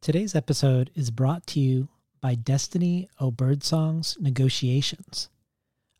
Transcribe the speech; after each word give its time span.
Today's 0.00 0.36
episode 0.36 0.90
is 0.94 1.10
brought 1.10 1.44
to 1.48 1.60
you 1.60 1.88
by 2.20 2.36
Destiny 2.36 3.08
O. 3.18 3.32
Birdsong's 3.32 4.16
Negotiations, 4.20 5.28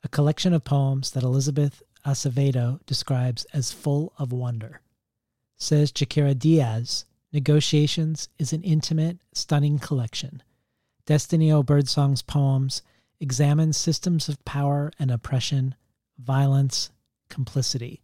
a 0.04 0.08
collection 0.08 0.54
of 0.54 0.62
poems 0.62 1.10
that 1.10 1.24
Elizabeth 1.24 1.82
Acevedo 2.06 2.78
describes 2.86 3.44
as 3.52 3.72
full 3.72 4.12
of 4.16 4.32
wonder. 4.32 4.80
Says 5.56 5.90
Jaquira 5.90 6.38
Diaz, 6.38 7.06
Negotiations 7.32 8.28
is 8.38 8.52
an 8.52 8.62
intimate, 8.62 9.18
stunning 9.34 9.80
collection. 9.80 10.44
Destiny 11.04 11.50
O. 11.50 11.64
Birdsong's 11.64 12.22
poems 12.22 12.82
examine 13.18 13.72
systems 13.72 14.28
of 14.28 14.42
power 14.44 14.92
and 15.00 15.10
oppression, 15.10 15.74
violence, 16.18 16.90
complicity. 17.28 18.00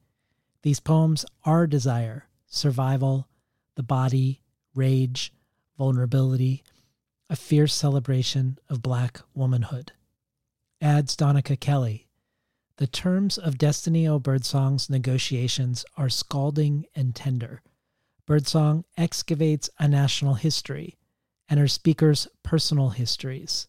These 0.63 0.81
poems 0.81 1.25
are 1.45 1.69
desire, 1.69 2.27
survival, 2.47 3.29
the 3.77 3.85
body, 3.85 4.43
rage, 4.75 5.33
vulnerability, 5.77 6.63
a 7.31 7.37
fierce 7.37 7.75
celebration 7.75 8.59
of 8.69 8.83
black 8.83 9.21
womanhood. 9.35 9.93
Adds 10.81 11.17
Donika 11.17 11.59
Kelly. 11.59 12.09
The 12.77 12.87
terms 12.87 13.39
of 13.39 13.59
Destiny 13.59 14.07
O 14.07 14.19
Birdsong's 14.19 14.91
negotiations 14.91 15.85
are 15.97 16.09
scalding 16.09 16.87
and 16.95 17.15
tender. 17.15 17.63
Birdsong 18.27 18.85
excavates 18.97 19.71
a 19.79 19.87
national 19.87 20.35
history 20.35 20.97
and 21.49 21.61
her 21.61 21.69
speakers' 21.69 22.27
personal 22.43 22.91
histories, 22.91 23.69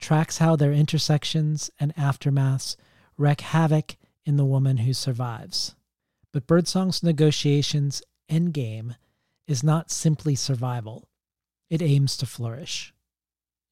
tracks 0.00 0.38
how 0.38 0.56
their 0.56 0.72
intersections 0.72 1.70
and 1.78 1.94
aftermaths 1.96 2.76
wreak 3.16 3.40
havoc 3.40 3.96
in 4.24 4.36
the 4.36 4.44
woman 4.44 4.78
who 4.78 4.92
survives. 4.92 5.74
But 6.32 6.46
Birdsong's 6.46 7.02
negotiations 7.02 8.02
endgame 8.30 8.94
is 9.46 9.64
not 9.64 9.90
simply 9.90 10.34
survival, 10.36 11.07
it 11.70 11.82
aims 11.82 12.16
to 12.16 12.26
flourish. 12.26 12.92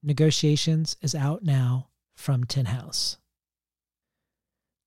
Negotiations 0.03 0.97
is 1.03 1.15
out 1.15 1.43
now 1.43 1.89
from 2.15 2.45
Tin 2.45 2.67
House. 2.67 3.19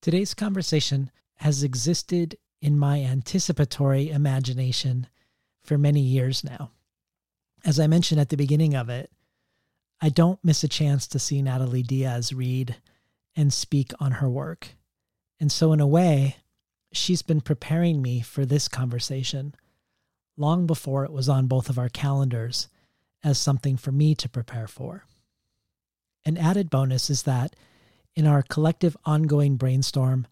Today's 0.02 0.34
conversation 0.34 1.12
has 1.36 1.64
existed 1.64 2.38
in 2.62 2.78
my 2.78 3.02
anticipatory 3.02 4.10
imagination 4.10 5.08
for 5.64 5.78
many 5.78 6.02
years 6.02 6.44
now. 6.44 6.72
As 7.66 7.80
I 7.80 7.88
mentioned 7.88 8.22
at 8.22 8.30
the 8.30 8.38
beginning 8.38 8.76
of 8.76 8.90
it, 8.90 9.12
I 10.02 10.10
don't 10.10 10.44
miss 10.44 10.64
a 10.64 10.70
chance 10.70 11.08
to 11.08 11.20
see 11.20 11.42
Natalie 11.42 11.84
Diaz 11.84 12.32
read 12.32 12.78
and 13.36 13.52
speak 13.52 13.92
on 14.00 14.14
her 14.14 14.30
work. 14.30 14.70
And 15.40 15.52
so, 15.52 15.74
in 15.74 15.80
a 15.80 15.88
way, 15.88 16.38
she's 16.92 17.22
been 17.22 17.42
preparing 17.42 18.02
me 18.02 18.22
for 18.22 18.46
this 18.46 18.68
conversation 18.68 19.56
long 20.38 20.66
before 20.66 21.04
it 21.04 21.12
was 21.12 21.28
on 21.28 21.48
both 21.48 21.70
of 21.70 21.78
our 21.78 21.90
calendars 21.90 22.70
as 23.24 23.38
something 23.38 23.78
for 23.78 23.92
me 23.92 24.16
to 24.16 24.30
prepare 24.30 24.68
for. 24.68 25.06
An 26.26 26.38
added 26.38 26.70
bonus 26.70 27.10
is 27.10 27.24
that 27.24 27.56
in 28.16 28.28
our 28.28 28.44
collective 28.44 28.98
ongoing 29.06 29.56
brainstorm 29.56 30.28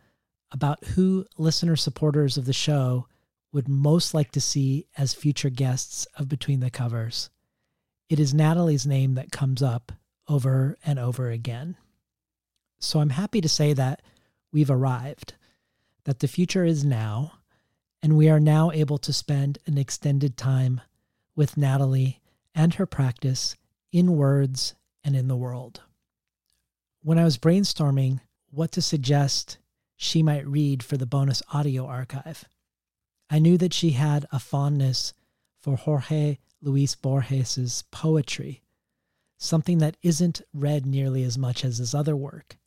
about 0.51 0.83
who 0.83 1.25
listener 1.37 1.75
supporters 1.75 2.37
of 2.37 2.45
the 2.45 2.53
show 2.53 3.07
would 3.51 3.67
most 3.67 4.13
like 4.13 4.31
to 4.31 4.41
see 4.41 4.85
as 4.97 5.13
future 5.13 5.49
guests 5.49 6.05
of 6.15 6.29
Between 6.29 6.59
the 6.59 6.69
Covers, 6.69 7.29
it 8.09 8.19
is 8.19 8.33
Natalie's 8.33 8.85
name 8.85 9.15
that 9.15 9.31
comes 9.31 9.61
up 9.61 9.91
over 10.27 10.77
and 10.85 10.99
over 10.99 11.29
again. 11.29 11.75
So 12.79 12.99
I'm 12.99 13.09
happy 13.09 13.41
to 13.41 13.49
say 13.49 13.73
that 13.73 14.01
we've 14.51 14.71
arrived, 14.71 15.33
that 16.03 16.19
the 16.19 16.27
future 16.27 16.63
is 16.63 16.85
now, 16.85 17.33
and 18.01 18.15
we 18.15 18.29
are 18.29 18.39
now 18.39 18.71
able 18.71 18.97
to 18.99 19.11
spend 19.11 19.57
an 19.65 19.77
extended 19.77 20.37
time 20.37 20.81
with 21.35 21.57
Natalie 21.57 22.19
and 22.57 22.73
her 22.73 22.87
practice 22.87 23.55
in 23.93 24.17
words 24.17 24.73
and 25.03 25.15
in 25.15 25.27
the 25.27 25.35
world. 25.35 25.81
When 27.03 27.19
I 27.19 27.23
was 27.23 27.37
brainstorming 27.37 28.19
what 28.49 28.71
to 28.71 28.81
suggest 28.81 29.59
she 29.95 30.23
might 30.23 30.47
read 30.47 30.81
for 30.81 30.97
the 30.97 31.05
bonus 31.05 31.43
audio 31.53 31.85
archive, 31.85 32.45
I 33.29 33.37
knew 33.37 33.59
that 33.59 33.75
she 33.75 33.91
had 33.91 34.25
a 34.31 34.39
fondness 34.39 35.13
for 35.59 35.77
Jorge 35.77 36.39
Luis 36.59 36.95
Borges's 36.95 37.83
poetry, 37.91 38.63
something 39.37 39.77
that 39.77 39.97
isn't 40.01 40.41
read 40.51 40.87
nearly 40.87 41.23
as 41.23 41.37
much 41.37 41.63
as 41.63 41.77
his 41.77 41.93
other 41.93 42.15
work. 42.15 42.57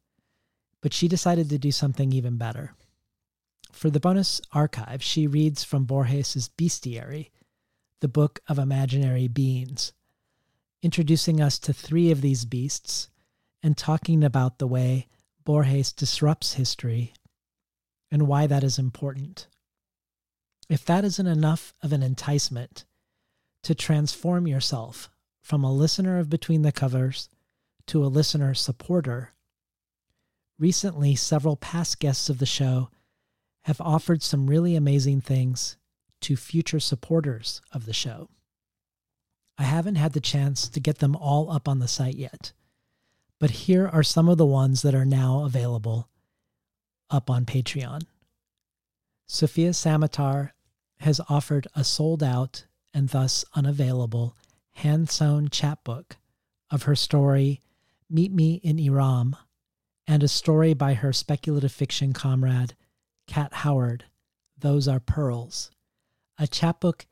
But 0.81 0.95
she 0.95 1.09
decided 1.09 1.49
to 1.49 1.59
do 1.59 1.73
something 1.73 2.13
even 2.13 2.37
better. 2.37 2.75
For 3.73 3.91
the 3.91 4.01
bonus 4.01 4.41
archive, 4.53 5.03
she 5.03 5.27
reads 5.27 5.65
from 5.65 5.85
Borges's 5.85 6.49
Bestiary, 6.49 7.31
the 8.01 8.09
Book 8.09 8.41
of 8.49 8.59
Imaginary 8.59 9.29
Beings, 9.29 9.93
introducing 10.83 11.41
us 11.41 11.59
to 11.59 11.73
three 11.73 12.11
of 12.11 12.23
these 12.23 12.47
beasts 12.47 13.11
and 13.63 13.77
talking 13.77 14.25
about 14.25 14.59
the 14.59 14.67
way 14.67 15.07
Borges 15.45 15.93
disrupts 15.93 16.55
history 16.55 17.13
and 18.11 18.27
why 18.27 18.47
that 18.47 18.65
is 18.65 18.79
important. 18.79 19.49
If 20.69 20.85
that 20.87 21.05
isn't 21.05 21.27
enough 21.27 21.75
of 21.83 21.93
an 21.93 22.03
enticement 22.03 22.85
to 23.65 23.75
transform 23.75 24.47
yourself 24.47 25.11
from 25.43 25.63
a 25.63 25.73
listener 25.73 26.19
of 26.19 26.31
Between 26.31 26.63
the 26.63 26.73
Covers 26.73 27.29
to 27.89 28.05
a 28.05 28.09
listener 28.09 28.55
supporter, 28.55 29.33
recently 30.59 31.15
several 31.15 31.57
past 31.57 31.99
guests 31.99 32.31
of 32.31 32.39
the 32.39 32.47
show 32.47 32.89
have 33.65 33.81
offered 33.81 34.23
some 34.23 34.47
really 34.47 34.75
amazing 34.75 35.21
things 35.21 35.77
to 36.23 36.37
future 36.37 36.81
supporters 36.81 37.61
of 37.73 37.87
the 37.87 37.93
show. 37.93 38.29
I 39.59 39.65
haven't 39.65 39.97
had 39.97 40.13
the 40.13 40.21
chance 40.21 40.69
to 40.69 40.81
get 40.81 40.99
them 40.99 41.17
all 41.17 41.51
up 41.51 41.69
on 41.69 41.79
the 41.79 41.89
site 41.89 42.17
yet, 42.17 42.53
but 43.39 43.51
here 43.51 43.89
are 43.89 44.03
some 44.03 44.29
of 44.29 44.39
the 44.39 44.47
ones 44.47 44.83
that 44.83 44.95
are 44.95 45.05
now 45.05 45.45
available 45.45 46.09
up 47.11 47.29
on 47.29 47.45
Patreon. 47.45 48.03
Sofia 49.27 49.71
Samatar 49.71 50.51
has 51.01 51.21
offered 51.29 51.67
a 51.75 51.85
sold 51.85 52.23
out 52.23 52.67
and 52.93 53.09
thus 53.09 53.45
unavailable 53.55 54.37
hand 54.73 55.11
sewn 55.11 55.49
chapbook 55.49 56.17
of 56.71 56.85
her 56.85 56.97
story, 56.97 57.61
Meet 58.09 58.33
Me 58.33 58.55
in 58.63 58.79
Iram, 58.79 59.37
and 60.07 60.23
a 60.23 60.29
story 60.29 60.75
by 60.75 60.95
her 60.95 61.13
speculative 61.13 61.73
fiction 61.73 62.13
comrade, 62.13 62.75
Kat 63.27 63.53
Howard, 63.53 64.05
Those 64.59 64.89
Are 64.89 65.01
Pearls, 65.01 65.71
a 66.41 66.49
chapbook 66.49 67.07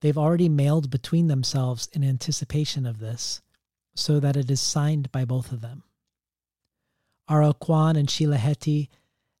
they've 0.00 0.18
already 0.18 0.48
mailed 0.48 0.90
between 0.90 1.26
themselves 1.26 1.88
in 1.92 2.04
anticipation 2.04 2.86
of 2.86 3.00
this, 3.00 3.40
so 3.96 4.20
that 4.20 4.36
it 4.36 4.50
is 4.50 4.60
signed 4.60 5.10
by 5.10 5.24
both 5.24 5.50
of 5.50 5.62
them. 5.62 5.82
R.O. 7.26 7.54
Kwon 7.54 7.96
and 7.96 8.10
Sheila 8.10 8.36
Heti 8.36 8.88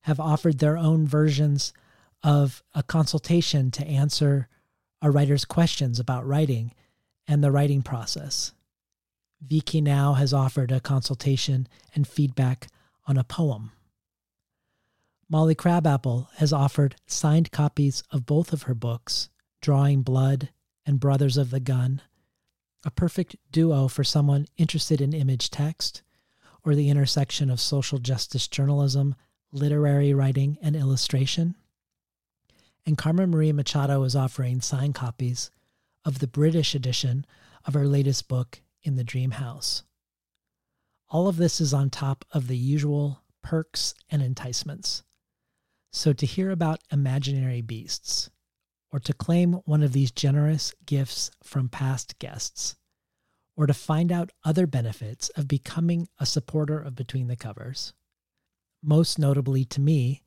have 0.02 0.18
offered 0.18 0.58
their 0.58 0.78
own 0.78 1.06
versions 1.06 1.72
of 2.22 2.62
a 2.74 2.82
consultation 2.82 3.70
to 3.72 3.86
answer 3.86 4.48
a 5.02 5.10
writer's 5.10 5.44
questions 5.44 6.00
about 6.00 6.26
writing 6.26 6.72
and 7.28 7.44
the 7.44 7.52
writing 7.52 7.82
process. 7.82 8.52
Vi 9.42 9.60
Khi 9.60 9.82
Nao 9.82 10.14
has 10.14 10.32
offered 10.32 10.72
a 10.72 10.80
consultation 10.80 11.68
and 11.94 12.08
feedback 12.08 12.68
on 13.06 13.18
a 13.18 13.24
poem. 13.24 13.72
Molly 15.28 15.54
Crabapple 15.54 16.28
has 16.36 16.52
offered 16.52 16.96
signed 17.06 17.50
copies 17.50 18.02
of 18.10 18.24
both 18.24 18.52
of 18.52 18.62
her 18.62 18.74
books, 18.74 19.28
Drawing 19.64 20.02
Blood 20.02 20.50
and 20.84 21.00
Brothers 21.00 21.38
of 21.38 21.48
the 21.48 21.58
Gun, 21.58 22.02
a 22.84 22.90
perfect 22.90 23.34
duo 23.50 23.88
for 23.88 24.04
someone 24.04 24.46
interested 24.58 25.00
in 25.00 25.14
image 25.14 25.48
text 25.48 26.02
or 26.62 26.74
the 26.74 26.90
intersection 26.90 27.48
of 27.48 27.62
social 27.62 27.96
justice 27.96 28.46
journalism, 28.46 29.14
literary 29.52 30.12
writing, 30.12 30.58
and 30.60 30.76
illustration. 30.76 31.54
And 32.84 32.98
Carmen 32.98 33.30
Maria 33.30 33.54
Machado 33.54 34.02
is 34.02 34.14
offering 34.14 34.60
signed 34.60 34.96
copies 34.96 35.50
of 36.04 36.18
the 36.18 36.28
British 36.28 36.74
edition 36.74 37.24
of 37.64 37.72
her 37.72 37.86
latest 37.86 38.28
book, 38.28 38.60
In 38.82 38.96
the 38.96 39.02
Dream 39.02 39.30
House. 39.30 39.82
All 41.08 41.26
of 41.26 41.38
this 41.38 41.58
is 41.58 41.72
on 41.72 41.88
top 41.88 42.26
of 42.32 42.48
the 42.48 42.58
usual 42.58 43.22
perks 43.40 43.94
and 44.10 44.20
enticements. 44.20 45.04
So, 45.90 46.12
to 46.12 46.26
hear 46.26 46.50
about 46.50 46.82
imaginary 46.92 47.62
beasts, 47.62 48.28
or 48.94 49.00
to 49.00 49.12
claim 49.12 49.54
one 49.64 49.82
of 49.82 49.92
these 49.92 50.12
generous 50.12 50.72
gifts 50.86 51.28
from 51.42 51.68
past 51.68 52.16
guests, 52.20 52.76
or 53.56 53.66
to 53.66 53.74
find 53.74 54.12
out 54.12 54.30
other 54.44 54.68
benefits 54.68 55.30
of 55.30 55.48
becoming 55.48 56.06
a 56.20 56.24
supporter 56.24 56.78
of 56.78 56.94
Between 56.94 57.26
the 57.26 57.34
Covers, 57.34 57.92
most 58.84 59.18
notably 59.18 59.64
to 59.64 59.80
me, 59.80 60.22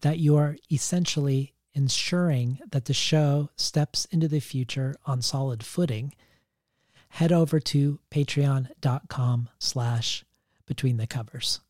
that 0.00 0.18
you 0.18 0.36
are 0.36 0.56
essentially 0.72 1.54
ensuring 1.72 2.58
that 2.72 2.86
the 2.86 2.92
show 2.92 3.48
steps 3.54 4.06
into 4.06 4.26
the 4.26 4.40
future 4.40 4.96
on 5.06 5.22
solid 5.22 5.62
footing, 5.62 6.12
head 7.10 7.30
over 7.30 7.60
to 7.60 8.00
patreon.com 8.10 9.48
slash 9.60 10.24
between 10.66 10.96
the 10.96 11.06
covers. 11.06 11.60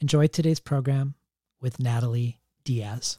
Enjoy 0.00 0.28
today's 0.28 0.60
program 0.60 1.14
with 1.60 1.78
Natalie 1.78 2.40
Diaz. 2.64 3.18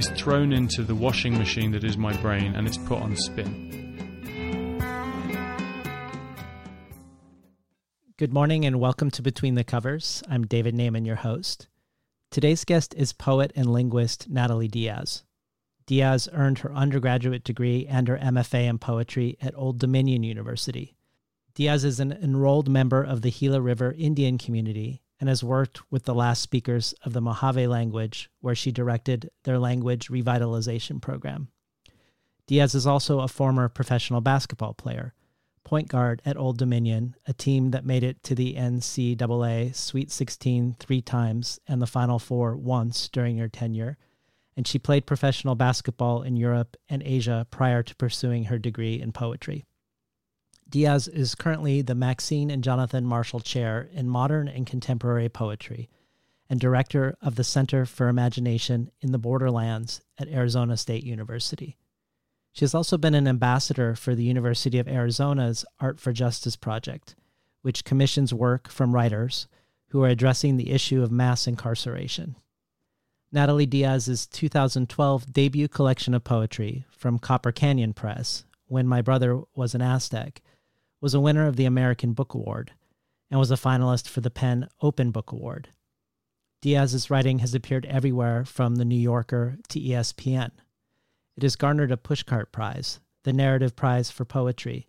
is 0.00 0.08
thrown 0.18 0.50
into 0.50 0.82
the 0.82 0.94
washing 0.94 1.36
machine 1.36 1.72
that 1.72 1.84
is 1.84 1.98
my 1.98 2.16
brain 2.22 2.54
and 2.54 2.66
it's 2.66 2.78
put 2.78 3.02
on 3.02 3.14
spin. 3.14 3.68
Good 8.16 8.32
morning 8.32 8.64
and 8.64 8.80
welcome 8.80 9.10
to 9.10 9.20
Between 9.20 9.56
the 9.56 9.64
Covers. 9.64 10.22
I'm 10.26 10.46
David 10.46 10.74
Naimon, 10.74 11.04
your 11.04 11.16
host. 11.16 11.68
Today's 12.30 12.64
guest 12.64 12.94
is 12.94 13.12
poet 13.12 13.52
and 13.54 13.70
linguist 13.70 14.30
Natalie 14.30 14.68
Diaz. 14.68 15.24
Diaz 15.84 16.30
earned 16.32 16.60
her 16.60 16.72
undergraduate 16.72 17.44
degree 17.44 17.86
and 17.86 18.08
her 18.08 18.16
MFA 18.16 18.70
in 18.70 18.78
poetry 18.78 19.36
at 19.42 19.52
Old 19.54 19.78
Dominion 19.78 20.22
University. 20.22 20.96
Diaz 21.54 21.84
is 21.84 22.00
an 22.00 22.10
enrolled 22.10 22.70
member 22.70 23.02
of 23.02 23.20
the 23.20 23.30
Gila 23.30 23.60
River 23.60 23.94
Indian 23.98 24.38
community 24.38 25.02
and 25.20 25.28
has 25.28 25.44
worked 25.44 25.80
with 25.92 26.04
the 26.04 26.14
last 26.14 26.40
speakers 26.40 26.94
of 27.04 27.12
the 27.12 27.20
Mojave 27.20 27.66
language, 27.66 28.30
where 28.40 28.54
she 28.54 28.72
directed 28.72 29.30
their 29.44 29.58
language 29.58 30.08
revitalization 30.08 31.00
program. 31.00 31.48
Diaz 32.46 32.74
is 32.74 32.86
also 32.86 33.20
a 33.20 33.28
former 33.28 33.68
professional 33.68 34.20
basketball 34.20 34.74
player 34.74 35.14
point 35.70 35.88
guard 35.88 36.20
at 36.24 36.36
Old 36.36 36.58
Dominion, 36.58 37.14
a 37.26 37.32
team 37.32 37.70
that 37.70 37.84
made 37.84 38.02
it 38.02 38.22
to 38.24 38.34
the 38.34 38.54
NCAA 38.54 39.74
Sweet 39.74 40.10
16 40.10 40.76
three 40.78 41.00
times 41.00 41.60
and 41.68 41.80
the 41.80 41.86
Final 41.86 42.18
Four 42.18 42.56
once 42.56 43.08
during 43.08 43.38
her 43.38 43.48
tenure. 43.48 43.96
And 44.56 44.66
she 44.66 44.80
played 44.80 45.06
professional 45.06 45.54
basketball 45.54 46.22
in 46.22 46.36
Europe 46.36 46.76
and 46.88 47.02
Asia 47.04 47.46
prior 47.50 47.82
to 47.84 47.94
pursuing 47.94 48.44
her 48.44 48.58
degree 48.58 49.00
in 49.00 49.12
poetry. 49.12 49.64
Diaz 50.70 51.08
is 51.08 51.34
currently 51.34 51.82
the 51.82 51.96
Maxine 51.96 52.48
and 52.48 52.62
Jonathan 52.62 53.04
Marshall 53.04 53.40
Chair 53.40 53.88
in 53.92 54.08
Modern 54.08 54.46
and 54.46 54.66
Contemporary 54.66 55.28
Poetry 55.28 55.90
and 56.48 56.60
director 56.60 57.16
of 57.20 57.34
the 57.34 57.42
Center 57.42 57.84
for 57.84 58.08
Imagination 58.08 58.90
in 59.00 59.10
the 59.10 59.18
Borderlands 59.18 60.00
at 60.16 60.28
Arizona 60.28 60.76
State 60.76 61.02
University. 61.02 61.76
She 62.52 62.64
has 62.64 62.74
also 62.74 62.96
been 62.96 63.14
an 63.16 63.26
ambassador 63.26 63.96
for 63.96 64.14
the 64.14 64.22
University 64.22 64.78
of 64.78 64.86
Arizona's 64.86 65.64
Art 65.80 65.98
for 65.98 66.12
Justice 66.12 66.56
project, 66.56 67.16
which 67.62 67.84
commissions 67.84 68.32
work 68.32 68.68
from 68.68 68.94
writers 68.94 69.48
who 69.88 70.04
are 70.04 70.08
addressing 70.08 70.56
the 70.56 70.70
issue 70.70 71.02
of 71.02 71.10
mass 71.10 71.48
incarceration. 71.48 72.36
Natalie 73.32 73.66
Diaz's 73.66 74.26
2012 74.28 75.32
debut 75.32 75.66
collection 75.66 76.14
of 76.14 76.22
poetry 76.22 76.84
from 76.90 77.18
Copper 77.18 77.50
Canyon 77.50 77.92
Press, 77.92 78.44
When 78.66 78.86
My 78.86 79.02
Brother 79.02 79.40
Was 79.54 79.74
an 79.74 79.82
Aztec, 79.82 80.40
was 81.00 81.14
a 81.14 81.20
winner 81.20 81.46
of 81.46 81.56
the 81.56 81.64
American 81.64 82.12
Book 82.12 82.34
Award 82.34 82.72
and 83.30 83.38
was 83.38 83.50
a 83.50 83.54
finalist 83.54 84.08
for 84.08 84.20
the 84.20 84.30
PEN 84.30 84.68
Open 84.82 85.10
Book 85.10 85.32
Award. 85.32 85.68
Diaz's 86.62 87.08
writing 87.08 87.38
has 87.38 87.54
appeared 87.54 87.86
everywhere 87.86 88.44
from 88.44 88.76
The 88.76 88.84
New 88.84 88.98
Yorker 88.98 89.56
to 89.68 89.80
ESPN. 89.80 90.50
It 91.36 91.42
has 91.42 91.56
garnered 91.56 91.90
a 91.90 91.96
Pushcart 91.96 92.52
Prize, 92.52 93.00
the 93.24 93.32
Narrative 93.32 93.74
Prize 93.74 94.10
for 94.10 94.26
Poetry, 94.26 94.86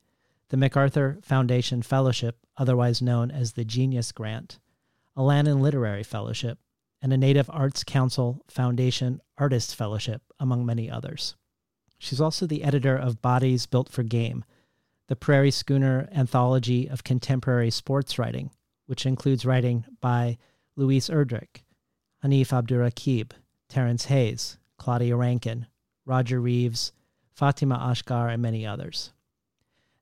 the 0.49 0.57
MacArthur 0.57 1.19
Foundation 1.21 1.81
Fellowship, 1.81 2.37
otherwise 2.57 3.01
known 3.01 3.31
as 3.31 3.53
the 3.53 3.63
Genius 3.63 4.11
Grant, 4.11 4.59
a 5.15 5.21
Lannan 5.21 5.61
Literary 5.61 6.03
Fellowship, 6.03 6.59
and 7.01 7.13
a 7.13 7.17
Native 7.17 7.49
Arts 7.49 7.85
Council 7.85 8.43
Foundation 8.49 9.21
Artist 9.37 9.75
Fellowship, 9.75 10.21
among 10.39 10.65
many 10.65 10.91
others. 10.91 11.35
She's 11.97 12.19
also 12.19 12.45
the 12.45 12.63
editor 12.63 12.97
of 12.97 13.21
Bodies 13.21 13.65
Built 13.65 13.89
for 13.89 14.03
Game, 14.03 14.43
the 15.11 15.15
Prairie 15.17 15.51
Schooner 15.51 16.07
anthology 16.13 16.87
of 16.87 17.03
contemporary 17.03 17.69
sports 17.69 18.17
writing, 18.17 18.49
which 18.85 19.05
includes 19.05 19.45
writing 19.45 19.83
by 19.99 20.37
Louise 20.77 21.09
Erdrich, 21.09 21.63
Hanif 22.23 22.53
Abdurraqib, 22.53 23.31
Terrence 23.67 24.05
Hayes, 24.05 24.57
Claudia 24.77 25.17
Rankine, 25.17 25.67
Roger 26.05 26.39
Reeves, 26.39 26.93
Fatimah 27.37 27.77
Asghar, 27.77 28.31
and 28.31 28.41
many 28.41 28.65
others. 28.65 29.11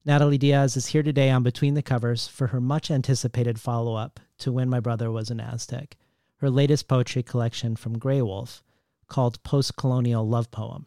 Natalie 0.05 0.37
Diaz 0.37 0.77
is 0.77 0.85
here 0.85 1.01
today 1.01 1.31
on 1.31 1.41
Between 1.41 1.73
the 1.73 1.81
Covers 1.81 2.27
for 2.27 2.45
her 2.45 2.61
much 2.61 2.91
anticipated 2.91 3.59
follow 3.59 3.95
up 3.95 4.19
to 4.37 4.51
When 4.51 4.69
My 4.69 4.79
Brother 4.79 5.09
Was 5.09 5.31
an 5.31 5.39
Aztec, 5.39 5.97
her 6.35 6.51
latest 6.51 6.87
poetry 6.87 7.23
collection 7.23 7.75
from 7.75 7.97
Graywolf 7.97 8.61
called 9.07 9.41
Postcolonial 9.41 10.29
Love 10.29 10.51
Poem, 10.51 10.85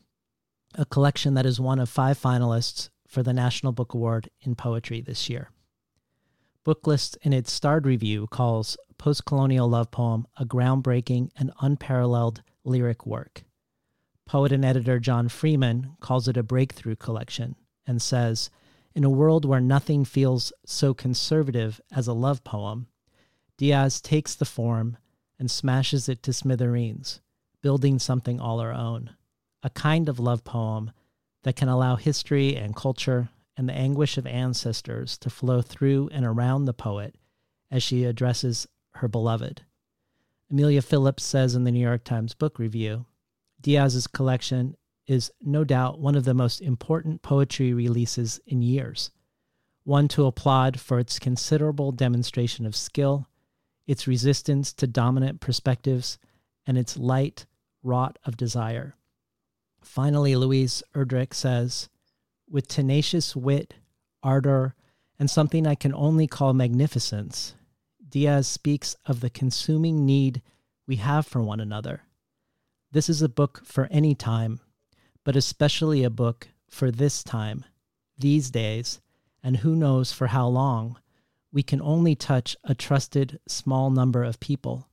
a 0.76 0.84
collection 0.84 1.34
that 1.34 1.44
is 1.44 1.58
one 1.58 1.80
of 1.80 1.88
five 1.88 2.16
finalists 2.16 2.90
for 3.12 3.22
the 3.22 3.34
National 3.34 3.72
Book 3.72 3.92
Award 3.92 4.30
in 4.40 4.54
Poetry 4.54 5.02
this 5.02 5.28
year. 5.28 5.50
Booklist 6.64 7.18
in 7.20 7.34
its 7.34 7.52
starred 7.52 7.84
review 7.84 8.26
calls 8.26 8.78
Postcolonial 8.98 9.68
Love 9.68 9.90
Poem 9.90 10.26
a 10.38 10.46
groundbreaking 10.46 11.28
and 11.36 11.52
unparalleled 11.60 12.42
lyric 12.64 13.04
work. 13.04 13.44
Poet 14.24 14.50
and 14.50 14.64
editor 14.64 14.98
John 14.98 15.28
Freeman 15.28 15.94
calls 16.00 16.26
it 16.26 16.38
a 16.38 16.42
breakthrough 16.42 16.96
collection 16.96 17.54
and 17.86 18.00
says, 18.00 18.48
In 18.94 19.04
a 19.04 19.10
world 19.10 19.44
where 19.44 19.60
nothing 19.60 20.06
feels 20.06 20.50
so 20.64 20.94
conservative 20.94 21.82
as 21.94 22.06
a 22.06 22.14
love 22.14 22.42
poem, 22.44 22.86
Diaz 23.58 24.00
takes 24.00 24.34
the 24.34 24.46
form 24.46 24.96
and 25.38 25.50
smashes 25.50 26.08
it 26.08 26.22
to 26.22 26.32
smithereens, 26.32 27.20
building 27.60 27.98
something 27.98 28.40
all 28.40 28.58
our 28.58 28.72
own, 28.72 29.10
a 29.62 29.68
kind 29.68 30.08
of 30.08 30.18
love 30.18 30.44
poem 30.44 30.92
that 31.42 31.56
can 31.56 31.68
allow 31.68 31.96
history 31.96 32.56
and 32.56 32.76
culture 32.76 33.28
and 33.56 33.68
the 33.68 33.74
anguish 33.74 34.16
of 34.16 34.26
ancestors 34.26 35.18
to 35.18 35.30
flow 35.30 35.60
through 35.60 36.08
and 36.12 36.24
around 36.24 36.64
the 36.64 36.72
poet 36.72 37.16
as 37.70 37.82
she 37.82 38.04
addresses 38.04 38.66
her 38.94 39.08
beloved. 39.08 39.62
Amelia 40.50 40.82
Phillips 40.82 41.24
says 41.24 41.54
in 41.54 41.64
the 41.64 41.72
New 41.72 41.80
York 41.80 42.04
Times 42.04 42.34
Book 42.34 42.58
Review 42.58 43.06
Diaz's 43.60 44.06
collection 44.06 44.76
is 45.06 45.32
no 45.40 45.64
doubt 45.64 45.98
one 45.98 46.14
of 46.14 46.24
the 46.24 46.34
most 46.34 46.60
important 46.60 47.22
poetry 47.22 47.72
releases 47.72 48.40
in 48.46 48.62
years, 48.62 49.10
one 49.84 50.08
to 50.08 50.26
applaud 50.26 50.78
for 50.78 50.98
its 50.98 51.18
considerable 51.18 51.92
demonstration 51.92 52.66
of 52.66 52.76
skill, 52.76 53.26
its 53.86 54.06
resistance 54.06 54.72
to 54.72 54.86
dominant 54.86 55.40
perspectives, 55.40 56.18
and 56.66 56.78
its 56.78 56.96
light 56.96 57.46
wrought 57.82 58.18
of 58.24 58.36
desire. 58.36 58.96
Finally, 59.82 60.36
Louise 60.36 60.82
Erdrich 60.94 61.34
says, 61.34 61.88
with 62.48 62.68
tenacious 62.68 63.36
wit, 63.36 63.74
ardor, 64.22 64.74
and 65.18 65.30
something 65.30 65.66
I 65.66 65.74
can 65.74 65.94
only 65.94 66.26
call 66.26 66.52
magnificence, 66.52 67.54
Diaz 68.08 68.46
speaks 68.46 68.96
of 69.06 69.20
the 69.20 69.30
consuming 69.30 70.04
need 70.04 70.42
we 70.86 70.96
have 70.96 71.26
for 71.26 71.42
one 71.42 71.60
another 71.60 72.02
this 72.92 73.08
is 73.08 73.22
a 73.22 73.28
book 73.28 73.62
for 73.64 73.88
any 73.90 74.14
time, 74.14 74.60
but 75.24 75.34
especially 75.34 76.04
a 76.04 76.10
book 76.10 76.48
for 76.68 76.90
this 76.90 77.24
time, 77.24 77.64
these 78.18 78.50
days, 78.50 79.00
and 79.42 79.58
who 79.58 79.74
knows 79.74 80.12
for 80.12 80.28
how 80.28 80.46
long. 80.46 80.98
We 81.50 81.62
can 81.62 81.80
only 81.80 82.14
touch 82.14 82.54
a 82.64 82.74
trusted 82.74 83.40
small 83.48 83.90
number 83.90 84.22
of 84.22 84.40
people. 84.40 84.88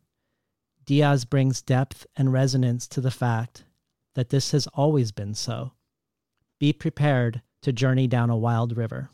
Diaz 0.85 1.25
brings 1.25 1.61
depth 1.61 2.07
and 2.15 2.31
resonance 2.31 2.87
to 2.87 3.01
the 3.01 3.11
fact 3.11 3.65
that 4.19 4.27
this 4.27 4.51
has 4.51 4.67
always 4.73 5.13
been 5.13 5.33
so. 5.33 5.71
Be 6.59 6.73
prepared 6.73 7.41
to 7.61 7.71
journey 7.71 8.05
down 8.05 8.29
a 8.29 8.35
wild 8.35 8.75
river. 8.75 9.09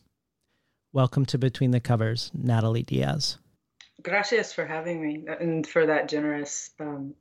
Welcome 0.93 1.27
to 1.27 1.37
Between 1.37 1.69
the 1.69 1.79
Covers, 1.79 2.31
Natalie 2.33 2.81
Diaz. 2.81 3.37
Gracias 4.01 4.51
for 4.51 4.65
having 4.65 4.99
me 4.99 5.23
and 5.39 5.67
for 5.67 5.85
that 5.85 6.09
generous 6.09 6.71
um, 6.79 7.13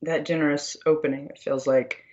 that 0.00 0.24
generous 0.24 0.78
opening. 0.86 1.26
It 1.26 1.38
feels 1.38 1.66
like 1.66 2.04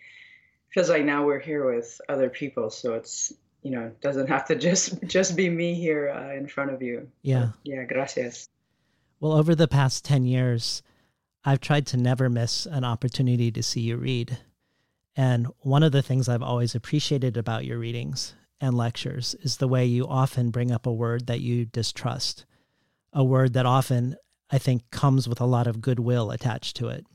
feels 0.73 0.89
like 0.89 1.05
now 1.05 1.25
we're 1.25 1.39
here 1.39 1.73
with 1.73 2.01
other 2.09 2.29
people, 2.29 2.69
so 2.69 2.95
it's 2.95 3.31
you 3.61 3.71
know, 3.71 3.93
doesn't 4.01 4.27
have 4.27 4.45
to 4.47 4.55
just 4.67 5.01
just 5.05 5.37
be 5.37 5.49
me 5.49 5.73
here 5.73 6.09
uh, 6.09 6.35
in 6.35 6.49
front 6.49 6.71
of 6.71 6.81
you. 6.81 7.07
Yeah. 7.21 7.51
Yeah, 7.63 7.85
gracias. 7.85 8.49
Well, 9.21 9.31
over 9.31 9.55
the 9.55 9.69
past 9.69 10.03
10 10.03 10.25
years, 10.25 10.83
I've 11.45 11.61
tried 11.61 11.87
to 11.87 11.97
never 11.97 12.29
miss 12.29 12.65
an 12.65 12.83
opportunity 12.83 13.53
to 13.53 13.63
see 13.63 13.79
you 13.79 13.95
read. 13.95 14.37
And 15.15 15.47
one 15.59 15.83
of 15.83 15.91
the 15.91 16.01
things 16.01 16.27
I've 16.27 16.41
always 16.41 16.75
appreciated 16.75 17.37
about 17.37 17.65
your 17.65 17.77
readings 17.77 18.33
and 18.59 18.75
lectures 18.75 19.35
is 19.41 19.57
the 19.57 19.67
way 19.67 19.85
you 19.85 20.07
often 20.07 20.49
bring 20.49 20.71
up 20.71 20.85
a 20.85 20.93
word 20.93 21.27
that 21.27 21.41
you 21.41 21.65
distrust, 21.65 22.45
a 23.11 23.23
word 23.23 23.53
that 23.53 23.65
often 23.65 24.15
I 24.49 24.57
think 24.57 24.89
comes 24.91 25.27
with 25.27 25.41
a 25.41 25.45
lot 25.45 25.67
of 25.67 25.81
goodwill 25.81 26.31
attached 26.31 26.75
to 26.77 26.87
it. 26.87 27.05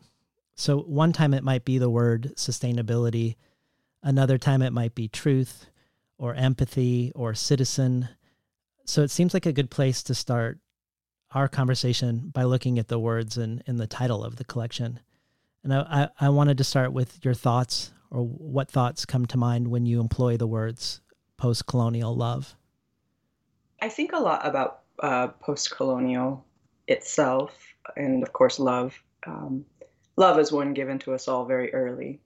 So, 0.54 0.80
one 0.80 1.12
time 1.12 1.34
it 1.34 1.44
might 1.44 1.64
be 1.64 1.78
the 1.78 1.90
word 1.90 2.32
sustainability, 2.36 3.36
another 4.02 4.38
time 4.38 4.60
it 4.60 4.72
might 4.72 4.94
be 4.94 5.06
truth 5.06 5.66
or 6.18 6.34
empathy 6.34 7.12
or 7.14 7.34
citizen. 7.34 8.08
So, 8.84 9.02
it 9.02 9.10
seems 9.12 9.34
like 9.34 9.46
a 9.46 9.52
good 9.52 9.70
place 9.70 10.02
to 10.04 10.14
start 10.14 10.58
our 11.30 11.46
conversation 11.46 12.30
by 12.34 12.42
looking 12.42 12.78
at 12.78 12.88
the 12.88 12.98
words 12.98 13.38
in, 13.38 13.62
in 13.66 13.76
the 13.76 13.86
title 13.86 14.24
of 14.24 14.36
the 14.36 14.44
collection. 14.44 14.98
And 15.68 15.87
I, 15.87 16.08
I, 16.20 16.26
I 16.26 16.28
wanted 16.30 16.56
to 16.58 16.64
start 16.64 16.94
with 16.94 17.22
your 17.22 17.34
thoughts 17.34 17.92
or 18.10 18.22
what 18.22 18.70
thoughts 18.70 19.04
come 19.04 19.26
to 19.26 19.37
mind 19.37 19.68
when 19.68 19.84
you 19.84 20.00
employ 20.00 20.38
the 20.38 20.46
words 20.46 21.02
post 21.37 21.66
colonial 21.66 22.16
love. 22.16 22.56
I 23.82 23.90
think 23.90 24.12
a 24.14 24.18
lot 24.18 24.46
about 24.46 24.80
uh, 25.02 25.28
post 25.28 25.70
colonial 25.70 26.46
itself, 26.87 27.52
and 27.96 28.22
of 28.22 28.32
course, 28.32 28.58
love. 28.58 28.98
Um, 29.26 29.66
love 30.16 30.38
is 30.38 30.50
one 30.50 30.72
given 30.72 30.98
to 31.00 31.12
us 31.12 31.28
all 31.28 31.44
very 31.44 31.72
early. 31.75 32.18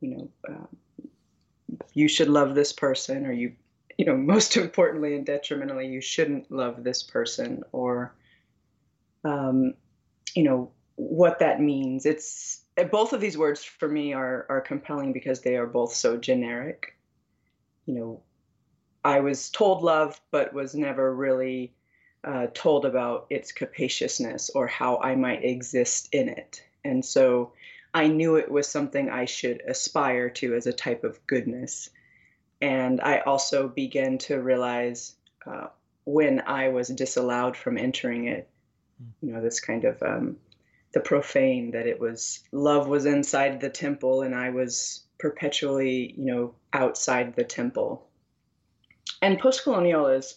You 0.00 0.16
know, 0.16 0.30
uh, 0.48 1.04
you 1.92 2.08
should 2.08 2.28
love 2.28 2.54
this 2.54 2.72
person, 2.72 3.26
or 3.26 3.32
you, 3.32 3.52
you 3.98 4.06
know, 4.06 4.16
most 4.34 4.56
importantly 4.56 5.14
and 5.16 5.26
detrimentally, 5.26 5.86
you 5.86 6.00
shouldn't 6.00 6.50
love 6.50 6.82
this 6.82 7.02
person, 7.02 7.62
or, 7.72 8.14
um, 9.22 9.74
you 10.34 10.44
know, 10.44 10.70
what 10.96 11.40
that 11.40 11.60
means. 11.60 12.06
It's 12.06 12.59
both 12.84 13.12
of 13.12 13.20
these 13.20 13.38
words 13.38 13.64
for 13.64 13.88
me 13.88 14.12
are 14.12 14.46
are 14.48 14.60
compelling 14.60 15.12
because 15.12 15.40
they 15.40 15.56
are 15.56 15.66
both 15.66 15.92
so 15.92 16.16
generic. 16.16 16.96
You 17.86 17.94
know, 17.94 18.22
I 19.04 19.20
was 19.20 19.50
told 19.50 19.82
love, 19.82 20.20
but 20.30 20.52
was 20.52 20.74
never 20.74 21.14
really 21.14 21.72
uh, 22.24 22.48
told 22.52 22.84
about 22.84 23.26
its 23.30 23.52
capaciousness 23.52 24.50
or 24.50 24.66
how 24.66 24.98
I 24.98 25.14
might 25.14 25.44
exist 25.44 26.08
in 26.12 26.28
it. 26.28 26.62
And 26.84 27.04
so 27.04 27.52
I 27.94 28.06
knew 28.06 28.36
it 28.36 28.50
was 28.50 28.68
something 28.68 29.10
I 29.10 29.24
should 29.24 29.62
aspire 29.66 30.30
to 30.30 30.54
as 30.54 30.66
a 30.66 30.72
type 30.72 31.02
of 31.02 31.24
goodness. 31.26 31.90
And 32.60 33.00
I 33.00 33.20
also 33.20 33.68
began 33.68 34.18
to 34.18 34.40
realize 34.40 35.14
uh, 35.46 35.68
when 36.04 36.42
I 36.46 36.68
was 36.68 36.88
disallowed 36.88 37.56
from 37.56 37.78
entering 37.78 38.26
it, 38.26 38.48
you 39.22 39.32
know, 39.32 39.40
this 39.40 39.60
kind 39.60 39.84
of 39.84 40.02
um, 40.02 40.36
the 40.92 41.00
profane 41.00 41.70
that 41.72 41.86
it 41.86 42.00
was 42.00 42.40
love 42.52 42.88
was 42.88 43.06
inside 43.06 43.60
the 43.60 43.70
temple 43.70 44.22
and 44.22 44.34
I 44.34 44.50
was 44.50 45.04
perpetually, 45.18 46.14
you 46.16 46.24
know, 46.24 46.54
outside 46.72 47.36
the 47.36 47.44
temple. 47.44 48.08
And 49.22 49.38
post-colonial 49.38 50.06
is 50.06 50.36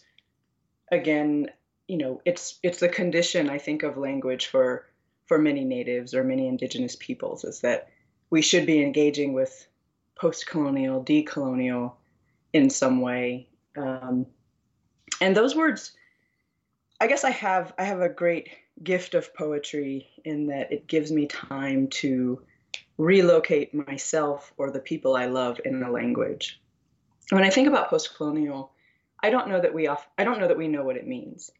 again 0.91 1.50
you 1.88 1.98
know 1.98 2.22
it's 2.25 2.60
it's 2.63 2.79
the 2.79 2.89
condition 2.89 3.50
i 3.50 3.57
think 3.57 3.83
of 3.83 3.98
language 3.98 4.48
for 4.48 4.86
for 5.25 5.38
many 5.38 5.63
natives 5.63 6.13
or 6.13 6.24
many 6.24 6.48
indigenous 6.48 6.95
peoples 6.95 7.43
is 7.43 7.62
that 7.62 7.89
we 8.29 8.41
should 8.41 8.65
be 8.65 8.81
engaging 8.81 9.33
with 9.33 9.67
post-colonial 10.15 11.03
decolonial 11.03 11.93
in 12.53 12.69
some 12.69 13.01
way 13.01 13.48
um, 13.77 14.25
and 15.19 15.36
those 15.36 15.55
words 15.55 15.91
i 17.01 17.07
guess 17.07 17.24
i 17.24 17.31
have 17.31 17.74
i 17.77 17.83
have 17.83 18.01
a 18.01 18.10
great 18.10 18.50
gift 18.81 19.13
of 19.13 19.33
poetry 19.35 20.09
in 20.25 20.47
that 20.47 20.71
it 20.71 20.87
gives 20.87 21.11
me 21.11 21.27
time 21.27 21.87
to 21.87 22.41
relocate 22.97 23.73
myself 23.73 24.53
or 24.57 24.71
the 24.71 24.79
people 24.79 25.15
i 25.15 25.25
love 25.25 25.59
in 25.65 25.83
a 25.83 25.91
language 25.91 26.61
when 27.29 27.43
i 27.43 27.49
think 27.49 27.67
about 27.67 27.89
post-colonial 27.89 28.71
i 29.21 29.29
don't 29.29 29.47
know 29.47 29.59
that 29.59 29.73
we 29.73 29.87
off, 29.87 30.07
i 30.17 30.23
don't 30.23 30.39
know 30.39 30.47
that 30.47 30.57
we 30.57 30.67
know 30.67 30.83
what 30.83 30.97
it 30.97 31.07
means 31.07 31.51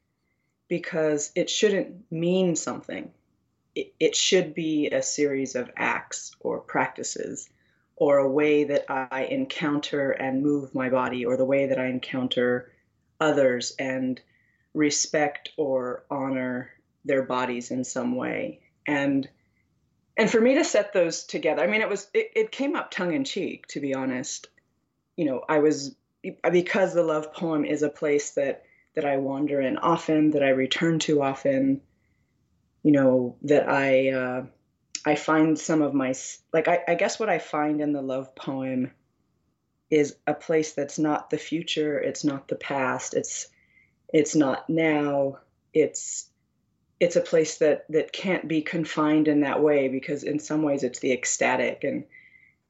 because 0.68 1.32
it 1.36 1.52
shouldn't 1.52 2.12
mean 2.12 2.56
something. 2.56 3.12
It, 3.76 3.94
it 4.00 4.16
should 4.16 4.54
be 4.54 4.90
a 4.90 5.04
series 5.04 5.56
of 5.56 5.70
acts 5.78 6.36
or 6.40 6.60
practices 6.60 7.50
or 7.96 8.18
a 8.18 8.28
way 8.28 8.64
that 8.64 8.86
I 8.90 9.28
encounter 9.30 10.12
and 10.12 10.42
move 10.42 10.74
my 10.74 10.90
body 10.90 11.26
or 11.26 11.38
the 11.38 11.46
way 11.46 11.68
that 11.68 11.80
I 11.80 11.86
encounter 11.86 12.72
others 13.20 13.76
and 13.78 14.20
respect 14.74 15.50
or 15.58 16.04
honor 16.10 16.72
their 17.06 17.24
bodies 17.24 17.72
in 17.72 17.84
some 17.84 18.16
way. 18.16 18.62
And 18.88 19.28
and 20.16 20.30
for 20.30 20.40
me 20.40 20.56
to 20.56 20.64
set 20.64 20.94
those 20.94 21.24
together, 21.24 21.64
I 21.64 21.68
mean 21.68 21.82
it 21.82 21.90
was 21.90 22.08
it, 22.14 22.32
it 22.36 22.52
came 22.52 22.76
up 22.76 22.92
tongue 22.92 23.14
in 23.14 23.24
cheek, 23.24 23.68
to 23.68 23.80
be 23.80 23.94
honest. 23.94 24.48
You 25.16 25.26
know, 25.26 25.44
I 25.48 25.60
was 25.60 25.96
because 26.52 26.94
the 26.94 27.04
love 27.04 27.34
poem 27.34 27.66
is 27.66 27.84
a 27.84 27.90
place 27.90 28.32
that 28.32 28.64
that 28.96 29.06
I 29.06 29.18
wander 29.18 29.60
in 29.60 29.78
often, 29.78 30.32
that 30.32 30.44
I 30.44 30.50
return 30.50 31.00
to 31.00 31.22
often, 31.22 31.82
you 32.84 32.92
know, 32.92 33.36
that 33.44 33.68
I 33.68 34.10
uh, 34.10 34.46
I 35.06 35.16
find 35.16 35.58
some 35.58 35.82
of 35.82 35.94
my 35.94 36.14
like 36.54 36.68
I, 36.68 36.80
I 36.88 36.96
guess 36.96 37.20
what 37.20 37.30
I 37.30 37.40
find 37.40 37.82
in 37.82 37.94
the 37.94 38.02
love 38.02 38.36
poem 38.36 38.92
is 39.90 40.16
a 40.26 40.34
place 40.34 40.74
that's 40.74 40.98
not 40.98 41.30
the 41.30 41.38
future, 41.38 42.00
it's 42.00 42.24
not 42.24 42.48
the 42.48 42.56
past, 42.56 43.14
it's 43.14 43.48
it's 44.14 44.36
not 44.36 44.70
now, 44.70 45.40
it's 45.74 46.30
it's 47.04 47.16
a 47.16 47.22
place 47.22 47.58
that 47.58 47.86
that 47.90 48.12
can't 48.12 48.48
be 48.48 48.62
confined 48.62 49.28
in 49.28 49.42
that 49.42 49.62
way 49.62 49.88
because 49.88 50.24
in 50.24 50.40
some 50.40 50.64
ways 50.64 50.84
it's 50.84 51.00
the 51.00 51.12
ecstatic 51.12 51.84
and 51.84 52.06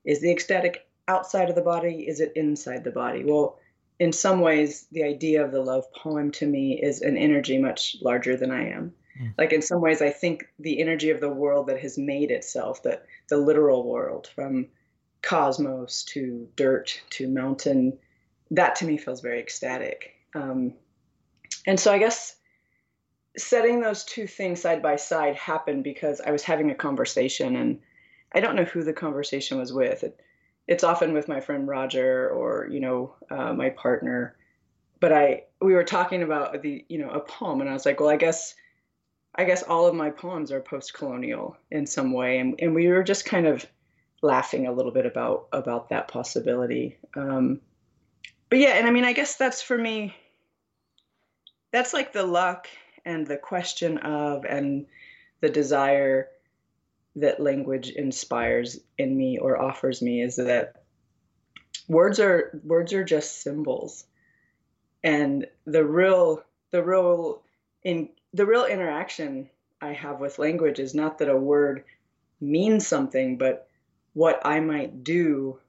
is 0.03 0.21
the 0.21 0.31
ecstatic 0.31 0.87
outside 1.07 1.49
of 1.49 1.55
the 1.55 1.61
body 1.61 2.07
is 2.07 2.19
it 2.19 2.33
inside 2.35 2.83
the 2.83 2.91
body 2.91 3.23
well 3.23 3.59
in 3.99 4.11
some 4.11 4.41
ways, 4.41 4.87
the 4.91 5.03
idea 5.03 5.45
of 5.45 5.51
the 5.51 5.61
love 5.61 5.91
poem 5.93 6.31
to 6.31 6.45
me 6.45 6.81
is 6.81 7.01
an 7.01 7.17
energy 7.17 7.57
much 7.57 7.97
larger 8.01 8.35
than 8.35 8.51
I 8.51 8.69
am. 8.69 8.93
Mm. 9.19 9.33
Like 9.37 9.53
in 9.53 9.61
some 9.61 9.81
ways, 9.81 10.01
I 10.01 10.09
think 10.09 10.45
the 10.59 10.81
energy 10.81 11.09
of 11.11 11.21
the 11.21 11.29
world 11.29 11.67
that 11.67 11.79
has 11.79 11.97
made 11.97 12.31
itself, 12.31 12.83
the 12.83 12.99
the 13.29 13.37
literal 13.37 13.87
world, 13.87 14.29
from 14.35 14.67
cosmos 15.21 16.03
to 16.03 16.49
dirt 16.55 17.01
to 17.11 17.27
mountain, 17.27 17.97
that 18.51 18.75
to 18.77 18.85
me 18.85 18.97
feels 18.97 19.21
very 19.21 19.39
ecstatic. 19.39 20.15
Um, 20.35 20.73
and 21.67 21.79
so 21.79 21.93
I 21.93 21.99
guess 21.99 22.35
setting 23.37 23.81
those 23.81 24.03
two 24.03 24.27
things 24.27 24.61
side 24.61 24.81
by 24.81 24.95
side 24.95 25.35
happened 25.35 25.83
because 25.83 26.21
I 26.21 26.31
was 26.31 26.43
having 26.43 26.71
a 26.71 26.75
conversation, 26.75 27.55
and 27.55 27.79
I 28.33 28.39
don't 28.39 28.55
know 28.55 28.65
who 28.65 28.83
the 28.83 28.93
conversation 28.93 29.57
was 29.57 29.73
with. 29.73 30.03
It, 30.03 30.19
it's 30.67 30.83
often 30.83 31.13
with 31.13 31.27
my 31.27 31.41
friend 31.41 31.67
Roger 31.67 32.29
or 32.29 32.67
you 32.69 32.79
know 32.79 33.15
uh, 33.29 33.53
my 33.53 33.69
partner. 33.69 34.35
But 34.99 35.13
I 35.13 35.43
we 35.61 35.73
were 35.73 35.83
talking 35.83 36.23
about 36.23 36.61
the 36.61 36.85
you 36.89 36.99
know 36.99 37.09
a 37.09 37.19
poem, 37.19 37.61
and 37.61 37.69
I 37.69 37.73
was 37.73 37.85
like, 37.85 37.99
well, 37.99 38.09
I 38.09 38.17
guess 38.17 38.55
I 39.35 39.45
guess 39.45 39.63
all 39.63 39.87
of 39.87 39.95
my 39.95 40.11
poems 40.11 40.51
are 40.51 40.61
post-colonial 40.61 41.57
in 41.71 41.85
some 41.85 42.13
way, 42.13 42.37
and 42.37 42.55
and 42.59 42.75
we 42.75 42.87
were 42.87 43.03
just 43.03 43.25
kind 43.25 43.47
of 43.47 43.65
laughing 44.21 44.67
a 44.67 44.71
little 44.71 44.91
bit 44.91 45.05
about 45.05 45.47
about 45.51 45.89
that 45.89 46.07
possibility. 46.07 46.97
Um, 47.15 47.59
but 48.49 48.59
yeah, 48.59 48.75
and 48.75 48.87
I 48.87 48.91
mean, 48.91 49.05
I 49.05 49.13
guess 49.13 49.35
that's 49.35 49.61
for 49.61 49.77
me. 49.77 50.15
That's 51.71 51.91
like 51.91 52.13
the 52.13 52.23
luck 52.23 52.67
and 53.05 53.25
the 53.27 53.37
question 53.37 53.97
of 53.99 54.45
and 54.45 54.85
the 55.41 55.49
desire 55.49 56.29
that 57.15 57.39
language 57.39 57.89
inspires 57.89 58.79
in 58.97 59.15
me 59.15 59.37
or 59.37 59.61
offers 59.61 60.01
me 60.01 60.21
is 60.21 60.37
that 60.37 60.83
words 61.87 62.19
are 62.19 62.59
words 62.63 62.93
are 62.93 63.03
just 63.03 63.41
symbols. 63.41 64.05
And 65.03 65.47
the 65.65 65.83
real 65.83 66.43
the 66.71 66.83
real 66.83 67.43
in 67.83 68.09
the 68.33 68.45
real 68.45 68.65
interaction 68.65 69.49
i 69.81 69.93
have 69.93 70.19
with 70.19 70.39
language 70.39 70.79
is 70.79 70.95
not 70.95 71.19
that 71.19 71.29
a 71.29 71.37
word 71.37 71.83
means 72.41 72.85
something 72.85 73.37
but 73.37 73.69
what 74.13 74.41
i 74.43 74.59
might 74.59 75.03
do 75.03 75.59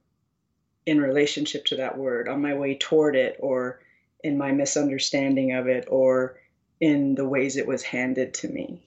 in 0.85 0.99
relationship 0.99 1.65
to 1.65 1.75
that 1.75 1.97
word 1.97 2.27
on 2.27 2.41
my 2.41 2.53
way 2.53 2.75
toward 2.75 3.15
it 3.15 3.37
or 3.39 3.79
in 4.23 4.37
my 4.37 4.51
misunderstanding 4.51 5.53
of 5.53 5.67
it 5.67 5.85
or 5.89 6.37
in 6.85 7.15
the 7.15 7.27
ways 7.27 7.57
it 7.57 7.67
was 7.67 7.83
handed 7.83 8.33
to 8.33 8.47
me 8.47 8.79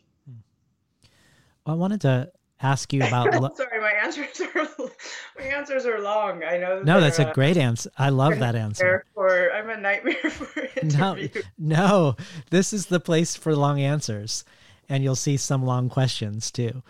I 1.69 1.75
wanted 1.75 2.01
to 2.03 2.33
ask 2.61 2.93
you 2.93 3.03
about. 3.03 3.33
Lo- 3.41 3.53
Sorry, 3.55 3.81
my 3.81 3.93
answers 4.03 4.41
are 4.41 4.69
my 5.39 5.45
answers 5.45 5.87
are 5.87 6.01
long. 6.01 6.43
I 6.43 6.57
know. 6.57 6.83
No, 6.83 7.01
that's 7.01 7.19
a 7.19 7.29
uh, 7.29 7.33
great 7.33 7.57
answer. 7.57 7.91
I 7.99 8.09
love 8.09 8.39
that 8.39 8.55
answer. 8.55 9.05
For 9.15 9.53
I'm 9.53 9.71
a 9.71 9.77
nightmare 9.77 10.15
for 10.31 10.61
interview. 10.81 11.43
No, 11.59 11.77
no, 11.77 12.17
this 12.51 12.73
is 12.73 12.87
the 12.87 13.01
place 13.01 13.37
for 13.37 13.55
long 13.55 13.81
answers, 13.81 14.45
and 14.89 15.05
you'll 15.05 15.15
see 15.15 15.37
some 15.37 15.65
long 15.65 15.89
questions 15.89 16.51
too. 16.51 16.83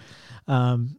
Um, 0.47 0.99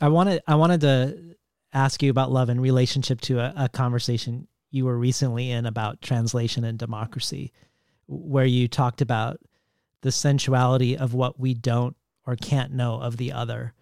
I 0.00 0.08
wanted 0.08 0.42
I 0.46 0.54
wanted 0.54 0.80
to 0.82 1.36
ask 1.72 2.02
you 2.02 2.10
about 2.10 2.30
love 2.30 2.48
in 2.48 2.60
relationship 2.60 3.20
to 3.22 3.40
a, 3.40 3.52
a 3.56 3.68
conversation 3.68 4.46
you 4.70 4.84
were 4.84 4.98
recently 4.98 5.50
in 5.50 5.66
about 5.66 6.00
translation 6.00 6.64
and 6.64 6.78
democracy, 6.78 7.52
where 8.06 8.44
you 8.44 8.68
talked 8.68 9.00
about 9.00 9.38
the 10.02 10.12
sensuality 10.12 10.96
of 10.96 11.14
what 11.14 11.40
we 11.40 11.54
don't 11.54 11.96
or 12.26 12.36
can't 12.36 12.72
know 12.72 13.00
of 13.00 13.16
the 13.16 13.32
other, 13.32 13.72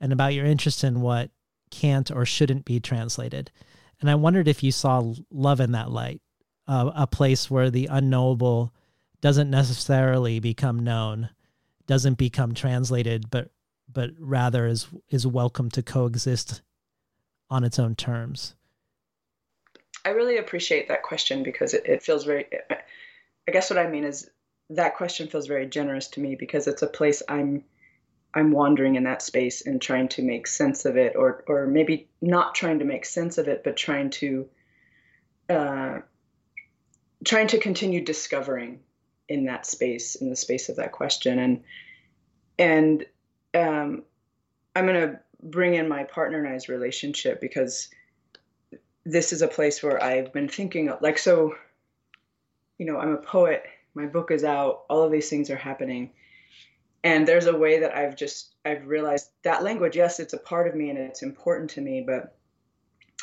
and 0.00 0.12
about 0.12 0.34
your 0.34 0.46
interest 0.46 0.84
in 0.84 1.00
what 1.00 1.30
can't 1.70 2.10
or 2.10 2.24
shouldn't 2.24 2.64
be 2.64 2.80
translated. 2.80 3.50
And 4.00 4.10
I 4.10 4.14
wondered 4.16 4.48
if 4.48 4.62
you 4.62 4.72
saw 4.72 5.14
love 5.30 5.60
in 5.60 5.72
that 5.72 5.90
light, 5.90 6.20
uh, 6.66 6.90
a 6.94 7.06
place 7.06 7.50
where 7.50 7.70
the 7.70 7.86
unknowable 7.86 8.74
doesn't 9.20 9.50
necessarily 9.50 10.40
become 10.40 10.80
known, 10.80 11.30
doesn't 11.86 12.18
become 12.18 12.54
translated, 12.54 13.30
but 13.30 13.50
but 13.92 14.10
rather 14.18 14.66
is 14.66 14.88
is 15.10 15.26
welcome 15.26 15.70
to 15.70 15.82
coexist 15.82 16.62
on 17.50 17.64
its 17.64 17.78
own 17.78 17.94
terms. 17.94 18.54
I 20.04 20.10
really 20.10 20.38
appreciate 20.38 20.88
that 20.88 21.02
question 21.02 21.42
because 21.42 21.74
it, 21.74 21.86
it 21.86 22.02
feels 22.02 22.24
very. 22.24 22.46
I 23.48 23.52
guess 23.52 23.70
what 23.70 23.78
I 23.78 23.88
mean 23.88 24.04
is 24.04 24.30
that 24.70 24.96
question 24.96 25.28
feels 25.28 25.46
very 25.46 25.66
generous 25.66 26.08
to 26.08 26.20
me 26.20 26.36
because 26.36 26.66
it's 26.66 26.82
a 26.82 26.86
place 26.86 27.22
I'm 27.28 27.64
I'm 28.34 28.50
wandering 28.50 28.94
in 28.94 29.04
that 29.04 29.20
space 29.20 29.66
and 29.66 29.80
trying 29.80 30.08
to 30.08 30.22
make 30.22 30.46
sense 30.46 30.84
of 30.84 30.96
it, 30.96 31.14
or 31.16 31.44
or 31.46 31.66
maybe 31.66 32.08
not 32.20 32.54
trying 32.54 32.78
to 32.78 32.84
make 32.84 33.04
sense 33.04 33.36
of 33.38 33.48
it, 33.48 33.62
but 33.62 33.76
trying 33.76 34.10
to 34.10 34.48
uh, 35.50 35.98
trying 37.24 37.48
to 37.48 37.58
continue 37.58 38.02
discovering 38.02 38.80
in 39.28 39.44
that 39.44 39.66
space, 39.66 40.14
in 40.14 40.30
the 40.30 40.36
space 40.36 40.68
of 40.68 40.76
that 40.76 40.92
question, 40.92 41.38
and 41.38 41.62
and 42.58 43.04
um, 43.54 44.02
I'm 44.74 44.86
gonna 44.86 45.20
bring 45.42 45.74
in 45.74 45.88
my 45.88 46.04
partner 46.04 46.42
and 46.42 46.54
I's 46.54 46.68
relationship 46.68 47.40
because 47.40 47.88
this 49.04 49.32
is 49.32 49.42
a 49.42 49.48
place 49.48 49.82
where 49.82 50.02
I've 50.02 50.32
been 50.32 50.48
thinking 50.48 50.88
of, 50.88 51.02
like 51.02 51.18
so. 51.18 51.54
You 52.82 52.92
know, 52.92 52.98
I'm 52.98 53.12
a 53.12 53.16
poet. 53.16 53.62
My 53.94 54.06
book 54.06 54.30
is 54.30 54.44
out. 54.44 54.82
All 54.90 55.02
of 55.02 55.12
these 55.12 55.30
things 55.30 55.50
are 55.50 55.56
happening 55.56 56.10
and 57.04 57.26
there's 57.26 57.46
a 57.46 57.56
way 57.56 57.80
that 57.80 57.96
i've 57.96 58.16
just 58.16 58.54
i've 58.64 58.86
realized 58.86 59.30
that 59.42 59.62
language 59.62 59.96
yes 59.96 60.20
it's 60.20 60.32
a 60.32 60.38
part 60.38 60.68
of 60.68 60.74
me 60.74 60.90
and 60.90 60.98
it's 60.98 61.22
important 61.22 61.70
to 61.70 61.80
me 61.80 62.02
but 62.06 62.36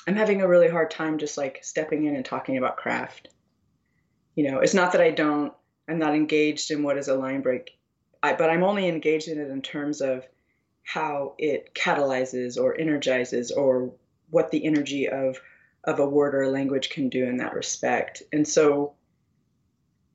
i'm 0.07 0.15
having 0.15 0.41
a 0.41 0.47
really 0.47 0.67
hard 0.67 0.91
time 0.91 1.17
just 1.17 1.37
like 1.37 1.59
stepping 1.63 2.05
in 2.05 2.15
and 2.15 2.25
talking 2.25 2.57
about 2.57 2.77
craft 2.77 3.29
you 4.35 4.49
know 4.49 4.59
it's 4.59 4.73
not 4.73 4.91
that 4.91 5.01
i 5.01 5.11
don't 5.11 5.53
i'm 5.87 5.99
not 5.99 6.15
engaged 6.15 6.71
in 6.71 6.83
what 6.83 6.97
is 6.97 7.07
a 7.07 7.15
line 7.15 7.41
break 7.41 7.77
I, 8.21 8.33
but 8.33 8.49
i'm 8.49 8.63
only 8.63 8.87
engaged 8.87 9.27
in 9.27 9.39
it 9.39 9.49
in 9.49 9.61
terms 9.61 10.01
of 10.01 10.25
how 10.83 11.35
it 11.37 11.73
catalyzes 11.73 12.57
or 12.57 12.77
energizes 12.77 13.51
or 13.51 13.91
what 14.29 14.51
the 14.51 14.65
energy 14.65 15.07
of 15.07 15.39
of 15.85 15.99
a 15.99 16.05
word 16.05 16.35
or 16.35 16.43
a 16.43 16.49
language 16.49 16.89
can 16.89 17.09
do 17.09 17.25
in 17.25 17.37
that 17.37 17.53
respect 17.53 18.23
and 18.33 18.47
so 18.47 18.93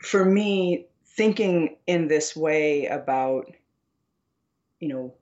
for 0.04 0.24
me 0.24 0.86
thinking 1.04 1.76
in 1.86 2.08
this 2.08 2.36
way 2.36 2.86
about, 2.86 3.52
you 4.80 4.88
know, 4.88 5.14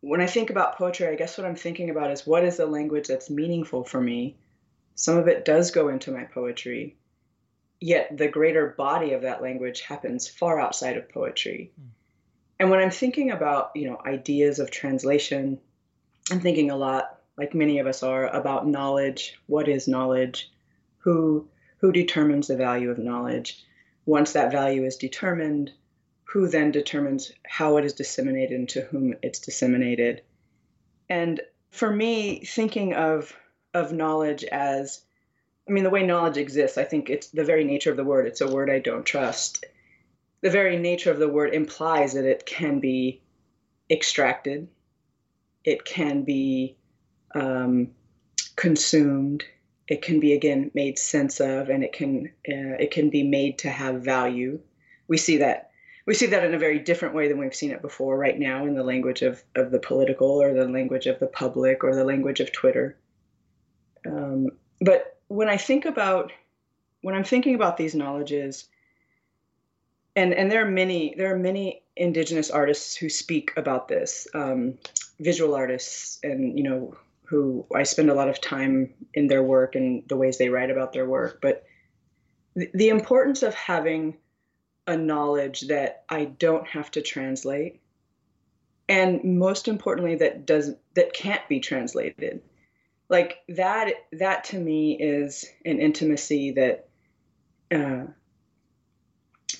when 0.00 0.20
I 0.20 0.26
think 0.26 0.50
about 0.50 0.78
poetry, 0.78 1.08
I 1.08 1.16
guess 1.16 1.36
what 1.36 1.46
I'm 1.46 1.56
thinking 1.56 1.90
about 1.90 2.10
is 2.10 2.26
what 2.26 2.44
is 2.44 2.56
the 2.56 2.66
language 2.66 3.08
that's 3.08 3.30
meaningful 3.30 3.84
for 3.84 4.00
me? 4.00 4.36
Some 4.94 5.16
of 5.16 5.28
it 5.28 5.44
does 5.44 5.70
go 5.70 5.88
into 5.88 6.12
my 6.12 6.24
poetry, 6.24 6.96
yet 7.80 8.16
the 8.16 8.28
greater 8.28 8.74
body 8.78 9.12
of 9.12 9.22
that 9.22 9.42
language 9.42 9.80
happens 9.80 10.28
far 10.28 10.60
outside 10.60 10.96
of 10.96 11.08
poetry. 11.08 11.72
Mm. 11.80 11.88
And 12.60 12.70
when 12.70 12.80
I'm 12.80 12.90
thinking 12.90 13.30
about, 13.30 13.70
you 13.74 13.88
know, 13.88 14.00
ideas 14.04 14.58
of 14.58 14.70
translation, 14.70 15.60
I'm 16.30 16.40
thinking 16.40 16.70
a 16.70 16.76
lot, 16.76 17.20
like 17.36 17.54
many 17.54 17.78
of 17.78 17.86
us 17.86 18.02
are, 18.02 18.26
about 18.28 18.66
knowledge. 18.66 19.38
What 19.46 19.68
is 19.68 19.86
knowledge? 19.86 20.50
Who 20.98 21.48
who 21.78 21.92
determines 21.92 22.48
the 22.48 22.56
value 22.56 22.90
of 22.90 22.98
knowledge? 22.98 23.64
Once 24.08 24.32
that 24.32 24.50
value 24.50 24.86
is 24.86 24.96
determined, 24.96 25.70
who 26.24 26.48
then 26.48 26.70
determines 26.70 27.30
how 27.46 27.76
it 27.76 27.84
is 27.84 27.92
disseminated 27.92 28.58
and 28.58 28.66
to 28.66 28.80
whom 28.80 29.14
it's 29.22 29.38
disseminated. 29.38 30.22
And 31.10 31.42
for 31.70 31.90
me, 31.90 32.40
thinking 32.40 32.94
of 32.94 33.36
of 33.74 33.92
knowledge 33.92 34.44
as 34.44 35.02
I 35.68 35.72
mean, 35.72 35.84
the 35.84 35.90
way 35.90 36.06
knowledge 36.06 36.38
exists, 36.38 36.78
I 36.78 36.84
think 36.84 37.10
it's 37.10 37.28
the 37.28 37.44
very 37.44 37.64
nature 37.64 37.90
of 37.90 37.98
the 37.98 38.04
word. 38.04 38.26
It's 38.26 38.40
a 38.40 38.50
word 38.50 38.70
I 38.70 38.78
don't 38.78 39.04
trust. 39.04 39.66
The 40.40 40.48
very 40.48 40.78
nature 40.78 41.10
of 41.10 41.18
the 41.18 41.28
word 41.28 41.52
implies 41.52 42.14
that 42.14 42.24
it 42.24 42.46
can 42.46 42.80
be 42.80 43.20
extracted, 43.90 44.68
it 45.64 45.84
can 45.84 46.22
be 46.22 46.78
um, 47.34 47.90
consumed, 48.56 49.44
it 49.88 50.02
can 50.02 50.20
be 50.20 50.34
again 50.34 50.70
made 50.74 50.98
sense 50.98 51.40
of 51.40 51.70
and 51.70 51.82
it 51.82 51.92
can 51.92 52.26
uh, 52.48 52.76
it 52.78 52.90
can 52.90 53.10
be 53.10 53.22
made 53.22 53.58
to 53.58 53.70
have 53.70 54.02
value. 54.02 54.60
We 55.08 55.16
see 55.16 55.38
that 55.38 55.70
we 56.06 56.14
see 56.14 56.26
that 56.26 56.44
in 56.44 56.54
a 56.54 56.58
very 56.58 56.78
different 56.78 57.14
way 57.14 57.28
than 57.28 57.38
we've 57.38 57.54
seen 57.54 57.70
it 57.70 57.82
before 57.82 58.16
right 58.16 58.38
now 58.38 58.64
in 58.64 58.74
the 58.74 58.82
language 58.82 59.22
of, 59.22 59.42
of 59.56 59.70
the 59.70 59.78
political 59.78 60.42
or 60.42 60.54
the 60.54 60.66
language 60.66 61.06
of 61.06 61.18
the 61.18 61.26
public 61.26 61.84
or 61.84 61.94
the 61.94 62.04
language 62.04 62.40
of 62.40 62.52
twitter. 62.52 62.96
Um, 64.06 64.48
but 64.80 65.18
when 65.28 65.48
i 65.48 65.56
think 65.56 65.84
about 65.84 66.32
when 67.02 67.14
i'm 67.14 67.24
thinking 67.24 67.54
about 67.54 67.76
these 67.76 67.94
knowledges 67.94 68.68
and 70.16 70.32
and 70.32 70.50
there 70.50 70.66
are 70.66 70.70
many 70.70 71.14
there 71.16 71.34
are 71.34 71.38
many 71.38 71.82
indigenous 71.96 72.50
artists 72.50 72.96
who 72.96 73.08
speak 73.08 73.52
about 73.56 73.88
this 73.88 74.26
um, 74.34 74.78
visual 75.20 75.54
artists 75.54 76.18
and 76.22 76.56
you 76.56 76.64
know 76.64 76.96
who 77.28 77.66
I 77.74 77.82
spend 77.82 78.10
a 78.10 78.14
lot 78.14 78.28
of 78.28 78.40
time 78.40 78.94
in 79.12 79.26
their 79.26 79.42
work 79.42 79.74
and 79.74 80.02
the 80.08 80.16
ways 80.16 80.38
they 80.38 80.48
write 80.48 80.70
about 80.70 80.92
their 80.92 81.06
work. 81.06 81.40
But 81.42 81.64
th- 82.56 82.70
the 82.72 82.88
importance 82.88 83.42
of 83.42 83.54
having 83.54 84.16
a 84.86 84.96
knowledge 84.96 85.62
that 85.68 86.04
I 86.08 86.24
don't 86.24 86.66
have 86.66 86.90
to 86.92 87.02
translate, 87.02 87.80
and 88.88 89.22
most 89.38 89.68
importantly, 89.68 90.16
that 90.16 90.46
does 90.46 90.72
that 90.94 91.12
can't 91.12 91.46
be 91.48 91.60
translated. 91.60 92.40
Like 93.10 93.38
that, 93.48 93.92
that 94.12 94.44
to 94.44 94.58
me 94.58 94.98
is 94.98 95.44
an 95.64 95.80
intimacy 95.80 96.52
that. 96.52 96.88
Uh, 97.70 98.06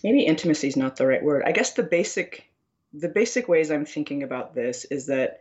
maybe 0.03 0.23
intimacy 0.23 0.69
is 0.69 0.77
not 0.77 0.97
the 0.97 1.07
right 1.07 1.23
word. 1.23 1.43
I 1.45 1.53
guess 1.53 1.73
the 1.73 1.83
basic, 1.83 2.45
the 2.93 3.09
basic 3.09 3.49
ways 3.49 3.71
I'm 3.71 3.85
thinking 3.85 4.23
about 4.23 4.55
this 4.55 4.85
is 4.87 5.07
that 5.07 5.41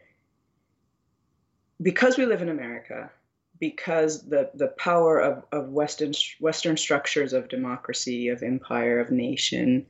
because 1.81 2.17
we 2.17 2.25
live 2.25 2.41
in 2.41 2.49
America, 2.49 3.11
because 3.59 4.27
the, 4.27 4.51
the 4.55 4.67
power 4.67 5.19
of, 5.19 5.43
of 5.51 5.69
Western, 5.69 6.13
Western 6.39 6.77
structures 6.77 7.33
of 7.33 7.49
democracy, 7.49 8.29
of 8.29 8.43
empire, 8.43 8.99
of 8.99 9.11
nation, 9.11 9.85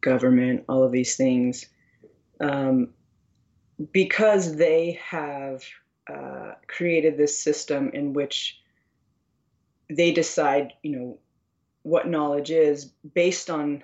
government, 0.00 0.64
all 0.68 0.82
of 0.82 0.92
these 0.92 1.16
things, 1.16 1.66
um, 2.40 2.90
because 3.92 4.56
they 4.56 4.98
have 5.02 5.62
uh, 6.12 6.52
created 6.66 7.16
this 7.16 7.40
system 7.40 7.90
in 7.92 8.12
which 8.12 8.60
they 9.90 10.12
decide, 10.12 10.72
you 10.82 10.96
know, 10.96 11.18
what 11.82 12.08
knowledge 12.08 12.50
is 12.50 12.86
based 13.14 13.48
on 13.48 13.82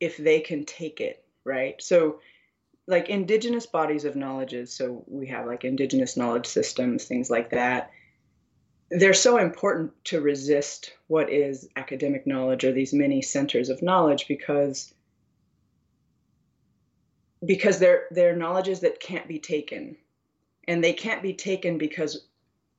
if 0.00 0.16
they 0.16 0.40
can 0.40 0.64
take 0.64 1.00
it, 1.00 1.24
right? 1.44 1.80
So 1.82 2.20
like 2.86 3.08
indigenous 3.08 3.66
bodies 3.66 4.04
of 4.04 4.16
knowledges 4.16 4.72
so 4.72 5.04
we 5.06 5.26
have 5.26 5.46
like 5.46 5.64
indigenous 5.64 6.16
knowledge 6.16 6.46
systems 6.46 7.04
things 7.04 7.30
like 7.30 7.50
that 7.50 7.90
they're 8.90 9.14
so 9.14 9.38
important 9.38 9.92
to 10.04 10.20
resist 10.20 10.92
what 11.06 11.30
is 11.30 11.68
academic 11.76 12.26
knowledge 12.26 12.64
or 12.64 12.72
these 12.72 12.92
many 12.92 13.22
centers 13.22 13.68
of 13.70 13.82
knowledge 13.82 14.26
because 14.28 14.92
because 17.44 17.78
they're 17.78 18.04
they're 18.10 18.36
knowledges 18.36 18.80
that 18.80 19.00
can't 19.00 19.28
be 19.28 19.38
taken 19.38 19.96
and 20.68 20.82
they 20.82 20.92
can't 20.92 21.22
be 21.22 21.34
taken 21.34 21.78
because 21.78 22.26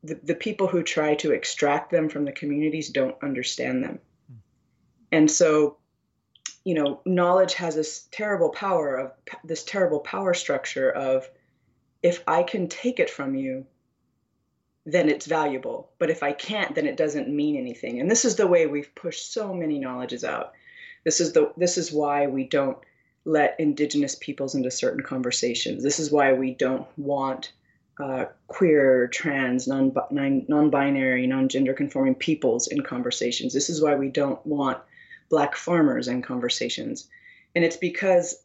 the, 0.04 0.20
the 0.24 0.36
people 0.36 0.68
who 0.68 0.84
try 0.84 1.16
to 1.16 1.32
extract 1.32 1.92
them 1.92 2.10
from 2.10 2.26
the 2.26 2.32
communities 2.32 2.90
don't 2.90 3.16
understand 3.24 3.84
them 3.84 4.00
hmm. 4.28 4.38
and 5.12 5.32
so 5.32 5.78
you 6.64 6.76
know, 6.76 7.02
knowledge 7.06 7.56
has 7.56 7.76
this 7.76 8.08
terrible 8.12 8.50
power 8.50 8.96
of 8.96 9.12
this 9.44 9.64
terrible 9.64 10.00
power 10.00 10.34
structure 10.34 10.90
of 10.90 11.30
if 12.02 12.24
I 12.28 12.44
can 12.44 12.68
take 12.68 13.00
it 13.00 13.10
from 13.10 13.36
you, 13.36 13.66
then 14.86 15.10
it's 15.10 15.26
valuable. 15.26 15.92
But 16.00 16.10
if 16.10 16.24
I 16.24 16.34
can't, 16.34 16.76
then 16.76 16.86
it 16.86 16.98
doesn't 16.98 17.30
mean 17.30 17.56
anything. 17.56 18.00
And 18.00 18.12
this 18.12 18.26
is 18.26 18.36
the 18.36 18.48
way 18.48 18.66
we've 18.66 18.94
pushed 18.96 19.34
so 19.34 19.54
many 19.54 19.80
knowledges 19.80 20.24
out. 20.24 20.54
This 21.04 21.20
is 21.20 21.34
the 21.34 21.52
this 21.58 21.78
is 21.78 21.92
why 21.92 22.28
we 22.28 22.46
don't 22.46 22.78
let 23.26 23.60
indigenous 23.60 24.16
peoples 24.16 24.56
into 24.56 24.72
certain 24.72 25.04
conversations. 25.04 25.84
This 25.84 26.00
is 26.00 26.12
why 26.12 26.34
we 26.34 26.54
don't 26.54 26.88
want 26.98 27.54
uh, 28.00 28.26
queer, 28.48 29.08
trans, 29.08 29.68
non 29.68 29.94
non-binary, 30.12 31.28
non-gender 31.28 31.74
conforming 31.74 32.16
peoples 32.16 32.68
in 32.68 32.82
conversations. 32.82 33.54
This 33.54 33.70
is 33.70 33.82
why 33.82 33.96
we 33.96 34.10
don't 34.10 34.44
want 34.46 34.80
black 35.34 35.56
farmers 35.56 36.08
in 36.08 36.22
conversations. 36.22 37.10
And 37.56 37.66
it's 37.66 37.78
because 37.78 38.44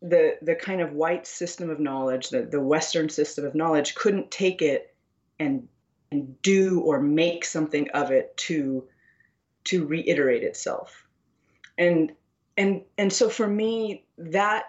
the 0.00 0.36
the 0.42 0.56
kind 0.56 0.80
of 0.80 0.92
white 0.92 1.26
system 1.26 1.70
of 1.70 1.78
knowledge, 1.78 2.30
the, 2.30 2.42
the 2.42 2.60
Western 2.60 3.08
system 3.08 3.44
of 3.44 3.54
knowledge, 3.54 3.94
couldn't 3.94 4.30
take 4.30 4.62
it 4.62 4.94
and 5.38 5.68
do 6.42 6.80
or 6.80 7.00
make 7.00 7.44
something 7.44 7.88
of 7.90 8.10
it 8.10 8.36
to 8.36 8.84
to 9.64 9.86
reiterate 9.86 10.42
itself 10.42 11.06
and 11.78 12.12
and 12.56 12.82
and 12.98 13.12
so 13.12 13.28
for 13.28 13.46
me 13.46 14.04
that 14.18 14.64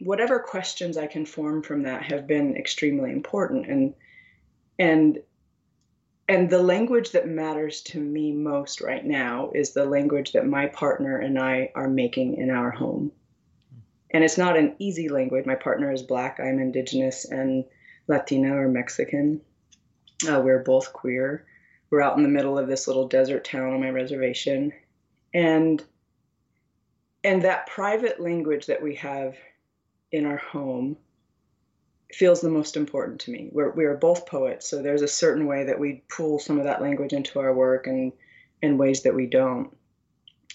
whatever 0.00 0.38
questions 0.38 0.96
i 0.96 1.06
can 1.06 1.24
form 1.24 1.62
from 1.62 1.82
that 1.82 2.02
have 2.02 2.26
been 2.26 2.56
extremely 2.56 3.10
important 3.10 3.66
and 3.66 3.94
and 4.78 5.18
and 6.28 6.50
the 6.50 6.62
language 6.62 7.12
that 7.12 7.28
matters 7.28 7.82
to 7.82 8.00
me 8.00 8.32
most 8.32 8.80
right 8.80 9.04
now 9.04 9.50
is 9.54 9.72
the 9.72 9.84
language 9.84 10.32
that 10.32 10.46
my 10.46 10.66
partner 10.66 11.18
and 11.18 11.38
I 11.38 11.70
are 11.74 11.88
making 11.88 12.36
in 12.36 12.50
our 12.50 12.70
home. 12.70 13.12
And 14.10 14.24
it's 14.24 14.38
not 14.38 14.56
an 14.56 14.74
easy 14.78 15.08
language. 15.08 15.46
My 15.46 15.54
partner 15.54 15.92
is 15.92 16.02
black, 16.02 16.40
I'm 16.40 16.58
indigenous 16.58 17.26
and 17.26 17.64
Latina 18.08 18.56
or 18.56 18.68
Mexican. 18.68 19.40
Uh, 20.28 20.40
we're 20.40 20.62
both 20.62 20.92
queer. 20.92 21.44
We're 21.90 22.00
out 22.00 22.16
in 22.16 22.22
the 22.22 22.28
middle 22.28 22.58
of 22.58 22.66
this 22.66 22.88
little 22.88 23.06
desert 23.06 23.44
town 23.44 23.72
on 23.72 23.80
my 23.80 23.90
reservation. 23.90 24.72
And 25.34 25.82
and 27.22 27.42
that 27.42 27.66
private 27.66 28.20
language 28.20 28.66
that 28.66 28.82
we 28.82 28.94
have 28.96 29.36
in 30.12 30.26
our 30.26 30.36
home 30.36 30.96
feels 32.12 32.40
the 32.40 32.50
most 32.50 32.76
important 32.76 33.20
to 33.20 33.30
me. 33.30 33.48
We're, 33.52 33.70
we 33.70 33.84
are 33.84 33.96
both 33.96 34.26
poets, 34.26 34.68
so 34.68 34.82
there's 34.82 35.02
a 35.02 35.08
certain 35.08 35.46
way 35.46 35.64
that 35.64 35.78
we 35.78 36.04
pull 36.08 36.38
some 36.38 36.58
of 36.58 36.64
that 36.64 36.80
language 36.80 37.12
into 37.12 37.40
our 37.40 37.52
work 37.52 37.86
and 37.86 38.12
in 38.62 38.78
ways 38.78 39.02
that 39.02 39.14
we 39.14 39.26
don't. 39.26 39.76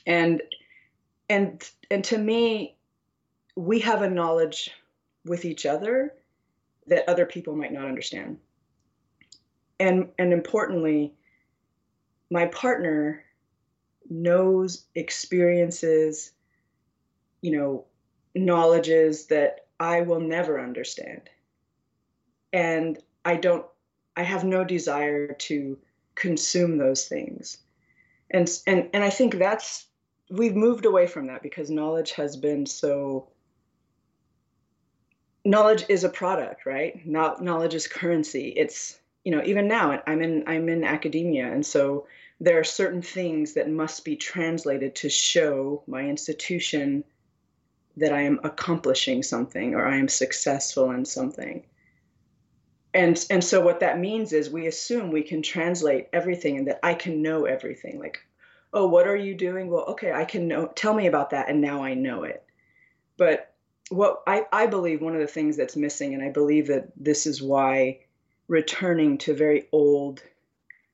And 0.06 0.42
and 1.30 1.70
and 1.90 2.04
to 2.06 2.18
me, 2.18 2.78
we 3.56 3.80
have 3.80 4.02
a 4.02 4.10
knowledge 4.10 4.72
with 5.26 5.46
each 5.46 5.66
other 5.66 6.14
that 6.88 7.08
other 7.08 7.26
people 7.26 7.56
might 7.56 7.74
not 7.74 7.86
understand. 7.86 8.38
And 9.80 10.10
and 10.18 10.34
importantly, 10.34 11.14
my 12.30 12.48
partner 12.48 13.24
knows 14.10 14.86
experiences, 14.96 16.32
you 17.42 17.52
know, 17.58 17.86
knowledges 18.34 19.28
that 19.28 19.68
I 19.80 20.02
will 20.02 20.20
never 20.20 20.60
understand 20.60 21.30
and 22.54 22.98
I 23.26 23.36
don't 23.36 23.66
I 24.16 24.24
have 24.24 24.44
no 24.44 24.64
desire 24.64 25.34
to 25.34 25.78
consume 26.16 26.78
those 26.78 27.08
things. 27.08 27.58
And 28.30 28.50
and 28.68 28.90
and 28.94 29.04
I 29.04 29.10
think 29.10 29.36
that's 29.36 29.88
we've 30.30 30.56
moved 30.56 30.86
away 30.86 31.08
from 31.08 31.28
that 31.28 31.44
because 31.44 31.70
knowledge 31.70 32.12
has 32.14 32.38
been 32.38 32.66
so 32.66 33.30
knowledge 35.44 35.86
is 35.90 36.04
a 36.04 36.10
product, 36.10 36.66
right? 36.66 37.06
Not 37.06 37.44
knowledge 37.44 37.74
is 37.74 37.88
currency. 37.88 38.50
It's 38.50 39.00
you 39.24 39.32
know, 39.32 39.44
even 39.46 39.68
now 39.68 40.02
I'm 40.08 40.22
in 40.22 40.44
I'm 40.48 40.70
in 40.70 40.84
academia 40.84 41.52
and 41.52 41.66
so 41.66 42.08
there 42.40 42.60
are 42.60 42.64
certain 42.64 43.04
things 43.04 43.54
that 43.54 43.70
must 43.70 44.04
be 44.04 44.16
translated 44.16 44.96
to 44.96 45.10
show 45.10 45.84
my 45.86 46.02
institution 46.02 47.04
that 47.98 48.12
I 48.14 48.22
am 48.22 48.40
accomplishing 48.44 49.22
something 49.22 49.76
or 49.76 49.86
I 49.86 49.98
am 49.98 50.08
successful 50.08 50.90
in 50.92 51.06
something 51.06 51.64
and 52.94 53.26
and 53.30 53.44
so 53.44 53.62
what 53.62 53.80
that 53.80 54.00
means 54.00 54.34
is 54.34 54.50
we 54.50 54.68
assume 54.68 55.12
we 55.12 55.24
can 55.24 55.42
translate 55.42 56.08
everything 56.12 56.58
and 56.58 56.68
that 56.68 56.80
i 56.84 56.94
can 56.94 57.22
know 57.22 57.46
everything. 57.46 58.00
Like 58.00 58.20
oh 58.74 58.88
what 58.88 59.08
are 59.08 59.16
you 59.16 59.36
doing? 59.36 59.70
Well 59.70 59.86
okay 59.90 60.12
i 60.12 60.26
can 60.26 60.48
know 60.48 60.68
tell 60.68 60.94
me 60.94 61.08
about 61.08 61.32
that 61.32 61.50
and 61.50 61.62
now 61.62 61.84
i 61.84 61.94
know 61.94 62.24
it. 62.24 62.44
But 63.18 63.54
what 63.90 64.24
i, 64.28 64.46
I 64.52 64.68
believe 64.68 65.02
one 65.02 65.16
of 65.16 65.22
the 65.22 65.28
things 65.28 65.58
that's 65.58 65.76
missing 65.76 66.14
and 66.14 66.24
i 66.24 66.30
believe 66.30 66.68
that 66.68 66.92
this 66.96 67.26
is 67.26 67.42
why 67.42 68.00
returning 68.48 69.18
to 69.20 69.34
very 69.34 69.68
old 69.72 70.22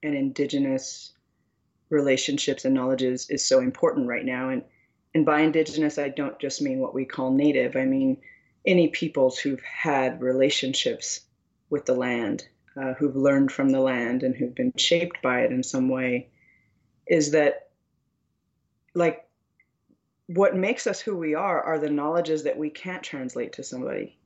and 0.04 0.16
indigenous 0.16 1.14
relationships 1.90 2.66
and 2.66 2.76
knowledges 2.76 3.30
is 3.30 3.44
so 3.44 3.60
important 3.60 4.08
right 4.08 4.26
now. 4.26 4.50
And 4.50 4.64
and 5.14 5.26
by 5.26 5.42
indigenous 5.42 5.98
i 5.98 6.10
don't 6.10 6.40
just 6.40 6.62
mean 6.62 6.80
what 6.80 6.94
we 6.94 7.06
call 7.06 7.32
native. 7.32 7.76
I 7.76 7.86
mean 7.86 8.18
any 8.66 8.90
peoples 8.90 9.40
who've 9.40 9.62
had 9.62 10.22
relationships 10.22 11.22
with 11.70 11.86
the 11.86 11.96
land, 11.96 12.48
uh, 12.76 12.94
who've 12.94 13.16
learned 13.16 13.52
from 13.52 13.70
the 13.70 13.80
land 13.80 14.24
and 14.24 14.36
who've 14.36 14.56
been 14.56 14.74
shaped 14.78 15.22
by 15.22 15.42
it 15.42 15.52
in 15.52 15.64
some 15.64 15.90
way, 15.90 16.30
is 17.08 17.32
that 17.32 17.70
like 18.94 19.28
what 20.28 20.56
makes 20.56 20.88
us 20.88 21.00
who 21.00 21.16
we 21.16 21.36
are 21.36 21.62
are 21.62 21.80
the 21.80 21.90
knowledges 21.90 22.44
that 22.44 22.58
we 22.58 22.70
can't 22.70 23.04
translate 23.04 23.54
to 23.54 23.64
somebody. 23.64 24.18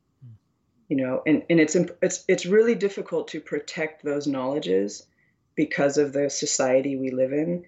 You 0.89 0.97
know, 0.97 1.21
and, 1.25 1.43
and 1.49 1.59
it's 1.59 1.75
it's 2.01 2.25
it's 2.27 2.45
really 2.45 2.75
difficult 2.75 3.29
to 3.29 3.39
protect 3.39 4.03
those 4.03 4.27
knowledges 4.27 5.07
because 5.55 5.97
of 5.97 6.11
the 6.11 6.29
society 6.29 6.97
we 6.97 7.11
live 7.11 7.31
in. 7.31 7.63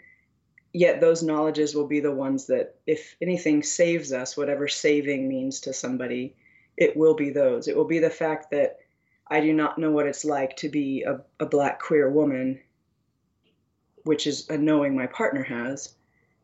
Yet 0.73 0.99
those 0.99 1.23
knowledges 1.23 1.73
will 1.73 1.88
be 1.88 1.99
the 1.99 2.12
ones 2.12 2.47
that, 2.47 2.75
if 2.88 3.15
anything 3.21 3.63
saves 3.63 4.12
us, 4.12 4.36
whatever 4.36 4.67
saving 4.67 5.29
means 5.29 5.62
to 5.62 5.73
somebody, 5.73 6.36
it 6.75 6.97
will 6.97 7.13
be 7.13 7.29
those. 7.29 7.67
It 7.67 7.77
will 7.77 7.86
be 7.86 7.99
the 7.99 8.09
fact 8.09 8.51
that 8.51 8.79
I 9.27 9.39
do 9.39 9.53
not 9.53 9.77
know 9.77 9.91
what 9.91 10.07
it's 10.07 10.25
like 10.25 10.57
to 10.57 10.69
be 10.69 11.03
a, 11.03 11.21
a 11.39 11.45
black 11.45 11.79
queer 11.79 12.09
woman, 12.09 12.59
which 14.03 14.27
is 14.27 14.49
a 14.49 14.57
knowing 14.57 14.95
my 14.95 15.07
partner 15.07 15.43
has. 15.43 15.95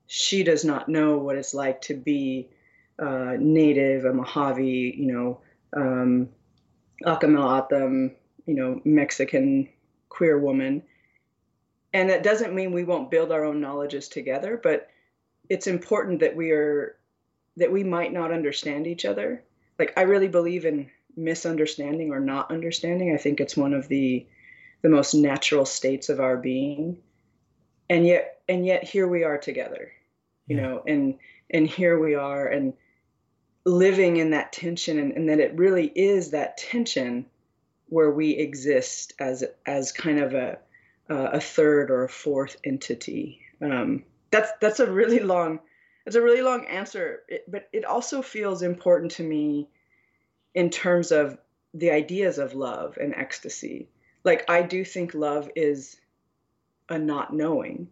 She 0.07 0.43
does 0.43 0.63
not 0.63 0.89
know 0.89 1.17
what 1.17 1.35
it's 1.35 1.53
like 1.53 1.81
to 1.81 1.93
be 1.93 2.49
uh, 2.97 3.35
native, 3.39 4.05
a 4.05 4.13
Mojave, 4.13 4.95
you 4.97 5.11
know, 5.11 5.41
um, 5.73 6.29
Akamalam, 7.05 8.13
you 8.45 8.55
know, 8.55 8.81
Mexican 8.83 9.69
queer 10.09 10.39
woman. 10.39 10.83
And 11.93 12.09
that 12.09 12.23
doesn't 12.23 12.53
mean 12.53 12.71
we 12.71 12.83
won't 12.83 13.11
build 13.11 13.31
our 13.31 13.45
own 13.45 13.61
knowledges 13.61 14.09
together, 14.09 14.59
but 14.61 14.89
it's 15.49 15.67
important 15.67 16.19
that 16.19 16.35
we 16.35 16.51
are 16.51 16.95
that 17.57 17.71
we 17.71 17.83
might 17.83 18.13
not 18.13 18.31
understand 18.31 18.87
each 18.87 19.05
other. 19.05 19.43
Like 19.77 19.93
I 19.97 20.01
really 20.01 20.27
believe 20.27 20.65
in 20.65 20.89
misunderstanding 21.19 22.12
or 22.12 22.19
not 22.19 22.51
understanding. 22.51 23.13
I 23.13 23.17
think 23.17 23.39
it's 23.39 23.58
one 23.58 23.73
of 23.73 23.88
the 23.88 24.25
the 24.82 24.89
most 24.89 25.13
natural 25.13 25.65
states 25.65 26.08
of 26.08 26.19
our 26.19 26.38
being. 26.38 26.97
And 27.89 28.05
yet 28.05 28.41
and 28.47 28.65
yet 28.65 28.84
here 28.84 29.08
we 29.08 29.23
are 29.23 29.38
together. 29.38 29.91
You 30.47 30.58
yeah. 30.58 30.62
know, 30.62 30.84
and 30.88 31.19
and 31.49 31.67
here 31.67 31.99
we 31.99 32.15
are 32.15 32.47
and 32.47 32.73
living 33.65 34.17
in 34.17 34.32
that 34.32 34.53
tension 34.53 34.97
and, 34.97 35.12
and 35.12 35.29
that 35.29 35.39
it 35.39 35.58
really 35.58 35.88
is 35.88 36.32
that 36.32 36.58
tension 36.58 37.25
where 37.88 38.12
we 38.12 38.32
exist 38.32 39.13
as 39.19 39.43
as 39.65 39.91
kind 39.91 40.19
of 40.19 40.34
a 40.34 40.60
a 41.10 41.41
third 41.41 41.89
or 41.89 42.03
a 42.03 42.10
fourth 42.10 42.55
entity. 42.63 43.41
Um, 43.62 44.03
that's 44.32 44.51
that's 44.62 44.79
a 44.79 44.91
really 44.91 45.19
long 45.19 45.60
it's 46.05 46.15
a 46.15 46.21
really 46.21 46.41
long 46.41 46.65
answer, 46.65 47.23
it, 47.27 47.43
but 47.47 47.67
it 47.73 47.86
also 47.86 48.21
feels 48.21 48.62
important 48.62 49.12
to 49.13 49.23
me 49.23 49.69
in 50.53 50.69
terms 50.69 51.12
of 51.12 51.38
the 51.73 51.91
ideas 51.91 52.38
of 52.38 52.55
love 52.55 52.97
and 52.99 53.13
ecstasy. 53.15 53.88
Like, 54.23 54.49
I 54.49 54.63
do 54.63 54.83
think 54.83 55.13
love 55.13 55.49
is 55.55 55.97
a 56.89 56.97
not 56.97 57.33
knowing. 57.33 57.88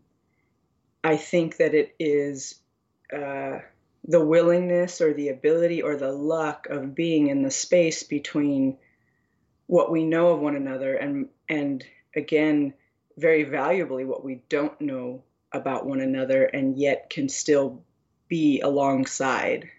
I 1.03 1.17
think 1.17 1.57
that 1.57 1.73
it 1.73 1.95
is 1.99 2.59
uh, 3.13 3.59
the 4.07 4.23
willingness 4.23 5.01
or 5.01 5.13
the 5.13 5.29
ability 5.29 5.81
or 5.81 5.95
the 5.95 6.11
luck 6.11 6.67
of 6.69 6.95
being 6.95 7.27
in 7.27 7.43
the 7.43 7.51
space 7.51 8.03
between 8.03 8.77
what 9.67 9.91
we 9.91 10.03
know 10.05 10.29
of 10.29 10.39
one 10.39 10.55
another 10.55 10.95
and 10.95 11.27
and 11.49 11.83
again 12.15 12.73
very 13.17 13.43
valuably 13.43 14.05
what 14.05 14.23
we 14.23 14.41
don't 14.47 14.79
know 14.79 15.21
about 15.51 15.85
one 15.85 15.99
another 15.99 16.45
and 16.45 16.77
yet 16.77 17.09
can 17.09 17.27
still 17.27 17.83
be 18.29 18.61
alongside 18.61 19.69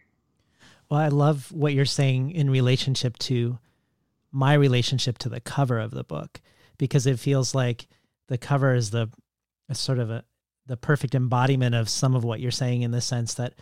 well, 0.90 1.00
I 1.00 1.08
love 1.08 1.52
what 1.52 1.74
you're 1.74 1.84
saying 1.84 2.30
in 2.30 2.50
relationship 2.50 3.18
to 3.18 3.58
my 4.32 4.54
relationship 4.54 5.18
to 5.18 5.28
the 5.28 5.40
cover 5.40 5.78
of 5.78 5.90
the 5.90 6.04
book 6.04 6.40
because 6.78 7.06
it 7.06 7.18
feels 7.18 7.54
like 7.54 7.88
the 8.28 8.38
cover 8.38 8.74
is 8.74 8.90
the 8.90 9.10
sort 9.72 9.98
of 9.98 10.10
a 10.10 10.24
the 10.66 10.76
perfect 10.76 11.14
embodiment 11.14 11.74
of 11.74 11.88
some 11.88 12.14
of 12.14 12.24
what 12.24 12.40
you're 12.40 12.50
saying 12.50 12.82
in 12.82 12.90
the 12.90 13.00
sense 13.00 13.34
that 13.34 13.54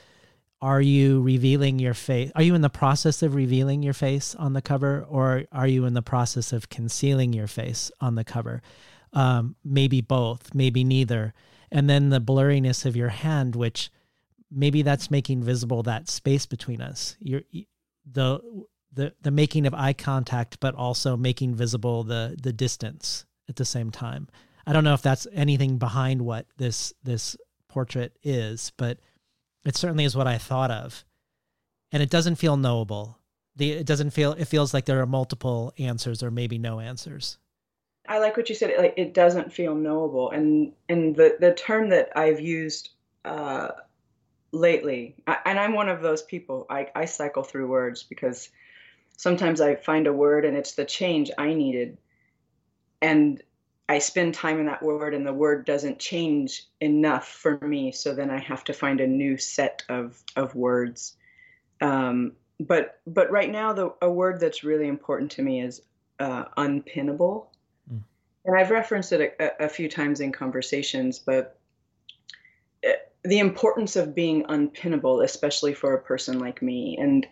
are 0.60 0.80
you 0.80 1.22
revealing 1.22 1.78
your 1.78 1.94
face 1.94 2.32
are 2.34 2.42
you 2.42 2.54
in 2.54 2.62
the 2.62 2.68
process 2.68 3.22
of 3.22 3.34
revealing 3.34 3.82
your 3.82 3.92
face 3.92 4.34
on 4.34 4.52
the 4.54 4.62
cover 4.62 5.04
or 5.08 5.44
are 5.52 5.68
you 5.68 5.84
in 5.84 5.94
the 5.94 6.02
process 6.02 6.52
of 6.52 6.68
concealing 6.68 7.32
your 7.32 7.46
face 7.46 7.90
on 8.00 8.16
the 8.16 8.24
cover? 8.24 8.60
Um, 9.12 9.56
maybe 9.64 10.00
both 10.00 10.54
maybe 10.54 10.84
neither. 10.84 11.32
And 11.70 11.88
then 11.88 12.10
the 12.10 12.20
blurriness 12.20 12.84
of 12.84 12.96
your 12.96 13.08
hand 13.08 13.54
which 13.54 13.90
maybe 14.50 14.82
that's 14.82 15.10
making 15.10 15.42
visible 15.42 15.82
that 15.84 16.08
space 16.08 16.46
between 16.46 16.80
us. 16.80 17.16
You're 17.20 17.42
the 18.10 18.40
the 18.92 19.14
the 19.22 19.30
making 19.30 19.66
of 19.66 19.74
eye 19.74 19.92
contact, 19.92 20.60
but 20.60 20.74
also 20.74 21.16
making 21.16 21.54
visible 21.54 22.04
the 22.04 22.36
the 22.40 22.52
distance 22.52 23.26
at 23.48 23.56
the 23.56 23.64
same 23.64 23.90
time. 23.90 24.28
I 24.66 24.72
don't 24.72 24.84
know 24.84 24.94
if 24.94 25.02
that's 25.02 25.26
anything 25.32 25.78
behind 25.78 26.22
what 26.22 26.46
this 26.56 26.92
this 27.02 27.36
portrait 27.68 28.16
is, 28.22 28.72
but 28.76 28.98
it 29.64 29.76
certainly 29.76 30.04
is 30.04 30.16
what 30.16 30.26
I 30.26 30.38
thought 30.38 30.70
of. 30.70 31.04
And 31.92 32.02
it 32.02 32.10
doesn't 32.10 32.36
feel 32.36 32.56
knowable. 32.56 33.18
The 33.56 33.72
it 33.72 33.86
doesn't 33.86 34.10
feel 34.10 34.32
it 34.32 34.46
feels 34.46 34.74
like 34.74 34.86
there 34.86 35.00
are 35.00 35.06
multiple 35.06 35.72
answers 35.78 36.22
or 36.22 36.30
maybe 36.30 36.58
no 36.58 36.80
answers. 36.80 37.38
I 38.08 38.18
like 38.18 38.36
what 38.36 38.48
you 38.48 38.54
said. 38.54 38.72
Like 38.78 38.94
it 38.96 39.14
doesn't 39.14 39.52
feel 39.52 39.74
knowable, 39.74 40.30
and 40.30 40.72
and 40.88 41.16
the 41.16 41.36
the 41.40 41.54
term 41.54 41.88
that 41.90 42.10
I've 42.16 42.40
used 42.40 42.90
uh, 43.24 43.68
lately, 44.52 45.16
I, 45.26 45.38
and 45.44 45.58
I'm 45.58 45.74
one 45.74 45.88
of 45.88 46.02
those 46.02 46.22
people. 46.22 46.66
I 46.68 46.88
I 46.94 47.04
cycle 47.04 47.42
through 47.42 47.68
words 47.68 48.02
because 48.02 48.48
sometimes 49.16 49.60
I 49.60 49.74
find 49.76 50.06
a 50.06 50.12
word 50.12 50.44
and 50.44 50.56
it's 50.56 50.74
the 50.74 50.84
change 50.84 51.30
I 51.38 51.54
needed, 51.54 51.98
and 53.00 53.42
I 53.88 53.98
spend 53.98 54.34
time 54.34 54.58
in 54.58 54.66
that 54.66 54.82
word, 54.82 55.14
and 55.14 55.26
the 55.26 55.32
word 55.32 55.64
doesn't 55.64 55.98
change 55.98 56.64
enough 56.80 57.28
for 57.28 57.58
me. 57.58 57.92
So 57.92 58.14
then 58.14 58.30
I 58.30 58.38
have 58.38 58.64
to 58.64 58.72
find 58.72 59.00
a 59.00 59.06
new 59.06 59.36
set 59.36 59.82
of 59.88 60.22
of 60.36 60.54
words. 60.54 61.16
Um, 61.80 62.32
but 62.58 63.00
but 63.06 63.30
right 63.30 63.50
now, 63.50 63.72
the 63.72 63.94
a 64.02 64.10
word 64.10 64.40
that's 64.40 64.64
really 64.64 64.88
important 64.88 65.30
to 65.32 65.42
me 65.42 65.60
is 65.60 65.82
uh, 66.18 66.44
unpinnable 66.56 67.48
and 68.46 68.56
I've 68.56 68.70
referenced 68.70 69.12
it 69.12 69.36
a, 69.40 69.64
a 69.64 69.68
few 69.68 69.88
times 69.88 70.20
in 70.20 70.32
conversations, 70.32 71.18
but 71.18 71.58
it, 72.82 72.88
eh, 72.88 72.96
the 73.26 73.38
importance 73.38 73.96
of 73.96 74.14
being 74.14 74.44
unpinnable, 74.44 75.24
especially 75.24 75.74
for 75.74 75.94
a 75.94 76.02
person 76.02 76.38
like 76.38 76.62
me. 76.62 76.96
And 76.98 77.26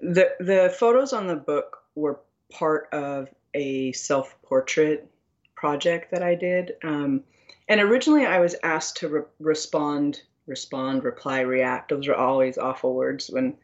the 0.00 0.30
the 0.40 0.74
photos 0.78 1.12
on 1.12 1.26
the 1.26 1.36
book 1.36 1.78
were 1.94 2.20
part 2.50 2.88
of 2.92 3.28
a 3.54 3.92
self 3.92 4.36
portrait 4.42 5.08
project 5.54 6.10
that 6.10 6.22
I 6.22 6.34
did. 6.34 6.72
Um, 6.82 7.22
and 7.68 7.80
originally, 7.80 8.26
I 8.26 8.40
was 8.40 8.56
asked 8.62 8.98
to 8.98 9.08
re- 9.08 9.22
respond, 9.40 10.22
respond, 10.46 11.04
reply, 11.04 11.40
react. 11.40 11.90
Those 11.90 12.08
are 12.08 12.14
always 12.14 12.58
awful 12.58 12.94
words 12.94 13.28
when 13.28 13.56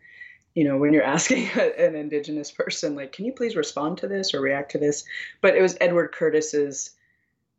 you 0.54 0.64
know 0.64 0.78
when 0.78 0.92
you're 0.92 1.02
asking 1.16 1.48
a, 1.56 1.86
an 1.86 1.94
indigenous 1.94 2.50
person 2.50 2.94
like 2.94 3.12
can 3.12 3.24
you 3.24 3.32
please 3.32 3.54
respond 3.54 3.98
to 3.98 4.08
this 4.08 4.34
or 4.34 4.40
react 4.40 4.72
to 4.72 4.78
this 4.78 5.04
but 5.40 5.54
it 5.54 5.62
was 5.62 5.76
edward 5.80 6.08
curtis's 6.08 6.90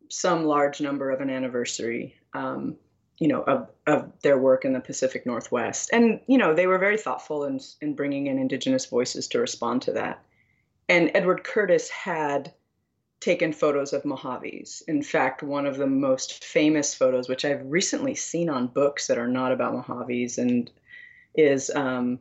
some 0.10 0.44
large 0.44 0.82
number 0.82 1.10
of 1.10 1.22
an 1.22 1.30
anniversary 1.30 2.14
um, 2.34 2.76
you 3.22 3.28
know 3.28 3.44
of, 3.44 3.70
of 3.86 4.12
their 4.24 4.38
work 4.38 4.66
in 4.66 4.74
the 4.74 4.80
pacific 4.80 5.26
northwest. 5.28 5.92
And 5.94 6.20
you 6.28 6.40
know 6.40 6.56
they 6.56 6.66
were 6.66 6.80
very 6.80 6.98
thoughtful 6.98 7.46
in, 7.46 7.60
in 7.80 7.94
bringing 7.94 8.28
in 8.28 8.40
indigenous 8.40 8.88
voices 8.88 9.28
to 9.30 9.40
respond 9.40 9.84
to 9.84 9.94
that. 9.94 10.24
And 10.90 11.12
edward 11.14 11.44
curtis 11.44 11.88
had 11.90 12.52
taken 13.20 13.54
photos 13.54 13.94
of 13.94 14.02
mojaves. 14.02 14.82
In 14.88 15.04
fact 15.04 15.44
one 15.44 15.68
of 15.68 15.78
the 15.78 15.86
most 15.88 16.44
famous 16.44 16.96
photos 16.96 17.30
which 17.30 17.46
i've 17.46 17.64
recently 17.64 18.16
seen 18.16 18.50
on 18.50 18.66
books 18.66 19.06
that 19.06 19.20
are 19.20 19.28
not 19.28 19.52
about 19.52 19.88
mojaves 19.88 20.40
and 20.40 20.72
is 21.36 21.70
um, 21.76 22.20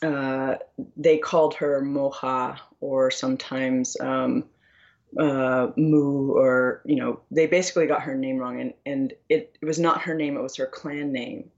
uh, 0.00 0.56
they 0.96 1.18
called 1.18 1.54
her 1.54 1.80
Moja, 1.82 2.58
or 2.80 3.10
sometimes 3.10 3.96
um, 4.00 4.44
uh, 5.18 5.68
Mu, 5.76 6.32
or 6.32 6.82
you 6.84 6.96
know, 6.96 7.20
they 7.30 7.46
basically 7.46 7.86
got 7.86 8.02
her 8.02 8.14
name 8.14 8.38
wrong, 8.38 8.60
and 8.60 8.74
and 8.86 9.12
it, 9.28 9.56
it 9.60 9.64
was 9.64 9.78
not 9.78 10.02
her 10.02 10.14
name; 10.14 10.36
it 10.36 10.42
was 10.42 10.56
her 10.56 10.66
clan 10.66 11.12
name, 11.12 11.50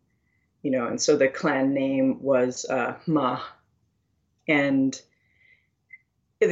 you 0.62 0.70
know, 0.70 0.86
and 0.86 1.00
so 1.00 1.16
the 1.16 1.28
clan 1.28 1.72
name 1.72 2.22
was 2.22 2.64
uh, 2.66 2.96
Ma, 3.06 3.40
and 4.48 5.00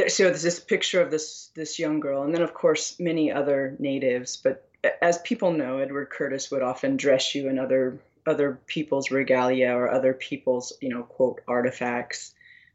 so 0.09 0.25
there's 0.25 0.43
this 0.43 0.61
picture 0.61 1.01
of 1.01 1.11
this 1.11 1.51
this 1.55 1.79
young 1.79 2.01
girl, 2.01 2.23
and 2.23 2.35
then 2.35 2.43
of 2.43 2.55
course 2.55 2.99
many 2.99 3.31
other 3.31 3.77
natives, 3.79 4.37
but 4.37 4.69
as 5.01 5.19
people 5.19 5.53
know, 5.53 5.79
Edward 5.79 6.11
Curtis 6.11 6.51
would 6.51 6.63
often 6.63 6.97
dress 6.97 7.35
you 7.35 7.49
in 7.49 7.59
other 7.59 8.01
other 8.27 8.59
people's 8.67 9.11
regalia 9.11 9.73
or 9.73 9.91
other 9.91 10.15
people's, 10.15 10.73
you 10.81 10.89
know, 10.89 11.03
quote, 11.03 11.43
artifacts. 11.47 12.35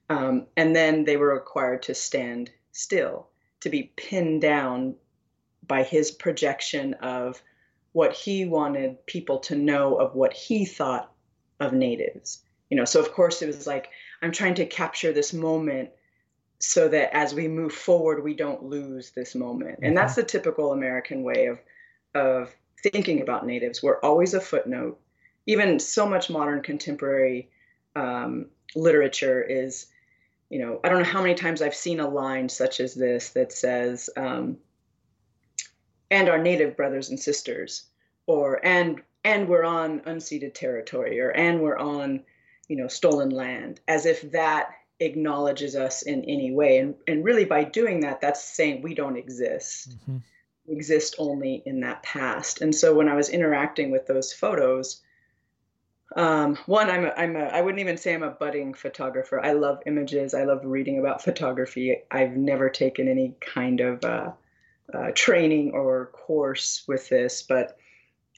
Um, 0.09 0.45
and 0.55 0.75
then 0.75 1.05
they 1.05 1.17
were 1.17 1.33
required 1.33 1.83
to 1.83 1.95
stand 1.95 2.51
still, 2.71 3.28
to 3.61 3.69
be 3.69 3.91
pinned 3.95 4.41
down 4.41 4.95
by 5.67 5.83
his 5.83 6.11
projection 6.11 6.93
of 6.95 7.41
what 7.91 8.13
he 8.13 8.45
wanted 8.45 9.05
people 9.05 9.39
to 9.39 9.55
know 9.55 9.95
of 9.95 10.15
what 10.15 10.33
he 10.33 10.65
thought 10.65 11.11
of 11.59 11.73
natives. 11.73 12.43
You 12.69 12.77
know, 12.77 12.85
so 12.85 12.99
of 12.99 13.11
course 13.13 13.41
it 13.41 13.47
was 13.47 13.67
like, 13.67 13.89
I'm 14.21 14.31
trying 14.31 14.55
to 14.55 14.65
capture 14.65 15.11
this 15.11 15.33
moment 15.33 15.89
so 16.59 16.87
that 16.89 17.15
as 17.15 17.33
we 17.33 17.47
move 17.47 17.73
forward, 17.73 18.23
we 18.23 18.35
don't 18.35 18.63
lose 18.63 19.11
this 19.11 19.33
moment. 19.33 19.79
And 19.81 19.97
that's 19.97 20.15
the 20.15 20.23
typical 20.23 20.71
American 20.71 21.23
way 21.23 21.47
of 21.47 21.59
of 22.15 22.55
thinking 22.81 23.21
about 23.21 23.45
natives. 23.45 23.83
We're 23.83 23.99
always 23.99 24.33
a 24.33 24.41
footnote 24.41 24.99
even 25.49 25.79
so 25.79 26.07
much 26.07 26.29
modern 26.29 26.61
contemporary 26.61 27.49
um, 27.95 28.45
literature 28.75 29.41
is 29.41 29.87
you 30.49 30.59
know 30.59 30.79
i 30.83 30.89
don't 30.89 30.99
know 30.99 31.09
how 31.09 31.21
many 31.21 31.35
times 31.35 31.61
i've 31.61 31.75
seen 31.75 31.99
a 31.99 32.07
line 32.07 32.49
such 32.49 32.79
as 32.79 32.93
this 32.93 33.29
that 33.29 33.51
says 33.51 34.09
um, 34.17 34.57
and 36.11 36.29
our 36.29 36.39
native 36.39 36.75
brothers 36.75 37.09
and 37.09 37.19
sisters 37.19 37.85
or 38.25 38.63
and 38.65 39.01
and 39.23 39.47
we're 39.47 39.65
on 39.65 39.99
unceded 40.01 40.53
territory 40.53 41.19
or 41.19 41.29
and 41.29 41.61
we're 41.61 41.77
on 41.77 42.23
you 42.67 42.75
know 42.75 42.87
stolen 42.87 43.29
land 43.29 43.79
as 43.87 44.05
if 44.05 44.31
that 44.31 44.71
acknowledges 44.99 45.75
us 45.75 46.01
in 46.01 46.23
any 46.25 46.51
way. 46.51 46.77
And 46.79 46.95
and 47.07 47.23
really 47.23 47.45
by 47.45 47.63
doing 47.63 48.01
that 48.01 48.21
that's 48.21 48.43
saying 48.43 48.81
we 48.81 48.93
don't 48.93 49.17
exist. 49.17 49.89
Mm-hmm. 49.89 50.17
we 50.67 50.75
exist 50.75 51.15
only 51.17 51.63
in 51.65 51.79
that 51.81 52.03
past. 52.03 52.61
And 52.61 52.73
so 52.73 52.93
when 52.93 53.09
i 53.09 53.15
was 53.15 53.29
interacting 53.29 53.91
with 53.91 54.07
those 54.07 54.33
photos 54.33 55.01
um, 56.15 56.57
one, 56.65 56.89
I'm 56.89 57.05
a, 57.05 57.13
I'm 57.15 57.35
a, 57.35 57.45
I 57.45 57.61
wouldn't 57.61 57.81
even 57.81 57.97
say 57.97 58.13
I'm 58.13 58.23
a 58.23 58.31
budding 58.31 58.73
photographer. 58.73 59.43
I 59.43 59.53
love 59.53 59.79
images. 59.85 60.33
I 60.33 60.43
love 60.43 60.61
reading 60.63 60.99
about 60.99 61.23
photography. 61.23 61.97
I've 62.09 62.35
never 62.35 62.69
taken 62.69 63.07
any 63.07 63.35
kind 63.41 63.79
of 63.79 64.03
uh, 64.03 64.31
uh, 64.93 65.11
training 65.13 65.71
or 65.71 66.07
course 66.07 66.83
with 66.87 67.09
this, 67.09 67.43
but 67.43 67.77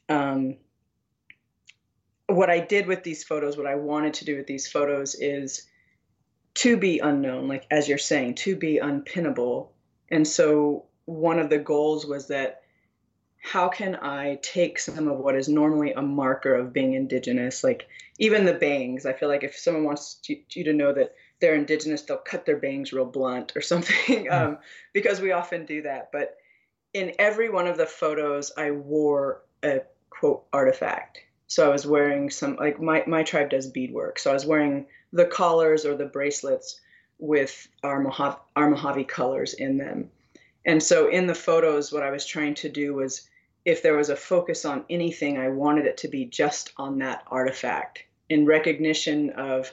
um, 0.09 0.57
what 2.27 2.49
I 2.49 2.59
did 2.59 2.87
with 2.87 3.03
these 3.03 3.23
photos, 3.23 3.57
what 3.57 3.67
I 3.67 3.75
wanted 3.75 4.13
to 4.15 4.25
do 4.25 4.37
with 4.37 4.47
these 4.47 4.67
photos 4.67 5.15
is 5.15 5.67
to 6.55 6.77
be 6.77 6.99
unknown, 6.99 7.47
like 7.47 7.65
as 7.71 7.87
you're 7.87 7.97
saying, 7.97 8.35
to 8.35 8.55
be 8.55 8.79
unpinnable. 8.81 9.69
And 10.09 10.27
so 10.27 10.85
one 11.05 11.39
of 11.39 11.49
the 11.49 11.57
goals 11.57 12.05
was 12.05 12.27
that 12.27 12.60
how 13.41 13.67
can 13.67 13.95
I 13.95 14.39
take 14.43 14.77
some 14.77 15.07
of 15.07 15.17
what 15.17 15.35
is 15.35 15.49
normally 15.49 15.93
a 15.93 16.01
marker 16.01 16.53
of 16.53 16.71
being 16.71 16.93
indigenous, 16.93 17.63
like 17.63 17.87
even 18.19 18.45
the 18.45 18.53
bangs? 18.53 19.05
I 19.05 19.13
feel 19.13 19.29
like 19.29 19.43
if 19.43 19.57
someone 19.57 19.83
wants 19.83 20.19
you 20.27 20.63
to 20.63 20.73
know 20.73 20.93
that 20.93 21.15
they're 21.39 21.55
indigenous, 21.55 22.03
they'll 22.03 22.17
cut 22.17 22.45
their 22.45 22.57
bangs 22.57 22.93
real 22.93 23.05
blunt 23.05 23.53
or 23.55 23.61
something, 23.61 24.25
mm. 24.25 24.31
um, 24.31 24.57
because 24.93 25.19
we 25.19 25.31
often 25.31 25.65
do 25.65 25.81
that. 25.81 26.11
But 26.11 26.37
in 26.93 27.13
every 27.17 27.49
one 27.49 27.67
of 27.67 27.77
the 27.77 27.85
photos, 27.87 28.51
I 28.55 28.71
wore 28.71 29.41
a 29.63 29.81
quote 30.11 30.45
artifact. 30.53 31.19
So 31.47 31.65
I 31.65 31.73
was 31.73 31.85
wearing 31.85 32.29
some 32.29 32.55
like 32.57 32.79
my 32.79 33.03
my 33.07 33.23
tribe 33.23 33.49
does 33.49 33.67
beadwork, 33.67 34.19
so 34.19 34.29
I 34.29 34.33
was 34.33 34.45
wearing 34.45 34.85
the 35.11 35.25
collars 35.25 35.83
or 35.83 35.95
the 35.95 36.05
bracelets 36.05 36.79
with 37.17 37.67
our 37.83 37.99
Mojave, 37.99 38.37
our 38.55 38.69
Mojave 38.69 39.03
colors 39.05 39.55
in 39.55 39.77
them. 39.77 40.11
And 40.63 40.81
so 40.81 41.09
in 41.09 41.25
the 41.25 41.35
photos, 41.35 41.91
what 41.91 42.03
I 42.03 42.11
was 42.11 42.25
trying 42.25 42.53
to 42.55 42.69
do 42.69 42.93
was 42.93 43.27
if 43.65 43.83
there 43.83 43.95
was 43.95 44.09
a 44.09 44.15
focus 44.15 44.65
on 44.65 44.85
anything, 44.89 45.37
I 45.37 45.49
wanted 45.49 45.85
it 45.85 45.97
to 45.97 46.07
be 46.07 46.25
just 46.25 46.73
on 46.77 46.99
that 46.99 47.23
artifact 47.27 48.03
in 48.29 48.45
recognition 48.45 49.31
of 49.31 49.71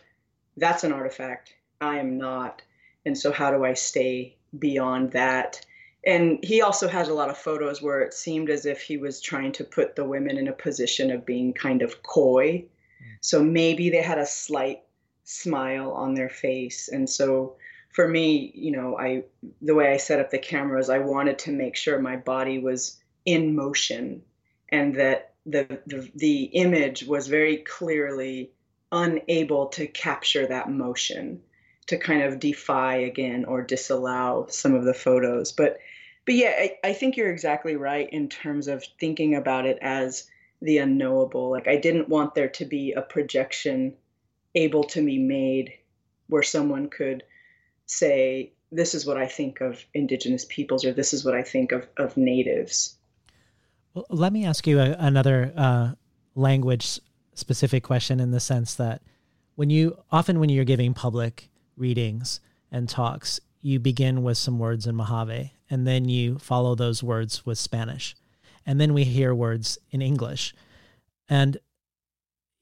that's 0.56 0.84
an 0.84 0.92
artifact. 0.92 1.54
I 1.80 1.98
am 1.98 2.18
not. 2.18 2.62
And 3.06 3.16
so, 3.16 3.32
how 3.32 3.50
do 3.50 3.64
I 3.64 3.74
stay 3.74 4.36
beyond 4.58 5.12
that? 5.12 5.64
And 6.04 6.38
he 6.42 6.62
also 6.62 6.88
has 6.88 7.08
a 7.08 7.14
lot 7.14 7.30
of 7.30 7.38
photos 7.38 7.82
where 7.82 8.00
it 8.00 8.14
seemed 8.14 8.50
as 8.50 8.66
if 8.66 8.80
he 8.80 8.96
was 8.96 9.20
trying 9.20 9.52
to 9.52 9.64
put 9.64 9.96
the 9.96 10.04
women 10.04 10.36
in 10.38 10.48
a 10.48 10.52
position 10.52 11.10
of 11.10 11.26
being 11.26 11.52
kind 11.52 11.82
of 11.82 12.02
coy. 12.02 12.64
Mm. 13.02 13.16
So 13.20 13.42
maybe 13.42 13.90
they 13.90 14.02
had 14.02 14.18
a 14.18 14.26
slight 14.26 14.82
smile 15.24 15.92
on 15.92 16.14
their 16.14 16.28
face. 16.28 16.88
And 16.88 17.08
so, 17.08 17.56
for 17.90 18.08
me, 18.08 18.52
you 18.54 18.72
know, 18.72 18.98
I 18.98 19.24
the 19.62 19.74
way 19.74 19.92
I 19.92 19.96
set 19.96 20.20
up 20.20 20.30
the 20.30 20.38
cameras, 20.38 20.90
I 20.90 20.98
wanted 20.98 21.38
to 21.40 21.52
make 21.52 21.76
sure 21.76 21.98
my 22.00 22.16
body 22.16 22.58
was 22.58 22.98
in 23.28 23.54
motion 23.54 24.22
and 24.70 24.94
that 24.94 25.34
the, 25.44 25.78
the, 25.86 26.10
the 26.14 26.42
image 26.44 27.04
was 27.04 27.26
very 27.26 27.58
clearly 27.58 28.50
unable 28.90 29.66
to 29.66 29.86
capture 29.86 30.46
that 30.46 30.70
motion 30.70 31.42
to 31.88 31.98
kind 31.98 32.22
of 32.22 32.40
defy 32.40 32.96
again 32.96 33.44
or 33.44 33.60
disallow 33.60 34.46
some 34.48 34.74
of 34.74 34.84
the 34.84 34.94
photos. 34.94 35.52
But 35.52 35.78
but 36.24 36.36
yeah 36.36 36.54
I, 36.56 36.76
I 36.84 36.92
think 36.94 37.18
you're 37.18 37.30
exactly 37.30 37.76
right 37.76 38.08
in 38.10 38.30
terms 38.30 38.66
of 38.66 38.82
thinking 38.98 39.34
about 39.34 39.66
it 39.66 39.78
as 39.82 40.26
the 40.62 40.78
unknowable. 40.78 41.50
Like 41.50 41.68
i 41.68 41.76
didn't 41.76 42.08
want 42.08 42.34
there 42.34 42.48
to 42.48 42.64
be 42.64 42.92
a 42.92 43.02
projection 43.02 43.94
able 44.54 44.84
to 44.84 45.04
be 45.04 45.18
made 45.18 45.74
where 46.28 46.42
someone 46.42 46.88
could 46.88 47.24
say 47.84 48.52
this 48.72 48.94
is 48.94 49.06
what 49.06 49.16
i 49.16 49.26
think 49.26 49.60
of 49.60 49.84
indigenous 49.94 50.44
peoples 50.46 50.84
or 50.84 50.92
this 50.92 51.12
is 51.12 51.24
what 51.24 51.34
i 51.34 51.42
think 51.42 51.72
of, 51.72 51.86
of 51.96 52.16
natives 52.16 52.97
let 54.10 54.32
me 54.32 54.44
ask 54.44 54.66
you 54.66 54.80
a, 54.80 54.96
another 54.98 55.52
uh, 55.56 55.92
language 56.34 57.00
specific 57.34 57.84
question 57.84 58.20
in 58.20 58.30
the 58.30 58.40
sense 58.40 58.74
that 58.74 59.02
when 59.54 59.70
you 59.70 59.98
often 60.10 60.40
when 60.40 60.50
you're 60.50 60.64
giving 60.64 60.94
public 60.94 61.50
readings 61.76 62.40
and 62.70 62.88
talks, 62.88 63.40
you 63.60 63.78
begin 63.78 64.22
with 64.22 64.38
some 64.38 64.58
words 64.58 64.86
in 64.86 64.94
Mojave 64.94 65.52
and 65.70 65.86
then 65.86 66.08
you 66.08 66.38
follow 66.38 66.74
those 66.74 67.02
words 67.02 67.44
with 67.44 67.58
Spanish. 67.58 68.14
And 68.66 68.80
then 68.80 68.92
we 68.94 69.04
hear 69.04 69.34
words 69.34 69.78
in 69.90 70.02
English. 70.02 70.54
And 71.28 71.58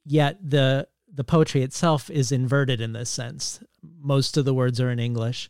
yet 0.05 0.39
the 0.43 0.89
the 1.13 1.25
poetry 1.25 1.63
itself 1.63 2.11
is 2.11 2.31
inverted 2.31 2.81
in 2.81 2.93
this 2.93 3.09
sense. 3.09 3.61
Most 4.01 4.37
of 4.37 4.45
the 4.45 4.55
words 4.55 4.81
are 4.81 4.91
in 4.91 4.99
English. 4.99 5.49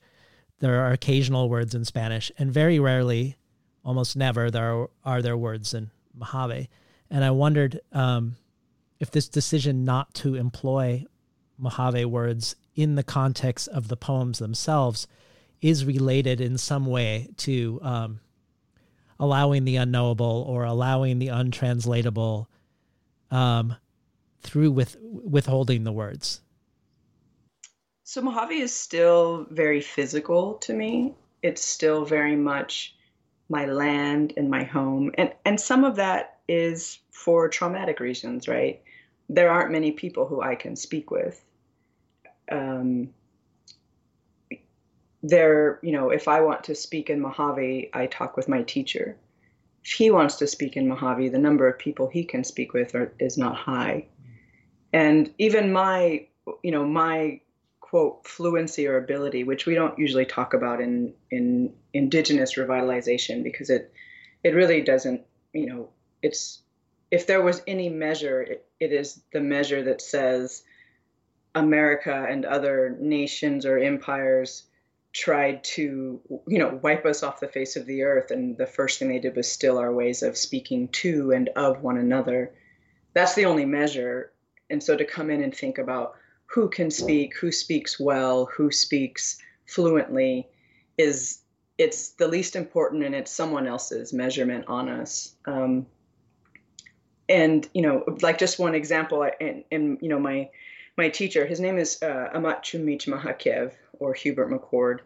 There 0.60 0.80
are 0.80 0.92
occasional 0.92 1.48
words 1.48 1.74
in 1.74 1.84
Spanish, 1.84 2.30
and 2.38 2.52
very 2.52 2.78
rarely, 2.78 3.36
almost 3.86 4.16
never, 4.16 4.50
there 4.50 4.74
are, 4.74 4.90
are 5.04 5.22
there 5.22 5.36
words 5.36 5.72
in 5.72 5.90
Mojave. 6.12 6.68
And 7.08 7.24
I 7.24 7.30
wondered 7.30 7.80
um, 7.92 8.36
if 8.98 9.12
this 9.12 9.28
decision 9.28 9.84
not 9.84 10.12
to 10.14 10.34
employ 10.34 11.04
Mojave 11.56 12.04
words 12.06 12.56
in 12.74 12.96
the 12.96 13.04
context 13.04 13.68
of 13.68 13.86
the 13.86 13.96
poems 13.96 14.40
themselves 14.40 15.06
is 15.62 15.84
related 15.84 16.40
in 16.40 16.58
some 16.58 16.84
way 16.84 17.28
to 17.38 17.78
um, 17.82 18.20
allowing 19.20 19.64
the 19.64 19.76
unknowable 19.76 20.44
or 20.48 20.64
allowing 20.64 21.20
the 21.20 21.28
untranslatable 21.28 22.50
um, 23.30 23.76
through 24.42 24.72
with 24.72 24.96
withholding 25.00 25.84
the 25.84 25.92
words. 25.92 26.40
So 28.02 28.20
Mojave 28.20 28.58
is 28.58 28.74
still 28.74 29.46
very 29.50 29.80
physical 29.80 30.54
to 30.54 30.74
me. 30.74 31.14
It's 31.42 31.64
still 31.64 32.04
very 32.04 32.36
much 32.36 32.95
my 33.48 33.66
land 33.66 34.32
and 34.36 34.50
my 34.50 34.64
home, 34.64 35.12
and 35.16 35.32
and 35.44 35.60
some 35.60 35.84
of 35.84 35.96
that 35.96 36.38
is 36.48 36.98
for 37.10 37.48
traumatic 37.48 38.00
reasons, 38.00 38.48
right? 38.48 38.82
There 39.28 39.50
aren't 39.50 39.72
many 39.72 39.92
people 39.92 40.26
who 40.26 40.42
I 40.42 40.54
can 40.54 40.76
speak 40.76 41.10
with. 41.10 41.44
Um, 42.50 43.10
there, 45.22 45.80
you 45.82 45.92
know, 45.92 46.10
if 46.10 46.28
I 46.28 46.40
want 46.40 46.62
to 46.64 46.74
speak 46.74 47.10
in 47.10 47.20
Mojave, 47.20 47.90
I 47.92 48.06
talk 48.06 48.36
with 48.36 48.48
my 48.48 48.62
teacher. 48.62 49.16
If 49.84 49.92
he 49.92 50.10
wants 50.10 50.36
to 50.36 50.46
speak 50.46 50.76
in 50.76 50.88
Mojave, 50.88 51.28
the 51.30 51.38
number 51.38 51.68
of 51.68 51.78
people 51.78 52.08
he 52.08 52.24
can 52.24 52.44
speak 52.44 52.72
with 52.72 52.94
are, 52.94 53.12
is 53.18 53.36
not 53.36 53.56
high. 53.56 54.06
And 54.92 55.32
even 55.38 55.72
my, 55.72 56.26
you 56.62 56.70
know, 56.70 56.84
my 56.84 57.40
quote 57.88 58.26
fluency 58.26 58.88
or 58.88 58.96
ability, 58.96 59.44
which 59.44 59.64
we 59.64 59.76
don't 59.76 59.96
usually 59.96 60.26
talk 60.26 60.54
about 60.54 60.80
in 60.80 61.14
in 61.30 61.72
indigenous 61.92 62.54
revitalization 62.54 63.44
because 63.44 63.70
it 63.70 63.92
it 64.42 64.54
really 64.54 64.80
doesn't, 64.80 65.22
you 65.52 65.66
know, 65.66 65.88
it's 66.20 66.62
if 67.12 67.28
there 67.28 67.42
was 67.42 67.62
any 67.68 67.88
measure, 67.88 68.42
it, 68.42 68.66
it 68.80 68.92
is 68.92 69.20
the 69.32 69.40
measure 69.40 69.84
that 69.84 70.02
says 70.02 70.64
America 71.54 72.26
and 72.28 72.44
other 72.44 72.96
nations 72.98 73.64
or 73.64 73.78
empires 73.78 74.64
tried 75.12 75.62
to, 75.62 76.20
you 76.48 76.58
know, 76.58 76.80
wipe 76.82 77.06
us 77.06 77.22
off 77.22 77.38
the 77.38 77.46
face 77.46 77.76
of 77.76 77.86
the 77.86 78.02
earth, 78.02 78.32
and 78.32 78.58
the 78.58 78.66
first 78.66 78.98
thing 78.98 79.08
they 79.08 79.20
did 79.20 79.36
was 79.36 79.50
still 79.50 79.78
our 79.78 79.92
ways 79.92 80.24
of 80.24 80.36
speaking 80.36 80.88
to 80.88 81.30
and 81.30 81.50
of 81.50 81.82
one 81.82 81.98
another. 81.98 82.52
That's 83.14 83.36
the 83.36 83.46
only 83.46 83.64
measure. 83.64 84.32
And 84.68 84.82
so 84.82 84.96
to 84.96 85.04
come 85.04 85.30
in 85.30 85.42
and 85.42 85.54
think 85.54 85.78
about 85.78 86.16
who 86.46 86.68
can 86.68 86.90
speak, 86.90 87.36
who 87.36 87.52
speaks 87.52 87.98
well, 88.00 88.46
who 88.46 88.70
speaks 88.70 89.38
fluently, 89.66 90.48
is 90.96 91.40
it's 91.78 92.10
the 92.10 92.28
least 92.28 92.56
important, 92.56 93.04
and 93.04 93.14
it's 93.14 93.30
someone 93.30 93.66
else's 93.66 94.12
measurement 94.12 94.64
on 94.68 94.88
us. 94.88 95.34
Um, 95.44 95.86
and 97.28 97.68
you 97.74 97.82
know, 97.82 98.04
like 98.22 98.38
just 98.38 98.58
one 98.58 98.74
example, 98.74 99.28
and, 99.40 99.98
you 100.00 100.08
know, 100.08 100.18
my 100.18 100.48
my 100.96 101.08
teacher, 101.08 101.44
his 101.44 101.60
name 101.60 101.76
is 101.76 102.02
uh, 102.02 102.30
Amat 102.32 102.64
Chumich 102.64 103.06
Mahakiev, 103.06 103.72
or 103.98 104.14
Hubert 104.14 104.50
McCord, 104.50 105.00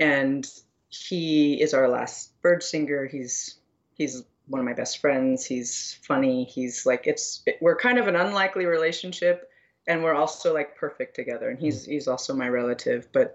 and 0.00 0.48
he 0.88 1.60
is 1.60 1.74
our 1.74 1.88
last 1.88 2.40
bird 2.42 2.62
singer. 2.62 3.06
He's 3.06 3.56
he's 3.94 4.22
one 4.46 4.60
of 4.60 4.64
my 4.64 4.72
best 4.72 4.98
friends. 4.98 5.44
He's 5.44 5.98
funny. 6.02 6.44
He's 6.44 6.86
like 6.86 7.06
it's 7.06 7.42
it, 7.46 7.58
we're 7.60 7.76
kind 7.76 7.98
of 7.98 8.08
an 8.08 8.16
unlikely 8.16 8.66
relationship, 8.66 9.50
and 9.86 10.02
we're 10.02 10.14
also 10.14 10.54
like 10.54 10.76
perfect 10.76 11.16
together. 11.16 11.48
And 11.48 11.58
he's 11.58 11.86
mm. 11.86 11.92
he's 11.92 12.08
also 12.08 12.34
my 12.34 12.48
relative. 12.48 13.08
But 13.12 13.34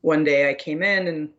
one 0.00 0.24
day 0.24 0.48
I 0.48 0.54
came 0.54 0.82
in 0.82 1.08
and 1.08 1.30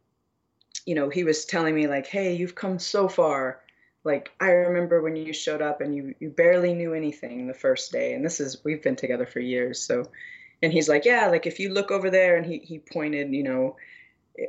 you 0.85 0.95
know 0.95 1.09
he 1.09 1.23
was 1.23 1.45
telling 1.45 1.75
me 1.75 1.87
like, 1.87 2.07
hey, 2.07 2.35
you've 2.35 2.55
come 2.55 2.79
so 2.79 3.07
far. 3.07 3.61
Like 4.03 4.31
I 4.39 4.51
remember 4.51 5.01
when 5.01 5.15
you 5.15 5.33
showed 5.33 5.61
up 5.61 5.81
and 5.81 5.95
you 5.95 6.15
you 6.19 6.29
barely 6.29 6.73
knew 6.73 6.93
anything 6.93 7.47
the 7.47 7.53
first 7.53 7.91
day, 7.91 8.13
and 8.13 8.23
this 8.23 8.39
is 8.39 8.63
we've 8.63 8.83
been 8.83 8.95
together 8.95 9.25
for 9.25 9.39
years, 9.39 9.81
so 9.81 10.09
and 10.61 10.73
he's 10.73 10.89
like 10.89 11.05
yeah 11.05 11.27
like 11.27 11.45
if 11.45 11.59
you 11.59 11.69
look 11.69 11.91
over 11.91 12.09
there 12.09 12.37
and 12.37 12.45
he, 12.45 12.59
he 12.59 12.79
pointed 12.79 13.31
you 13.33 13.43
know 13.43 13.75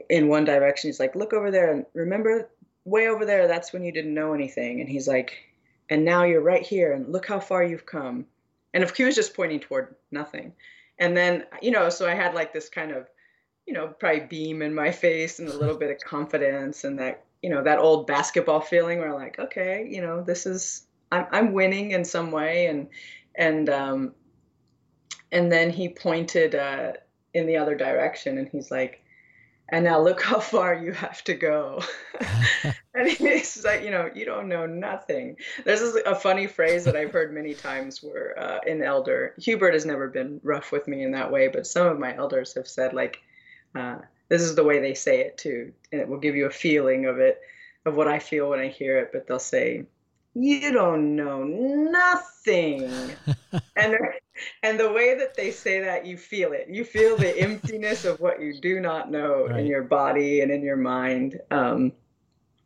in 0.08 0.28
one 0.28 0.44
direction 0.44 0.88
he's 0.88 1.00
like 1.00 1.14
look 1.14 1.32
over 1.32 1.50
there 1.50 1.72
and 1.72 1.86
remember 1.94 2.48
way 2.84 3.08
over 3.08 3.24
there 3.24 3.46
that's 3.46 3.72
when 3.72 3.84
you 3.84 3.92
didn't 3.92 4.14
know 4.14 4.32
anything 4.32 4.80
and 4.80 4.88
he's 4.88 5.06
like 5.06 5.32
and 5.90 6.04
now 6.04 6.24
you're 6.24 6.40
right 6.40 6.64
here 6.64 6.92
and 6.92 7.12
look 7.12 7.26
how 7.26 7.38
far 7.38 7.62
you've 7.62 7.86
come 7.86 8.26
and 8.76 8.84
if 8.84 8.94
he 8.94 9.04
was 9.04 9.14
just 9.14 9.34
pointing 9.34 9.58
toward 9.58 9.94
nothing. 10.10 10.52
And 10.98 11.16
then 11.16 11.44
you 11.62 11.70
know 11.70 11.88
so 11.88 12.06
i 12.06 12.14
had 12.14 12.34
like 12.34 12.52
this 12.52 12.68
kind 12.68 12.92
of 12.92 13.08
you 13.66 13.72
know 13.72 13.88
probably 13.88 14.20
beam 14.20 14.62
in 14.62 14.74
my 14.74 14.90
face 14.90 15.38
and 15.38 15.48
a 15.48 15.56
little 15.56 15.76
bit 15.76 15.90
of 15.90 15.98
confidence 16.08 16.84
and 16.84 16.98
that 16.98 17.24
you 17.42 17.50
know 17.50 17.62
that 17.62 17.78
old 17.78 18.06
basketball 18.06 18.60
feeling 18.60 18.98
where 18.98 19.14
like 19.14 19.38
okay 19.38 19.86
you 19.90 20.00
know 20.00 20.22
this 20.22 20.46
is 20.46 20.86
i'm, 21.10 21.26
I'm 21.32 21.52
winning 21.52 21.90
in 21.90 22.04
some 22.04 22.30
way. 22.30 22.66
And 22.66 22.88
and 23.34 23.68
um 23.68 24.14
and 25.32 25.50
then 25.50 25.70
he 25.70 25.88
pointed 25.88 26.54
uh, 26.54 26.92
in 27.34 27.46
the 27.46 27.56
other 27.56 27.74
direction 27.74 28.38
and 28.38 28.48
he's 28.48 28.70
like 28.70 29.02
and 29.68 29.84
now 29.84 30.00
look 30.00 30.22
how 30.22 30.40
far 30.40 30.74
you 30.74 30.92
have 30.92 31.22
to 31.24 31.34
go. 31.34 31.82
And 32.98 33.10
he's 33.10 33.62
like 33.62 33.82
you 33.82 33.90
know 33.90 34.08
you 34.14 34.24
don't 34.24 34.48
know 34.48 34.64
nothing. 34.64 35.36
This, 35.64 35.82
a 36.06 36.14
funny 36.14 36.46
phrase 36.46 36.84
that 36.84 36.96
i've 36.96 37.12
heard 37.12 37.34
many 37.34 37.52
times 37.52 38.02
where 38.02 38.38
uh, 38.38 38.58
an 38.66 38.82
elder 38.82 39.34
hubert 39.38 39.74
has 39.74 39.84
never 39.84 40.08
been 40.08 40.40
rough 40.42 40.72
with 40.72 40.88
me 40.88 41.02
in 41.02 41.12
that 41.12 41.30
way 41.30 41.48
but 41.48 41.66
some 41.66 41.86
of 41.86 41.98
my 41.98 42.16
elders 42.16 42.54
have 42.54 42.66
said 42.66 42.94
like 42.94 43.18
uh, 43.74 43.98
this 44.30 44.40
is 44.40 44.54
the 44.54 44.64
way 44.64 44.80
they 44.80 44.94
say 44.94 45.20
it 45.20 45.36
too 45.36 45.74
and 45.92 46.00
it 46.00 46.08
will 46.08 46.18
give 46.18 46.36
you 46.36 46.46
a 46.46 46.50
feeling 46.50 47.04
of 47.04 47.18
it 47.18 47.38
of 47.84 47.96
what 47.96 48.08
i 48.08 48.18
feel 48.18 48.48
when 48.48 48.60
i 48.60 48.68
hear 48.68 48.96
it 48.96 49.10
but 49.12 49.26
they'll 49.26 49.38
say 49.38 49.84
you 50.36 50.70
don't 50.70 51.16
know 51.16 51.44
nothing. 51.44 52.90
And 53.76 53.96
and 54.62 54.78
the 54.78 54.92
way 54.92 55.16
that 55.18 55.36
they 55.36 55.50
say 55.50 55.80
that 55.80 56.06
you 56.06 56.16
feel 56.16 56.52
it. 56.52 56.66
You 56.68 56.84
feel 56.84 57.16
the 57.16 57.38
emptiness 57.38 58.04
of 58.04 58.20
what 58.20 58.40
you 58.40 58.60
do 58.60 58.80
not 58.80 59.10
know 59.10 59.46
right. 59.46 59.60
in 59.60 59.66
your 59.66 59.82
body 59.82 60.40
and 60.40 60.50
in 60.50 60.62
your 60.62 60.76
mind. 60.76 61.40
Um, 61.50 61.92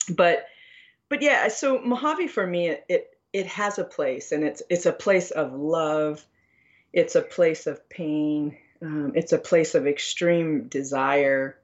but 0.08 0.46
but 1.08 1.22
yeah 1.22 1.48
so 1.48 1.78
mojave 1.78 2.28
for 2.28 2.44
me 2.44 2.68
it, 2.68 2.84
it 2.88 3.10
it 3.32 3.46
has 3.46 3.78
a 3.78 3.84
place 3.84 4.32
and 4.32 4.42
it's 4.42 4.62
it's 4.68 4.86
a 4.86 4.92
place 4.92 5.30
of 5.30 5.52
love. 5.52 6.24
It's 6.92 7.14
a 7.14 7.22
place 7.22 7.66
of 7.66 7.88
pain. 7.88 8.56
Um, 8.82 9.12
it's 9.14 9.32
a 9.32 9.38
place 9.38 9.74
of 9.74 9.86
extreme 9.86 10.66
desire 10.68 11.58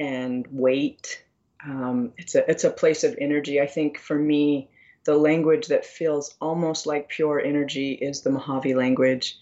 and 0.00 0.46
weight. 0.50 1.22
Um, 1.64 2.12
it's 2.16 2.34
a 2.34 2.50
it's 2.50 2.64
a 2.64 2.70
place 2.70 3.02
of 3.02 3.16
energy 3.20 3.60
i 3.60 3.66
think 3.66 3.98
for 3.98 4.16
me 4.16 4.68
the 5.06 5.16
language 5.16 5.68
that 5.68 5.86
feels 5.86 6.34
almost 6.40 6.86
like 6.86 7.08
pure 7.08 7.40
energy 7.40 7.92
is 7.92 8.20
the 8.20 8.30
Mojave 8.30 8.74
language 8.74 9.38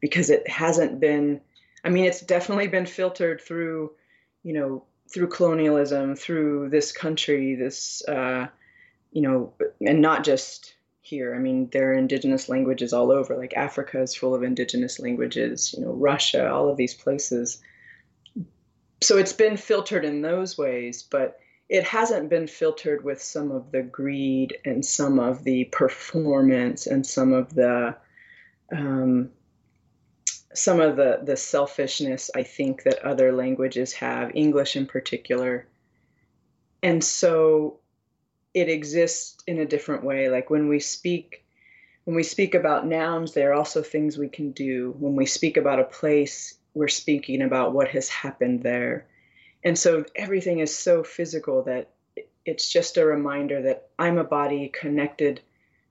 because 0.00 0.30
it 0.30 0.48
hasn't 0.48 0.98
been 0.98 1.40
I 1.84 1.90
mean 1.90 2.06
it's 2.06 2.20
definitely 2.20 2.66
been 2.66 2.86
filtered 2.86 3.40
through 3.40 3.92
you 4.42 4.54
know 4.54 4.84
through 5.12 5.28
colonialism 5.28 6.16
through 6.16 6.70
this 6.70 6.90
country 6.90 7.54
this 7.54 8.02
uh, 8.08 8.48
you 9.12 9.22
know 9.22 9.52
and 9.80 10.00
not 10.00 10.24
just 10.24 10.74
here. 11.02 11.34
I 11.34 11.38
mean 11.38 11.68
there 11.72 11.90
are 11.90 11.94
indigenous 11.94 12.48
languages 12.48 12.92
all 12.92 13.12
over 13.12 13.36
like 13.36 13.54
Africa 13.54 14.00
is 14.00 14.14
full 14.14 14.34
of 14.34 14.42
indigenous 14.42 14.98
languages 14.98 15.74
you 15.76 15.84
know 15.84 15.92
Russia 15.92 16.50
all 16.50 16.68
of 16.68 16.76
these 16.76 16.94
places. 16.94 17.62
So 19.02 19.18
it's 19.18 19.32
been 19.32 19.56
filtered 19.56 20.04
in 20.04 20.22
those 20.22 20.56
ways 20.56 21.02
but 21.02 21.38
it 21.72 21.84
hasn't 21.84 22.28
been 22.28 22.46
filtered 22.46 23.02
with 23.02 23.22
some 23.22 23.50
of 23.50 23.72
the 23.72 23.82
greed 23.82 24.54
and 24.66 24.84
some 24.84 25.18
of 25.18 25.42
the 25.42 25.64
performance 25.72 26.86
and 26.86 27.04
some 27.04 27.32
of 27.32 27.54
the 27.54 27.96
um, 28.76 29.30
some 30.52 30.80
of 30.80 30.96
the 30.96 31.20
the 31.24 31.36
selfishness 31.36 32.30
I 32.36 32.42
think 32.42 32.82
that 32.82 33.02
other 33.02 33.32
languages 33.32 33.94
have, 33.94 34.32
English 34.34 34.76
in 34.76 34.84
particular. 34.84 35.66
And 36.82 37.02
so 37.02 37.78
it 38.52 38.68
exists 38.68 39.42
in 39.46 39.58
a 39.58 39.64
different 39.64 40.04
way. 40.04 40.28
Like 40.28 40.50
when 40.50 40.68
we 40.68 40.78
speak 40.78 41.42
when 42.04 42.14
we 42.14 42.22
speak 42.22 42.54
about 42.54 42.86
nouns, 42.86 43.32
there 43.32 43.50
are 43.50 43.54
also 43.54 43.82
things 43.82 44.18
we 44.18 44.28
can 44.28 44.52
do. 44.52 44.94
When 44.98 45.16
we 45.16 45.24
speak 45.24 45.56
about 45.56 45.80
a 45.80 45.84
place, 45.84 46.54
we're 46.74 46.88
speaking 46.88 47.40
about 47.40 47.72
what 47.72 47.88
has 47.88 48.10
happened 48.10 48.62
there 48.62 49.06
and 49.64 49.78
so 49.78 50.04
everything 50.16 50.58
is 50.58 50.74
so 50.74 51.02
physical 51.04 51.62
that 51.64 51.90
it's 52.44 52.70
just 52.70 52.96
a 52.96 53.06
reminder 53.06 53.62
that 53.62 53.88
I'm 53.98 54.18
a 54.18 54.24
body 54.24 54.68
connected 54.68 55.40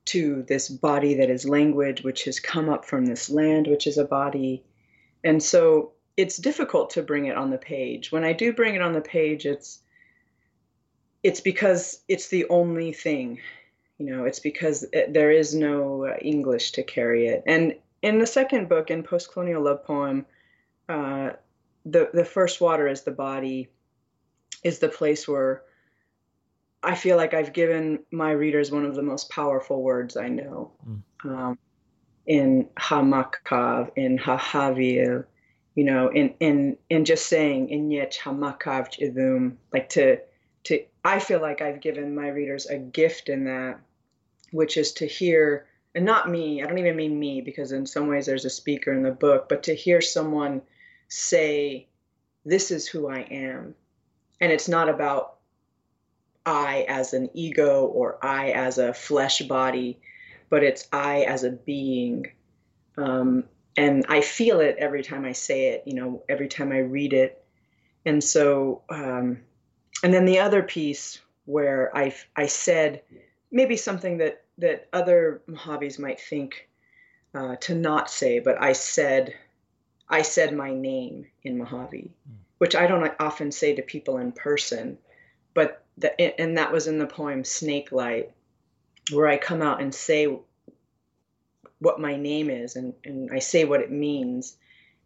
to 0.05 0.43
this 0.43 0.67
body 0.67 1.15
that 1.15 1.29
is 1.29 1.47
language, 1.47 2.03
which 2.03 2.25
has 2.25 2.39
come 2.39 2.69
up 2.69 2.85
from 2.85 3.05
this 3.05 3.29
land, 3.29 3.67
which 3.67 3.87
is 3.87 3.97
a 3.97 4.05
body. 4.05 4.63
And 5.23 5.41
so 5.41 5.93
it's 6.17 6.37
difficult 6.37 6.89
to 6.91 7.03
bring 7.03 7.25
it 7.27 7.37
on 7.37 7.51
the 7.51 7.57
page. 7.57 8.11
When 8.11 8.23
I 8.23 8.33
do 8.33 8.51
bring 8.51 8.75
it 8.75 8.81
on 8.81 8.93
the 8.93 9.01
page, 9.01 9.45
it's 9.45 9.79
it's 11.23 11.39
because 11.39 12.01
it's 12.07 12.29
the 12.29 12.47
only 12.49 12.93
thing. 12.93 13.39
You 13.99 14.07
know, 14.07 14.25
it's 14.25 14.39
because 14.39 14.83
it, 14.91 15.13
there 15.13 15.31
is 15.31 15.53
no 15.53 16.11
English 16.19 16.71
to 16.73 16.83
carry 16.83 17.27
it. 17.27 17.43
And 17.45 17.75
in 18.01 18.17
the 18.17 18.25
second 18.25 18.67
book, 18.67 18.89
in 18.89 19.03
Postcolonial 19.03 19.63
Love 19.63 19.85
Poem, 19.85 20.25
uh, 20.89 21.31
the 21.85 22.09
the 22.13 22.25
first 22.25 22.61
water 22.61 22.87
is 22.87 23.03
the 23.03 23.11
body, 23.11 23.69
is 24.63 24.79
the 24.79 24.89
place 24.89 25.27
where 25.27 25.63
I 26.83 26.95
feel 26.95 27.17
like 27.17 27.33
I've 27.33 27.53
given 27.53 27.99
my 28.11 28.31
readers 28.31 28.71
one 28.71 28.85
of 28.85 28.95
the 28.95 29.03
most 29.03 29.29
powerful 29.29 29.81
words 29.81 30.17
I 30.17 30.29
know. 30.29 30.71
Mm. 30.87 31.01
Um, 31.25 31.59
in 32.25 32.69
Hamakav, 32.79 33.91
in 33.95 34.17
Hahavil, 34.17 35.25
you 35.75 35.83
know, 35.83 36.09
in 36.09 36.33
in 36.39 36.77
in 36.89 37.05
just 37.05 37.27
saying 37.27 37.69
in 37.69 37.89
Yech 37.89 38.17
Hamakav 38.17 38.99
Idum, 38.99 39.55
like 39.73 39.89
to 39.89 40.19
to 40.65 40.83
I 41.03 41.19
feel 41.19 41.41
like 41.41 41.61
I've 41.61 41.81
given 41.81 42.15
my 42.15 42.27
readers 42.29 42.67
a 42.67 42.77
gift 42.77 43.29
in 43.29 43.45
that, 43.45 43.79
which 44.51 44.77
is 44.77 44.93
to 44.93 45.07
hear, 45.07 45.65
and 45.95 46.05
not 46.05 46.29
me, 46.29 46.61
I 46.61 46.67
don't 46.67 46.77
even 46.77 46.95
mean 46.95 47.19
me, 47.19 47.41
because 47.41 47.71
in 47.71 47.85
some 47.85 48.07
ways 48.07 48.25
there's 48.25 48.45
a 48.45 48.49
speaker 48.51 48.93
in 48.93 49.01
the 49.01 49.11
book, 49.11 49.49
but 49.49 49.63
to 49.63 49.75
hear 49.75 50.01
someone 50.01 50.61
say, 51.11 51.87
This 52.45 52.71
is 52.71 52.87
who 52.87 53.07
I 53.07 53.19
am. 53.19 53.75
And 54.39 54.51
it's 54.51 54.69
not 54.69 54.89
about 54.89 55.35
I 56.45 56.85
as 56.87 57.13
an 57.13 57.29
ego 57.33 57.85
or 57.85 58.17
I 58.25 58.51
as 58.51 58.79
a 58.79 58.93
flesh 58.93 59.41
body, 59.43 59.99
but 60.49 60.63
it's 60.63 60.87
I 60.91 61.21
as 61.21 61.43
a 61.43 61.51
being. 61.51 62.31
Um, 62.97 63.43
and 63.77 64.05
I 64.09 64.21
feel 64.21 64.59
it 64.59 64.77
every 64.79 65.03
time 65.03 65.25
I 65.25 65.33
say 65.33 65.69
it, 65.69 65.83
you 65.85 65.93
know, 65.93 66.23
every 66.27 66.47
time 66.47 66.71
I 66.71 66.79
read 66.79 67.13
it. 67.13 67.43
And 68.05 68.23
so, 68.23 68.81
um, 68.89 69.39
and 70.03 70.13
then 70.13 70.25
the 70.25 70.39
other 70.39 70.63
piece 70.63 71.19
where 71.45 71.95
I 71.95 72.15
I 72.35 72.47
said 72.47 73.03
maybe 73.51 73.77
something 73.77 74.17
that 74.17 74.43
that 74.57 74.87
other 74.93 75.41
Mojaves 75.47 75.99
might 75.99 76.19
think 76.19 76.69
uh, 77.35 77.55
to 77.57 77.75
not 77.75 78.09
say, 78.09 78.39
but 78.39 78.61
I 78.61 78.73
said 78.73 79.35
I 80.11 80.21
said 80.21 80.53
my 80.53 80.73
name 80.73 81.25
in 81.43 81.57
Mojave, 81.57 82.11
mm. 82.29 82.35
which 82.57 82.75
I 82.75 82.85
don't 82.85 83.11
often 83.19 83.51
say 83.51 83.73
to 83.75 83.81
people 83.81 84.17
in 84.17 84.33
person, 84.33 84.97
but 85.53 85.83
the, 85.97 86.39
and 86.39 86.57
that 86.57 86.71
was 86.71 86.87
in 86.87 86.99
the 86.99 87.07
poem 87.07 87.43
Snake 87.43 87.91
Light, 87.91 88.31
where 89.11 89.27
I 89.27 89.37
come 89.37 89.61
out 89.61 89.81
and 89.81 89.95
say 89.95 90.37
what 91.79 91.99
my 91.99 92.15
name 92.15 92.49
is 92.49 92.75
and, 92.75 92.93
and 93.03 93.31
I 93.31 93.39
say 93.39 93.65
what 93.65 93.81
it 93.81 93.91
means. 93.91 94.55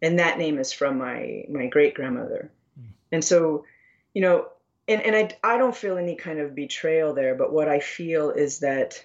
And 0.02 0.18
that 0.18 0.38
name 0.38 0.58
is 0.58 0.72
from 0.72 0.98
my 0.98 1.44
my 1.48 1.66
great 1.68 1.94
grandmother. 1.94 2.50
Mm. 2.78 2.88
And 3.12 3.24
so, 3.24 3.64
you 4.12 4.20
know, 4.20 4.48
and, 4.88 5.02
and 5.02 5.16
I, 5.16 5.54
I 5.54 5.58
don't 5.58 5.74
feel 5.74 5.96
any 5.96 6.16
kind 6.16 6.38
of 6.38 6.54
betrayal 6.54 7.14
there, 7.14 7.34
but 7.34 7.52
what 7.52 7.68
I 7.68 7.80
feel 7.80 8.30
is 8.30 8.60
that 8.60 9.02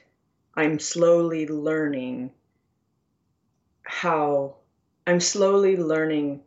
I'm 0.56 0.80
slowly 0.80 1.48
learning 1.48 2.32
how 3.84 4.56
I'm 5.08 5.20
slowly 5.20 5.78
learning 5.78 6.42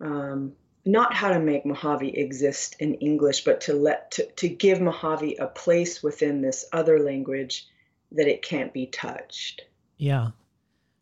um, 0.00 0.52
not 0.84 1.14
how 1.14 1.30
to 1.30 1.38
make 1.38 1.64
Mojave 1.64 2.16
exist 2.16 2.76
in 2.80 2.94
English, 2.94 3.44
but 3.44 3.60
to 3.62 3.74
let 3.74 4.10
to, 4.12 4.26
to 4.32 4.48
give 4.48 4.80
Mojave 4.80 5.36
a 5.36 5.46
place 5.46 6.02
within 6.02 6.42
this 6.42 6.64
other 6.72 7.00
language 7.00 7.66
that 8.12 8.28
it 8.28 8.42
can't 8.42 8.72
be 8.72 8.86
touched. 8.86 9.62
Yeah. 9.96 10.30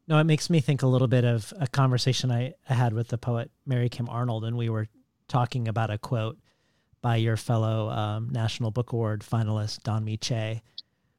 No, 0.08 0.18
it 0.18 0.24
makes 0.24 0.50
me 0.50 0.60
think 0.60 0.82
a 0.82 0.86
little 0.86 1.08
bit 1.08 1.24
of 1.24 1.52
a 1.58 1.66
conversation 1.66 2.30
I, 2.30 2.54
I 2.68 2.74
had 2.74 2.92
with 2.92 3.08
the 3.08 3.18
poet 3.18 3.50
Mary 3.66 3.88
Kim 3.88 4.08
Arnold, 4.08 4.44
and 4.44 4.56
we 4.56 4.68
were 4.68 4.88
talking 5.28 5.68
about 5.68 5.90
a 5.90 5.98
quote 5.98 6.38
by 7.00 7.16
your 7.16 7.36
fellow 7.36 7.88
um, 7.90 8.28
National 8.30 8.70
Book 8.70 8.92
Award 8.92 9.22
finalist, 9.22 9.82
Don 9.82 10.04
Mee 10.04 10.16
Choi, 10.16 10.62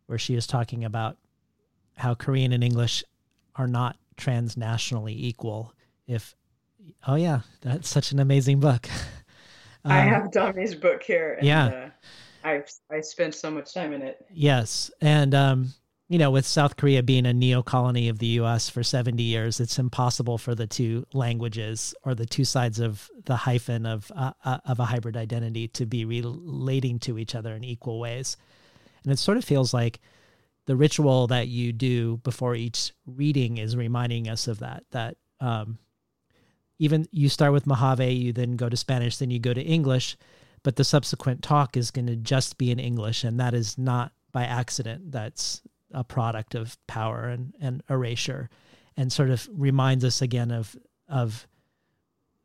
where 0.06 0.18
she 0.18 0.36
is 0.36 0.48
talking 0.48 0.86
about 0.86 1.18
how 1.98 2.14
Korean 2.14 2.54
and 2.54 2.64
English 2.64 3.04
are 3.56 3.68
not 3.68 3.98
transnationally 4.18 5.16
equal. 5.16 5.74
If, 6.08 6.36
oh, 7.08 7.16
yeah, 7.16 7.42
that's 7.62 7.90
such 7.90 8.12
an 8.12 8.20
amazing 8.20 8.60
book. 8.60 8.90
um, 9.86 9.92
I 9.92 10.00
have 10.02 10.56
Mi's 10.56 10.76
book 10.76 11.04
here. 11.04 11.36
And, 11.40 11.48
yeah. 11.48 11.66
Uh, 11.66 11.90
I 12.44 12.64
I 12.92 13.02
spent 13.02 13.36
so 13.36 13.50
much 13.50 13.74
time 13.74 13.94
in 13.94 14.02
it. 14.02 14.26
Yes. 14.34 14.92
And, 15.02 15.34
um, 15.34 15.74
you 16.10 16.20
know, 16.20 16.30
with 16.30 16.46
South 16.46 16.76
Korea 16.76 17.02
being 17.02 17.26
a 17.26 17.34
neo 17.34 17.64
colony 17.64 18.10
of 18.10 18.20
the 18.20 18.28
US 18.40 18.70
for 18.70 18.84
70 18.84 19.24
years, 19.24 19.60
it's 19.60 19.80
impossible 19.80 20.38
for 20.38 20.54
the 20.54 20.68
two 20.68 21.06
languages 21.14 21.96
or 22.04 22.14
the 22.14 22.26
two 22.26 22.46
sides 22.46 22.80
of 22.80 23.10
the 23.26 23.36
hyphen 23.36 23.86
of, 23.86 24.12
uh, 24.16 24.34
uh, 24.44 24.60
of 24.66 24.80
a 24.80 24.86
hybrid 24.86 25.16
identity 25.16 25.68
to 25.70 25.86
be 25.86 26.06
relating 26.06 27.00
to 27.00 27.18
each 27.18 27.34
other 27.34 27.56
in 27.56 27.64
equal 27.64 28.00
ways. 28.00 28.38
And 29.04 29.12
it 29.12 29.20
sort 29.20 29.38
of 29.38 29.46
feels 29.46 29.74
like 29.74 30.02
the 30.66 30.76
ritual 30.76 31.28
that 31.28 31.48
you 31.48 31.74
do 31.74 32.18
before 32.18 32.56
each 32.56 32.94
reading 33.06 33.58
is 33.58 33.76
reminding 33.76 34.30
us 34.30 34.48
of 34.48 34.60
that, 34.60 34.84
that, 34.92 35.18
um, 35.40 35.78
even 36.80 37.06
you 37.12 37.30
start 37.30 37.54
with 37.54 37.68
Mojave, 37.68 38.12
you 38.12 38.34
then 38.34 38.56
go 38.56 38.68
to 38.68 38.78
Spanish, 38.78 39.18
then 39.18 39.30
you 39.30 39.40
go 39.40 39.54
to 39.54 39.62
English, 39.62 40.18
but 40.64 40.76
the 40.76 40.84
subsequent 40.84 41.44
talk 41.44 41.78
is 41.78 41.92
going 41.92 42.08
to 42.08 42.16
just 42.16 42.58
be 42.58 42.72
in 42.72 42.80
English. 42.80 43.24
And 43.24 43.40
that 43.40 43.54
is 43.54 43.78
not 43.78 44.12
by 44.32 44.44
accident. 44.44 45.12
That's 45.12 45.62
a 45.92 46.04
product 46.04 46.56
of 46.56 46.78
power 46.88 47.26
and, 47.28 47.54
and 47.62 47.84
erasure 47.90 48.50
and 48.98 49.12
sort 49.12 49.30
of 49.30 49.48
reminds 49.52 50.04
us 50.04 50.22
again 50.22 50.52
of 50.52 50.76
of 51.08 51.48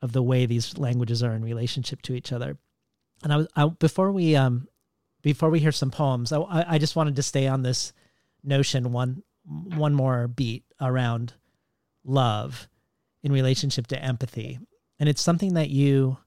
of 0.00 0.12
the 0.12 0.22
way 0.22 0.46
these 0.46 0.78
languages 0.78 1.22
are 1.22 1.34
in 1.34 1.42
relationship 1.42 2.02
to 2.02 2.14
each 2.14 2.32
other. 2.32 2.56
And 3.22 3.32
I 3.32 3.36
was 3.36 3.48
I, 3.56 3.66
before 3.66 4.12
we 4.12 4.36
um 4.36 4.68
before 5.22 5.50
we 5.50 5.60
hear 5.60 5.72
some 5.72 5.90
poems, 5.90 6.32
I, 6.32 6.64
I 6.68 6.78
just 6.78 6.96
wanted 6.96 7.16
to 7.16 7.22
stay 7.22 7.48
on 7.48 7.62
this 7.62 7.92
notion 8.42 8.92
one 8.92 9.22
one 9.44 9.94
more 9.94 10.28
beat 10.28 10.64
around 10.80 11.34
love 12.04 12.68
in 13.22 13.32
relationship 13.32 13.86
to 13.88 14.02
empathy. 14.02 14.58
And 14.98 15.08
it's 15.08 15.22
something 15.22 15.54
that 15.54 15.70
you 15.70 16.18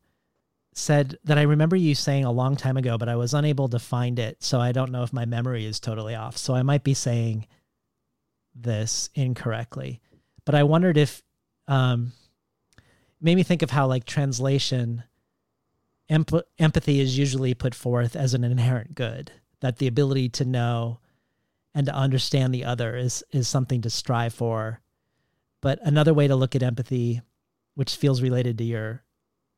said 0.74 1.18
that 1.26 1.38
I 1.38 1.44
remember 1.44 1.76
you 1.76 1.94
saying 1.96 2.26
a 2.26 2.32
long 2.32 2.56
time 2.56 2.78
ago, 2.78 2.98
but 2.98 3.10
I 3.10 3.16
was 3.16 3.34
unable 3.34 3.68
to 3.70 3.80
find 3.80 4.18
it. 4.20 4.42
So 4.42 4.60
I 4.60 4.72
don't 4.72 4.92
know 4.92 5.04
if 5.04 5.14
my 5.14 5.26
memory 5.26 5.66
is 5.66 5.80
totally 5.80 6.16
off. 6.16 6.38
So 6.38 6.56
I 6.56 6.64
might 6.64 6.84
be 6.84 6.94
saying 6.94 7.48
this 8.56 9.10
incorrectly. 9.14 10.02
But 10.46 10.56
I 10.56 10.64
wondered 10.64 10.98
if 10.98 11.22
um, 11.68 12.14
made 13.20 13.36
me 13.36 13.44
think 13.44 13.62
of 13.62 13.72
how 13.72 13.88
like 13.88 14.06
translation 14.06 15.04
emp- 16.10 16.48
empathy 16.58 17.00
is 17.00 17.18
usually 17.18 17.54
put 17.54 17.76
forth 17.76 18.16
as 18.16 18.34
an 18.34 18.44
inherent 18.44 18.96
good 18.96 19.32
that 19.60 19.78
the 19.78 19.88
ability 19.88 20.30
to 20.30 20.46
know 20.46 21.00
and 21.74 21.86
to 21.86 21.96
understand 21.96 22.54
the 22.54 22.66
other 22.66 22.96
is 22.96 23.24
is 23.32 23.48
something 23.48 23.82
to 23.82 23.90
strive 23.90 24.34
for 24.34 24.82
but 25.62 25.80
another 25.84 26.14
way 26.14 26.28
to 26.28 26.36
look 26.36 26.56
at 26.56 26.64
empathy 26.64 27.22
which 27.76 27.96
feels 27.96 28.22
related 28.22 28.58
to 28.58 28.64
your 28.64 29.04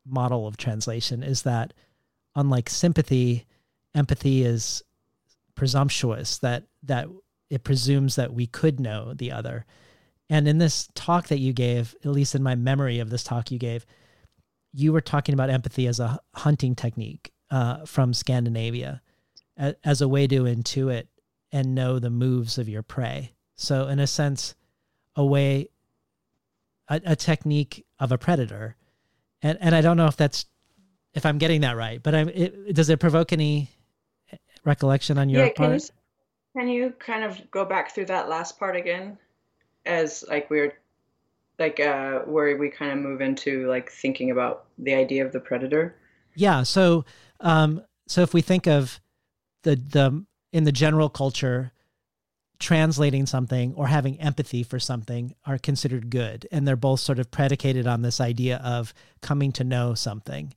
model 0.06 0.48
of 0.48 0.58
translation 0.58 1.24
is 1.24 1.44
that 1.44 1.74
unlike 2.36 2.70
sympathy, 2.70 3.46
empathy 3.96 4.44
is 4.44 4.84
presumptuous 5.56 6.40
that 6.40 6.64
that 6.84 7.08
it 7.50 7.64
presumes 7.64 8.16
that 8.16 8.34
we 8.34 8.48
could 8.48 8.80
know 8.80 9.14
the 9.14 9.32
other. 9.32 9.66
And 10.30 10.48
in 10.48 10.58
this 10.58 10.90
talk 10.96 11.28
that 11.28 11.40
you 11.40 11.54
gave, 11.54 11.96
at 12.04 12.12
least 12.12 12.34
in 12.34 12.42
my 12.42 12.56
memory 12.56 13.00
of 13.00 13.10
this 13.10 13.24
talk 13.24 13.52
you 13.52 13.60
gave, 13.60 13.86
you 14.72 14.92
were 14.92 15.02
talking 15.02 15.34
about 15.34 15.52
empathy 15.52 15.86
as 15.86 16.00
a 16.00 16.20
hunting 16.34 16.74
technique 16.74 17.32
uh, 17.52 17.86
from 17.86 18.14
Scandinavia, 18.14 19.02
as, 19.56 19.76
as 19.84 20.02
a 20.02 20.08
way 20.08 20.26
to 20.26 20.44
intuit 20.44 21.08
and 21.54 21.74
know 21.74 22.00
the 22.00 22.10
moves 22.10 22.58
of 22.58 22.68
your 22.68 22.84
prey. 22.84 23.32
So, 23.56 23.88
in 23.88 24.00
a 24.00 24.08
sense, 24.08 24.56
a 25.16 25.24
way, 25.24 25.70
a, 26.90 27.00
a 27.06 27.16
technique 27.16 27.86
of 27.98 28.12
a 28.12 28.18
predator 28.18 28.76
and 29.44 29.58
and 29.62 29.76
I 29.76 29.82
don't 29.82 29.98
know 29.98 30.08
if 30.08 30.18
that's 30.18 30.46
if 31.14 31.26
I'm 31.26 31.38
getting 31.38 31.62
that 31.62 31.76
right, 31.76 32.02
but 32.02 32.16
I'm. 32.16 32.30
It, 32.30 32.74
does 32.74 32.90
it 32.90 33.00
provoke 33.00 33.34
any 33.34 33.70
recollection 34.64 35.18
on 35.18 35.30
your 35.30 35.46
yeah, 35.46 35.52
part? 35.56 35.70
Can 35.70 35.74
you, 35.74 35.90
can 36.58 36.68
you 36.70 36.94
kind 36.98 37.24
of 37.24 37.52
go 37.52 37.66
back 37.66 37.94
through 37.94 38.06
that 38.06 38.30
last 38.30 38.58
part 38.58 38.76
again, 38.76 39.18
as 39.86 40.24
like 40.28 40.50
we're 40.50 40.74
like 41.60 41.80
uh 41.80 42.20
where 42.22 42.58
we 42.58 42.70
kind 42.70 42.92
of 42.92 42.98
move 42.98 43.22
into 43.22 43.68
like 43.68 43.92
thinking 43.92 44.32
about 44.32 44.66
the 44.80 44.96
idea 44.96 45.24
of 45.26 45.34
the 45.34 45.40
predator? 45.40 45.96
Yeah. 46.36 46.64
So 46.64 47.06
um 47.42 47.84
so 48.08 48.22
if 48.22 48.34
we 48.34 48.42
think 48.42 48.66
of 48.66 49.00
the 49.64 49.76
the 49.76 50.26
in 50.54 50.64
the 50.64 50.72
general 50.72 51.10
culture 51.10 51.74
translating 52.60 53.26
something 53.26 53.74
or 53.74 53.88
having 53.88 54.22
empathy 54.22 54.64
for 54.64 54.80
something 54.80 55.36
are 55.46 55.58
considered 55.58 56.10
good. 56.10 56.48
And 56.52 56.66
they're 56.66 56.78
both 56.78 57.02
sort 57.02 57.20
of 57.20 57.32
predicated 57.32 57.88
on 57.88 58.04
this 58.04 58.22
idea 58.22 58.58
of 58.64 58.94
coming 59.22 59.52
to 59.54 59.66
know 59.66 59.96
something 59.96 60.54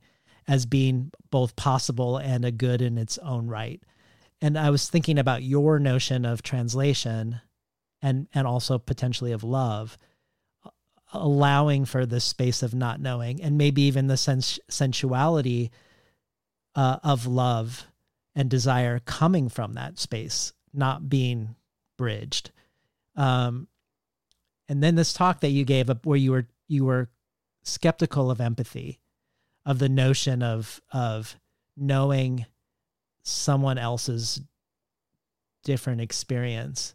as 0.47 0.65
being 0.65 1.11
both 1.31 1.57
possible 1.57 2.15
and 2.17 2.45
a 2.45 2.51
good 2.51 2.81
in 2.81 2.97
its 2.97 3.17
own 3.17 3.47
right. 3.47 3.81
And 4.39 4.57
I 4.57 4.69
was 4.69 4.87
thinking 4.87 5.19
about 5.19 5.43
your 5.43 5.79
notion 5.79 6.23
of 6.23 6.41
translation 6.41 7.41
and 8.01 8.27
and 8.33 8.45
also 8.45 8.77
potentially 8.77 9.31
of 9.31 9.43
love 9.43 9.97
allowing 11.11 11.85
for 11.85 12.05
the 12.05 12.19
space 12.19 12.61
of 12.61 12.75
not 12.75 13.01
knowing 13.01 13.41
and 13.41 13.57
maybe 13.57 13.81
even 13.81 14.07
the 14.07 14.17
sens- 14.17 14.59
sensuality 14.69 15.71
uh, 16.75 16.99
of 17.03 17.25
love 17.25 17.87
and 18.37 18.51
desire 18.51 18.99
coming 18.99 19.49
from 19.49 19.73
that 19.73 19.97
space 19.97 20.53
not 20.71 21.09
being 21.09 21.55
bridged. 21.97 22.51
Um, 23.15 23.67
and 24.69 24.83
then 24.83 24.93
this 24.93 25.11
talk 25.11 25.41
that 25.41 25.49
you 25.49 25.65
gave 25.65 25.89
up 25.89 26.05
where 26.05 26.17
you 26.17 26.31
were 26.31 26.47
you 26.67 26.85
were 26.85 27.09
skeptical 27.63 28.29
of 28.29 28.39
empathy 28.39 28.99
of 29.65 29.79
the 29.79 29.89
notion 29.89 30.43
of 30.43 30.79
of 30.93 31.35
knowing 31.75 32.45
someone 33.23 33.79
else's 33.79 34.39
different 35.63 35.99
experience. 35.99 36.93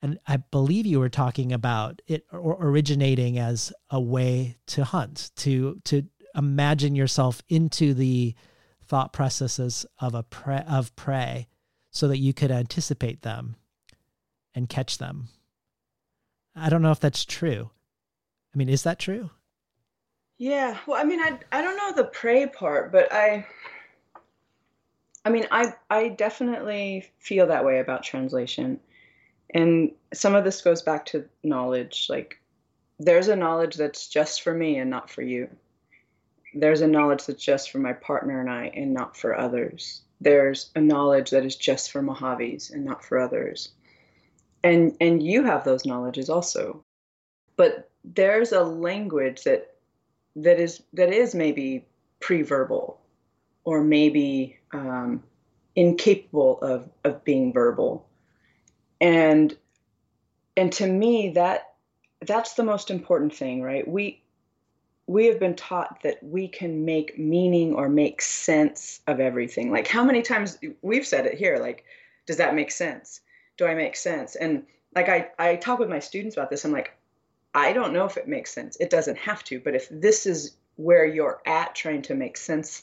And 0.00 0.20
I 0.28 0.36
believe 0.36 0.86
you 0.86 1.00
were 1.00 1.08
talking 1.08 1.52
about 1.52 2.02
it 2.06 2.24
originating 2.32 3.38
as 3.38 3.72
a 3.90 4.00
way 4.00 4.58
to 4.68 4.84
hunt, 4.84 5.32
to 5.36 5.80
to 5.86 6.04
imagine 6.36 6.94
yourself 6.94 7.42
into 7.48 7.94
the 7.94 8.36
thought 8.94 9.12
processes 9.12 9.84
of 9.98 10.14
a 10.14 10.22
prey, 10.22 10.62
of 10.68 10.94
prey, 10.94 11.48
so 11.90 12.06
that 12.06 12.18
you 12.18 12.32
could 12.32 12.52
anticipate 12.52 13.22
them 13.22 13.56
and 14.54 14.68
catch 14.68 14.98
them. 14.98 15.26
I 16.54 16.70
don't 16.70 16.82
know 16.82 16.92
if 16.92 17.00
that's 17.00 17.24
true. 17.24 17.70
I 18.54 18.56
mean, 18.56 18.68
is 18.68 18.84
that 18.84 19.00
true? 19.00 19.30
Yeah. 20.38 20.78
Well, 20.86 21.00
I 21.00 21.02
mean, 21.02 21.20
I 21.20 21.40
I 21.50 21.60
don't 21.60 21.76
know 21.76 21.92
the 21.92 22.08
prey 22.08 22.46
part, 22.46 22.92
but 22.92 23.12
I 23.12 23.44
I 25.24 25.30
mean, 25.30 25.46
I 25.50 25.74
I 25.90 26.10
definitely 26.10 27.10
feel 27.18 27.48
that 27.48 27.64
way 27.64 27.80
about 27.80 28.04
translation 28.04 28.78
and 29.54 29.90
some 30.12 30.36
of 30.36 30.44
this 30.44 30.60
goes 30.60 30.82
back 30.82 31.04
to 31.06 31.24
knowledge 31.42 32.06
like 32.08 32.40
there's 32.98 33.28
a 33.28 33.36
knowledge 33.36 33.74
that's 33.74 34.08
just 34.08 34.42
for 34.42 34.54
me 34.54 34.78
and 34.78 34.88
not 34.88 35.10
for 35.10 35.22
you 35.22 35.48
there's 36.54 36.80
a 36.80 36.86
knowledge 36.86 37.26
that's 37.26 37.42
just 37.42 37.70
for 37.70 37.78
my 37.78 37.92
partner 37.92 38.40
and 38.40 38.48
i 38.48 38.66
and 38.74 38.94
not 38.94 39.16
for 39.16 39.36
others. 39.36 40.02
There's 40.20 40.70
a 40.74 40.80
knowledge 40.80 41.30
that 41.30 41.44
is 41.44 41.56
just 41.56 41.90
for 41.90 42.02
mojaves 42.02 42.72
and 42.72 42.84
not 42.84 43.04
for 43.04 43.18
others. 43.18 43.70
And 44.62 44.96
and 45.00 45.22
you 45.22 45.44
have 45.44 45.64
those 45.64 45.84
knowledges 45.84 46.30
also. 46.30 46.84
But 47.56 47.90
there's 48.04 48.52
a 48.52 48.62
language 48.62 49.44
that 49.44 49.74
that 50.36 50.60
is 50.60 50.82
that 50.94 51.12
is 51.12 51.34
maybe 51.34 51.86
pre-verbal 52.20 53.00
or 53.64 53.82
maybe 53.82 54.58
um, 54.72 55.22
incapable 55.76 56.58
of 56.60 56.88
of 57.04 57.24
being 57.24 57.52
verbal. 57.52 58.06
And 59.00 59.56
and 60.56 60.72
to 60.74 60.86
me 60.86 61.30
that 61.30 61.74
that's 62.22 62.54
the 62.54 62.64
most 62.64 62.90
important 62.90 63.34
thing 63.34 63.60
right? 63.60 63.86
We 63.86 64.23
we 65.06 65.26
have 65.26 65.38
been 65.38 65.54
taught 65.54 66.02
that 66.02 66.22
we 66.22 66.48
can 66.48 66.84
make 66.84 67.18
meaning 67.18 67.74
or 67.74 67.88
make 67.88 68.22
sense 68.22 69.00
of 69.06 69.20
everything. 69.20 69.70
Like 69.70 69.86
how 69.86 70.04
many 70.04 70.22
times 70.22 70.58
we've 70.82 71.06
said 71.06 71.26
it 71.26 71.34
here 71.34 71.58
like 71.58 71.84
does 72.26 72.38
that 72.38 72.54
make 72.54 72.70
sense? 72.70 73.20
Do 73.58 73.66
i 73.66 73.74
make 73.74 73.96
sense? 73.96 74.34
And 74.34 74.64
like 74.94 75.08
i 75.08 75.28
i 75.38 75.56
talk 75.56 75.78
with 75.78 75.90
my 75.90 75.98
students 75.98 76.36
about 76.36 76.50
this. 76.50 76.64
I'm 76.64 76.72
like 76.72 76.96
i 77.54 77.72
don't 77.72 77.92
know 77.92 78.06
if 78.06 78.16
it 78.16 78.28
makes 78.28 78.52
sense. 78.52 78.76
It 78.80 78.90
doesn't 78.90 79.18
have 79.18 79.44
to 79.44 79.60
but 79.60 79.74
if 79.74 79.88
this 79.90 80.26
is 80.26 80.56
where 80.76 81.06
you're 81.06 81.40
at 81.46 81.74
trying 81.74 82.02
to 82.02 82.14
make 82.14 82.36
sense 82.36 82.82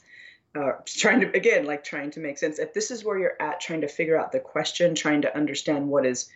uh, 0.53 0.73
trying 0.85 1.21
to 1.21 1.35
again 1.35 1.65
like 1.65 1.83
trying 1.83 2.11
to 2.11 2.19
make 2.19 2.37
sense 2.37 2.59
if 2.59 2.73
this 2.73 2.91
is 2.91 3.05
where 3.05 3.17
you're 3.17 3.41
at 3.41 3.61
trying 3.61 3.81
to 3.81 3.87
figure 3.87 4.19
out 4.19 4.31
the 4.31 4.39
question 4.39 4.93
trying 4.93 5.21
to 5.21 5.35
understand 5.35 5.87
what 5.87 6.05
is 6.05 6.29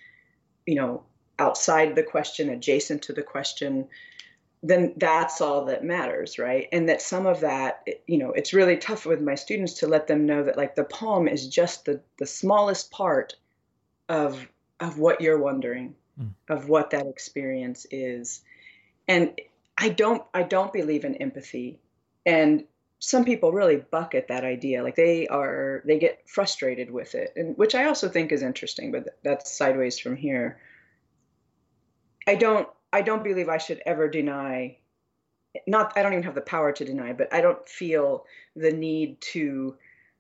you 0.66 0.76
know 0.76 1.04
outside 1.38 1.96
the 1.96 2.04
question 2.04 2.50
adjacent 2.50 3.02
to 3.02 3.14
the 3.14 3.22
question 3.22 3.88
then 4.64 4.94
that's 4.98 5.42
all 5.42 5.66
that 5.66 5.84
matters 5.84 6.40
right? 6.40 6.68
And 6.72 6.90
that 6.90 7.02
some 7.02 7.26
of 7.26 7.42
that 7.42 7.88
you 8.08 8.18
know 8.18 8.32
it's 8.32 8.54
really 8.54 8.78
tough 8.78 9.06
with 9.06 9.22
my 9.22 9.36
students 9.36 9.74
to 9.76 9.88
let 9.88 10.08
them 10.08 10.26
know 10.26 10.44
that 10.44 10.58
like 10.58 10.76
the 10.76 10.84
poem 10.84 11.28
is 11.28 11.48
just 11.48 11.86
the 11.86 12.02
the 12.18 12.26
smallest 12.26 12.92
part 12.92 13.36
of 14.10 14.48
of 14.80 14.98
what 15.00 15.22
you're 15.22 15.40
wondering 15.40 15.96
mm. 16.20 16.32
of 16.50 16.70
what 16.70 16.92
that 16.92 17.08
experience 17.08 17.86
is. 17.92 18.42
And 19.08 19.40
i 19.78 19.90
don't 19.90 20.24
i 20.34 20.44
don't 20.44 20.74
believe 20.74 21.06
in 21.06 21.16
empathy. 21.16 21.80
And 22.26 22.66
some 23.00 23.26
people 23.26 23.52
really 23.52 23.76
bucket 23.76 24.30
that 24.30 24.44
idea. 24.44 24.84
Like 24.84 24.96
they 24.96 25.28
are 25.28 25.84
they 25.86 26.00
get 26.00 26.28
frustrated 26.28 26.90
with 26.90 27.14
it 27.14 27.34
and 27.36 27.56
which 27.58 27.76
i 27.76 27.86
also 27.86 28.10
think 28.10 28.32
is 28.32 28.42
interesting 28.42 28.92
but 28.92 29.20
that's 29.24 29.56
sideways 29.56 30.00
from 30.00 30.16
here. 30.16 30.60
I 32.28 32.36
don't 32.36 32.68
i 32.96 33.02
don't 33.02 33.24
believe 33.24 33.50
i 33.50 33.58
should 33.58 33.82
ever 33.86 34.08
deny 34.08 34.78
not 35.68 35.94
i 35.96 36.02
don't 36.02 36.14
even 36.14 36.24
have 36.24 36.36
the 36.36 36.42
power 36.42 36.72
to 36.72 36.86
deny 36.86 37.14
but 37.14 37.34
i 37.34 37.42
don't 37.42 37.68
feel 37.68 38.26
the 38.56 38.72
need 38.72 39.20
to 39.22 39.76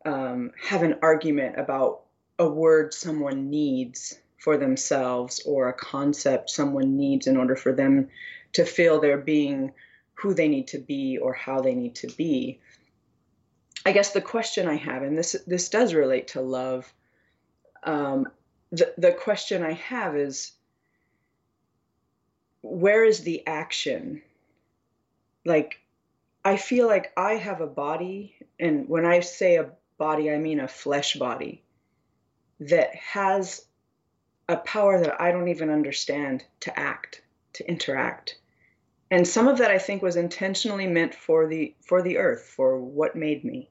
um, 0.05 0.51
have 0.61 0.83
an 0.83 0.99
argument 1.01 1.57
about 1.57 2.01
a 2.37 2.47
word 2.47 2.93
someone 2.93 3.49
needs 3.49 4.19
for 4.37 4.57
themselves 4.57 5.41
or 5.45 5.67
a 5.67 5.73
concept 5.73 6.49
someone 6.49 6.95
needs 6.95 7.27
in 7.27 7.37
order 7.37 7.55
for 7.55 7.73
them 7.73 8.07
to 8.53 8.63
feel 8.63 8.99
they're 8.99 9.17
being 9.17 9.73
who 10.13 10.33
they 10.33 10.47
need 10.47 10.67
to 10.67 10.77
be 10.77 11.17
or 11.17 11.33
how 11.33 11.59
they 11.61 11.73
need 11.73 11.95
to 11.95 12.07
be 12.07 12.59
I 13.85 13.91
guess 13.91 14.11
the 14.11 14.21
question 14.21 14.67
I 14.67 14.75
have, 14.75 15.03
and 15.03 15.15
this 15.17 15.35
this 15.45 15.69
does 15.69 15.93
relate 15.93 16.29
to 16.29 16.41
love. 16.41 16.91
Um, 17.83 18.27
the 18.71 18.91
the 18.97 19.11
question 19.11 19.61
I 19.61 19.73
have 19.73 20.17
is, 20.17 20.53
where 22.65 23.03
is 23.03 23.21
the 23.21 23.45
action? 23.47 24.21
Like, 25.45 25.79
I 26.43 26.57
feel 26.57 26.87
like 26.87 27.11
I 27.17 27.33
have 27.35 27.61
a 27.61 27.67
body, 27.67 28.35
and 28.59 28.87
when 28.87 29.05
I 29.05 29.19
say 29.21 29.55
a 29.55 29.71
body, 29.97 30.31
I 30.31 30.37
mean 30.37 30.59
a 30.59 30.67
flesh 30.67 31.15
body 31.15 31.63
that 32.59 32.95
has 32.95 33.65
a 34.47 34.57
power 34.57 34.99
that 35.01 35.21
I 35.21 35.31
don't 35.31 35.47
even 35.47 35.69
understand 35.69 36.43
to 36.61 36.79
act, 36.79 37.21
to 37.53 37.67
interact 37.67 38.37
and 39.11 39.27
some 39.27 39.47
of 39.47 39.57
that 39.57 39.71
i 39.71 39.77
think 39.77 40.01
was 40.01 40.15
intentionally 40.15 40.87
meant 40.87 41.13
for 41.13 41.47
the 41.47 41.73
for 41.81 42.01
the 42.01 42.17
earth 42.17 42.43
for 42.43 42.79
what 42.79 43.15
made 43.15 43.43
me 43.43 43.69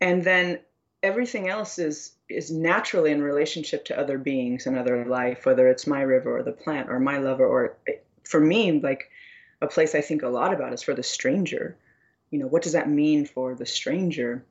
and 0.00 0.24
then 0.24 0.58
everything 1.06 1.48
else 1.48 1.78
is 1.78 2.12
is 2.28 2.50
naturally 2.50 3.12
in 3.12 3.22
relationship 3.22 3.84
to 3.84 3.98
other 3.98 4.18
beings 4.18 4.66
and 4.66 4.76
other 4.76 5.04
life 5.04 5.46
whether 5.46 5.68
it's 5.68 5.86
my 5.86 6.02
river 6.02 6.36
or 6.36 6.42
the 6.42 6.52
plant 6.52 6.90
or 6.90 6.98
my 6.98 7.18
lover 7.18 7.46
or 7.46 7.76
for 8.24 8.40
me 8.40 8.80
like 8.80 9.08
a 9.62 9.66
place 9.66 9.94
i 9.94 10.00
think 10.00 10.22
a 10.22 10.28
lot 10.28 10.52
about 10.52 10.72
is 10.72 10.82
for 10.82 10.94
the 10.94 11.02
stranger. 11.02 11.76
You 12.30 12.40
know 12.40 12.48
what 12.48 12.62
does 12.62 12.72
that 12.72 12.90
mean 12.90 13.24
for 13.24 13.54
the 13.54 13.66
stranger? 13.66 14.44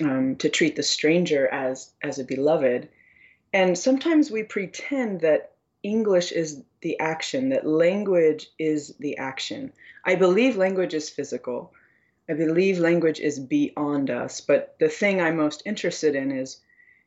Um, 0.00 0.36
to 0.36 0.48
treat 0.48 0.74
the 0.74 0.82
stranger 0.82 1.46
as 1.48 1.92
as 2.02 2.18
a 2.18 2.24
beloved. 2.24 2.88
And 3.52 3.78
sometimes 3.78 4.30
we 4.30 4.42
pretend 4.42 5.20
that 5.20 5.52
english 5.82 6.32
is 6.32 6.62
the 6.80 6.98
action 6.98 7.50
that 7.50 7.66
language 7.66 8.48
is 8.58 8.94
the 8.98 9.18
action. 9.18 9.72
I 10.04 10.14
believe 10.14 10.56
language 10.56 10.94
is 10.94 11.10
physical 11.10 11.72
I 12.30 12.34
believe 12.34 12.78
language 12.78 13.20
is 13.20 13.38
beyond 13.38 14.10
us, 14.10 14.40
but 14.40 14.76
the 14.78 14.88
thing 14.88 15.20
I'm 15.20 15.36
most 15.36 15.62
interested 15.64 16.14
in 16.14 16.30
is 16.30 16.60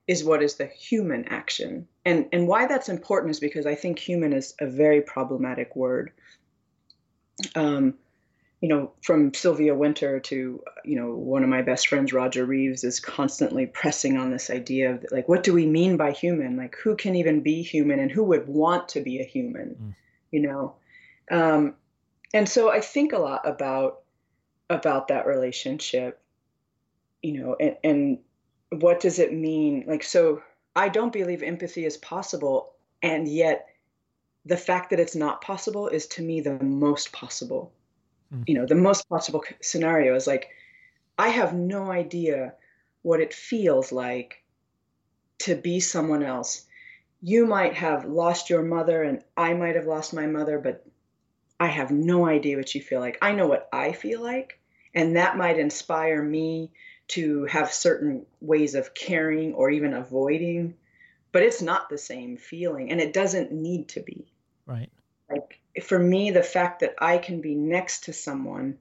is 0.07 0.23
what 0.23 0.41
is 0.41 0.55
the 0.55 0.65
human 0.65 1.25
action. 1.25 1.87
And 2.05 2.27
and 2.33 2.47
why 2.47 2.67
that's 2.67 2.89
important 2.89 3.31
is 3.31 3.39
because 3.39 3.65
I 3.65 3.75
think 3.75 3.99
human 3.99 4.33
is 4.33 4.53
a 4.59 4.67
very 4.67 5.01
problematic 5.01 5.75
word. 5.75 6.11
Um, 7.55 7.95
you 8.61 8.69
know, 8.69 8.91
from 9.01 9.33
Sylvia 9.33 9.73
Wynter 9.73 10.19
to 10.23 10.63
you 10.83 10.95
know 10.95 11.13
one 11.13 11.43
of 11.43 11.49
my 11.49 11.61
best 11.61 11.87
friends, 11.87 12.13
Roger 12.13 12.45
Reeves, 12.45 12.83
is 12.83 12.99
constantly 12.99 13.67
pressing 13.67 14.17
on 14.17 14.31
this 14.31 14.49
idea 14.49 14.91
of 14.91 15.05
like, 15.11 15.29
what 15.29 15.43
do 15.43 15.53
we 15.53 15.65
mean 15.65 15.97
by 15.97 16.11
human? 16.11 16.57
Like, 16.57 16.75
who 16.83 16.95
can 16.95 17.15
even 17.15 17.41
be 17.41 17.61
human, 17.61 17.99
and 17.99 18.11
who 18.11 18.23
would 18.23 18.47
want 18.47 18.89
to 18.89 19.01
be 19.01 19.19
a 19.19 19.23
human? 19.23 19.75
Mm. 19.81 19.95
You 20.31 20.41
know, 20.41 20.75
um, 21.31 21.75
and 22.33 22.47
so 22.47 22.71
I 22.71 22.81
think 22.81 23.13
a 23.13 23.19
lot 23.19 23.47
about 23.47 24.00
about 24.71 25.07
that 25.09 25.25
relationship 25.25 26.21
you 27.21 27.39
know 27.39 27.55
and, 27.59 27.77
and 27.83 28.19
what 28.71 29.01
does 29.01 29.19
it 29.19 29.33
mean? 29.33 29.83
Like 29.87 30.03
so 30.03 30.41
i 30.75 30.87
don't 30.87 31.11
believe 31.11 31.43
empathy 31.43 31.85
is 31.85 31.97
possible 31.97 32.73
and 33.01 33.27
yet 33.27 33.67
the 34.45 34.57
fact 34.57 34.89
that 34.89 34.99
it's 34.99 35.15
not 35.15 35.41
possible 35.41 35.87
is 35.87 36.07
to 36.07 36.21
me 36.21 36.41
the 36.41 36.57
most 36.63 37.11
possible. 37.11 37.73
Mm. 38.33 38.43
you 38.47 38.55
know 38.55 38.65
the 38.65 38.75
most 38.75 39.09
possible 39.09 39.43
scenario 39.61 40.15
is 40.15 40.25
like 40.25 40.49
i 41.17 41.27
have 41.27 41.53
no 41.53 41.91
idea 41.91 42.53
what 43.01 43.19
it 43.19 43.33
feels 43.33 43.91
like 43.91 44.41
to 45.39 45.55
be 45.55 45.79
someone 45.79 46.21
else. 46.23 46.67
You 47.23 47.47
might 47.47 47.73
have 47.73 48.05
lost 48.05 48.49
your 48.49 48.61
mother 48.61 49.03
and 49.03 49.21
i 49.35 49.53
might 49.53 49.75
have 49.75 49.87
lost 49.87 50.13
my 50.13 50.27
mother 50.27 50.57
but 50.59 50.85
i 51.59 51.67
have 51.67 51.91
no 51.91 52.25
idea 52.25 52.55
what 52.55 52.73
you 52.73 52.81
feel 52.81 53.01
like. 53.01 53.17
I 53.21 53.33
know 53.33 53.47
what 53.47 53.67
i 53.73 53.91
feel 53.91 54.21
like 54.21 54.60
and 54.93 55.15
that 55.15 55.37
might 55.37 55.59
inspire 55.59 56.21
me 56.21 56.71
to 57.07 57.45
have 57.45 57.73
certain 57.73 58.25
ways 58.39 58.75
of 58.75 58.93
caring 58.93 59.53
or 59.53 59.69
even 59.69 59.93
avoiding 59.93 60.73
but 61.31 61.43
it's 61.43 61.61
not 61.61 61.89
the 61.89 61.97
same 61.97 62.37
feeling 62.37 62.91
and 62.91 62.99
it 62.99 63.13
doesn't 63.13 63.51
need 63.51 63.87
to 63.89 64.01
be 64.01 64.31
right 64.65 64.89
like 65.29 65.61
for 65.79 65.97
me, 65.97 66.31
the 66.31 66.43
fact 66.43 66.81
that 66.81 66.95
I 66.99 67.17
can 67.17 67.41
be 67.41 67.55
next 67.55 68.05
to 68.05 68.13
someone 68.13 68.77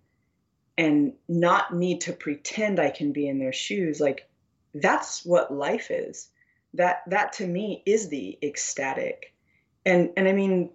and 0.77 1.13
not 1.29 1.75
need 1.75 2.03
to 2.03 2.13
pretend 2.13 2.81
I 2.81 2.91
can 2.91 3.13
be 3.13 3.29
in 3.29 3.39
their 3.39 3.53
shoes, 3.53 4.01
like 4.01 4.29
that's 4.75 5.25
what 5.25 5.53
life 5.53 5.91
is. 5.91 6.29
That 6.75 7.03
that 7.09 7.35
to 7.35 7.47
me 7.47 7.83
is 7.87 8.09
the 8.09 8.39
ecstatic. 8.43 9.35
And 9.85 10.11
and 10.17 10.29
I 10.29 10.33
mean 10.33 10.71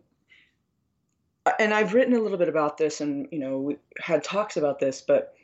and 1.59 1.73
I've 1.73 1.93
written 1.93 2.15
a 2.15 2.19
little 2.19 2.37
bit 2.37 2.49
about 2.49 2.77
this 2.77 3.01
and 3.01 3.27
you 3.31 3.39
know 3.39 3.59
we 3.59 3.77
had 3.99 4.23
talks 4.23 4.57
about 4.57 4.79
this, 4.79 5.01
but 5.01 5.35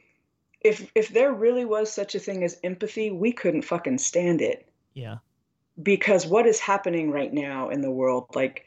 if 0.61 0.91
if 0.95 1.09
there 1.09 1.33
really 1.33 1.65
was 1.65 1.91
such 1.91 2.15
a 2.15 2.19
thing 2.19 2.43
as 2.43 2.59
empathy, 2.63 3.11
we 3.11 3.31
couldn't 3.31 3.63
fucking 3.63 3.97
stand 3.97 4.41
it. 4.41 4.67
Yeah. 4.93 5.17
Because 5.81 6.27
what 6.27 6.45
is 6.45 6.59
happening 6.59 7.11
right 7.11 7.33
now 7.33 7.69
in 7.69 7.81
the 7.81 7.91
world, 7.91 8.27
like 8.35 8.65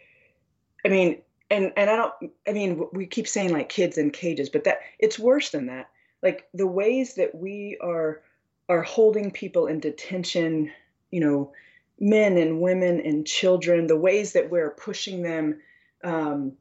I 0.85 0.89
mean, 0.89 1.23
and 1.51 1.73
and 1.77 1.91
I 1.91 1.97
don't 1.97 2.15
I 2.47 2.53
mean 2.53 2.87
we 2.93 3.07
keep 3.07 3.29
saying 3.29 3.53
like 3.53 3.69
kids 3.69 3.99
in 3.99 4.11
cages, 4.11 4.49
but 4.49 4.65
that 4.65 4.81
it's 4.99 5.19
worse 5.19 5.51
than 5.51 5.67
that. 5.67 5.91
Like 6.23 6.49
the 6.55 6.67
ways 6.67 7.15
that 7.15 7.35
we 7.35 7.79
are 7.81 8.23
are 8.69 8.83
holding 8.83 9.31
people 9.31 9.67
in 9.67 9.79
detention, 9.79 10.73
you 11.11 11.21
know, 11.21 11.53
men 12.01 12.39
and 12.39 12.61
women 12.61 13.01
and 13.01 13.27
children, 13.27 13.87
the 13.87 13.97
ways 13.97 14.33
that 14.33 14.51
we're 14.51 14.71
pushing 14.71 15.23
them 15.23 15.61
um, 16.03 16.53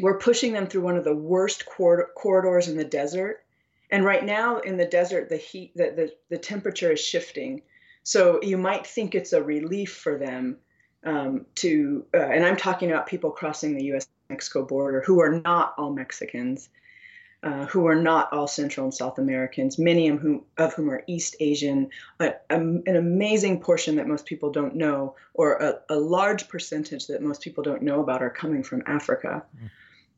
we're 0.00 0.18
pushing 0.18 0.52
them 0.52 0.66
through 0.66 0.82
one 0.82 0.96
of 0.96 1.04
the 1.04 1.14
worst 1.14 1.66
cor- 1.66 2.10
corridors 2.14 2.68
in 2.68 2.76
the 2.76 2.84
desert. 2.84 3.44
And 3.90 4.04
right 4.04 4.24
now 4.24 4.58
in 4.58 4.76
the 4.76 4.84
desert, 4.84 5.28
the 5.28 5.36
heat, 5.36 5.72
the, 5.74 5.92
the, 5.96 6.12
the 6.28 6.38
temperature 6.38 6.92
is 6.92 7.00
shifting. 7.00 7.62
So 8.02 8.40
you 8.42 8.58
might 8.58 8.86
think 8.86 9.14
it's 9.14 9.32
a 9.32 9.42
relief 9.42 9.94
for 9.94 10.18
them 10.18 10.58
um, 11.04 11.46
to, 11.56 12.04
uh, 12.14 12.18
and 12.18 12.44
I'm 12.44 12.56
talking 12.56 12.90
about 12.90 13.06
people 13.06 13.30
crossing 13.30 13.76
the 13.76 13.84
US 13.94 14.08
Mexico 14.28 14.64
border 14.64 15.02
who 15.02 15.20
are 15.20 15.40
not 15.40 15.74
all 15.78 15.92
Mexicans, 15.92 16.68
uh, 17.42 17.66
who 17.66 17.86
are 17.86 17.94
not 17.94 18.32
all 18.32 18.48
Central 18.48 18.84
and 18.84 18.94
South 18.94 19.18
Americans, 19.18 19.78
many 19.78 20.08
of 20.08 20.18
whom, 20.18 20.42
of 20.58 20.74
whom 20.74 20.90
are 20.90 21.04
East 21.06 21.36
Asian, 21.38 21.90
a, 22.18 22.34
an 22.50 22.82
amazing 22.86 23.60
portion 23.60 23.96
that 23.96 24.08
most 24.08 24.26
people 24.26 24.50
don't 24.50 24.74
know, 24.74 25.14
or 25.34 25.52
a, 25.58 25.78
a, 25.90 25.96
large 25.96 26.48
percentage 26.48 27.06
that 27.06 27.22
most 27.22 27.42
people 27.42 27.62
don't 27.62 27.82
know 27.82 28.00
about, 28.00 28.22
are 28.22 28.30
coming 28.30 28.64
from 28.64 28.82
Africa. 28.86 29.44
Mm. 29.56 29.70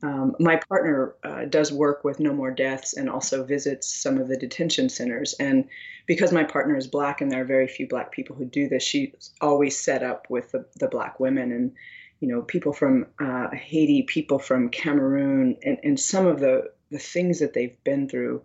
Um, 0.02 0.36
my 0.38 0.56
partner 0.68 1.16
uh, 1.24 1.44
does 1.46 1.72
work 1.72 2.04
with 2.04 2.20
No 2.20 2.32
More 2.32 2.52
Deaths 2.52 2.94
and 2.94 3.10
also 3.10 3.42
visits 3.42 3.92
some 3.92 4.18
of 4.18 4.28
the 4.28 4.36
detention 4.36 4.88
centers. 4.88 5.34
And 5.34 5.68
because 6.06 6.32
my 6.32 6.44
partner 6.44 6.76
is 6.76 6.86
black 6.86 7.20
and 7.20 7.32
there 7.32 7.42
are 7.42 7.46
very 7.46 7.66
few 7.66 7.88
black 7.88 8.12
people 8.12 8.36
who 8.36 8.44
do 8.44 8.68
this, 8.68 8.82
she's 8.84 9.32
always 9.40 9.76
set 9.76 10.04
up 10.04 10.30
with 10.30 10.52
the, 10.52 10.64
the 10.76 10.86
black 10.86 11.18
women 11.18 11.50
and, 11.50 11.72
you 12.20 12.28
know, 12.28 12.42
people 12.42 12.72
from 12.72 13.06
uh, 13.18 13.48
Haiti, 13.50 14.02
people 14.02 14.38
from 14.38 14.68
Cameroon, 14.68 15.56
and, 15.64 15.78
and 15.82 15.98
some 15.98 16.26
of 16.26 16.38
the, 16.38 16.70
the 16.90 16.98
things 16.98 17.40
that 17.40 17.52
they've 17.52 17.82
been 17.82 18.08
through. 18.08 18.42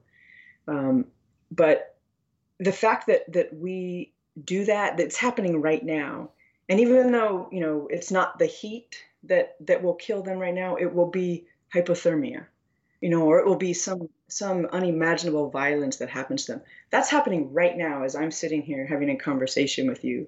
Um, 0.67 1.05
but 1.51 1.97
the 2.59 2.71
fact 2.71 3.07
that, 3.07 3.31
that 3.31 3.53
we 3.53 4.13
do 4.43 4.65
that, 4.65 4.97
that's 4.97 5.17
happening 5.17 5.61
right 5.61 5.83
now, 5.83 6.31
and 6.67 6.79
even 6.79 7.11
though, 7.11 7.47
you 7.51 7.59
know, 7.59 7.87
it's 7.91 8.09
not 8.09 8.39
the 8.39 8.47
heat 8.47 8.95
that 9.23 9.55
that 9.61 9.83
will 9.83 9.95
kill 9.95 10.21
them 10.21 10.39
right 10.39 10.53
now 10.53 10.75
it 10.75 10.93
will 10.93 11.09
be 11.09 11.45
hypothermia. 11.73 12.45
You 13.01 13.09
know 13.09 13.23
or 13.23 13.39
it 13.39 13.45
will 13.45 13.57
be 13.57 13.73
some 13.73 14.09
some 14.27 14.65
unimaginable 14.67 15.49
violence 15.49 15.97
that 15.97 16.09
happens 16.09 16.45
to 16.45 16.53
them. 16.53 16.61
That's 16.89 17.09
happening 17.09 17.53
right 17.53 17.77
now 17.77 18.03
as 18.03 18.15
i'm 18.15 18.31
sitting 18.31 18.61
here 18.61 18.85
having 18.85 19.09
a 19.09 19.17
conversation 19.17 19.87
with 19.87 20.03
you. 20.03 20.27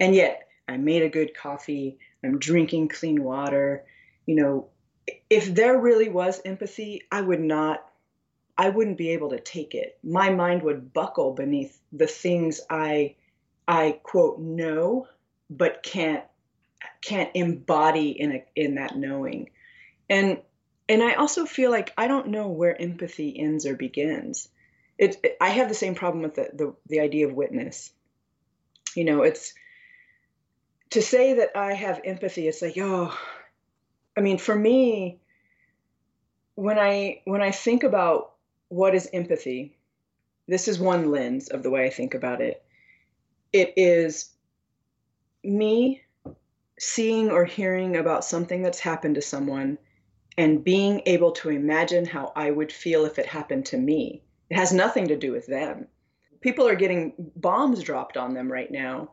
And 0.00 0.14
yet 0.14 0.48
i 0.68 0.76
made 0.76 1.02
a 1.02 1.08
good 1.08 1.34
coffee 1.34 1.98
i'm 2.24 2.38
drinking 2.38 2.88
clean 2.88 3.22
water. 3.22 3.84
You 4.26 4.36
know 4.36 4.68
if 5.30 5.54
there 5.54 5.78
really 5.78 6.08
was 6.08 6.40
empathy 6.44 7.02
i 7.10 7.20
would 7.20 7.40
not 7.40 7.84
i 8.56 8.68
wouldn't 8.68 8.98
be 8.98 9.10
able 9.10 9.30
to 9.30 9.40
take 9.40 9.74
it. 9.74 9.98
My 10.02 10.30
mind 10.30 10.62
would 10.62 10.92
buckle 10.92 11.34
beneath 11.34 11.78
the 11.92 12.06
things 12.08 12.60
i 12.68 13.14
i 13.66 13.98
quote 14.02 14.40
know 14.40 15.06
but 15.50 15.82
can't 15.82 16.24
can't 17.02 17.30
embody 17.34 18.10
in 18.10 18.32
a 18.32 18.44
in 18.54 18.76
that 18.76 18.96
knowing. 18.96 19.50
And 20.08 20.38
and 20.88 21.02
i 21.02 21.14
also 21.14 21.44
feel 21.44 21.70
like 21.70 21.92
i 21.98 22.08
don't 22.08 22.28
know 22.28 22.48
where 22.48 22.80
empathy 22.80 23.38
ends 23.38 23.66
or 23.66 23.74
begins. 23.76 24.48
It, 24.96 25.16
it, 25.22 25.36
i 25.40 25.50
have 25.50 25.68
the 25.68 25.74
same 25.74 25.94
problem 25.94 26.22
with 26.22 26.34
the, 26.34 26.50
the 26.52 26.74
the 26.86 27.00
idea 27.00 27.28
of 27.28 27.34
witness. 27.34 27.90
You 28.94 29.04
know 29.04 29.22
it's 29.22 29.54
to 30.90 31.02
say 31.02 31.34
that 31.34 31.50
i 31.56 31.74
have 31.74 32.00
empathy 32.04 32.48
it's 32.48 32.62
like 32.62 32.78
oh 32.78 33.16
i 34.16 34.20
mean 34.22 34.38
for 34.38 34.54
me 34.54 35.20
when 36.54 36.78
i 36.78 37.20
when 37.24 37.42
i 37.42 37.50
think 37.50 37.82
about 37.82 38.32
what 38.68 38.94
is 38.94 39.08
empathy 39.12 39.78
this 40.48 40.66
is 40.66 40.80
one 40.80 41.10
lens 41.10 41.48
of 41.48 41.62
the 41.62 41.70
way 41.70 41.86
i 41.86 41.90
think 41.90 42.14
about 42.14 42.40
it. 42.40 42.64
It 43.52 43.74
is 43.76 44.30
me 45.44 46.02
seeing 46.78 47.30
or 47.30 47.44
hearing 47.44 47.96
about 47.96 48.24
something 48.24 48.62
that's 48.62 48.80
happened 48.80 49.16
to 49.16 49.22
someone 49.22 49.78
and 50.36 50.62
being 50.62 51.02
able 51.06 51.32
to 51.32 51.50
imagine 51.50 52.06
how 52.06 52.32
I 52.36 52.50
would 52.50 52.72
feel 52.72 53.04
if 53.04 53.18
it 53.18 53.26
happened 53.26 53.66
to 53.66 53.76
me. 53.76 54.22
It 54.50 54.56
has 54.56 54.72
nothing 54.72 55.08
to 55.08 55.16
do 55.16 55.32
with 55.32 55.46
them. 55.46 55.88
People 56.40 56.68
are 56.68 56.76
getting 56.76 57.12
bombs 57.36 57.82
dropped 57.82 58.16
on 58.16 58.34
them 58.34 58.50
right 58.50 58.70
now. 58.70 59.10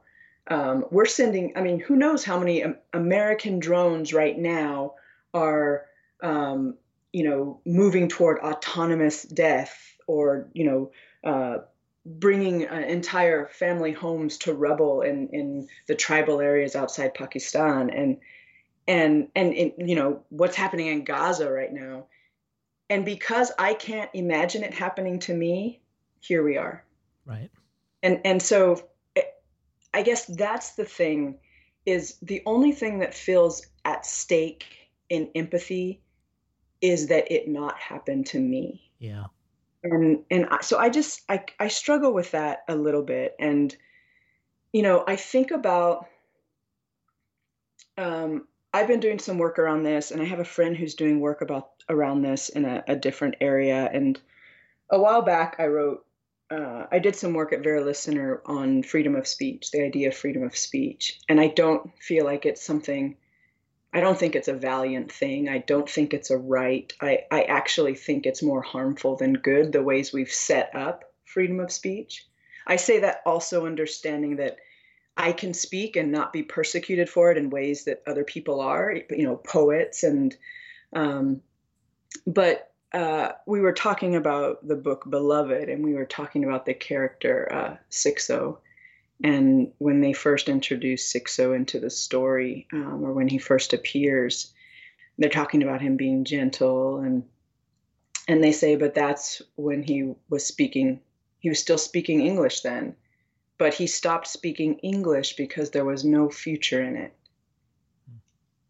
Um, 0.48 0.86
we're 0.92 1.08
sending, 1.08 1.54
I 1.56 1.62
mean, 1.62 1.80
who 1.80 1.96
knows 1.96 2.24
how 2.24 2.38
many 2.38 2.64
American 2.94 3.60
drones 3.60 4.14
right 4.14 4.38
now 4.38 4.94
are, 5.34 5.88
um, 6.22 6.76
you 7.12 7.28
know, 7.28 7.60
moving 7.66 8.08
toward 8.08 8.38
autonomous 8.40 9.24
death 9.24 9.98
or, 10.06 10.50
you 10.54 10.66
know, 10.66 10.92
uh, 11.24 11.58
bringing 12.06 12.68
uh, 12.68 12.76
entire 12.76 13.48
family 13.48 13.92
homes 13.92 14.38
to 14.38 14.54
rubble 14.54 15.02
in, 15.02 15.28
in 15.30 15.68
the 15.88 15.96
tribal 15.96 16.40
areas 16.40 16.76
outside 16.76 17.14
Pakistan 17.14 17.90
and 17.90 18.18
and 18.88 19.30
and 19.36 19.54
in, 19.54 19.88
you 19.88 19.96
know 19.96 20.22
what's 20.30 20.56
happening 20.56 20.88
in 20.88 21.04
Gaza 21.04 21.52
right 21.52 21.74
now. 21.74 22.06
And 22.90 23.04
because 23.04 23.52
I 23.58 23.74
can't 23.74 24.12
imagine 24.14 24.64
it 24.64 24.74
happening 24.74 25.18
to 25.22 25.34
me, 25.34 25.82
here 26.20 26.44
we 26.44 26.58
are. 26.58 26.86
Right. 27.26 27.50
And 28.04 28.22
and 28.24 28.42
so 28.42 28.88
eh, 29.16 29.24
I 29.92 30.04
guess 30.04 30.26
that's 30.26 30.76
the 30.76 30.86
thing 30.86 31.40
is 31.88 32.18
the 32.22 32.44
only 32.46 32.72
thing 32.72 33.00
that 33.00 33.16
feels 33.16 33.66
at 33.84 34.06
stake 34.06 34.66
in 35.10 35.30
empathy 35.34 36.02
is 36.82 37.08
that 37.08 37.32
it 37.32 37.48
not 37.48 37.80
happen 37.80 38.24
to 38.26 38.40
me. 38.40 38.92
Yeah 39.00 39.26
and 39.92 40.24
and 40.32 40.48
so 40.62 40.78
i 40.78 40.90
just 40.90 41.22
I, 41.30 41.44
I 41.60 41.68
struggle 41.68 42.14
with 42.14 42.32
that 42.32 42.64
a 42.68 42.76
little 42.76 43.04
bit. 43.04 43.36
And 43.40 43.76
you 44.74 44.82
know 44.82 45.04
i 45.08 45.16
think 45.16 45.52
about 45.52 46.08
um, 47.98 48.48
i've 48.74 48.88
been 48.88 49.00
doing 49.00 49.20
some 49.20 49.38
work 49.38 49.60
around 49.60 49.84
this 49.84 50.12
and 50.12 50.22
i 50.22 50.26
have 50.26 50.40
a 50.40 50.46
friend 50.46 50.76
who's 50.76 50.96
doing 50.96 51.20
work 51.20 51.42
about 51.42 51.70
around 51.90 52.24
this 52.24 52.50
in 52.50 52.66
a, 52.66 52.84
a 52.88 52.96
different 52.96 53.36
area. 53.42 53.90
And 53.92 54.20
a 54.90 55.00
while 55.00 55.22
back 55.22 55.56
i 55.60 55.68
wrote 55.68 56.06
uh, 56.52 56.86
i 56.92 57.00
did 57.00 57.16
some 57.16 57.34
work 57.34 57.54
at 57.54 57.64
vera 57.64 57.94
Center 57.94 58.42
on 58.46 58.84
freedom 58.84 59.16
of 59.16 59.28
speech 59.28 59.72
the 59.72 59.84
idea 59.84 60.10
of 60.10 60.16
freedom 60.16 60.44
of 60.44 60.58
speech. 60.58 61.20
And 61.30 61.40
i 61.40 61.48
don't 61.48 61.92
feel 62.00 62.26
like 62.26 62.46
it's 62.46 62.66
something 62.66 63.18
I 63.96 64.02
don't 64.02 64.20
think 64.20 64.36
it's 64.36 64.50
a 64.50 64.54
valiant 64.54 65.10
thing. 65.10 65.48
I 65.48 65.60
don't 65.60 65.90
think 65.90 66.14
it's 66.14 66.30
a 66.30 66.38
right. 66.38 66.92
I, 67.00 67.20
I 67.32 67.44
actually 67.44 67.96
think 67.96 68.26
it's 68.26 68.44
more 68.44 68.62
harmful 68.62 69.16
than 69.16 69.36
good 69.36 69.72
the 69.72 69.82
ways 69.82 70.12
we've 70.12 70.30
set 70.30 70.76
up 70.76 71.06
freedom 71.24 71.62
of 71.62 71.72
speech. 71.72 72.28
I 72.68 72.76
say 72.76 73.00
that 73.00 73.22
also 73.26 73.66
understanding 73.66 74.36
that 74.36 74.58
I 75.16 75.32
can 75.32 75.54
speak 75.54 75.96
and 75.96 76.12
not 76.12 76.34
be 76.34 76.44
persecuted 76.44 77.10
for 77.10 77.32
it 77.32 77.38
in 77.38 77.50
ways 77.50 77.86
that 77.86 78.04
other 78.06 78.26
people 78.26 78.60
are, 78.60 78.94
you 79.10 79.24
know, 79.24 79.38
poets 79.38 80.04
and, 80.04 80.36
um, 80.92 81.42
but 82.28 82.74
uh, 82.92 83.32
we 83.46 83.62
were 83.62 83.74
talking 83.74 84.18
about 84.18 84.68
the 84.68 84.76
book 84.76 85.10
Beloved, 85.10 85.70
and 85.70 85.84
we 85.84 85.94
were 85.94 86.06
talking 86.06 86.44
about 86.44 86.66
the 86.66 86.74
character 86.74 87.50
uh, 87.52 87.78
Sixo, 87.90 88.58
and 89.24 89.72
when 89.78 90.02
they 90.02 90.14
first 90.14 90.50
introduce 90.50 91.12
Sixo 91.12 91.56
into 91.56 91.80
the 91.80 91.90
story, 91.90 92.68
um, 92.74 93.04
or 93.04 93.14
when 93.14 93.28
he 93.28 93.38
first 93.38 93.74
appears, 93.74 94.54
they're 95.18 95.30
talking 95.30 95.64
about 95.64 95.82
him 95.82 95.96
being 95.96 96.26
gentle 96.26 97.00
and 97.00 97.24
and 98.28 98.44
they 98.44 98.52
say, 98.52 98.76
but 98.76 98.96
that's 98.96 99.42
when 99.56 99.84
he 99.84 100.16
was 100.30 100.46
speaking. 100.46 101.00
He 101.40 101.50
was 101.50 101.60
still 101.60 101.78
speaking 101.78 102.22
English 102.22 102.62
then, 102.62 102.96
but 103.60 103.74
he 103.76 103.86
stopped 103.86 104.28
speaking 104.28 104.80
English 104.80 105.36
because 105.36 105.70
there 105.70 105.86
was 105.86 106.04
no 106.04 106.30
future 106.30 106.82
in 106.82 106.96
it. 106.96 107.14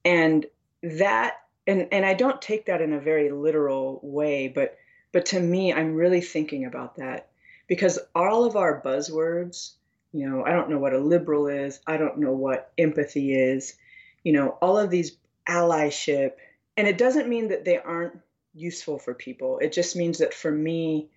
And 0.03 0.45
that, 0.83 1.37
and 1.65 1.87
and 1.91 2.05
I 2.05 2.13
don't 2.13 2.41
take 2.41 2.65
that 2.65 2.81
in 2.81 2.93
a 2.93 2.99
very 2.99 3.31
literal 3.31 3.99
way, 4.03 4.49
but 4.49 4.77
but 5.13 5.25
to 5.27 5.39
me, 5.39 5.73
I'm 5.73 5.95
really 5.95 6.21
thinking 6.21 6.65
about 6.65 6.97
that 6.97 7.29
because 7.67 7.97
all 8.13 8.43
of 8.43 8.57
our 8.57 8.81
buzzwords 8.81 9.71
you 10.15 10.29
know, 10.29 10.45
I 10.45 10.53
don't 10.53 10.69
know 10.69 10.79
what 10.79 10.93
a 10.93 10.97
liberal 10.97 11.47
is. 11.47 11.81
I 11.85 11.97
don't 11.97 12.19
know 12.19 12.31
what 12.31 12.71
empathy 12.77 13.33
is. 13.33 13.75
You 14.23 14.31
know, 14.31 14.57
all 14.61 14.77
of 14.77 14.89
these 14.89 15.17
allyship, 15.47 16.31
and 16.77 16.87
it 16.87 16.97
doesn't 16.97 17.27
mean 17.27 17.49
that 17.49 17.65
they 17.65 17.77
aren't 17.77 18.17
useful 18.53 18.97
for 18.97 19.13
people. 19.13 19.59
It 19.59 19.73
just 19.73 19.97
means 19.97 20.19
that 20.19 20.33
for 20.33 20.49
me, 20.49 21.09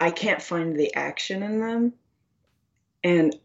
I 0.00 0.10
can't 0.10 0.42
find 0.42 0.76
the 0.76 0.96
action 0.96 1.44
in 1.44 1.60
them. 1.60 1.92
And 3.04 3.38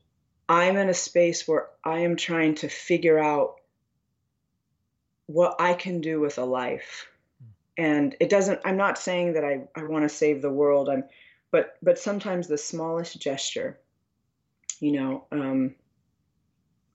I'm 0.50 0.76
in 0.78 0.90
a 0.90 0.94
space 0.96 1.48
where 1.48 1.68
I 1.86 2.00
am 2.00 2.16
trying 2.16 2.56
to 2.56 2.68
figure 2.68 3.20
out 3.20 3.58
what 5.28 5.56
I 5.60 5.76
can 5.76 6.02
do 6.02 6.20
with 6.20 6.40
a 6.40 6.46
life. 6.46 7.08
Hmm. 7.40 7.84
And 7.84 8.16
it 8.20 8.30
doesn't 8.30 8.62
I'm 8.66 8.78
not 8.78 8.98
saying 8.98 9.34
that 9.34 9.46
I, 9.46 9.68
I 9.76 9.84
want 9.84 10.04
to 10.04 10.10
save 10.10 10.42
the 10.42 10.50
world. 10.50 10.90
I'm 10.90 11.04
but 11.52 11.78
but 11.84 12.00
sometimes 12.00 12.48
the 12.48 12.58
smallest 12.58 13.22
gesture, 13.22 13.80
you 14.84 14.92
know, 14.92 15.26
um, 15.32 15.76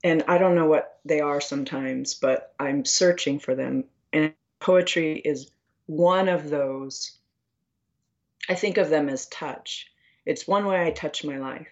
and 0.05 0.23
I 0.29 0.37
don't 0.37 0.55
know 0.55 0.67
what 0.67 0.99
they 1.07 1.21
are 1.21 1.41
sometimes, 1.41 2.13
but 2.13 2.55
I'm 2.61 2.85
searching 2.85 3.39
for 3.39 3.55
them. 3.55 3.85
And 4.13 4.35
poetry 4.61 5.19
is 5.19 5.51
one 5.87 6.29
of 6.29 6.51
those. 6.51 7.17
I 8.47 8.55
think 8.55 8.77
of 8.77 8.91
them 8.91 9.09
as 9.09 9.25
touch. 9.29 9.91
It's 10.27 10.47
one 10.47 10.67
way 10.67 10.85
I 10.85 10.91
touch 10.91 11.25
my 11.25 11.39
life. 11.39 11.69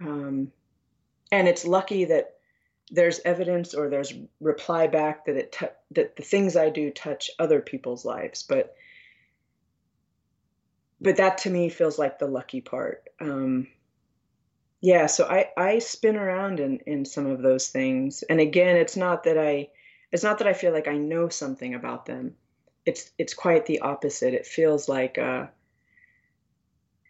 Um, 0.00 0.50
and 1.30 1.46
it's 1.46 1.64
lucky 1.64 2.06
that 2.06 2.34
there's 2.90 3.20
evidence 3.24 3.74
or 3.74 3.88
there's 3.88 4.12
reply 4.40 4.88
back 4.88 5.26
that 5.26 5.36
it 5.36 5.52
t- 5.52 5.66
that 5.92 6.16
the 6.16 6.24
things 6.24 6.56
I 6.56 6.70
do 6.70 6.90
touch 6.90 7.30
other 7.38 7.60
people's 7.60 8.04
lives. 8.04 8.42
But 8.42 8.74
but 11.00 11.18
that 11.18 11.38
to 11.38 11.50
me 11.50 11.68
feels 11.68 12.00
like 12.00 12.18
the 12.18 12.26
lucky 12.26 12.60
part. 12.60 13.08
Um, 13.20 13.68
yeah, 14.80 15.06
so 15.06 15.26
I 15.26 15.50
I 15.56 15.78
spin 15.80 16.16
around 16.16 16.60
in 16.60 16.78
in 16.86 17.04
some 17.04 17.26
of 17.26 17.42
those 17.42 17.68
things, 17.68 18.22
and 18.22 18.40
again, 18.40 18.76
it's 18.76 18.96
not 18.96 19.24
that 19.24 19.36
I 19.36 19.68
it's 20.12 20.22
not 20.22 20.38
that 20.38 20.46
I 20.46 20.52
feel 20.52 20.72
like 20.72 20.88
I 20.88 20.96
know 20.96 21.28
something 21.28 21.74
about 21.74 22.06
them. 22.06 22.36
It's 22.86 23.10
it's 23.18 23.34
quite 23.34 23.66
the 23.66 23.80
opposite. 23.80 24.34
It 24.34 24.46
feels 24.46 24.88
like 24.88 25.18
uh, 25.18 25.46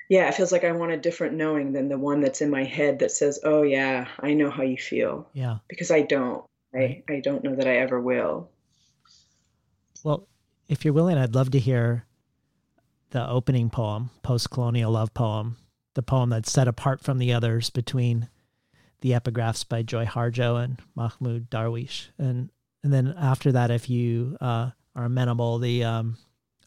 yeah, 0.08 0.28
it 0.28 0.34
feels 0.34 0.50
like 0.50 0.64
I 0.64 0.72
want 0.72 0.92
a 0.92 0.96
different 0.96 1.36
knowing 1.36 1.72
than 1.72 1.88
the 1.88 1.98
one 1.98 2.22
that's 2.22 2.40
in 2.40 2.50
my 2.50 2.64
head 2.64 3.00
that 3.00 3.10
says, 3.12 3.38
"Oh 3.44 3.62
yeah, 3.62 4.08
I 4.18 4.32
know 4.32 4.50
how 4.50 4.62
you 4.62 4.78
feel." 4.78 5.28
Yeah, 5.34 5.58
because 5.68 5.90
I 5.90 6.00
don't. 6.00 6.44
I 6.74 7.02
I 7.08 7.20
don't 7.20 7.44
know 7.44 7.54
that 7.54 7.68
I 7.68 7.76
ever 7.76 8.00
will. 8.00 8.48
Well, 10.04 10.26
if 10.68 10.84
you're 10.84 10.94
willing, 10.94 11.18
I'd 11.18 11.34
love 11.34 11.50
to 11.50 11.58
hear 11.58 12.06
the 13.10 13.28
opening 13.28 13.68
poem, 13.68 14.10
post-colonial 14.22 14.92
love 14.92 15.12
poem, 15.12 15.56
the 15.98 16.02
poem 16.04 16.30
that's 16.30 16.52
set 16.52 16.68
apart 16.68 17.02
from 17.02 17.18
the 17.18 17.32
others 17.32 17.70
between 17.70 18.28
the 19.00 19.10
epigraphs 19.10 19.68
by 19.68 19.82
Joy 19.82 20.04
Harjo 20.04 20.62
and 20.62 20.80
Mahmoud 20.94 21.50
Darwish, 21.50 22.10
and 22.16 22.50
and 22.84 22.92
then 22.92 23.16
after 23.18 23.50
that, 23.50 23.72
if 23.72 23.90
you 23.90 24.36
uh, 24.40 24.70
are 24.94 25.04
amenable, 25.04 25.58
the 25.58 25.82
um, 25.82 26.16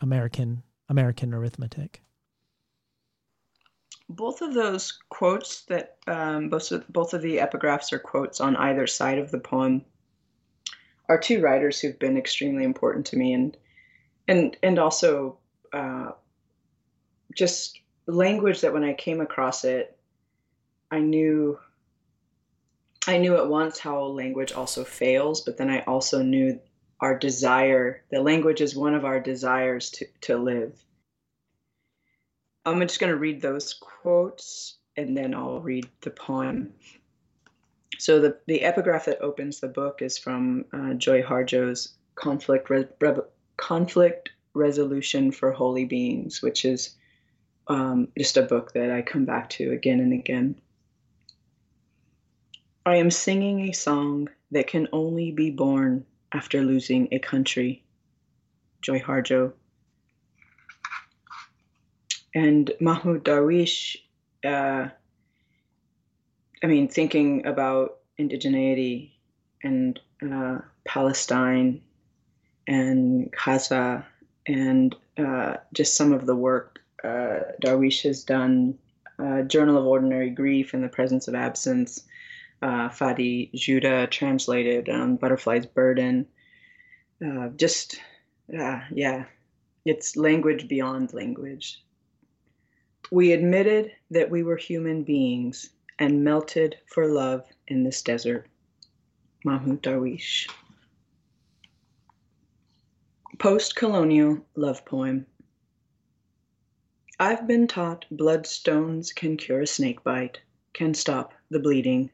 American 0.01 0.63
American 0.89 1.33
arithmetic. 1.33 2.01
Both 4.09 4.41
of 4.41 4.53
those 4.53 4.99
quotes 5.07 5.61
that 5.61 5.95
um, 6.07 6.49
both 6.49 6.69
of, 6.73 6.85
both 6.89 7.13
of 7.13 7.21
the 7.21 7.37
epigraphs 7.37 7.93
are 7.93 7.99
quotes 7.99 8.41
on 8.41 8.57
either 8.57 8.85
side 8.85 9.17
of 9.17 9.31
the 9.31 9.39
poem 9.39 9.85
are 11.07 11.17
two 11.17 11.39
writers 11.39 11.79
who've 11.79 11.97
been 11.97 12.17
extremely 12.17 12.65
important 12.65 13.05
to 13.05 13.17
me, 13.17 13.31
and 13.31 13.55
and 14.27 14.57
and 14.61 14.77
also 14.77 15.37
uh, 15.71 16.11
just 17.33 17.80
language 18.07 18.61
that 18.61 18.73
when 18.73 18.83
I 18.83 18.93
came 18.93 19.21
across 19.21 19.63
it, 19.63 19.97
I 20.89 20.99
knew 20.99 21.57
I 23.07 23.17
knew 23.17 23.35
at 23.35 23.49
once 23.49 23.79
how 23.79 24.03
language 24.03 24.51
also 24.51 24.83
fails, 24.83 25.41
but 25.41 25.57
then 25.57 25.69
I 25.69 25.81
also 25.81 26.21
knew 26.21 26.59
our 26.99 27.17
desire, 27.17 28.03
the 28.11 28.21
language 28.21 28.61
is 28.61 28.75
one 28.75 28.93
of 28.93 29.05
our 29.05 29.19
desires 29.19 29.89
to, 29.91 30.05
to 30.21 30.37
live. 30.37 30.79
I'm 32.63 32.79
just 32.81 32.99
going 32.99 33.11
to 33.11 33.17
read 33.17 33.41
those 33.41 33.73
quotes 33.73 34.77
and 34.95 35.17
then 35.17 35.33
I'll 35.33 35.61
read 35.61 35.89
the 36.01 36.11
poem. 36.11 36.73
So 37.97 38.19
the, 38.19 38.37
the 38.45 38.61
epigraph 38.61 39.05
that 39.05 39.21
opens 39.21 39.59
the 39.59 39.67
book 39.67 40.01
is 40.03 40.17
from 40.17 40.65
uh, 40.71 40.93
Joy 40.93 41.23
Harjo's 41.23 41.95
Conflict, 42.13 42.69
Re- 42.69 42.87
Re- 42.99 43.15
Conflict 43.57 44.29
Resolution 44.53 45.31
for 45.31 45.51
Holy 45.51 45.85
Beings, 45.85 46.43
which 46.43 46.65
is 46.65 46.95
um, 47.67 48.07
just 48.17 48.37
a 48.37 48.41
book 48.41 48.73
that 48.73 48.91
I 48.91 49.01
come 49.01 49.25
back 49.25 49.49
to 49.51 49.71
again 49.71 49.99
and 49.99 50.13
again. 50.13 50.55
I 52.85 52.95
am 52.95 53.11
singing 53.11 53.69
a 53.69 53.73
song 53.73 54.29
that 54.51 54.67
can 54.67 54.87
only 54.91 55.31
be 55.31 55.51
born 55.51 56.05
after 56.31 56.63
losing 56.63 57.07
a 57.11 57.19
country. 57.19 57.83
Joy 58.81 58.99
Harjo. 58.99 59.53
And 62.33 62.71
Mahmoud 62.79 63.23
Darwish, 63.23 63.97
uh, 64.43 64.87
I 66.63 66.67
mean, 66.67 66.87
thinking 66.87 67.45
about 67.45 67.99
indigeneity 68.19 69.11
and 69.63 69.99
uh, 70.23 70.59
Palestine 70.85 71.81
and 72.67 73.31
Gaza 73.31 74.05
and 74.47 74.95
uh, 75.17 75.57
just 75.73 75.95
some 75.95 76.13
of 76.13 76.25
the 76.25 76.35
work 76.35 76.80
uh, 77.03 77.39
Darwish 77.61 78.03
has 78.03 78.23
done, 78.23 78.77
uh, 79.19 79.43
Journal 79.43 79.77
of 79.77 79.85
Ordinary 79.85 80.29
Grief 80.29 80.73
in 80.73 80.81
the 80.81 80.87
Presence 80.87 81.27
of 81.27 81.35
Absence, 81.35 82.03
uh, 82.61 82.89
Fady 82.89 83.51
Joudah 83.53 84.09
translated 84.09 84.89
on 84.89 85.17
Butterfly's 85.17 85.65
Burden. 85.65 86.27
Uh, 87.25 87.49
just, 87.49 87.99
uh, 88.57 88.81
yeah, 88.91 89.25
it's 89.85 90.15
language 90.15 90.67
beyond 90.67 91.13
language. 91.13 91.83
We 93.11 93.31
admitted 93.31 93.91
that 94.11 94.29
we 94.29 94.43
were 94.43 94.57
human 94.57 95.03
beings 95.03 95.69
and 95.99 96.23
melted 96.23 96.77
for 96.87 97.07
love 97.07 97.45
in 97.67 97.83
this 97.83 98.01
desert. 98.01 98.47
Mahmoud 99.43 99.81
Darwish. 99.81 100.47
Post 103.39 103.75
colonial 103.75 104.37
love 104.55 104.85
poem. 104.85 105.25
I've 107.23 107.45
been 107.45 107.67
taught 107.67 108.07
bloodstones 108.11 109.13
can 109.13 109.37
cure 109.37 109.61
a 109.61 109.67
snake 109.67 110.03
bite, 110.03 110.39
can 110.73 110.95
stop 110.95 111.35
the 111.51 111.59
bleeding, 111.59 112.09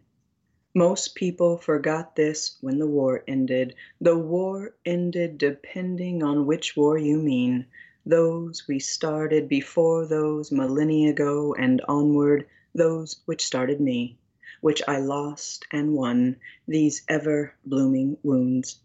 most 0.75 1.15
people 1.15 1.57
forgot 1.57 2.17
this 2.17 2.57
when 2.59 2.77
the 2.77 2.87
war 2.87 3.23
ended. 3.25 3.73
The 4.01 4.17
war 4.17 4.75
ended 4.85 5.37
depending 5.37 6.23
on 6.23 6.45
which 6.45 6.75
war 6.75 6.97
you 6.97 7.19
mean. 7.19 7.67
Those 8.05 8.67
we 8.67 8.79
started 8.79 9.47
before 9.47 10.05
those 10.05 10.51
millennia 10.51 11.11
ago 11.11 11.55
and 11.57 11.81
onward, 11.87 12.45
those 12.75 13.21
which 13.25 13.45
started 13.45 13.79
me, 13.79 14.17
which 14.59 14.83
I 14.89 14.99
lost 14.99 15.65
and 15.71 15.93
won, 15.93 16.35
these 16.67 17.03
ever 17.07 17.53
blooming 17.65 18.17
wounds. 18.23 18.81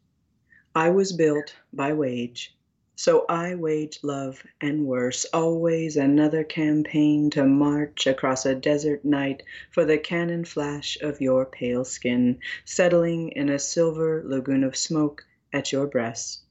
I 0.73 0.91
was 0.91 1.13
built 1.13 1.57
by 1.73 1.93
wage, 1.93 2.55
so 2.95 3.25
I 3.29 3.55
wage 3.55 3.99
love 4.03 4.43
and 4.61 4.87
worse, 4.87 5.25
always 5.33 5.97
another 5.97 6.45
campaign 6.45 7.31
to 7.31 7.45
march 7.45 8.07
across 8.07 8.45
a 8.45 8.55
desert 8.55 9.05
night 9.05 9.43
for 9.71 9.85
the 9.85 9.99
cannon 9.99 10.45
flash 10.45 10.99
of 11.01 11.21
your 11.21 11.47
pale 11.47 11.85
skin, 11.85 12.39
settling 12.65 13.31
in 13.31 13.49
a 13.49 13.59
silver 13.59 14.23
lagoon 14.25 14.63
of 14.63 14.77
smoke 14.77 15.25
at 15.53 15.73
your 15.73 15.87
breast. 15.87 16.43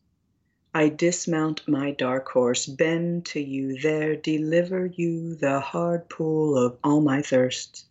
I 0.74 0.90
dismount 0.90 1.68
my 1.68 1.92
dark 1.92 2.30
horse, 2.30 2.66
bend 2.66 3.26
to 3.28 3.40
you 3.40 3.80
there, 3.80 4.16
deliver 4.16 4.86
you 4.86 5.36
the 5.36 5.60
hard 5.60 6.10
pool 6.10 6.58
of 6.58 6.78
all 6.84 7.02
my 7.02 7.22
thirst. 7.22 7.86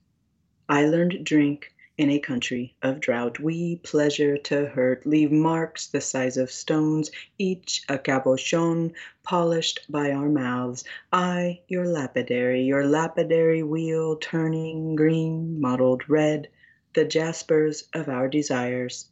I 0.68 0.86
learned 0.86 1.24
drink 1.24 1.72
in 2.00 2.08
a 2.08 2.18
country 2.18 2.74
of 2.80 2.98
drought, 2.98 3.38
we 3.38 3.76
pleasure 3.76 4.38
to 4.38 4.64
hurt, 4.64 5.04
leave 5.04 5.30
marks 5.30 5.88
the 5.88 6.00
size 6.00 6.38
of 6.38 6.50
stones, 6.50 7.10
each 7.36 7.82
a 7.90 7.98
cabochon 7.98 8.90
polished 9.22 9.80
by 9.86 10.10
our 10.10 10.30
mouths. 10.30 10.82
I, 11.12 11.60
your 11.68 11.86
lapidary, 11.86 12.62
your 12.62 12.86
lapidary 12.86 13.62
wheel 13.62 14.16
turning 14.16 14.96
green, 14.96 15.60
mottled 15.60 16.08
red, 16.08 16.48
the 16.94 17.04
jaspers 17.04 17.84
of 17.92 18.08
our 18.08 18.28
desires. 18.28 19.10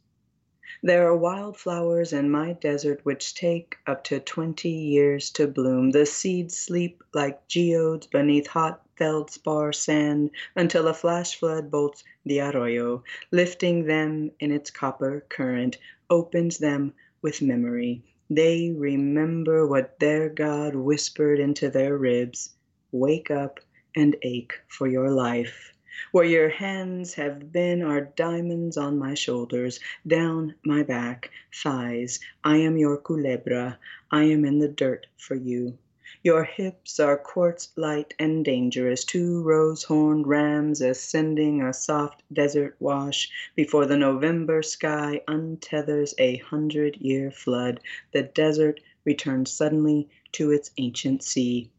There 0.81 1.07
are 1.07 1.15
wildflowers 1.15 2.11
in 2.11 2.31
my 2.31 2.53
desert 2.53 3.01
which 3.03 3.35
take 3.35 3.77
up 3.85 4.03
to 4.05 4.19
twenty 4.19 4.71
years 4.71 5.29
to 5.31 5.45
bloom. 5.45 5.91
The 5.91 6.07
seeds 6.07 6.57
sleep 6.57 7.03
like 7.13 7.47
geodes 7.47 8.07
beneath 8.07 8.47
hot 8.47 8.81
feldspar 8.99 9.73
sand 9.73 10.29
until 10.55 10.87
a 10.87 10.93
flash 10.93 11.39
flood 11.39 11.71
bolts 11.71 12.03
the 12.25 12.41
arroyo, 12.41 13.03
lifting 13.31 13.85
them 13.85 14.29
in 14.39 14.51
its 14.51 14.69
copper 14.69 15.25
current, 15.29 15.77
opens 16.11 16.59
them 16.59 16.93
with 17.21 17.41
memory. 17.41 18.03
They 18.29 18.69
remember 18.69 19.65
what 19.65 19.97
their 19.99 20.29
God 20.29 20.75
whispered 20.75 21.39
into 21.39 21.71
their 21.71 21.97
ribs 21.97 22.53
Wake 22.91 23.31
up 23.31 23.59
and 23.95 24.15
ache 24.21 24.53
for 24.67 24.87
your 24.87 25.11
life. 25.11 25.73
Where 26.11 26.25
your 26.25 26.49
hands 26.49 27.13
have 27.15 27.51
been 27.51 27.81
are 27.81 28.01
diamonds 28.01 28.77
on 28.77 28.97
my 28.97 29.13
shoulders, 29.13 29.79
down 30.07 30.55
my 30.63 30.83
back, 30.83 31.29
thighs. 31.53 32.19
I 32.43 32.57
am 32.57 32.77
your 32.77 32.97
culebra. 32.97 33.77
I 34.11 34.23
am 34.23 34.43
in 34.45 34.59
the 34.59 34.67
dirt 34.67 35.07
for 35.17 35.35
you. 35.35 35.77
Your 36.23 36.43
hips 36.43 36.99
are 36.99 37.19
quartz 37.19 37.69
light 37.75 38.15
and 38.17 38.43
dangerous, 38.43 39.05
two 39.05 39.43
rose 39.43 39.83
horned 39.83 40.25
rams 40.25 40.81
ascending 40.81 41.61
a 41.61 41.71
soft 41.71 42.23
desert 42.33 42.75
wash 42.79 43.29
before 43.55 43.85
the 43.85 43.95
November 43.95 44.63
sky 44.63 45.21
untethers 45.27 46.15
a 46.17 46.37
hundred 46.37 46.97
year 46.97 47.29
flood. 47.29 47.79
The 48.11 48.23
desert 48.23 48.79
returns 49.05 49.51
suddenly 49.51 50.09
to 50.31 50.49
its 50.49 50.71
ancient 50.79 51.21
sea. 51.21 51.69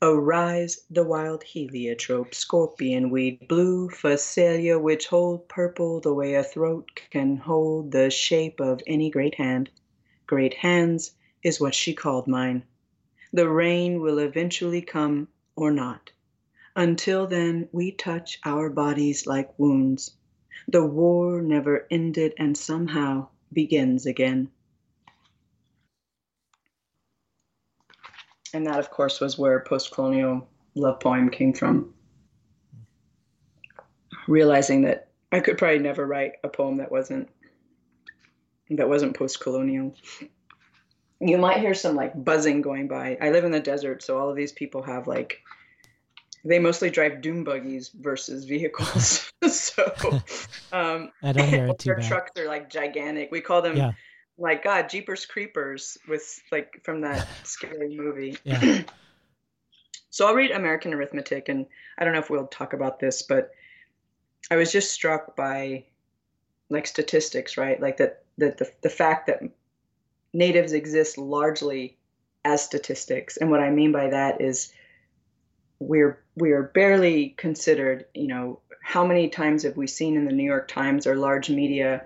Arise 0.00 0.86
the 0.88 1.04
wild 1.04 1.42
heliotrope, 1.42 2.34
scorpion 2.34 3.10
weed, 3.10 3.46
blue 3.46 3.90
phacelia, 3.90 4.78
which 4.78 5.06
hold 5.08 5.46
purple 5.48 6.00
the 6.00 6.14
way 6.14 6.32
a 6.32 6.42
throat 6.42 6.90
can 7.10 7.36
hold 7.36 7.92
the 7.92 8.08
shape 8.08 8.58
of 8.58 8.80
any 8.86 9.10
great 9.10 9.34
hand. 9.34 9.68
Great 10.26 10.54
hands 10.54 11.12
is 11.42 11.60
what 11.60 11.74
she 11.74 11.92
called 11.92 12.26
mine. 12.26 12.62
The 13.32 13.48
rain 13.48 14.00
will 14.00 14.18
eventually 14.18 14.82
come 14.82 15.28
or 15.56 15.70
not. 15.70 16.10
Until 16.74 17.26
then, 17.26 17.68
we 17.72 17.92
touch 17.92 18.40
our 18.44 18.70
bodies 18.70 19.26
like 19.26 19.58
wounds. 19.58 20.16
The 20.68 20.84
war 20.84 21.40
never 21.40 21.86
ended 21.90 22.34
and 22.38 22.56
somehow 22.56 23.28
begins 23.52 24.06
again. 24.06 24.50
And 28.52 28.66
that, 28.66 28.78
of 28.78 28.90
course, 28.90 29.20
was 29.20 29.38
where 29.38 29.60
post 29.60 29.92
colonial 29.92 30.48
love 30.74 31.00
poem 31.00 31.30
came 31.30 31.52
from. 31.52 31.94
Realizing 34.26 34.82
that 34.82 35.08
I 35.32 35.40
could 35.40 35.58
probably 35.58 35.78
never 35.78 36.06
write 36.06 36.32
a 36.42 36.48
poem 36.48 36.76
that 36.78 36.90
wasn't 36.90 37.28
that 38.70 38.88
wasn't 38.88 39.16
post 39.16 39.40
colonial. 39.40 39.94
You 41.20 41.36
might 41.38 41.58
hear 41.58 41.74
some 41.74 41.96
like 41.96 42.12
buzzing 42.24 42.62
going 42.62 42.88
by. 42.88 43.18
I 43.20 43.30
live 43.30 43.44
in 43.44 43.50
the 43.52 43.60
desert, 43.60 44.02
so 44.02 44.18
all 44.18 44.30
of 44.30 44.36
these 44.36 44.52
people 44.52 44.82
have 44.82 45.06
like 45.06 45.42
they 46.44 46.58
mostly 46.58 46.88
drive 46.88 47.20
dune 47.20 47.44
buggies 47.44 47.90
versus 47.90 48.44
vehicles. 48.46 49.30
so 49.46 49.84
um, 50.72 51.10
I 51.22 51.32
don't 51.32 51.48
hear 51.48 51.66
it 51.68 51.78
too 51.78 51.88
their 51.90 51.96
bad. 51.98 52.08
trucks 52.08 52.40
are 52.40 52.46
like 52.46 52.70
gigantic. 52.70 53.30
We 53.30 53.42
call 53.42 53.60
them 53.60 53.76
Yeah. 53.76 53.92
like 54.38 54.64
God, 54.64 54.88
Jeepers 54.88 55.26
Creepers 55.26 55.98
with 56.08 56.40
like 56.50 56.80
from 56.82 57.02
that 57.02 57.28
scary 57.44 57.94
movie. 57.96 58.38
Yeah. 58.44 58.82
So 60.12 60.26
I'll 60.26 60.34
read 60.34 60.50
American 60.50 60.92
Arithmetic, 60.92 61.48
and 61.48 61.66
I 61.96 62.02
don't 62.04 62.12
know 62.12 62.18
if 62.18 62.30
we'll 62.30 62.48
talk 62.48 62.72
about 62.72 62.98
this, 62.98 63.22
but 63.22 63.52
I 64.50 64.56
was 64.56 64.72
just 64.72 64.90
struck 64.90 65.36
by 65.36 65.84
like 66.68 66.88
statistics, 66.88 67.56
right? 67.56 67.80
Like 67.80 67.98
that, 67.98 68.24
that 68.38 68.58
the, 68.58 68.68
the 68.82 68.88
fact 68.90 69.28
that 69.28 69.40
natives 70.32 70.72
exist 70.72 71.18
largely 71.18 71.96
as 72.44 72.62
statistics. 72.62 73.36
And 73.36 73.50
what 73.50 73.60
I 73.60 73.70
mean 73.70 73.92
by 73.92 74.10
that 74.10 74.40
is 74.40 74.72
we're 75.78 76.22
we're 76.36 76.62
barely 76.62 77.30
considered, 77.30 78.06
you 78.14 78.28
know, 78.28 78.60
how 78.82 79.06
many 79.06 79.28
times 79.28 79.62
have 79.64 79.76
we 79.76 79.86
seen 79.86 80.16
in 80.16 80.24
the 80.24 80.32
New 80.32 80.44
York 80.44 80.68
Times 80.68 81.06
or 81.06 81.16
large 81.16 81.50
media 81.50 82.04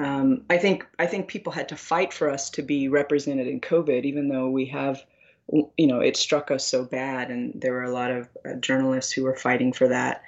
um, 0.00 0.44
I 0.48 0.56
think 0.56 0.86
I 0.98 1.06
think 1.06 1.28
people 1.28 1.52
had 1.52 1.68
to 1.68 1.76
fight 1.76 2.14
for 2.14 2.30
us 2.30 2.48
to 2.50 2.62
be 2.62 2.88
represented 2.88 3.46
in 3.46 3.60
COVID, 3.60 4.04
even 4.04 4.28
though 4.28 4.48
we 4.48 4.66
have, 4.66 5.04
you 5.50 5.86
know, 5.86 6.00
it 6.00 6.16
struck 6.16 6.50
us 6.50 6.66
so 6.66 6.84
bad, 6.84 7.30
and 7.30 7.60
there 7.60 7.72
were 7.72 7.84
a 7.84 7.92
lot 7.92 8.10
of 8.10 8.28
uh, 8.46 8.54
journalists 8.54 9.12
who 9.12 9.24
were 9.24 9.36
fighting 9.36 9.74
for 9.74 9.88
that. 9.88 10.22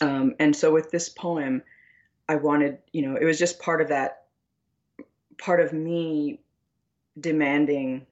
Um, 0.00 0.34
and 0.40 0.56
so 0.56 0.72
with 0.72 0.90
this 0.90 1.08
poem, 1.08 1.62
I 2.28 2.34
wanted, 2.34 2.78
you 2.92 3.06
know, 3.06 3.16
it 3.16 3.24
was 3.24 3.38
just 3.38 3.60
part 3.60 3.80
of 3.80 3.88
that, 3.88 4.21
part 5.42 5.60
of 5.60 5.72
me 5.72 6.38
demanding 7.18 8.06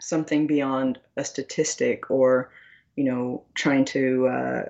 something 0.00 0.46
beyond 0.46 0.98
a 1.16 1.24
statistic, 1.24 2.10
or, 2.10 2.50
you 2.96 3.04
know, 3.04 3.44
trying 3.54 3.84
to 3.84 4.26
uh, 4.26 4.62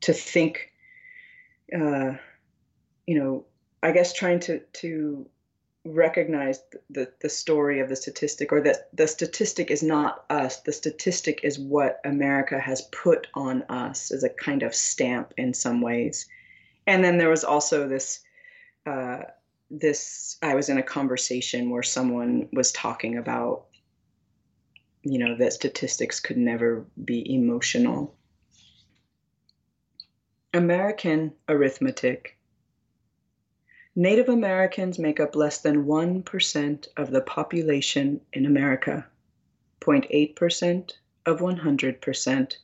to 0.00 0.12
think, 0.12 0.72
uh, 1.72 2.12
you 3.06 3.18
know 3.18 3.44
I 3.82 3.92
guess 3.92 4.12
trying 4.12 4.40
to 4.40 4.60
to 4.80 5.26
recognize 5.84 6.60
the 6.90 7.12
the 7.20 7.28
story 7.28 7.78
of 7.80 7.88
the 7.88 7.96
statistic 7.96 8.52
or 8.52 8.60
that 8.62 8.88
the 8.92 9.06
statistic 9.06 9.70
is 9.70 9.82
not 9.82 10.24
us. 10.28 10.60
The 10.60 10.72
statistic 10.72 11.40
is 11.44 11.58
what 11.58 12.00
america 12.04 12.58
has 12.58 12.82
put 12.90 13.28
on 13.34 13.62
us 13.68 14.10
as 14.10 14.24
a 14.24 14.28
kind 14.28 14.64
of 14.64 14.74
stamp 14.74 15.32
in 15.36 15.54
some 15.54 15.80
ways. 15.80 16.26
And 16.88 17.04
then 17.04 17.18
there 17.18 17.30
was 17.30 17.44
also 17.44 17.88
this 17.88 18.20
uh, 18.86 19.22
this 19.70 20.36
i 20.42 20.54
was 20.54 20.68
in 20.68 20.78
a 20.78 20.82
conversation 20.82 21.70
where 21.70 21.82
someone 21.82 22.48
was 22.52 22.70
talking 22.72 23.16
about 23.16 23.66
you 25.06 25.18
know 25.18 25.36
that 25.36 25.52
statistics 25.52 26.18
could 26.18 26.36
never 26.36 26.84
be 27.04 27.32
emotional. 27.32 28.16
American 30.52 31.32
arithmetic. 31.48 32.36
Native 33.94 34.28
Americans 34.28 34.98
make 34.98 35.20
up 35.20 35.36
less 35.36 35.58
than 35.58 35.84
1% 35.84 36.88
of 36.96 37.10
the 37.10 37.20
population 37.20 38.20
in 38.32 38.46
America, 38.46 39.06
0.8% 39.80 40.92
of 41.24 41.40
100%. 41.40 42.56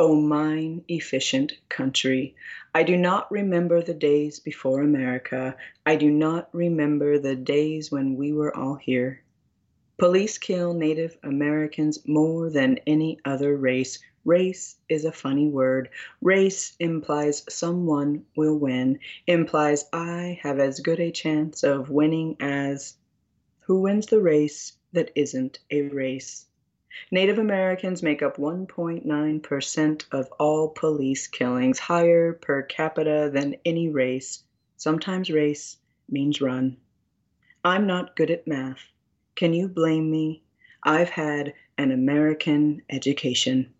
O 0.00 0.14
mine 0.14 0.84
efficient 0.86 1.54
country, 1.68 2.36
I 2.78 2.84
do 2.84 2.96
not 2.96 3.28
remember 3.32 3.82
the 3.82 3.92
days 3.92 4.38
before 4.38 4.82
America. 4.82 5.56
I 5.84 5.96
do 5.96 6.12
not 6.12 6.48
remember 6.54 7.18
the 7.18 7.34
days 7.34 7.90
when 7.90 8.14
we 8.14 8.32
were 8.32 8.56
all 8.56 8.76
here. 8.76 9.20
Police 9.96 10.38
kill 10.38 10.74
Native 10.74 11.18
Americans 11.24 12.06
more 12.06 12.50
than 12.50 12.78
any 12.86 13.18
other 13.24 13.56
race. 13.56 13.98
Race 14.24 14.76
is 14.88 15.04
a 15.04 15.10
funny 15.10 15.48
word. 15.48 15.88
Race 16.22 16.76
implies 16.78 17.44
someone 17.48 18.24
will 18.36 18.56
win, 18.56 19.00
implies 19.26 19.86
I 19.92 20.38
have 20.44 20.60
as 20.60 20.78
good 20.78 21.00
a 21.00 21.10
chance 21.10 21.64
of 21.64 21.90
winning 21.90 22.36
as. 22.38 22.96
Who 23.62 23.80
wins 23.80 24.06
the 24.06 24.20
race 24.20 24.74
that 24.92 25.10
isn't 25.16 25.58
a 25.72 25.82
race? 25.82 26.46
Native 27.12 27.38
Americans 27.38 28.02
make 28.02 28.22
up 28.22 28.38
1.9% 28.38 30.04
of 30.10 30.32
all 30.40 30.68
police 30.68 31.26
killings, 31.26 31.78
higher 31.78 32.32
per 32.32 32.62
capita 32.62 33.30
than 33.32 33.56
any 33.64 33.88
race. 33.88 34.42
Sometimes 34.76 35.30
race 35.30 35.76
means 36.08 36.40
run. 36.40 36.76
I'm 37.64 37.86
not 37.86 38.16
good 38.16 38.30
at 38.30 38.46
math. 38.46 38.80
Can 39.34 39.52
you 39.52 39.68
blame 39.68 40.10
me? 40.10 40.42
I've 40.82 41.10
had 41.10 41.54
an 41.76 41.92
American 41.92 42.82
education. 42.90 43.72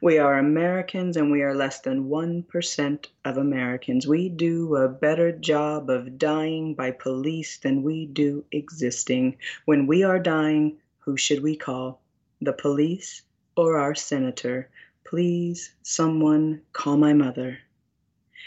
We 0.00 0.18
are 0.18 0.38
Americans 0.38 1.16
and 1.16 1.30
we 1.32 1.42
are 1.42 1.54
less 1.54 1.80
than 1.80 2.10
1% 2.10 3.06
of 3.24 3.36
Americans. 3.38 4.06
We 4.06 4.28
do 4.28 4.76
a 4.76 4.88
better 4.88 5.32
job 5.32 5.88
of 5.88 6.18
dying 6.18 6.74
by 6.74 6.90
police 6.90 7.56
than 7.56 7.82
we 7.82 8.04
do 8.06 8.44
existing. 8.52 9.38
When 9.64 9.86
we 9.86 10.02
are 10.02 10.18
dying, 10.18 10.78
who 10.98 11.16
should 11.16 11.42
we 11.42 11.56
call? 11.56 12.02
The 12.40 12.52
police 12.52 13.22
or 13.56 13.78
our 13.78 13.94
senator? 13.94 14.68
Please, 15.04 15.72
someone 15.82 16.62
call 16.72 16.96
my 16.96 17.12
mother. 17.12 17.58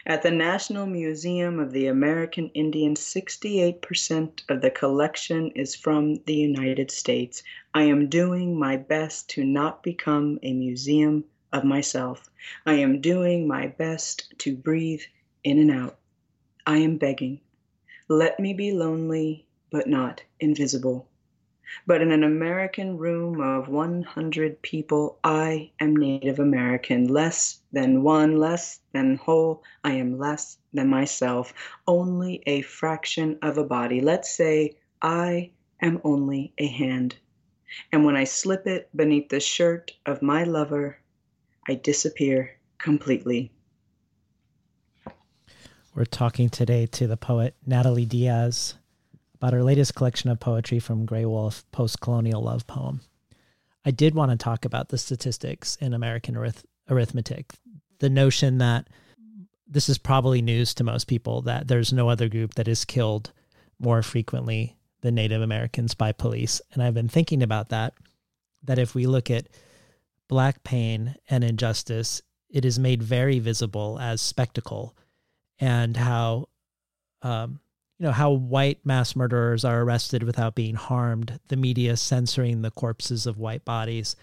At 0.05 0.21
the 0.21 0.31
National 0.31 0.85
Museum 0.85 1.59
of 1.59 1.71
the 1.71 1.87
American 1.87 2.49
Indian, 2.53 2.95
68% 2.95 4.41
of 4.47 4.61
the 4.61 4.69
collection 4.69 5.51
is 5.51 5.75
from 5.75 6.15
the 6.25 6.35
United 6.35 6.91
States. 6.91 7.43
I 7.73 7.83
am 7.83 8.07
doing 8.07 8.57
my 8.57 8.77
best 8.77 9.29
to 9.31 9.43
not 9.43 9.83
become 9.83 10.39
a 10.43 10.53
museum 10.53 11.25
of 11.51 11.63
myself. 11.63 12.29
I 12.65 12.75
am 12.75 13.01
doing 13.01 13.47
my 13.47 13.67
best 13.67 14.33
to 14.39 14.55
breathe 14.55 15.01
in 15.43 15.59
and 15.59 15.71
out. 15.71 15.97
I 16.65 16.77
am 16.77 16.97
begging. 16.97 17.41
Let 18.07 18.39
me 18.39 18.53
be 18.53 18.71
lonely, 18.71 19.45
but 19.71 19.87
not 19.87 20.23
invisible. 20.39 21.07
But 21.85 22.01
in 22.01 22.11
an 22.11 22.23
American 22.23 22.97
room 22.97 23.41
of 23.41 23.67
100 23.67 24.61
people, 24.61 25.19
I 25.23 25.71
am 25.79 25.95
Native 25.95 26.39
American, 26.39 27.07
less 27.07 27.61
than 27.71 28.03
one, 28.03 28.37
less 28.37 28.79
than 28.93 29.17
whole. 29.17 29.63
I 29.83 29.93
am 29.93 30.17
less 30.17 30.57
than 30.73 30.87
myself, 30.87 31.53
only 31.87 32.43
a 32.45 32.61
fraction 32.61 33.37
of 33.41 33.57
a 33.57 33.63
body. 33.63 34.01
Let's 34.01 34.29
say 34.29 34.77
I 35.01 35.51
am 35.81 36.01
only 36.03 36.53
a 36.57 36.67
hand. 36.67 37.15
And 37.91 38.05
when 38.05 38.15
I 38.15 38.23
slip 38.23 38.65
it 38.65 38.89
beneath 38.95 39.29
the 39.29 39.39
shirt 39.39 39.91
of 40.05 40.21
my 40.21 40.43
lover, 40.43 40.97
I 41.67 41.75
disappear 41.75 42.57
completely. 42.77 43.51
We're 45.93 46.05
talking 46.05 46.49
today 46.49 46.85
to 46.85 47.07
the 47.07 47.17
poet 47.17 47.55
Natalie 47.65 48.05
Diaz 48.05 48.75
about 49.37 49.53
her 49.53 49.63
latest 49.63 49.95
collection 49.95 50.29
of 50.29 50.39
poetry 50.39 50.79
from 50.79 51.05
Graywolf, 51.05 51.63
Post 51.71 52.01
Colonial 52.01 52.41
Love 52.41 52.65
Poem. 52.67 53.01
I 53.85 53.91
did 53.91 54.15
want 54.15 54.31
to 54.31 54.37
talk 54.37 54.65
about 54.65 54.89
the 54.89 54.97
statistics 54.97 55.77
in 55.77 55.93
American 55.93 56.35
arith- 56.35 56.65
arithmetic. 56.89 57.53
The 57.99 58.09
notion 58.09 58.57
that 58.57 58.87
this 59.67 59.89
is 59.89 59.97
probably 59.97 60.41
news 60.41 60.73
to 60.73 60.83
most 60.83 61.07
people 61.07 61.41
that 61.43 61.67
there's 61.67 61.93
no 61.93 62.09
other 62.09 62.29
group 62.29 62.55
that 62.55 62.67
is 62.67 62.85
killed 62.85 63.31
more 63.79 64.01
frequently 64.01 64.75
than 65.01 65.15
Native 65.15 65.41
Americans 65.41 65.93
by 65.93 66.11
police. 66.11 66.61
And 66.73 66.81
I've 66.81 66.93
been 66.93 67.09
thinking 67.09 67.43
about 67.43 67.69
that, 67.69 67.93
that 68.63 68.79
if 68.79 68.95
we 68.95 69.05
look 69.05 69.29
at 69.29 69.47
black 70.27 70.63
pain 70.63 71.15
and 71.29 71.43
injustice, 71.43 72.21
it 72.49 72.65
is 72.65 72.79
made 72.79 73.03
very 73.03 73.39
visible 73.39 73.99
as 73.99 74.21
spectacle 74.21 74.95
and 75.59 75.95
how, 75.95 76.49
um, 77.21 77.59
you 77.97 78.05
know, 78.05 78.11
how 78.11 78.31
white 78.31 78.85
mass 78.85 79.15
murderers 79.15 79.65
are 79.65 79.81
arrested 79.81 80.23
without 80.23 80.53
being 80.55 80.75
harmed, 80.75 81.39
the 81.47 81.55
media 81.55 81.97
censoring 81.97 82.61
the 82.61 82.71
corpses 82.71 83.25
of 83.25 83.39
white 83.39 83.65
bodies 83.65 84.15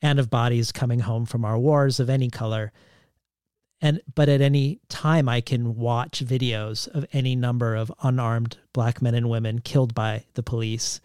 and 0.00 0.18
of 0.20 0.30
bodies 0.30 0.72
coming 0.72 1.00
home 1.00 1.26
from 1.26 1.44
our 1.44 1.58
wars 1.58 1.98
of 1.98 2.08
any 2.08 2.30
color. 2.30 2.72
And 3.80 4.00
but 4.14 4.28
at 4.28 4.40
any 4.40 4.80
time 4.88 5.28
i 5.28 5.40
can 5.40 5.74
watch 5.74 6.24
videos 6.24 6.86
of 6.88 7.04
any 7.12 7.34
number 7.34 7.74
of 7.74 7.92
unarmed 8.02 8.58
black 8.72 9.02
men 9.02 9.14
and 9.14 9.28
women 9.28 9.60
killed 9.60 9.94
by 9.94 10.24
the 10.34 10.42
police. 10.42 11.00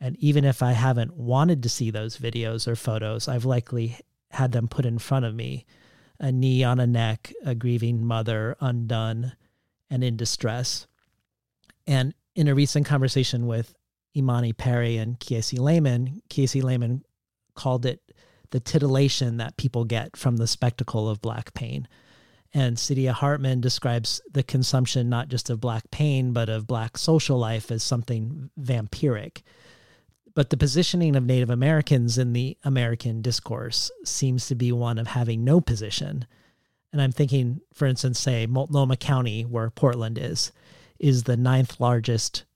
And 0.00 0.16
even 0.16 0.44
if 0.44 0.62
i 0.62 0.72
haven't 0.72 1.14
wanted 1.14 1.62
to 1.62 1.68
see 1.68 1.90
those 1.90 2.16
videos 2.16 2.66
or 2.66 2.76
photos 2.76 3.28
i've 3.28 3.44
likely 3.44 3.98
had 4.30 4.52
them 4.52 4.68
put 4.68 4.86
in 4.86 4.98
front 4.98 5.26
of 5.26 5.34
me 5.34 5.66
a 6.18 6.32
knee 6.32 6.64
on 6.64 6.80
a 6.80 6.86
neck 6.86 7.32
a 7.44 7.54
grieving 7.54 8.04
mother 8.04 8.56
undone 8.60 9.32
and 9.90 10.02
in 10.02 10.16
distress 10.16 10.86
and 11.86 12.14
in 12.34 12.48
a 12.48 12.54
recent 12.54 12.86
conversation 12.86 13.46
with 13.46 13.74
imani 14.16 14.52
perry 14.52 14.96
and 14.96 15.18
Kiese 15.18 15.58
Laymon 15.58 16.20
Kiese 16.28 16.62
Laymon 16.62 17.02
called 17.54 17.86
it 17.86 18.00
the 18.50 18.60
titillation 18.60 19.38
that 19.38 19.56
people 19.56 19.84
get 19.84 20.16
from 20.16 20.36
the 20.36 20.46
spectacle 20.46 21.08
of 21.08 21.20
black 21.20 21.54
pain 21.54 21.88
and 22.54 22.76
Saidiya 22.76 23.10
Hartman 23.10 23.60
describes 23.60 24.22
the 24.30 24.44
consumption 24.44 25.08
not 25.08 25.28
just 25.28 25.50
of 25.50 25.60
black 25.60 25.90
pain, 25.90 26.32
but 26.32 26.48
of 26.48 26.68
black 26.68 26.96
social 26.96 27.36
life 27.36 27.72
as 27.72 27.82
something 27.82 28.48
vampiric. 28.58 29.42
But 30.36 30.50
the 30.50 30.56
positioning 30.56 31.16
of 31.16 31.24
Native 31.24 31.50
Americans 31.50 32.16
in 32.16 32.32
the 32.32 32.56
American 32.62 33.22
discourse 33.22 33.90
seems 34.04 34.46
to 34.46 34.54
be 34.54 34.70
one 34.70 34.98
of 34.98 35.08
having 35.08 35.42
no 35.42 35.60
position. 35.60 36.26
And 36.92 37.02
I'm 37.02 37.12
thinking, 37.12 37.60
for 37.72 37.86
instance, 37.86 38.20
say 38.20 38.46
Multnomah 38.46 38.98
County, 38.98 39.42
where 39.42 39.70
Portland 39.70 40.16
is, 40.16 40.52
is 41.04 41.24
the 41.24 41.36
ninth 41.36 41.80
largest 41.80 42.46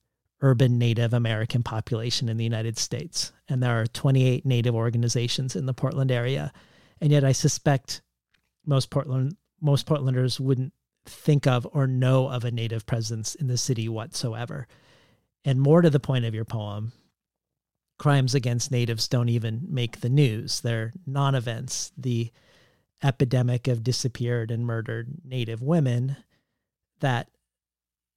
urban 0.41 0.79
Native 0.79 1.13
American 1.13 1.63
population 1.63 2.31
in 2.31 2.39
the 2.39 2.45
United 2.45 2.79
States. 2.79 3.31
And 3.47 3.63
there 3.63 3.79
are 3.79 3.87
28 3.87 4.47
Native 4.47 4.75
organizations 4.75 5.55
in 5.55 5.67
the 5.67 5.75
Portland 5.75 6.11
area. 6.11 6.51
And 6.99 7.13
yet 7.13 7.25
I 7.25 7.33
suspect 7.33 8.01
most 8.65 8.89
Portland 8.89 9.37
most 9.61 9.87
Portlanders 9.87 10.41
wouldn't 10.41 10.73
think 11.05 11.47
of 11.47 11.67
or 11.73 11.87
know 11.87 12.29
of 12.29 12.45
a 12.45 12.51
native 12.51 12.87
presence 12.87 13.35
in 13.35 13.49
the 13.49 13.59
city 13.59 13.87
whatsoever. 13.87 14.67
And 15.45 15.61
more 15.61 15.83
to 15.83 15.91
the 15.91 16.01
point 16.01 16.25
of 16.25 16.35
your 16.35 16.47
poem, 16.47 16.93
crimes 17.99 18.35
against 18.35 18.71
natives 18.71 19.09
don't 19.09 19.29
even 19.29 19.67
make 19.69 20.01
the 20.01 20.09
news. 20.09 20.63
They're 20.63 20.95
non 21.07 21.35
events. 21.35 21.93
The 21.99 22.31
epidemic 23.03 23.69
of 23.69 23.85
disappeared 23.85 24.51
and 24.51 24.65
murdered 24.65 25.09
native 25.23 25.61
women 25.61 26.17
that 27.01 27.29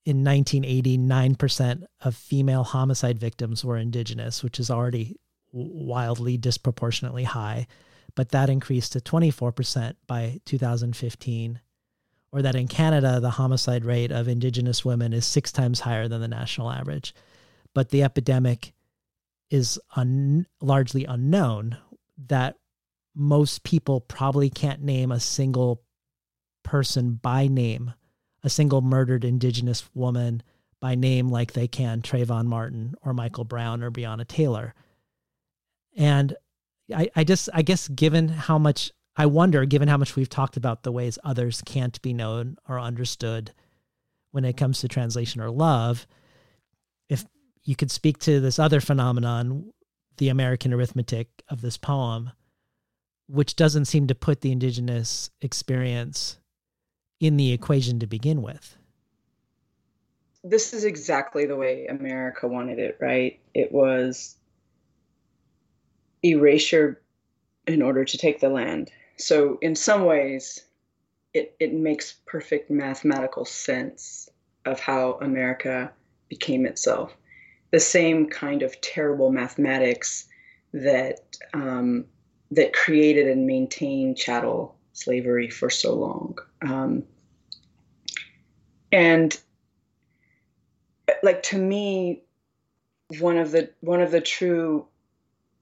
in 0.06 0.24
1980, 0.24 0.98
9% 0.98 1.84
of 2.02 2.16
female 2.16 2.64
homicide 2.64 3.20
victims 3.20 3.64
were 3.64 3.78
indigenous, 3.78 4.44
which 4.44 4.60
is 4.60 4.72
already 4.72 5.18
wildly 5.52 6.38
disproportionately 6.38 7.24
high 7.26 7.68
but 8.16 8.30
that 8.30 8.50
increased 8.50 8.94
to 8.94 9.00
24% 9.00 9.96
by 10.08 10.40
2015. 10.46 11.60
Or 12.34 12.42
that 12.42 12.56
in 12.56 12.68
Canada, 12.68 13.20
the 13.20 13.32
homicide 13.32 13.84
rate 13.84 14.12
of 14.12 14.30
Indigenous 14.30 14.86
women 14.86 15.12
is 15.12 15.26
six 15.26 15.52
times 15.52 15.82
higher 15.82 16.08
than 16.08 16.22
the 16.22 16.30
national 16.30 16.72
average. 16.72 17.14
But 17.74 17.90
the 17.90 18.04
epidemic 18.04 18.74
is 19.50 19.78
un- 19.98 20.46
largely 20.62 21.04
unknown, 21.04 21.78
that 22.28 22.56
most 23.14 23.64
people 23.64 24.00
probably 24.00 24.50
can't 24.50 24.82
name 24.82 25.12
a 25.12 25.20
single 25.20 25.84
person 26.64 27.16
by 27.22 27.48
name, 27.48 27.94
a 28.44 28.50
single 28.50 28.82
murdered 28.82 29.24
Indigenous 29.24 29.90
woman 29.94 30.44
by 30.80 30.96
name 30.96 31.30
like 31.30 31.54
they 31.54 31.68
can 31.68 32.02
Trayvon 32.02 32.48
Martin 32.48 32.96
or 33.04 33.14
Michael 33.14 33.44
Brown 33.44 33.84
or 33.84 33.92
Breonna 33.92 34.28
Taylor. 34.28 34.74
And 35.96 36.36
I, 36.94 37.10
I 37.16 37.24
just 37.24 37.50
I 37.54 37.62
guess 37.62 37.88
given 37.88 38.28
how 38.30 38.58
much 38.58 38.92
I 39.16 39.26
wonder, 39.26 39.66
given 39.66 39.88
how 39.88 39.98
much 39.98 40.16
we've 40.16 40.30
talked 40.30 40.58
about 40.58 40.84
the 40.84 40.92
ways 40.92 41.20
others 41.24 41.62
can't 41.66 42.02
be 42.02 42.14
known 42.14 42.58
or 42.68 42.80
understood 42.80 43.54
when 44.32 44.46
it 44.46 44.58
comes 44.58 44.80
to 44.80 44.88
translation 44.88 45.42
or 45.42 45.52
love, 45.52 46.08
if 47.10 47.26
you 47.64 47.76
could 47.76 47.92
speak 47.92 48.18
to 48.20 48.40
this 48.40 48.58
other 48.58 48.80
phenomenon, 48.80 49.72
the 50.18 50.30
American 50.30 50.74
arithmetic 50.74 51.44
of 51.50 51.62
this 51.62 51.78
poem, 51.78 52.32
which 53.28 53.56
doesn't 53.56 53.86
seem 53.86 54.08
to 54.08 54.16
put 54.16 54.42
the 54.42 54.52
indigenous 54.52 55.30
experience 55.42 56.38
in 57.22 57.38
the 57.38 57.54
equation 57.54 58.00
to 58.00 58.08
begin 58.08 58.42
with. 58.42 58.76
This 60.44 60.74
is 60.74 60.84
exactly 60.84 61.46
the 61.46 61.56
way 61.56 61.86
America 61.86 62.48
wanted 62.48 62.80
it, 62.80 62.98
right? 63.00 63.40
It 63.54 63.72
was 63.72 64.36
erasure 66.24 67.00
in 67.68 67.84
order 67.84 68.04
to 68.04 68.18
take 68.18 68.40
the 68.40 68.50
land. 68.50 68.92
So, 69.18 69.60
in 69.62 69.76
some 69.76 70.06
ways, 70.06 70.66
it, 71.36 71.56
it 71.60 71.74
makes 71.74 72.16
perfect 72.26 72.72
mathematical 72.72 73.46
sense 73.46 74.28
of 74.66 74.80
how 74.80 75.20
America 75.22 75.92
became 76.28 76.66
itself. 76.66 77.16
The 77.70 77.80
same 77.80 78.28
kind 78.28 78.64
of 78.64 78.82
terrible 78.82 79.32
mathematics 79.32 80.28
that 80.74 81.38
um, 81.54 82.06
that 82.50 82.74
created 82.74 83.28
and 83.28 83.46
maintained 83.46 84.18
chattel 84.18 84.76
slavery 84.94 85.50
for 85.50 85.70
so 85.70 85.94
long. 85.94 86.38
Um, 86.62 87.04
and 88.92 89.40
like 91.24 91.44
to 91.44 91.58
me, 91.58 92.24
one 93.20 93.38
of 93.38 93.52
the 93.52 93.70
one 93.82 94.02
of 94.02 94.12
the 94.12 94.22
true 94.22 94.88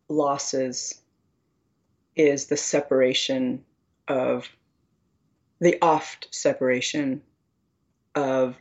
losses 0.08 1.02
is 2.16 2.48
the 2.48 2.58
separation 2.58 3.64
of 4.08 4.50
the 5.60 5.78
oft 5.82 6.28
separation 6.32 7.22
of 8.16 8.56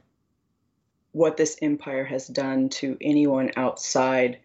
what 1.12 1.36
this 1.36 1.56
empire 1.62 2.04
has 2.04 2.26
done 2.28 2.68
to 2.68 2.96
anyone 3.00 3.50
outside 3.56 4.38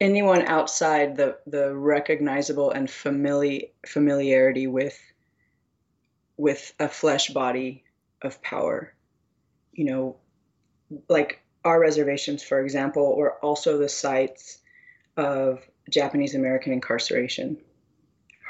anyone 0.00 0.42
outside 0.42 1.16
the 1.16 1.38
the 1.46 1.74
recognizable 1.74 2.70
and 2.70 2.88
famili- 2.88 3.70
familiarity 3.86 4.66
with 4.66 4.98
with 6.36 6.72
a 6.78 6.88
flesh 6.88 7.30
body 7.30 7.84
of 8.22 8.40
power 8.42 8.92
you 9.72 9.84
know 9.84 10.16
like 11.08 11.42
our 11.66 11.80
reservations, 11.80 12.42
for 12.44 12.60
example, 12.60 13.16
were 13.16 13.32
also 13.44 13.76
the 13.76 13.88
sites 13.88 14.58
of 15.16 15.60
Japanese 15.90 16.34
American 16.34 16.72
incarceration. 16.72 17.58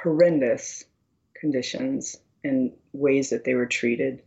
Horrendous 0.03 0.85
conditions 1.35 2.19
and 2.45 2.73
ways 2.93 3.31
that 3.31 3.45
they 3.45 3.55
were 3.55 3.67
treated. 3.67 4.23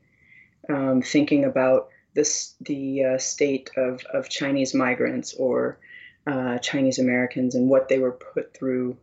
Um, 0.68 1.02
thinking 1.02 1.46
about 1.46 1.90
this, 2.16 2.56
the 2.62 3.04
uh, 3.04 3.18
state 3.20 3.70
of, 3.78 4.04
of 4.12 4.28
Chinese 4.28 4.74
migrants 4.74 5.36
or 5.36 5.80
uh, 6.26 6.58
Chinese 6.58 6.98
Americans 6.98 7.54
and 7.54 7.70
what 7.70 7.90
they 7.90 8.00
were 8.00 8.12
put 8.12 8.56
through. 8.56 8.98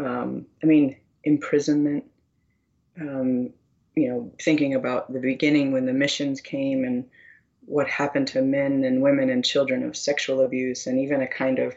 Um, 0.00 0.46
I 0.62 0.66
mean, 0.66 0.96
imprisonment. 1.22 2.04
Um, 3.00 3.50
you 4.00 4.08
know, 4.08 4.32
thinking 4.40 4.74
about 4.74 5.12
the 5.12 5.20
beginning 5.20 5.72
when 5.72 5.86
the 5.86 5.92
missions 5.92 6.40
came 6.40 6.84
and 6.84 7.04
what 7.64 7.88
happened 7.88 8.28
to 8.28 8.42
men 8.42 8.84
and 8.84 9.02
women 9.02 9.28
and 9.30 9.44
children 9.44 9.82
of 9.82 9.96
sexual 9.96 10.40
abuse 10.42 10.86
and 10.86 10.98
even 10.98 11.20
a 11.20 11.26
kind 11.26 11.58
of, 11.58 11.74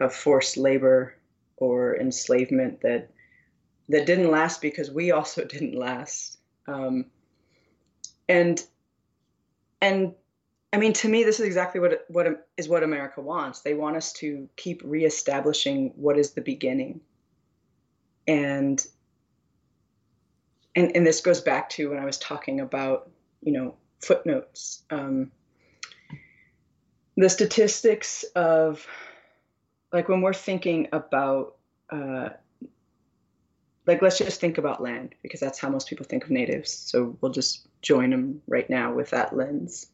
of 0.00 0.14
forced 0.14 0.56
labor 0.56 1.14
or 1.56 1.96
enslavement 1.96 2.80
that 2.82 3.10
that 3.88 4.04
didn't 4.04 4.30
last 4.30 4.60
because 4.60 4.90
we 4.90 5.12
also 5.12 5.44
didn't 5.54 5.74
last 5.74 6.38
um, 6.66 7.06
and 8.28 8.62
and 9.80 10.14
I 10.72 10.78
mean, 10.78 10.92
to 10.94 11.08
me, 11.08 11.24
this 11.24 11.40
is 11.40 11.46
exactly 11.46 11.80
what 11.80 12.04
what 12.08 12.48
is 12.56 12.68
what 12.68 12.82
America 12.82 13.20
wants. 13.20 13.60
They 13.60 13.74
want 13.74 13.96
us 13.96 14.12
to 14.14 14.48
keep 14.56 14.82
reestablishing 14.84 15.92
what 15.96 16.18
is 16.18 16.32
the 16.32 16.40
beginning, 16.40 17.00
and 18.26 18.84
and 20.76 20.94
and 20.94 21.06
this 21.06 21.20
goes 21.20 21.40
back 21.40 21.68
to 21.70 21.90
when 21.90 21.98
I 21.98 22.04
was 22.04 22.18
talking 22.18 22.60
about 22.60 23.10
you 23.42 23.52
know 23.52 23.74
footnotes. 24.00 24.82
Um, 24.90 25.32
the 27.16 27.30
statistics 27.30 28.24
of, 28.34 28.86
like, 29.90 30.06
when 30.06 30.20
we're 30.20 30.34
thinking 30.34 30.88
about 30.92 31.56
uh, 31.88 32.28
like 33.86 34.02
let's 34.02 34.18
just 34.18 34.40
think 34.40 34.58
about 34.58 34.82
land 34.82 35.14
because 35.22 35.40
that's 35.40 35.58
how 35.58 35.68
most 35.68 35.88
people 35.88 36.04
think 36.04 36.24
of 36.24 36.30
natives. 36.30 36.70
So 36.70 37.16
we'll 37.20 37.32
just 37.32 37.66
join 37.82 38.10
them 38.10 38.42
right 38.48 38.68
now 38.68 38.92
with 38.92 39.10
that 39.10 39.36
lens. 39.36 39.86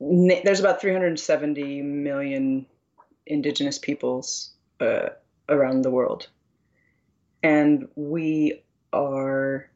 Na- 0.00 0.40
there's 0.42 0.60
about 0.60 0.80
370 0.80 1.82
million 1.82 2.66
indigenous 3.26 3.78
peoples 3.78 4.52
uh, 4.80 5.10
around 5.48 5.82
the 5.82 5.90
world, 5.90 6.28
and 7.42 7.88
we 7.94 8.62
are 8.92 9.70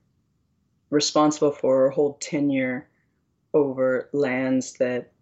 responsible 0.90 1.52
for 1.52 1.86
a 1.86 1.94
hold 1.94 2.20
tenure 2.20 2.88
over 3.52 4.08
lands 4.12 4.74
that 4.74 5.12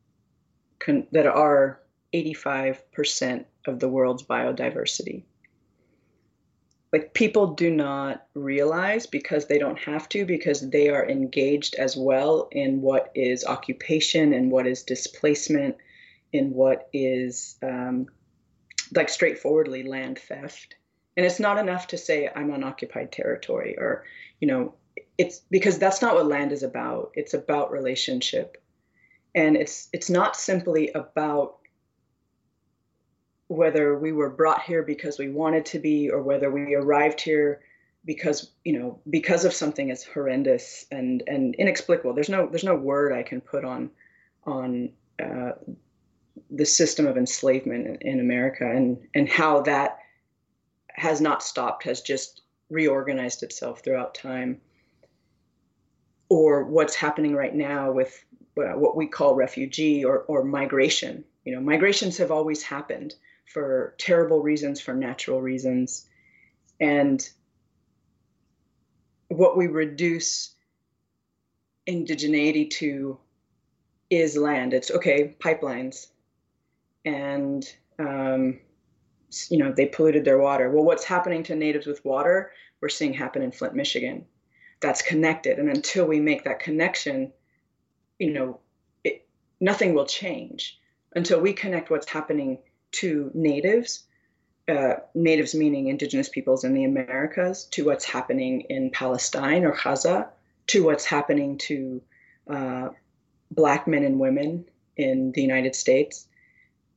con- 0.79 1.07
that 1.13 1.27
are 1.27 1.81
85% 2.15 3.45
of 3.67 3.81
the 3.81 3.89
world's 3.89 4.23
biodiversity. 4.23 5.23
Like 6.93 7.15
people 7.15 7.55
do 7.55 7.71
not 7.71 8.27
realize 8.35 9.07
because 9.07 9.47
they 9.47 9.59
don't 9.59 9.79
have 9.79 10.11
to, 10.11 10.27
because 10.27 10.69
they 10.69 10.91
are 10.91 11.09
engaged 11.09 11.75
as 11.77 11.97
well 11.97 12.49
in 12.53 12.83
what 12.83 13.11
is 13.15 13.47
occupation 13.47 14.35
and 14.35 14.51
what 14.51 14.67
is 14.67 14.83
displacement, 14.83 15.77
in 16.35 16.53
what 16.53 16.91
is 16.93 17.57
um, 17.63 18.09
like 18.95 19.09
straightforwardly 19.09 19.85
land 19.85 20.19
theft. 20.19 20.77
And 21.17 21.27
it's 21.27 21.41
not 21.41 21.59
enough 21.59 21.89
to 21.89 21.99
say 21.99 22.31
I'm 22.35 22.51
on 22.51 22.65
occupied 22.65 23.13
territory 23.13 23.77
or, 23.79 24.05
you 24.41 24.49
know, 24.49 24.75
it's 25.19 25.41
because 25.51 25.79
that's 25.79 26.03
not 26.03 26.15
what 26.15 26.27
land 26.27 26.53
is 26.53 26.63
about. 26.63 27.13
It's 27.15 27.35
about 27.35 27.71
relationship. 27.71 28.63
And 29.35 29.57
it's 29.57 29.89
it's 29.93 30.11
not 30.11 30.37
simply 30.37 30.91
about 30.91 31.57
whether 33.49 33.99
we 33.99 34.13
were 34.13 34.31
brought 34.31 34.63
here 34.63 34.83
because 34.83 35.19
we 35.19 35.29
wanted 35.29 35.67
to 35.67 35.79
be 35.79 36.11
or 36.11 36.23
whether 36.23 36.51
we 36.51 36.75
arrived 36.75 37.21
here 37.21 37.61
because 38.05 38.51
you 38.65 38.79
know 38.79 38.99
because 39.09 39.45
of 39.45 39.53
something 39.53 39.91
as 39.91 40.03
horrendous 40.03 40.87
and 40.91 41.23
and 41.27 41.55
inexplicable 41.57 42.15
there's 42.15 42.29
no 42.29 42.47
there's 42.47 42.65
no 42.65 42.75
word 42.75 43.13
i 43.13 43.23
can 43.23 43.41
put 43.41 43.65
on 43.65 43.91
on 44.45 44.91
uh, 45.23 45.53
the 46.51 46.65
system 46.65 47.07
of 47.07 47.17
enslavement 47.17 47.87
in, 47.87 47.97
in 48.15 48.21
america 48.21 48.69
and 48.69 48.99
and 49.15 49.29
how 49.29 49.61
that 49.61 49.99
has 50.95 51.21
not 51.21 51.43
stopped 51.43 51.85
has 51.85 52.01
just 52.01 52.43
reorganized 52.71 53.43
itself 53.43 53.83
throughout 53.83 54.15
time 54.15 54.61
or 56.29 56.65
what's 56.65 56.95
happening 56.95 57.35
right 57.35 57.55
now 57.55 57.93
with 57.93 58.25
what 58.55 58.97
we 58.97 59.07
call 59.07 59.35
refugee 59.35 60.05
or, 60.05 60.21
or 60.21 60.45
migration 60.45 61.25
you 61.45 61.55
know 61.55 61.61
migrations 61.61 62.19
have 62.19 62.31
always 62.31 62.63
happened 62.63 63.15
for 63.53 63.95
terrible 63.99 64.43
reasons, 64.43 64.81
for 64.81 64.95
natural 64.95 65.41
reasons. 65.41 66.07
And 66.81 67.27
what 69.29 69.57
we 69.57 69.67
reduce 69.67 70.55
indigeneity 71.87 72.71
to 72.71 73.19
is 74.11 74.37
land. 74.37 74.73
It's 74.73 74.91
okay, 74.91 75.37
pipelines. 75.39 76.09
And, 77.05 77.65
um, 77.99 78.61
you 79.51 79.59
know, 79.59 79.73
they 79.73 79.87
polluted 79.87 80.25
their 80.25 80.39
water. 80.39 80.71
Well, 80.71 80.85
what's 80.85 81.05
happening 81.05 81.43
to 81.45 81.55
natives 81.55 81.87
with 81.87 82.05
water, 82.05 82.53
we're 82.81 82.89
seeing 82.89 83.15
happen 83.15 83.43
in 83.43 83.53
Flint, 83.53 83.75
Michigan. 83.75 84.27
That's 84.81 85.03
connected. 85.03 85.59
And 85.59 85.69
until 85.69 86.07
we 86.07 86.21
make 86.21 86.45
that 86.45 86.61
connection, 86.61 87.33
you 88.19 88.33
know, 88.33 88.61
it, 89.05 89.27
nothing 89.61 89.95
will 89.95 90.07
change 90.07 90.79
until 91.15 91.41
we 91.41 91.53
connect 91.53 91.91
what's 91.91 92.09
happening 92.09 92.59
to 92.93 93.31
natives, 93.35 94.05
uh, 94.69 94.95
natives 95.15 95.55
meaning 95.55 95.89
indigenous 95.89 96.29
peoples 96.29 96.65
in 96.65 96.75
the 96.75 96.85
Americas, 96.85 97.65
to 97.73 97.85
what's 97.85 98.05
happening 98.05 98.63
in 98.63 98.91
Palestine 98.91 99.65
or 99.65 99.77
Gaza, 99.83 100.29
to 100.69 100.85
what's 100.85 101.05
happening 101.05 101.59
to 101.59 102.03
uh, 102.49 102.89
black 103.51 103.87
men 103.87 104.05
and 104.05 104.19
women 104.19 104.65
in 104.97 105.33
the 105.33 105.43
United 105.43 105.75
States, 105.75 106.27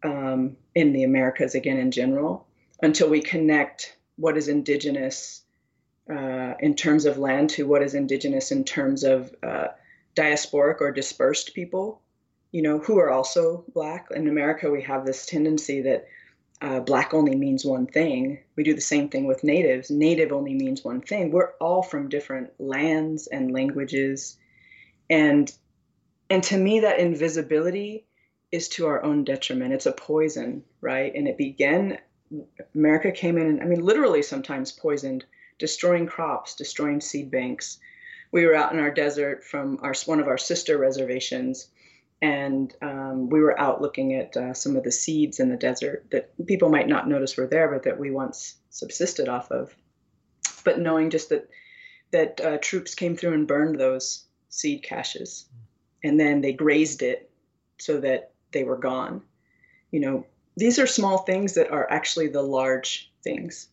um, 0.05 0.55
in 0.75 0.93
the 0.93 1.03
Americas 1.03 1.55
again 1.55 1.77
in 1.77 1.91
general, 1.91 2.47
until 2.81 3.09
we 3.09 3.21
connect 3.21 3.97
what 4.15 4.37
is 4.37 4.47
indigenous 4.47 5.41
uh, 6.09 6.53
in 6.59 6.75
terms 6.75 7.05
of 7.05 7.17
land 7.17 7.49
to 7.49 7.67
what 7.67 7.81
is 7.81 7.95
indigenous 7.95 8.51
in 8.51 8.63
terms 8.63 9.03
of 9.03 9.35
uh, 9.43 9.67
diasporic 10.15 10.79
or 10.79 10.91
dispersed 10.91 11.53
people 11.53 12.01
you 12.55 12.61
know, 12.61 12.79
who 12.79 12.97
are 12.99 13.09
also 13.09 13.65
black. 13.73 14.07
In 14.15 14.29
America, 14.29 14.71
we 14.71 14.81
have 14.83 15.05
this 15.05 15.25
tendency 15.25 15.81
that 15.81 16.07
uh, 16.61 16.79
black 16.79 17.13
only 17.13 17.35
means 17.35 17.65
one 17.65 17.85
thing. 17.85 18.39
We 18.55 18.63
do 18.63 18.73
the 18.73 18.79
same 18.79 19.09
thing 19.09 19.25
with 19.27 19.43
natives. 19.43 19.91
Native 19.91 20.31
only 20.31 20.53
means 20.53 20.81
one 20.81 21.01
thing. 21.01 21.31
We're 21.31 21.51
all 21.59 21.83
from 21.83 22.07
different 22.07 22.53
lands 22.57 23.27
and 23.27 23.51
languages, 23.51 24.37
and 25.09 25.51
and 26.29 26.41
to 26.43 26.57
me, 26.57 26.79
that 26.79 26.97
invisibility 26.97 28.05
is 28.51 28.69
to 28.69 28.87
our 28.87 29.03
own 29.03 29.23
detriment. 29.23 29.73
It's 29.73 29.85
a 29.85 29.91
poison, 29.91 30.63
right? 30.81 31.13
And 31.13 31.27
it 31.27 31.37
began. 31.37 31.99
America 32.73 33.11
came 33.11 33.37
in, 33.37 33.47
and 33.47 33.61
I 33.61 33.65
mean, 33.65 33.81
literally 33.81 34.21
sometimes 34.21 34.71
poisoned, 34.71 35.25
destroying 35.59 36.07
crops, 36.07 36.55
destroying 36.55 37.01
seed 37.01 37.29
banks. 37.29 37.79
We 38.31 38.45
were 38.45 38.55
out 38.55 38.73
in 38.73 38.79
our 38.79 38.91
desert 38.91 39.43
from 39.43 39.79
our 39.81 39.93
one 40.05 40.19
of 40.19 40.27
our 40.27 40.37
sister 40.37 40.77
reservations 40.77 41.69
and 42.21 42.73
um, 42.81 43.29
we 43.29 43.41
were 43.41 43.59
out 43.59 43.81
looking 43.81 44.15
at 44.15 44.35
uh, 44.37 44.53
some 44.53 44.75
of 44.75 44.83
the 44.83 44.91
seeds 44.91 45.39
in 45.39 45.49
the 45.49 45.57
desert 45.57 46.05
that 46.11 46.31
people 46.47 46.69
might 46.69 46.87
not 46.87 47.07
notice 47.07 47.35
were 47.35 47.47
there, 47.47 47.69
but 47.69 47.83
that 47.83 47.99
we 47.99 48.09
once 48.09 48.55
subsisted 48.69 49.27
off 49.27 49.51
of. 49.51 49.75
But 50.63 50.79
knowing 50.79 51.09
just 51.09 51.29
that 51.29 51.49
that 52.11 52.39
uh, 52.41 52.57
troops 52.61 52.95
came 52.95 53.17
through 53.17 53.33
and 53.33 53.47
burned 53.47 53.79
those 53.79 54.25
seed 54.49 54.83
caches, 54.83 55.45
and 56.03 56.19
then 56.19 56.41
they 56.41 56.53
grazed 56.53 57.01
it 57.01 57.29
so 57.77 57.99
that 57.99 58.31
they 58.55 58.63
were 58.63 58.77
gone. 58.77 59.21
You 59.91 59.99
know, 59.99 60.25
these 60.57 60.79
are 60.79 60.87
small 60.87 61.19
things 61.19 61.53
that 61.53 61.69
are 61.69 61.91
actually 61.91 62.29
the 62.29 62.41
large 62.41 63.11
things. 63.23 63.67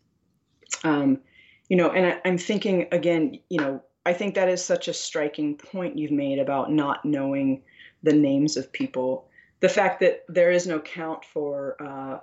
Um, 0.84 1.20
you 1.68 1.76
know, 1.76 1.90
and 1.90 2.06
I, 2.06 2.20
I'm 2.26 2.36
thinking 2.36 2.88
again, 2.92 3.38
you 3.48 3.60
know, 3.60 3.82
I 4.04 4.12
think 4.12 4.34
that 4.34 4.48
is 4.48 4.62
such 4.62 4.88
a 4.88 4.92
striking 4.92 5.56
point 5.56 5.96
you've 5.96 6.10
made 6.10 6.40
about 6.40 6.72
not 6.72 7.04
knowing 7.04 7.62
the 8.02 8.12
names 8.12 8.56
of 8.56 8.72
people. 8.72 9.28
The 9.60 9.68
fact 9.68 10.00
that 10.00 10.24
there 10.28 10.50
is 10.50 10.66
no 10.66 10.80
count 10.80 11.24
for 11.24 11.76
uh, 11.80 12.18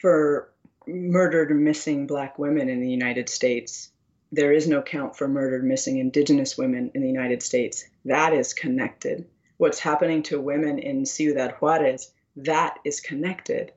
for 0.00 0.50
murdered 0.86 1.52
or 1.52 1.56
missing 1.56 2.06
Black 2.06 2.38
women 2.38 2.70
in 2.70 2.80
the 2.80 2.90
United 2.90 3.28
States. 3.28 3.90
There 4.32 4.52
is 4.52 4.66
no 4.66 4.80
count 4.80 5.14
for 5.14 5.28
murdered, 5.28 5.62
missing 5.62 5.98
Indigenous 5.98 6.56
women 6.56 6.90
in 6.94 7.02
the 7.02 7.08
United 7.08 7.42
States. 7.42 7.84
That 8.06 8.32
is 8.32 8.54
connected. 8.54 9.26
What's 9.56 9.78
happening 9.78 10.22
to 10.24 10.40
women 10.40 10.78
in 10.78 11.06
Ciudad 11.06 11.54
Juarez, 11.60 12.12
that 12.36 12.78
is 12.84 13.00
connected. 13.00 13.72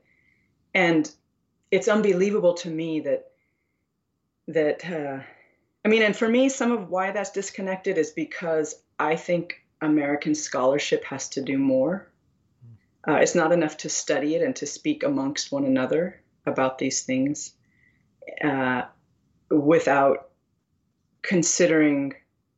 And 0.74 1.10
it's 1.70 1.88
unbelievable 1.88 2.54
to 2.54 2.70
me 2.70 3.00
that 3.00 3.30
that 4.48 4.84
uh, 4.88 5.22
I 5.84 5.88
mean, 5.88 6.02
and 6.02 6.16
for 6.16 6.28
me, 6.28 6.48
some 6.48 6.72
of 6.72 6.88
why 6.88 7.12
that's 7.12 7.30
disconnected 7.30 7.98
is 7.98 8.10
because 8.10 8.74
I 8.98 9.16
think 9.16 9.62
American 9.80 10.34
scholarship 10.34 11.04
has 11.04 11.28
to 11.30 11.42
do 11.42 11.58
more. 11.58 12.10
Uh, 13.06 13.14
it's 13.14 13.34
not 13.34 13.52
enough 13.52 13.76
to 13.78 13.88
study 13.88 14.34
it 14.34 14.42
and 14.42 14.56
to 14.56 14.66
speak 14.66 15.04
amongst 15.04 15.52
one 15.52 15.64
another 15.64 16.20
about 16.44 16.78
these 16.78 17.02
things 17.02 17.52
uh, 18.42 18.82
without 19.50 20.30
considering 21.22 22.14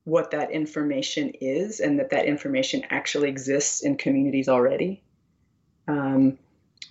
what 0.09 0.31
that 0.31 0.51
information 0.51 1.31
is 1.39 1.81
and 1.81 1.99
that 1.99 2.09
that 2.09 2.25
information 2.25 2.83
actually 2.89 3.29
exists 3.29 3.83
in 3.83 3.95
communities 3.95 4.49
already. 4.49 5.03
Um, 5.87 6.39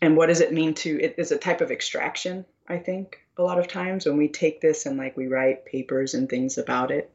and 0.04 0.16
what 0.16 0.28
does 0.28 0.40
it 0.40 0.54
mean 0.54 0.76
to 0.76 1.02
it 1.02 1.16
is 1.18 1.32
a 1.32 1.38
type 1.38 1.62
of 1.62 1.72
extraction, 1.72 2.46
I 2.68 2.78
think, 2.78 3.18
a 3.36 3.42
lot 3.42 3.58
of 3.58 3.68
times 3.68 4.06
when 4.06 4.18
we 4.18 4.28
take 4.28 4.62
this 4.62 4.86
and 4.86 4.98
like 4.98 5.18
we 5.18 5.26
write 5.26 5.66
papers 5.66 6.14
and 6.14 6.30
things 6.30 6.60
about 6.60 6.92
it. 6.92 7.12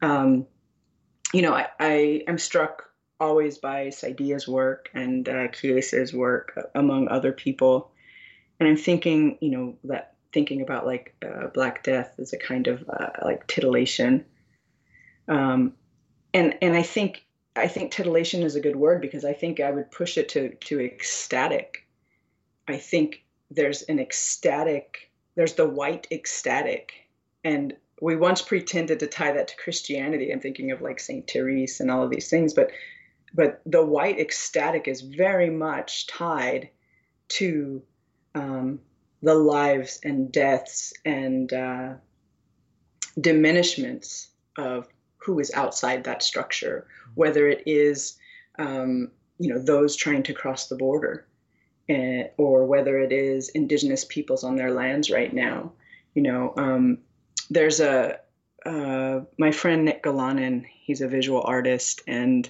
Um, 0.00 0.46
you 1.34 1.42
know, 1.42 1.52
I, 1.52 1.66
I 1.78 2.22
am 2.26 2.38
struck 2.38 2.90
always 3.20 3.58
by 3.58 3.88
Saidiya's 3.88 4.48
work 4.48 4.88
and 4.94 5.28
uh, 5.28 5.48
Kiese's 5.48 6.14
work, 6.14 6.54
uh, 6.56 6.62
among 6.74 7.08
other 7.08 7.32
people. 7.32 7.90
And 8.58 8.66
I'm 8.66 8.78
thinking, 8.78 9.36
you 9.42 9.50
know, 9.50 9.76
that 9.84 10.14
thinking 10.32 10.62
about 10.62 10.86
like 10.86 11.14
uh, 11.22 11.48
Black 11.48 11.82
Death 11.82 12.14
is 12.16 12.32
a 12.32 12.38
kind 12.38 12.66
of 12.66 12.88
uh, 12.88 13.10
like 13.22 13.46
titillation. 13.46 14.24
Um, 15.28 15.74
and 16.32 16.56
and 16.60 16.74
I 16.74 16.82
think 16.82 17.24
I 17.56 17.68
think 17.68 17.92
titillation 17.92 18.42
is 18.42 18.56
a 18.56 18.60
good 18.60 18.76
word 18.76 19.00
because 19.00 19.24
I 19.24 19.32
think 19.32 19.60
I 19.60 19.70
would 19.70 19.90
push 19.90 20.18
it 20.18 20.28
to 20.30 20.54
to 20.54 20.80
ecstatic. 20.80 21.86
I 22.66 22.78
think 22.78 23.24
there's 23.50 23.82
an 23.82 23.98
ecstatic, 23.98 25.10
there's 25.34 25.54
the 25.54 25.68
white 25.68 26.06
ecstatic, 26.10 26.92
and 27.44 27.74
we 28.00 28.16
once 28.16 28.42
pretended 28.42 29.00
to 29.00 29.06
tie 29.06 29.32
that 29.32 29.48
to 29.48 29.56
Christianity. 29.56 30.32
I'm 30.32 30.40
thinking 30.40 30.72
of 30.72 30.80
like 30.80 30.98
Saint 30.98 31.30
Therese 31.30 31.80
and 31.80 31.90
all 31.90 32.02
of 32.02 32.10
these 32.10 32.28
things, 32.28 32.54
but 32.54 32.70
but 33.34 33.60
the 33.66 33.84
white 33.84 34.18
ecstatic 34.18 34.88
is 34.88 35.00
very 35.00 35.50
much 35.50 36.06
tied 36.06 36.70
to 37.28 37.82
um, 38.34 38.80
the 39.22 39.34
lives 39.34 40.00
and 40.04 40.30
deaths 40.30 40.92
and 41.04 41.52
uh, 41.52 41.94
diminishments 43.18 44.28
of 44.56 44.86
who 45.24 45.40
is 45.40 45.50
outside 45.54 46.04
that 46.04 46.22
structure, 46.22 46.86
whether 47.14 47.48
it 47.48 47.62
is 47.66 48.18
um, 48.58 49.10
you 49.38 49.48
know 49.52 49.58
those 49.58 49.96
trying 49.96 50.22
to 50.24 50.34
cross 50.34 50.68
the 50.68 50.76
border, 50.76 51.26
and, 51.88 52.28
or 52.36 52.66
whether 52.66 52.98
it 52.98 53.12
is 53.12 53.48
indigenous 53.50 54.04
peoples 54.04 54.44
on 54.44 54.56
their 54.56 54.70
lands 54.70 55.10
right 55.10 55.32
now. 55.32 55.72
You 56.14 56.22
know, 56.22 56.54
um, 56.56 56.98
there's 57.50 57.80
a 57.80 58.20
uh, 58.66 59.20
my 59.38 59.50
friend 59.50 59.84
Nick 59.84 60.02
Galanin. 60.02 60.64
He's 60.66 61.00
a 61.00 61.08
visual 61.08 61.42
artist, 61.42 62.02
and 62.06 62.48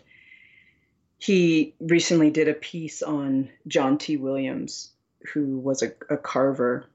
he 1.18 1.74
recently 1.80 2.30
did 2.30 2.48
a 2.48 2.54
piece 2.54 3.02
on 3.02 3.50
John 3.66 3.98
T. 3.98 4.16
Williams, 4.16 4.90
who 5.32 5.58
was 5.58 5.82
a, 5.82 5.92
a 6.10 6.16
carver, 6.16 6.86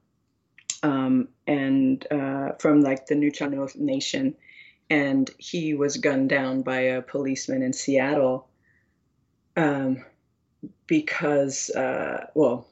um, 0.82 1.28
and 1.46 2.06
uh, 2.10 2.52
from 2.58 2.82
like 2.82 3.06
the 3.06 3.14
Nuu-chah-nulth 3.14 3.76
Nation, 3.76 4.36
and 4.90 5.30
he 5.38 5.72
was 5.72 5.96
gunned 5.96 6.28
down 6.28 6.62
by 6.62 6.80
a 6.80 7.00
policeman 7.00 7.62
in 7.62 7.72
Seattle 7.72 8.48
um, 9.56 10.04
because, 10.88 11.70
uh, 11.70 12.26
well, 12.34 12.66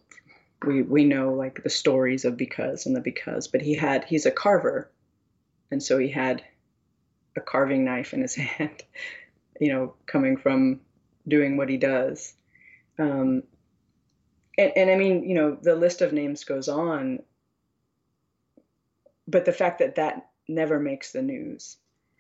we 0.66 0.82
we 0.82 1.04
know 1.04 1.32
like 1.32 1.62
the 1.62 1.70
stories 1.70 2.24
of 2.24 2.36
because 2.36 2.84
and 2.84 2.96
the 2.96 3.00
because, 3.00 3.46
but 3.46 3.62
he 3.62 3.74
had 3.74 4.04
he's 4.04 4.26
a 4.26 4.30
carver, 4.32 4.90
and 5.70 5.80
so 5.80 5.96
he 5.96 6.08
had 6.08 6.42
a 7.36 7.40
carving 7.40 7.84
knife 7.84 8.12
in 8.12 8.22
his 8.22 8.34
hand, 8.34 8.82
you 9.60 9.72
know, 9.72 9.94
coming 10.06 10.36
from 10.36 10.80
doing 11.28 11.56
what 11.56 11.68
he 11.68 11.76
does. 11.76 12.34
Um, 12.98 13.44
and, 14.56 14.72
and 14.74 14.90
I 14.90 14.96
mean, 14.96 15.28
you 15.28 15.34
know, 15.34 15.56
the 15.62 15.76
list 15.76 16.02
of 16.02 16.12
names 16.12 16.42
goes 16.42 16.68
on, 16.68 17.20
but 19.28 19.44
the 19.44 19.52
fact 19.52 19.78
that 19.78 19.94
that 19.94 20.30
never 20.48 20.80
makes 20.80 21.12
the 21.12 21.22
news, 21.22 21.76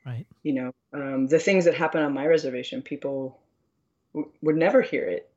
right? 0.08 0.26
You 0.42 0.52
know, 0.54 0.74
um, 0.92 1.26
the 1.26 1.38
things 1.38 1.64
that 1.64 1.74
happen 1.74 2.02
on 2.02 2.14
my 2.14 2.26
reservation, 2.26 2.82
people 2.82 3.38
w- 4.14 4.32
would 4.42 4.56
never 4.56 4.82
hear 4.82 5.04
it, 5.04 5.30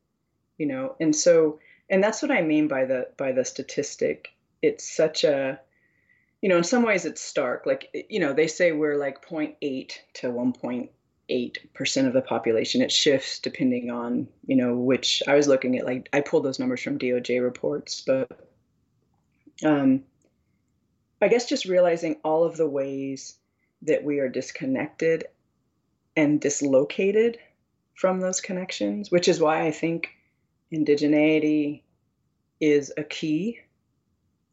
you 0.57 0.65
know, 0.65 0.95
and 0.99 1.15
so, 1.15 1.59
and 1.89 2.03
that's 2.03 2.21
what 2.21 2.31
I 2.31 2.41
mean 2.41 2.67
by 2.67 2.85
the 2.85 3.09
by 3.17 3.31
the 3.31 3.45
statistic. 3.45 4.29
It's 4.61 4.89
such 4.89 5.23
a, 5.23 5.59
you 6.41 6.49
know, 6.49 6.57
in 6.57 6.63
some 6.63 6.83
ways 6.83 7.05
it's 7.05 7.21
stark. 7.21 7.65
Like, 7.65 8.05
you 8.09 8.19
know, 8.19 8.33
they 8.33 8.47
say 8.47 8.71
we're 8.71 8.97
like 8.97 9.27
0.8 9.27 9.91
to 10.15 10.27
1.8 10.27 10.89
8% 11.29 12.07
of 12.07 12.13
the 12.13 12.21
population. 12.21 12.81
It 12.81 12.91
shifts 12.91 13.39
depending 13.39 13.89
on, 13.89 14.27
you 14.45 14.55
know, 14.55 14.75
which 14.75 15.23
I 15.27 15.35
was 15.35 15.47
looking 15.47 15.77
at, 15.77 15.85
like, 15.85 16.09
I 16.11 16.19
pulled 16.19 16.43
those 16.43 16.59
numbers 16.59 16.81
from 16.81 16.99
DOJ 16.99 17.41
reports, 17.41 18.03
but 18.05 18.49
um, 19.63 20.03
I 21.21 21.29
guess 21.29 21.47
just 21.47 21.65
realizing 21.65 22.17
all 22.23 22.43
of 22.43 22.57
the 22.57 22.67
ways 22.67 23.37
that 23.83 24.03
we 24.03 24.19
are 24.19 24.29
disconnected 24.29 25.25
and 26.15 26.39
dislocated 26.39 27.37
from 27.95 28.19
those 28.19 28.41
connections, 28.41 29.11
which 29.11 29.27
is 29.27 29.39
why 29.39 29.65
I 29.65 29.71
think 29.71 30.09
indigeneity 30.71 31.81
is 32.59 32.93
a 32.97 33.03
key 33.03 33.59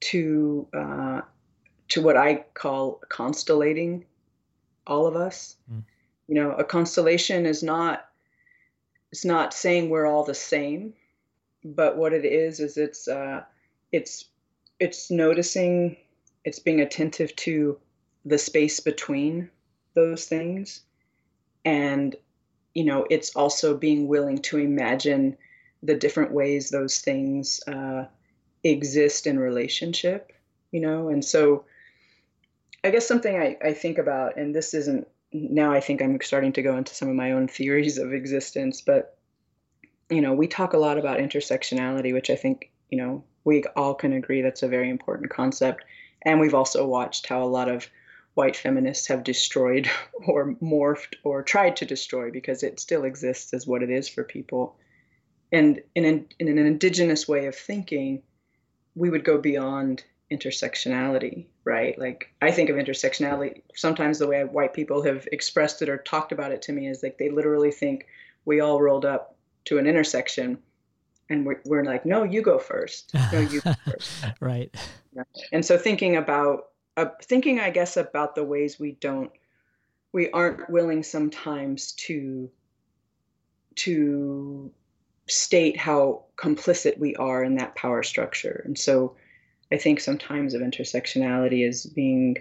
to 0.01 0.67
uh, 0.73 1.21
to 1.89 2.03
what 2.03 2.17
I 2.17 2.45
call 2.55 3.01
constellating 3.09 4.05
all 4.87 5.07
of 5.07 5.17
us. 5.17 5.57
Mm 5.73 5.83
you 6.29 6.35
know 6.35 6.53
a 6.53 6.63
constellation 6.63 7.47
is 7.47 7.63
not 7.63 8.07
it's 9.11 9.25
not 9.25 9.55
saying 9.55 9.89
we're 9.89 10.07
all 10.07 10.23
the 10.25 10.35
same 10.35 10.93
but 11.65 11.97
what 11.97 12.13
it 12.13 12.25
is 12.25 12.61
is 12.61 12.77
it's 12.77 13.09
uh 13.09 13.43
it's 13.91 14.27
it's 14.79 15.11
noticing 15.11 15.97
it's 16.45 16.61
being 16.61 16.81
attentive 16.81 17.35
to 17.35 17.79
the 18.29 18.39
space 18.39 18.81
between 18.81 19.51
those 19.95 20.27
things 20.27 20.83
and 21.65 22.17
you 22.75 22.85
know 22.85 23.07
it's 23.11 23.35
also 23.35 23.77
being 23.77 24.09
willing 24.09 24.39
to 24.39 24.59
imagine 24.59 25.37
the 25.83 25.95
different 25.95 26.33
ways 26.33 26.71
those 26.71 26.99
things 26.99 27.61
uh, 27.67 28.05
exist 28.65 29.27
in 29.27 29.39
relationship 29.39 30.33
you 30.73 30.81
know 30.81 31.09
and 31.09 31.25
so 31.25 31.65
i 32.85 32.91
guess 32.91 33.07
something 33.07 33.37
I, 33.37 33.57
I 33.65 33.73
think 33.73 33.99
about 33.99 34.37
and 34.37 34.55
this 34.55 34.75
isn't 34.75 35.09
now 35.33 35.73
I 35.73 35.81
think 35.81 36.01
I'm 36.01 36.19
starting 36.23 36.53
to 36.55 36.63
go 36.63 36.77
into 36.77 36.95
some 36.95 37.09
of 37.09 37.15
my 37.15 37.33
own 37.33 37.49
theories 37.49 37.99
of 37.99 38.13
existence, 38.13 38.81
but 38.81 39.17
you 40.11 40.23
know, 40.23 40.33
we 40.33 40.47
talk 40.47 40.73
a 40.73 40.79
lot 40.79 40.99
about 40.99 41.19
intersectionality, 41.19 42.15
which 42.15 42.31
I 42.31 42.37
think, 42.37 42.71
you 42.91 42.97
know, 42.97 43.25
we 43.45 43.63
all 43.77 43.95
can 43.95 44.15
agree 44.15 44.41
that's 44.41 44.63
a 44.63 44.69
very 44.69 44.89
important 44.89 45.31
concept. 45.31 45.85
And 46.23 46.41
we've 46.41 46.55
also 46.55 46.87
watched 46.87 47.27
how 47.27 47.43
a 47.43 47.45
lot 47.45 47.69
of 47.69 47.89
white 48.39 48.57
feminists 48.57 49.09
have 49.09 49.25
destroyed 49.25 49.91
or 50.29 50.55
morphed 50.63 51.17
or 51.25 51.43
tried 51.43 51.75
to 51.75 51.85
destroy 51.85 52.31
because 52.31 52.63
it 52.63 52.79
still 52.79 53.03
exists 53.03 53.53
as 53.53 53.67
what 53.67 53.83
it 53.83 53.91
is 53.91 54.09
for 54.09 54.23
people. 54.23 54.77
And 55.51 55.81
in 55.97 56.05
an, 56.05 56.29
in 56.39 56.47
an 56.47 56.65
indigenous 56.65 57.27
way 57.27 57.47
of 57.47 57.57
thinking, 57.57 58.23
we 58.95 59.11
would 59.11 59.25
go 59.25 59.39
beyond 59.39 60.05
intersectionality, 60.31 61.47
right? 61.65 61.99
Like 61.99 62.33
I 62.41 62.53
think 62.53 62.71
of 62.71 62.77
intersectionality 62.77 63.63
sometimes 63.75 64.21
the 64.21 64.29
way 64.29 64.45
white 64.45 64.73
people 64.73 65.03
have 65.03 65.27
expressed 65.33 65.83
it 65.83 65.89
or 65.89 65.99
talked 65.99 66.31
about 66.31 66.53
it 66.53 66.63
to 66.63 66.73
me 66.73 66.87
is 66.87 67.03
like 67.03 67.19
they 67.19 67.31
literally 67.31 67.73
think 67.73 68.07
we 68.45 68.61
all 68.61 68.81
rolled 68.81 69.05
up 69.05 69.35
to 69.65 69.79
an 69.79 69.87
intersection 69.89 70.59
and 71.29 71.45
we're, 71.45 71.61
we're 71.65 71.85
like, 71.85 72.07
no, 72.07 72.23
you 72.23 72.41
go 72.41 72.61
first. 72.61 73.13
No, 73.33 73.41
you 73.41 73.61
go 73.63 73.75
first. 73.85 74.25
right. 74.39 74.73
And 75.51 75.65
so 75.65 75.77
thinking 75.77 76.17
about, 76.17 76.68
uh, 76.99 77.11
thinking, 77.23 77.61
I 77.61 77.71
guess, 77.71 77.97
about 77.97 78.35
the 78.35 78.43
ways 78.43 78.79
we 78.79 78.93
don't, 78.93 79.31
we 80.13 80.31
aren't 80.31 80.69
willing 80.69 81.05
sometimes 81.05 81.93
to, 81.93 82.51
to 83.77 84.73
state 85.29 85.77
how 85.77 86.25
complicit 86.37 86.99
we 86.99 87.15
are 87.15 87.45
in 87.45 87.55
that 87.55 87.77
power 87.77 88.03
structure. 88.03 88.63
And 88.65 88.77
so 88.77 89.15
I 89.71 89.77
think 89.77 90.01
sometimes 90.01 90.55
of 90.55 90.63
intersectionality 90.63 91.69
as 91.69 91.87
being 91.87 92.39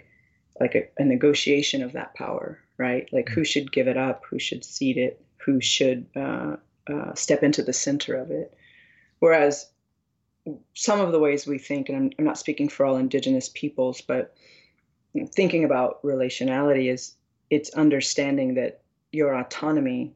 like 0.59 0.73
a, 0.73 0.87
a, 0.97 1.05
negotiation 1.05 1.83
of 1.83 1.93
that 1.93 2.15
power, 2.15 2.57
right? 2.77 3.07
Like 3.11 3.29
who 3.29 3.43
should 3.43 3.71
give 3.71 3.87
it 3.87 3.97
up, 3.97 4.23
who 4.27 4.39
should 4.39 4.65
cede 4.65 4.97
it, 4.97 5.23
who 5.45 5.61
should 5.61 6.07
uh, 6.15 6.55
uh, 6.91 7.13
step 7.13 7.43
into 7.43 7.61
the 7.61 7.73
center 7.73 8.15
of 8.15 8.31
it. 8.31 8.57
Whereas 9.19 9.69
some 10.73 10.99
of 10.99 11.11
the 11.11 11.19
ways 11.19 11.45
we 11.45 11.57
think, 11.57 11.89
and 11.89 11.97
I'm, 11.97 12.11
I'm 12.19 12.25
not 12.25 12.37
speaking 12.37 12.69
for 12.69 12.85
all 12.85 12.97
indigenous 12.97 13.49
peoples, 13.49 14.01
but 14.01 14.35
thinking 15.33 15.63
about 15.63 16.01
relationality 16.03 16.91
is 16.91 17.15
it's 17.49 17.69
understanding 17.71 18.55
that 18.55 18.81
your 19.11 19.33
autonomy 19.33 20.13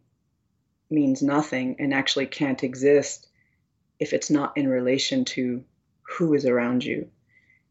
means 0.89 1.21
nothing 1.21 1.77
and 1.79 1.93
actually 1.93 2.27
can't 2.27 2.63
exist 2.63 3.27
if 3.99 4.13
it's 4.13 4.29
not 4.29 4.55
in 4.57 4.67
relation 4.67 5.23
to 5.23 5.63
who 6.03 6.33
is 6.33 6.45
around 6.45 6.83
you. 6.83 7.07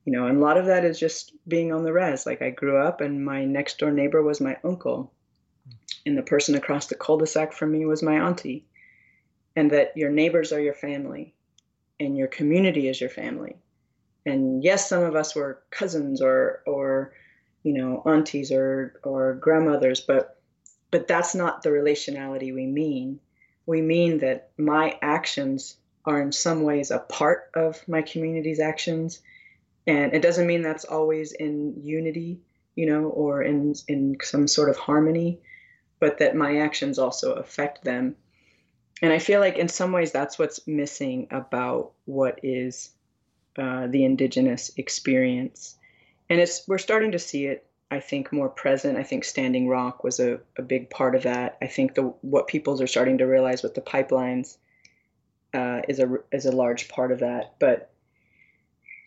You 0.04 0.12
know 0.12 0.26
and 0.26 0.38
a 0.38 0.40
lot 0.40 0.56
of 0.56 0.66
that 0.66 0.84
is 0.84 0.98
just 0.98 1.32
being 1.46 1.72
on 1.72 1.84
the 1.84 1.92
res. 1.92 2.24
Like 2.24 2.40
i 2.40 2.50
grew 2.50 2.78
up 2.78 3.00
and 3.02 3.24
my 3.24 3.44
next 3.44 3.78
door 3.78 3.90
neighbor 3.90 4.22
was 4.22 4.40
my 4.40 4.56
uncle 4.64 5.12
and 6.06 6.16
the 6.16 6.22
person 6.22 6.54
across 6.54 6.86
the 6.86 6.94
cul-de-sac 6.94 7.52
from 7.52 7.72
me 7.72 7.84
was 7.84 8.02
my 8.02 8.14
auntie. 8.14 8.64
And 9.54 9.70
that 9.72 9.96
your 9.96 10.10
neighbors 10.10 10.52
are 10.52 10.60
your 10.60 10.74
family 10.74 11.34
and 12.00 12.16
your 12.16 12.28
community 12.28 12.88
is 12.88 13.00
your 13.00 13.10
family 13.10 13.56
and 14.26 14.64
yes 14.64 14.88
some 14.88 15.02
of 15.02 15.14
us 15.14 15.34
were 15.36 15.62
cousins 15.70 16.20
or 16.20 16.62
or 16.66 17.12
you 17.62 17.72
know 17.72 18.02
aunties 18.06 18.50
or 18.50 18.98
or 19.04 19.34
grandmothers 19.34 20.00
but 20.00 20.40
but 20.90 21.06
that's 21.06 21.34
not 21.34 21.62
the 21.62 21.70
relationality 21.70 22.52
we 22.52 22.66
mean 22.66 23.20
we 23.66 23.80
mean 23.80 24.18
that 24.18 24.50
my 24.58 24.98
actions 25.00 25.76
are 26.04 26.20
in 26.20 26.32
some 26.32 26.62
ways 26.62 26.90
a 26.90 26.98
part 26.98 27.50
of 27.54 27.86
my 27.88 28.02
community's 28.02 28.60
actions. 28.60 29.20
And 29.86 30.12
it 30.14 30.22
doesn't 30.22 30.46
mean 30.46 30.62
that's 30.62 30.84
always 30.84 31.32
in 31.32 31.80
unity, 31.82 32.40
you 32.74 32.86
know, 32.86 33.04
or 33.04 33.42
in 33.42 33.74
in 33.88 34.16
some 34.22 34.46
sort 34.46 34.70
of 34.70 34.76
harmony, 34.76 35.40
but 35.98 36.18
that 36.18 36.36
my 36.36 36.58
actions 36.58 36.98
also 36.98 37.34
affect 37.34 37.84
them. 37.84 38.16
And 39.02 39.12
I 39.12 39.18
feel 39.18 39.40
like 39.40 39.56
in 39.56 39.68
some 39.68 39.92
ways 39.92 40.12
that's 40.12 40.38
what's 40.38 40.66
missing 40.66 41.28
about 41.30 41.92
what 42.04 42.40
is 42.42 42.90
uh, 43.58 43.86
the 43.86 44.04
indigenous 44.04 44.70
experience. 44.76 45.76
And 46.28 46.40
it's 46.40 46.66
we're 46.68 46.78
starting 46.78 47.12
to 47.12 47.18
see 47.18 47.46
it 47.46 47.66
I 47.90 47.98
think 47.98 48.32
more 48.32 48.48
present. 48.48 48.96
I 48.96 49.02
think 49.02 49.24
Standing 49.24 49.66
Rock 49.66 50.04
was 50.04 50.20
a, 50.20 50.40
a 50.56 50.62
big 50.62 50.90
part 50.90 51.16
of 51.16 51.24
that. 51.24 51.58
I 51.60 51.66
think 51.66 51.94
the 51.94 52.02
what 52.20 52.46
peoples 52.46 52.80
are 52.80 52.86
starting 52.86 53.18
to 53.18 53.26
realize 53.26 53.62
with 53.62 53.74
the 53.74 53.80
pipelines 53.80 54.56
uh, 55.52 55.80
is 55.88 55.98
a 55.98 56.18
is 56.30 56.46
a 56.46 56.52
large 56.52 56.88
part 56.88 57.10
of 57.10 57.20
that. 57.20 57.54
But 57.58 57.90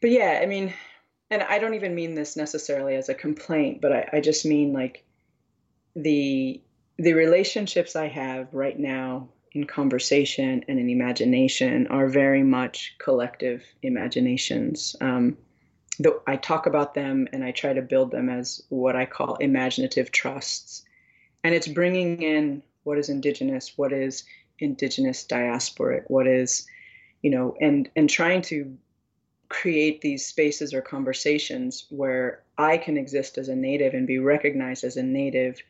but 0.01 0.11
yeah, 0.11 0.39
I 0.41 0.47
mean, 0.47 0.73
and 1.29 1.41
I 1.41 1.59
don't 1.59 1.75
even 1.75 1.95
mean 1.95 2.13
this 2.13 2.35
necessarily 2.35 2.95
as 2.95 3.07
a 3.07 3.13
complaint, 3.13 3.79
but 3.79 3.93
I, 3.93 4.09
I 4.13 4.19
just 4.19 4.45
mean 4.45 4.73
like 4.73 5.05
the 5.95 6.61
the 6.97 7.13
relationships 7.13 7.95
I 7.95 8.09
have 8.09 8.53
right 8.53 8.77
now 8.77 9.29
in 9.53 9.65
conversation 9.65 10.63
and 10.67 10.79
in 10.79 10.89
imagination 10.89 11.87
are 11.87 12.07
very 12.07 12.43
much 12.43 12.95
collective 12.97 13.63
imaginations. 13.83 14.95
Um, 14.99 15.37
the, 15.99 16.19
I 16.25 16.37
talk 16.37 16.65
about 16.65 16.95
them 16.95 17.27
and 17.31 17.43
I 17.43 17.51
try 17.51 17.73
to 17.73 17.81
build 17.81 18.11
them 18.11 18.29
as 18.29 18.63
what 18.69 18.95
I 18.95 19.05
call 19.05 19.35
imaginative 19.35 20.11
trusts. 20.11 20.83
And 21.43 21.53
it's 21.53 21.67
bringing 21.67 22.23
in 22.23 22.63
what 22.83 22.97
is 22.97 23.09
indigenous, 23.09 23.77
what 23.77 23.93
is 23.93 24.23
indigenous 24.59 25.25
diasporic, 25.25 26.03
what 26.07 26.25
is, 26.25 26.65
you 27.21 27.29
know, 27.29 27.55
and 27.61 27.89
and 27.95 28.09
trying 28.09 28.41
to 28.43 28.75
create 29.49 30.01
these 30.01 30.25
spaces 30.25 30.73
or 30.73 30.81
conversations 30.81 31.85
where 31.89 32.41
I 32.57 32.77
can 32.77 32.97
exist 32.97 33.37
as 33.37 33.49
a 33.49 33.55
native 33.55 33.93
and 33.93 34.07
be 34.07 34.17
recognized 34.17 34.83
as 34.83 34.97
a 34.97 35.03
native. 35.03 35.61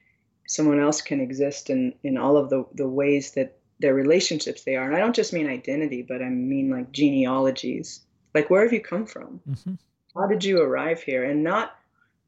Someone 0.48 0.80
else 0.80 1.02
can 1.02 1.20
exist 1.20 1.70
in 1.70 1.94
in 2.04 2.18
all 2.18 2.38
of 2.38 2.50
the 2.50 2.66
the 2.74 2.88
ways 2.88 3.32
that 3.32 3.58
their 3.84 3.94
relationships 3.94 4.64
they 4.64 4.78
are. 4.78 4.88
And 4.88 4.96
I 4.96 5.00
don't 5.00 5.16
just 5.16 5.34
mean 5.34 5.50
identity, 5.50 6.04
but 6.08 6.22
I 6.22 6.30
mean 6.30 6.70
like 6.70 6.94
genealogies. 6.94 8.00
Like 8.34 8.50
where 8.50 8.64
have 8.64 8.72
you 8.72 8.80
come 8.80 9.06
from? 9.06 9.42
Mm-hmm. 9.48 9.74
How 10.16 10.26
did 10.28 10.46
you 10.46 10.62
arrive 10.62 11.04
here? 11.04 11.26
And 11.26 11.44
not 11.44 11.76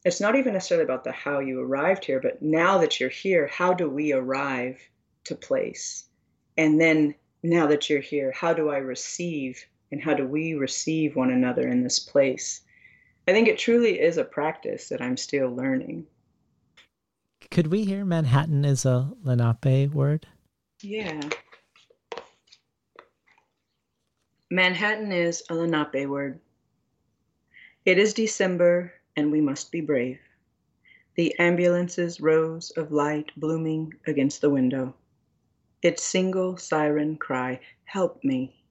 it's 0.04 0.20
not 0.20 0.36
even 0.36 0.52
necessarily 0.54 0.84
about 0.84 1.06
the 1.06 1.14
how 1.14 1.40
you 1.40 1.62
arrived 1.62 2.04
here, 2.04 2.20
but 2.20 2.42
now 2.42 2.78
that 2.80 3.00
you're 3.00 3.10
here, 3.10 3.48
how 3.48 3.74
do 3.74 3.90
we 3.90 4.12
arrive 4.12 4.78
to 5.24 5.34
place? 5.34 6.04
And 6.58 6.80
then 6.80 7.16
now 7.42 7.68
that 7.68 7.90
you're 7.90 8.02
here, 8.02 8.34
how 8.34 8.54
do 8.54 8.70
I 8.70 8.78
receive 8.78 9.66
and 9.94 10.04
how 10.04 10.14
do 10.14 10.28
we 10.28 10.56
receive 10.56 11.16
one 11.16 11.32
another 11.32 11.68
in 11.70 11.84
this 11.84 12.00
place? 12.00 12.62
I 13.30 13.32
think 13.32 13.48
it 13.48 13.58
truly 13.58 14.00
is 14.00 14.18
a 14.18 14.26
practice 14.26 14.90
that 14.90 15.02
I'm 15.02 15.16
still 15.16 15.50
learning. 15.56 16.06
Could 17.50 17.68
we 17.68 17.86
hear 17.86 18.04
Manhattan 18.04 18.66
is 18.66 18.86
a 18.86 19.14
Lenape 19.24 19.94
word? 19.94 20.28
Yeah. 20.82 21.22
Manhattan 24.52 25.12
is 25.12 25.42
a 25.50 25.56
Lenape 25.56 26.08
word. 26.08 26.40
It 27.84 27.98
is 27.98 28.14
December 28.14 28.94
and 29.16 29.32
we 29.32 29.42
must 29.42 29.72
be 29.72 29.82
brave. 29.82 30.20
The 31.16 31.34
ambulance's 31.40 32.22
rows 32.22 32.70
of 32.78 32.92
light 32.92 33.32
blooming 33.36 33.96
against 34.06 34.42
the 34.42 34.52
window. 34.52 34.94
Its 35.82 36.04
single 36.04 36.58
siren 36.58 37.18
cry, 37.18 37.60
Help 37.86 38.24
me! 38.24 38.64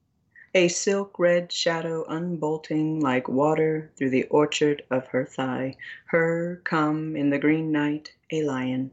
A 0.55 0.69
silk 0.69 1.19
red 1.19 1.51
shadow 1.51 2.05
unbolting 2.05 3.01
like 3.01 3.29
water 3.29 3.91
through 3.97 4.11
the 4.11 4.29
orchard 4.29 4.85
of 4.93 5.09
her 5.09 5.25
thigh. 5.25 5.75
Her 6.07 6.61
come 6.63 7.17
in 7.17 7.31
the 7.31 7.39
green 7.41 7.73
night, 7.73 8.13
a 8.31 8.45
lion. 8.45 8.93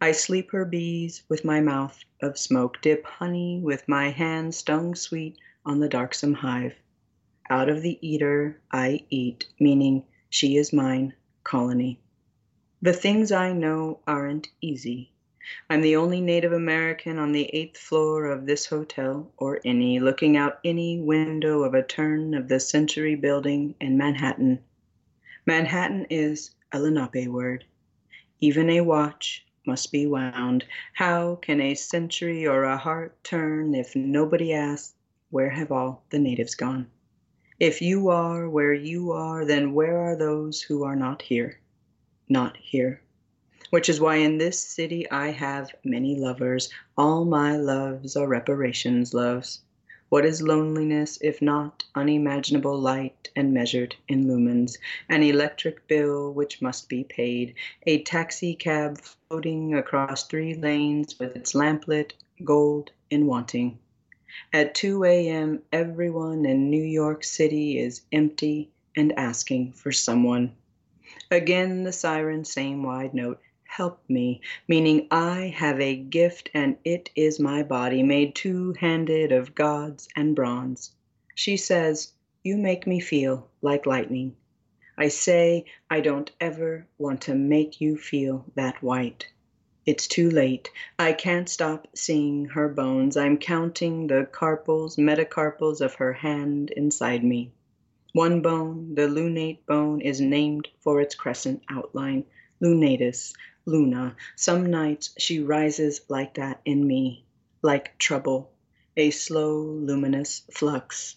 I 0.00 0.10
sleep 0.10 0.50
her 0.50 0.64
bees 0.64 1.22
with 1.28 1.44
my 1.44 1.60
mouth 1.60 2.04
of 2.20 2.36
smoke, 2.36 2.82
dip 2.82 3.04
honey 3.04 3.60
with 3.62 3.86
my 3.86 4.10
hand 4.10 4.56
stung 4.56 4.96
sweet 4.96 5.38
on 5.66 5.80
the 5.80 5.88
darksome 5.88 6.32
hive. 6.32 6.74
Out 7.50 7.68
of 7.68 7.82
the 7.82 7.98
eater 8.00 8.58
I 8.72 9.04
eat, 9.10 9.46
meaning 9.60 10.04
she 10.30 10.56
is 10.56 10.72
mine, 10.72 11.12
colony. 11.44 12.00
The 12.80 12.92
things 12.92 13.30
I 13.30 13.52
know 13.52 14.00
aren't 14.06 14.48
easy. 14.60 15.12
I'm 15.70 15.80
the 15.80 15.94
only 15.94 16.20
Native 16.20 16.52
American 16.52 17.18
on 17.18 17.32
the 17.32 17.44
eighth 17.54 17.78
floor 17.78 18.26
of 18.26 18.46
this 18.46 18.66
hotel, 18.66 19.30
or 19.36 19.60
any, 19.64 20.00
looking 20.00 20.36
out 20.36 20.58
any 20.64 21.00
window 21.00 21.62
of 21.62 21.74
a 21.74 21.84
turn 21.84 22.34
of 22.34 22.48
the 22.48 22.58
century 22.58 23.14
building 23.14 23.76
in 23.80 23.96
Manhattan. 23.96 24.58
Manhattan 25.46 26.06
is 26.10 26.50
a 26.72 26.80
Lenape 26.80 27.28
word. 27.28 27.64
Even 28.40 28.68
a 28.70 28.80
watch 28.80 29.46
must 29.64 29.92
be 29.92 30.06
wound. 30.08 30.64
How 30.94 31.36
can 31.36 31.60
a 31.60 31.74
century 31.74 32.46
or 32.48 32.64
a 32.64 32.76
heart 32.76 33.22
turn 33.22 33.74
if 33.74 33.94
nobody 33.94 34.52
asks, 34.52 34.95
Where 35.36 35.50
have 35.50 35.70
all 35.70 36.02
the 36.08 36.18
natives 36.18 36.54
gone? 36.54 36.86
If 37.60 37.82
you 37.82 38.08
are 38.08 38.48
where 38.48 38.72
you 38.72 39.12
are, 39.12 39.44
then 39.44 39.74
where 39.74 39.98
are 39.98 40.16
those 40.16 40.62
who 40.62 40.82
are 40.82 40.96
not 40.96 41.20
here? 41.20 41.60
Not 42.26 42.56
here 42.56 43.02
which 43.68 43.90
is 43.90 44.00
why 44.00 44.16
in 44.16 44.38
this 44.38 44.58
city 44.58 45.10
I 45.10 45.32
have 45.32 45.74
many 45.84 46.16
lovers. 46.16 46.70
All 46.96 47.26
my 47.26 47.56
loves 47.56 48.16
are 48.16 48.26
reparations 48.26 49.12
loves. 49.12 49.60
What 50.08 50.24
is 50.24 50.40
loneliness 50.40 51.18
if 51.20 51.42
not 51.42 51.84
unimaginable 51.94 52.78
light 52.78 53.28
and 53.36 53.52
measured 53.52 53.96
in 54.08 54.24
lumens? 54.26 54.78
An 55.10 55.22
electric 55.22 55.86
bill 55.86 56.32
which 56.32 56.62
must 56.62 56.88
be 56.88 57.04
paid, 57.04 57.54
a 57.86 58.02
taxi 58.04 58.54
cab 58.54 58.98
floating 58.98 59.74
across 59.74 60.24
three 60.24 60.54
lanes 60.54 61.18
with 61.18 61.36
its 61.36 61.54
lamplit 61.54 62.14
gold 62.44 62.92
in 63.10 63.26
wanting. 63.26 63.78
At 64.52 64.74
2 64.74 65.04
a.m., 65.04 65.62
everyone 65.72 66.44
in 66.44 66.70
New 66.70 66.82
York 66.82 67.24
City 67.24 67.78
is 67.78 68.02
empty 68.12 68.70
and 68.96 69.18
asking 69.18 69.72
for 69.72 69.92
someone. 69.92 70.52
Again, 71.30 71.84
the 71.84 71.92
siren, 71.92 72.44
same 72.44 72.82
wide 72.82 73.14
note 73.14 73.40
help 73.76 74.02
me, 74.08 74.40
meaning 74.68 75.06
I 75.10 75.52
have 75.56 75.80
a 75.80 75.96
gift 75.96 76.48
and 76.54 76.78
it 76.84 77.10
is 77.14 77.38
my 77.38 77.62
body 77.62 78.02
made 78.02 78.34
two 78.34 78.72
handed 78.80 79.32
of 79.32 79.54
gods 79.54 80.08
and 80.16 80.34
bronze. 80.34 80.92
She 81.34 81.56
says, 81.56 82.12
You 82.42 82.56
make 82.56 82.86
me 82.86 83.00
feel 83.00 83.50
like 83.60 83.84
lightning. 83.84 84.36
I 84.96 85.08
say, 85.08 85.66
I 85.90 86.00
don't 86.00 86.30
ever 86.40 86.86
want 86.96 87.20
to 87.22 87.34
make 87.34 87.80
you 87.80 87.98
feel 87.98 88.46
that 88.54 88.82
white. 88.82 89.26
It's 89.86 90.08
too 90.08 90.28
late. 90.28 90.70
I 90.98 91.12
can't 91.12 91.48
stop 91.48 91.86
seeing 91.94 92.46
her 92.46 92.68
bones. 92.68 93.16
I'm 93.16 93.38
counting 93.38 94.08
the 94.08 94.28
carpals, 94.30 94.96
metacarpals 94.96 95.80
of 95.80 95.94
her 95.94 96.12
hand 96.12 96.72
inside 96.72 97.22
me. 97.22 97.52
One 98.12 98.42
bone, 98.42 98.96
the 98.96 99.06
lunate 99.08 99.64
bone, 99.64 100.00
is 100.00 100.20
named 100.20 100.68
for 100.80 101.00
its 101.00 101.14
crescent 101.14 101.62
outline, 101.70 102.24
lunatus, 102.60 103.32
Luna, 103.68 104.14
some 104.36 104.66
nights 104.66 105.12
she 105.18 105.40
rises 105.40 106.00
like 106.08 106.34
that 106.34 106.60
in 106.64 106.86
me, 106.86 107.24
like 107.62 107.98
trouble, 107.98 108.52
a 108.96 109.10
slow, 109.10 109.60
luminous 109.60 110.42
flux. 110.52 111.16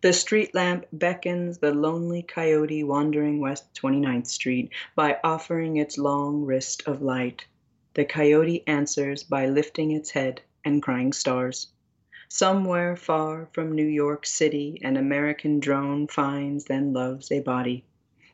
The 0.00 0.12
street 0.12 0.54
lamp 0.54 0.86
beckons 0.92 1.58
the 1.58 1.74
lonely 1.74 2.22
coyote 2.22 2.84
wandering 2.84 3.40
West 3.40 3.74
29th 3.74 4.28
Street 4.28 4.70
by 4.94 5.18
offering 5.24 5.78
its 5.78 5.98
long 5.98 6.44
wrist 6.44 6.84
of 6.86 7.02
light. 7.02 7.44
The 7.94 8.04
coyote 8.04 8.62
answers 8.66 9.22
by 9.24 9.46
lifting 9.46 9.90
its 9.90 10.10
head 10.10 10.42
and 10.64 10.82
crying 10.82 11.12
stars. 11.12 11.68
Somewhere 12.28 12.94
far 12.94 13.46
from 13.52 13.72
New 13.72 13.86
York 13.86 14.26
City, 14.26 14.78
an 14.82 14.96
American 14.96 15.58
drone 15.58 16.06
finds 16.06 16.66
then 16.66 16.92
loves 16.92 17.32
a 17.32 17.40
body. 17.40 17.84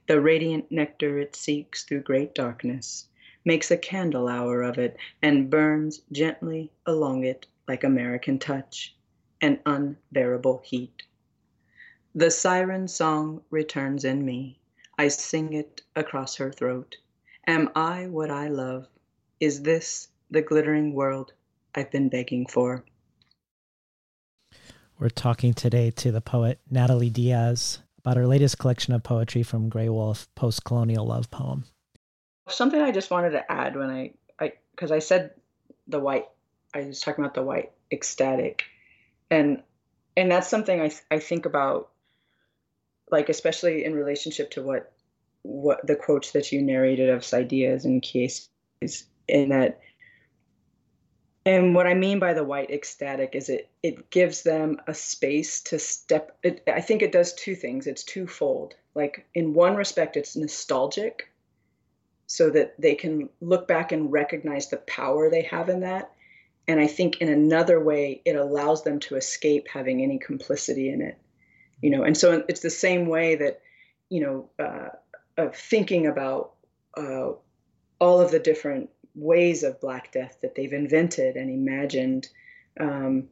The 0.07 0.21
radiant 0.21 0.71
nectar 0.71 1.19
it 1.19 1.35
seeks 1.35 1.85
through 1.85 2.03
great 2.03 2.35
darkness 2.35 3.09
makes 3.47 3.71
a 3.71 3.77
candle 3.77 4.27
hour 4.27 4.61
of 4.61 4.77
it, 4.77 4.97
and 5.23 5.49
burns 5.49 6.03
gently 6.11 6.69
along 6.85 7.25
it 7.25 7.47
like 7.69 7.85
American 7.85 8.41
touch, 8.41 8.95
an 9.41 9.61
unbearable 9.65 10.61
heat. 10.65 11.05
The 12.13 12.31
siren 12.31 12.89
song 12.89 13.43
returns 13.51 14.05
in 14.05 14.25
me. 14.25 14.59
I 14.99 15.09
sing 15.09 15.53
it 15.53 15.83
across 15.95 16.37
her 16.37 16.51
throat. 16.51 16.97
Am 17.47 17.71
I 17.77 18.09
what 18.09 18.33
I 18.33 18.49
love? 18.49 18.89
Is 19.39 19.63
this 19.63 20.09
the 20.31 20.41
glittering 20.41 20.95
world 20.95 21.33
I've 21.75 21.91
been 21.91 22.09
begging 22.09 22.47
for? 22.47 22.85
We're 24.99 25.11
talking 25.11 25.53
today 25.53 25.91
to 25.91 26.11
the 26.11 26.23
poet 26.23 26.59
Natalie 26.71 27.11
Diaz 27.11 27.81
about 27.99 28.17
her 28.17 28.27
latest 28.27 28.59
collection 28.59 28.95
of 28.95 29.03
poetry 29.03 29.43
from 29.43 29.69
Graywolf, 29.69 30.27
Post 30.35 30.65
Colonial 30.65 31.07
Love 31.07 31.31
Poem. 31.31 31.65
Something 32.49 32.81
I 32.81 32.93
just 32.93 33.11
wanted 33.11 33.31
to 33.31 33.53
add 33.53 33.77
when 33.77 33.91
I, 33.91 34.13
I, 34.41 34.53
because 34.71 34.91
I 34.91 35.01
said 35.01 35.33
the 35.87 36.01
white, 36.01 36.29
I 36.73 36.85
was 36.85 37.01
talking 37.01 37.23
about 37.23 37.35
the 37.35 37.43
white 37.43 37.73
ecstatic, 37.93 38.65
and 39.31 39.63
and 40.17 40.31
that's 40.31 40.49
something 40.49 40.81
I 40.81 40.91
I 41.11 41.19
think 41.19 41.45
about, 41.45 41.91
like 43.11 43.29
especially 43.29 43.85
in 43.85 43.95
relationship 43.95 44.53
to 44.53 44.63
what 44.63 44.93
what 45.43 45.87
the 45.87 45.97
quotes 45.97 46.33
that 46.33 46.53
you 46.53 46.63
narrated 46.63 47.11
of 47.11 47.21
Saidiya's 47.21 47.85
and 47.85 48.01
Kiese's, 48.01 49.07
in 49.29 49.51
that. 49.51 49.81
And 51.45 51.77
what 51.77 51.87
I 51.87 51.95
mean 51.95 52.19
by 52.19 52.35
the 52.35 52.43
white 52.43 52.71
ecstatic 52.71 53.35
is 53.35 53.49
it 53.49 53.71
it 53.83 54.11
gives 54.11 54.43
them 54.43 54.79
a 54.89 54.95
space 54.95 55.61
to 55.63 55.79
step. 55.79 56.37
It, 56.43 56.65
I 56.67 56.81
think 56.81 57.03
it 57.03 57.13
does 57.13 57.35
two 57.35 57.55
things. 57.55 57.87
It's 57.87 58.03
twofold. 58.03 58.75
Like 58.97 59.27
in 59.35 59.55
one 59.55 59.77
respect, 59.77 60.17
it's 60.17 60.37
nostalgic 60.37 61.31
so 62.27 62.51
that 62.51 62.75
they 62.81 62.97
can 62.97 63.29
look 63.41 63.69
back 63.69 63.93
and 63.93 64.11
recognize 64.11 64.69
the 64.69 64.79
power 64.79 65.31
they 65.31 65.43
have 65.43 65.69
in 65.69 65.81
that. 65.81 66.11
And 66.67 66.81
I 66.81 66.89
think 66.89 67.19
in 67.19 67.29
another 67.29 67.79
way, 67.79 68.23
it 68.25 68.35
allows 68.35 68.83
them 68.83 68.99
to 69.01 69.15
escape 69.15 69.69
having 69.73 70.03
any 70.03 70.19
complicity 70.19 70.91
in 70.91 71.01
it. 71.01 71.17
You 71.81 71.91
know, 71.91 72.03
and 72.03 72.17
so 72.17 72.43
it's 72.49 72.61
the 72.61 72.71
same 72.71 73.07
way 73.07 73.37
that, 73.37 73.61
you 74.09 74.21
know, 74.21 74.49
uh, 74.59 74.89
of 75.37 75.55
thinking 75.55 76.07
about 76.07 76.55
uh, 76.97 77.33
all 78.01 78.21
of 78.21 78.31
the 78.31 78.39
different 78.39 78.91
ways 79.17 79.63
of 79.63 79.81
Black 79.81 80.13
Death 80.13 80.39
that 80.43 80.55
they've 80.55 80.73
invented 80.73 81.37
and 81.37 81.51
imagined. 81.51 82.29
Um, 82.79 83.29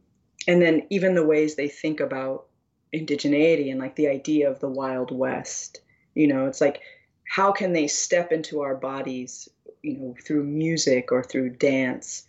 and 0.47 0.61
then 0.61 0.87
even 0.89 1.15
the 1.15 1.25
ways 1.25 1.55
they 1.55 1.69
think 1.69 1.99
about 1.99 2.47
indigeneity 2.93 3.71
and 3.71 3.79
like 3.79 3.95
the 3.95 4.07
idea 4.07 4.49
of 4.49 4.59
the 4.59 4.69
Wild 4.69 5.11
West 5.11 5.81
You 6.13 6.27
know, 6.27 6.47
it's 6.47 6.61
like 6.61 6.81
how 7.27 7.51
can 7.51 7.73
they 7.73 7.87
step 7.87 8.31
into 8.31 8.61
our 8.61 8.75
bodies, 8.75 9.49
you 9.81 9.97
know, 9.97 10.15
through 10.23 10.43
music 10.43 11.11
or 11.11 11.23
through 11.23 11.51
dance? 11.51 12.25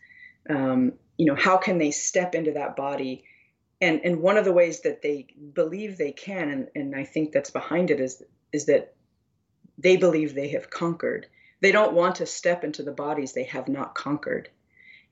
Um, 0.48 0.92
you 1.16 1.26
know, 1.26 1.34
how 1.34 1.56
can 1.56 1.78
they 1.78 1.90
step 1.90 2.34
into 2.34 2.52
that 2.52 2.76
body? 2.76 3.24
And 3.80 4.00
and 4.04 4.20
one 4.20 4.36
of 4.36 4.44
the 4.44 4.52
ways 4.52 4.80
that 4.82 5.02
they 5.02 5.26
believe 5.54 5.96
they 5.96 6.12
can, 6.12 6.50
and, 6.50 6.68
and 6.74 6.96
I 6.96 7.04
think 7.04 7.32
that's 7.32 7.50
behind 7.50 7.90
it 7.90 8.00
is 8.00 8.22
is 8.52 8.66
that 8.66 8.94
they 9.78 9.96
believe 9.96 10.34
they 10.34 10.48
have 10.48 10.70
conquered. 10.70 11.26
They 11.60 11.72
don't 11.72 11.94
want 11.94 12.16
to 12.16 12.26
step 12.26 12.64
into 12.64 12.82
the 12.82 12.92
bodies 12.92 13.32
they 13.32 13.44
have 13.44 13.68
not 13.68 13.94
conquered. 13.94 14.48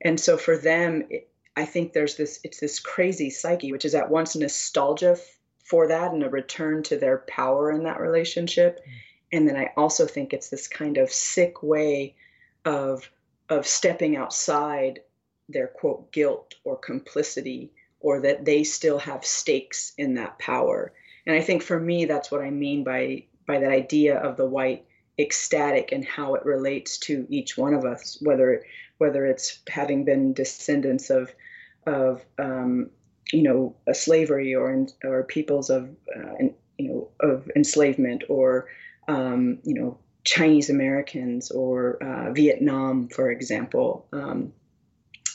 And 0.00 0.20
so 0.20 0.36
for 0.36 0.56
them, 0.56 1.04
it, 1.10 1.28
I 1.56 1.64
think 1.64 1.92
there's 1.92 2.16
this 2.16 2.40
it's 2.44 2.60
this 2.60 2.80
crazy 2.80 3.30
psyche, 3.30 3.72
which 3.72 3.84
is 3.84 3.94
at 3.94 4.10
once 4.10 4.36
nostalgia 4.36 5.16
for 5.64 5.88
that 5.88 6.12
and 6.12 6.22
a 6.22 6.28
return 6.28 6.82
to 6.84 6.96
their 6.96 7.18
power 7.18 7.70
in 7.70 7.84
that 7.84 8.00
relationship. 8.00 8.80
Mm. 8.80 8.92
And 9.32 9.48
then 9.48 9.56
I 9.56 9.72
also 9.76 10.06
think 10.06 10.32
it's 10.32 10.50
this 10.50 10.68
kind 10.68 10.98
of 10.98 11.10
sick 11.10 11.62
way 11.62 12.16
of 12.64 13.08
of 13.48 13.66
stepping 13.66 14.16
outside 14.16 15.00
their 15.48 15.66
quote 15.66 16.10
guilt 16.12 16.54
or 16.64 16.76
complicity 16.76 17.72
or 18.00 18.20
that 18.20 18.44
they 18.44 18.64
still 18.64 18.98
have 18.98 19.24
stakes 19.24 19.92
in 19.98 20.14
that 20.14 20.38
power. 20.38 20.92
And 21.26 21.34
I 21.36 21.40
think 21.40 21.62
for 21.62 21.78
me 21.78 22.04
that's 22.04 22.30
what 22.30 22.42
I 22.42 22.50
mean 22.50 22.84
by 22.84 23.24
by 23.46 23.58
that 23.58 23.70
idea 23.70 24.18
of 24.18 24.36
the 24.36 24.46
white 24.46 24.86
ecstatic 25.19 25.93
and 25.93 26.05
how 26.05 26.35
it 26.35 26.45
relates 26.45 26.99
to 26.99 27.27
each 27.28 27.57
one 27.57 27.74
of 27.74 27.85
us, 27.85 28.19
whether 28.20 28.65
whether 28.99 29.27
it's 29.27 29.59
having 29.69 30.05
been 30.05 30.32
descendants 30.32 31.11
of 31.11 31.32
of 31.86 32.24
um, 32.39 32.91
you 33.32 33.43
know 33.43 33.77
a 33.86 33.95
slavery 33.95 34.55
or 34.55 34.86
or 35.05 35.24
peoples 35.24 35.70
of 35.70 35.91
uh, 36.16 36.35
you 36.78 36.89
know 36.89 37.09
of 37.20 37.51
enslavement 37.57 38.24
or 38.28 38.69
um, 39.09 39.59
you 39.65 39.74
know 39.74 39.99
Chinese 40.24 40.70
Americans 40.70 41.51
or 41.51 42.03
uh, 42.03 42.32
Vietnam, 42.32 43.09
for 43.09 43.31
example. 43.31 44.07
Um, 44.12 44.53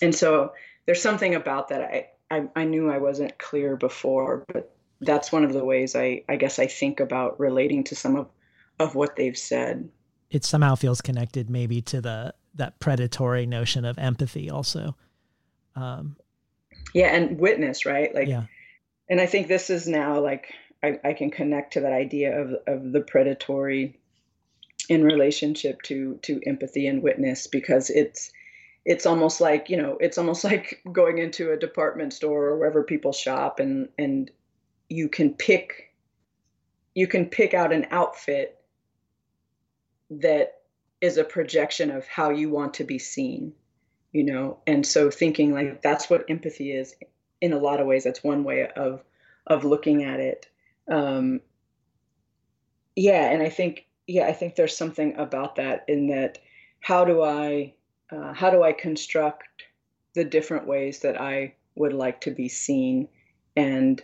and 0.02 0.16
so 0.16 0.54
there's 0.86 1.02
something 1.02 1.36
about 1.36 1.70
that 1.70 1.82
I, 1.82 2.08
I, 2.32 2.48
I 2.56 2.64
knew 2.64 2.90
I 2.90 2.98
wasn't 2.98 3.38
clear 3.38 3.76
before, 3.76 4.46
but 4.52 4.74
that's 5.02 5.32
one 5.32 5.44
of 5.44 5.54
the 5.54 5.64
ways 5.64 5.96
I 5.96 6.24
I 6.28 6.36
guess 6.36 6.60
I 6.60 6.68
think 6.68 7.00
about 7.00 7.40
relating 7.40 7.84
to 7.86 7.96
some 7.96 8.16
of 8.16 8.28
of 8.80 8.96
what 8.96 9.16
they've 9.16 9.38
said. 9.38 9.90
It 10.30 10.46
somehow 10.46 10.76
feels 10.76 11.02
connected 11.02 11.50
maybe 11.50 11.82
to 11.84 12.02
the 12.02 12.34
that 12.56 12.80
predatory 12.80 13.46
notion 13.46 13.86
of 13.86 13.98
empathy 13.98 14.50
also. 14.50 14.96
Um, 15.76 16.16
yeah, 16.94 17.08
and 17.08 17.40
witness, 17.40 17.86
right? 17.86 18.14
Like 18.14 18.28
yeah. 18.28 18.44
and 19.10 19.20
I 19.20 19.26
think 19.26 19.48
this 19.48 19.70
is 19.70 19.88
now 19.88 20.20
like 20.20 20.54
I, 20.84 21.00
I 21.04 21.14
can 21.14 21.32
connect 21.32 21.74
to 21.74 21.82
that 21.82 21.94
idea 21.94 22.40
of 22.40 22.54
of 22.68 22.92
the 22.92 23.02
predatory 23.02 24.00
in 24.88 25.04
relationship 25.04 25.82
to 25.84 26.20
to 26.24 26.42
empathy 26.46 26.88
and 26.88 27.04
witness 27.04 27.48
because 27.48 27.90
it's 27.90 28.32
it's 28.86 29.06
almost 29.06 29.42
like 29.42 29.70
you 29.70 29.78
know 29.78 29.98
it's 30.00 30.18
almost 30.18 30.44
like 30.52 30.82
going 30.92 31.18
into 31.18 31.52
a 31.52 31.58
department 31.58 32.14
store 32.14 32.46
or 32.46 32.58
wherever 32.58 32.84
people 32.84 33.14
shop 33.14 33.60
and 33.60 33.90
and 33.98 34.32
you 34.90 35.10
can 35.10 35.34
pick 35.34 35.94
you 36.96 37.08
can 37.08 37.26
pick 37.26 37.54
out 37.54 37.72
an 37.72 37.86
outfit 37.92 38.59
that 40.10 40.62
is 41.02 41.18
a 41.18 41.24
projection 41.24 41.92
of 41.92 42.08
how 42.08 42.30
you 42.30 42.50
want 42.50 42.74
to 42.76 42.84
be 42.84 43.00
seen 43.00 43.54
you 44.12 44.24
know? 44.24 44.58
And 44.66 44.86
so 44.86 45.12
thinking 45.12 45.54
like 45.54 45.82
that's 45.82 46.10
what 46.10 46.26
empathy 46.30 46.72
is 46.72 46.96
in 47.42 47.54
a 47.54 47.60
lot 47.60 47.80
of 47.80 47.88
ways. 47.88 48.04
That's 48.04 48.24
one 48.24 48.44
way 48.44 48.68
of 48.68 49.04
of 49.48 49.64
looking 49.64 50.04
at 50.04 50.20
it. 50.20 50.48
Um 50.90 51.42
yeah 52.96 53.32
and 53.32 53.42
i 53.42 53.50
think 53.50 53.86
yeah 54.08 54.26
i 54.26 54.34
think 54.34 54.56
there's 54.56 54.76
something 54.76 55.16
about 55.16 55.56
that 55.56 55.86
in 55.88 56.08
that 56.08 56.40
how 56.82 57.06
do 57.06 57.22
i 57.22 57.74
uh, 58.12 58.34
how 58.34 58.50
do 58.50 58.64
i 58.64 58.74
construct 58.74 59.64
the 60.16 60.26
different 60.26 60.68
ways 60.68 61.00
that 61.00 61.22
i 61.22 61.54
would 61.76 61.94
like 61.94 62.22
to 62.22 62.32
be 62.32 62.50
seen? 62.50 63.08
And 63.56 64.02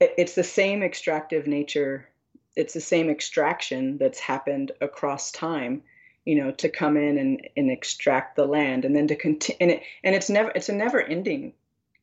it, 0.00 0.14
it's 0.18 0.34
the 0.34 0.44
same 0.44 0.82
extractive 0.82 1.46
nature 1.46 2.08
it's 2.56 2.74
the 2.74 2.80
same 2.80 3.10
extraction 3.10 3.98
that's 3.98 4.18
happened 4.18 4.72
across 4.80 5.32
time 5.32 5.82
you 6.24 6.36
know 6.36 6.50
to 6.52 6.68
come 6.68 6.96
in 6.96 7.18
and, 7.18 7.48
and 7.56 7.70
extract 7.70 8.36
the 8.36 8.46
land 8.46 8.84
and 8.84 8.94
then 8.94 9.08
to 9.08 9.16
continue 9.16 9.58
and, 9.60 9.70
it, 9.70 9.82
and 10.02 10.14
it's 10.14 10.30
never 10.30 10.50
it's 10.54 10.68
a 10.68 10.74
never 10.74 11.00
ending 11.00 11.52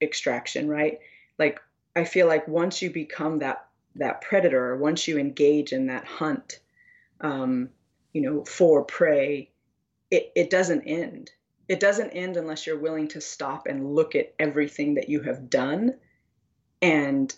extraction 0.01 0.67
right? 0.67 0.99
Like 1.39 1.59
i 1.95 2.03
feel 2.03 2.27
like 2.27 2.47
once 2.47 2.81
you 2.81 2.89
become 2.89 3.39
that 3.39 3.67
that 3.95 4.21
predator 4.21 4.77
once 4.77 5.07
you 5.07 5.17
engage 5.17 5.73
in 5.73 5.87
that 5.87 6.05
hunt 6.05 6.59
um, 7.19 7.69
you 8.13 8.21
know 8.21 8.45
for 8.45 8.83
prey 8.83 9.51
it, 10.11 10.31
it 10.35 10.49
doesn't 10.49 10.83
end. 10.83 11.31
It 11.67 11.79
doesn't 11.79 12.09
end 12.09 12.35
unless 12.35 12.67
you're 12.67 12.77
willing 12.77 13.07
to 13.09 13.21
stop 13.21 13.65
and 13.65 13.95
look 13.95 14.13
at 14.13 14.33
everything 14.37 14.95
that 14.95 15.09
you 15.09 15.21
have 15.21 15.49
done 15.49 15.95
and 16.81 17.33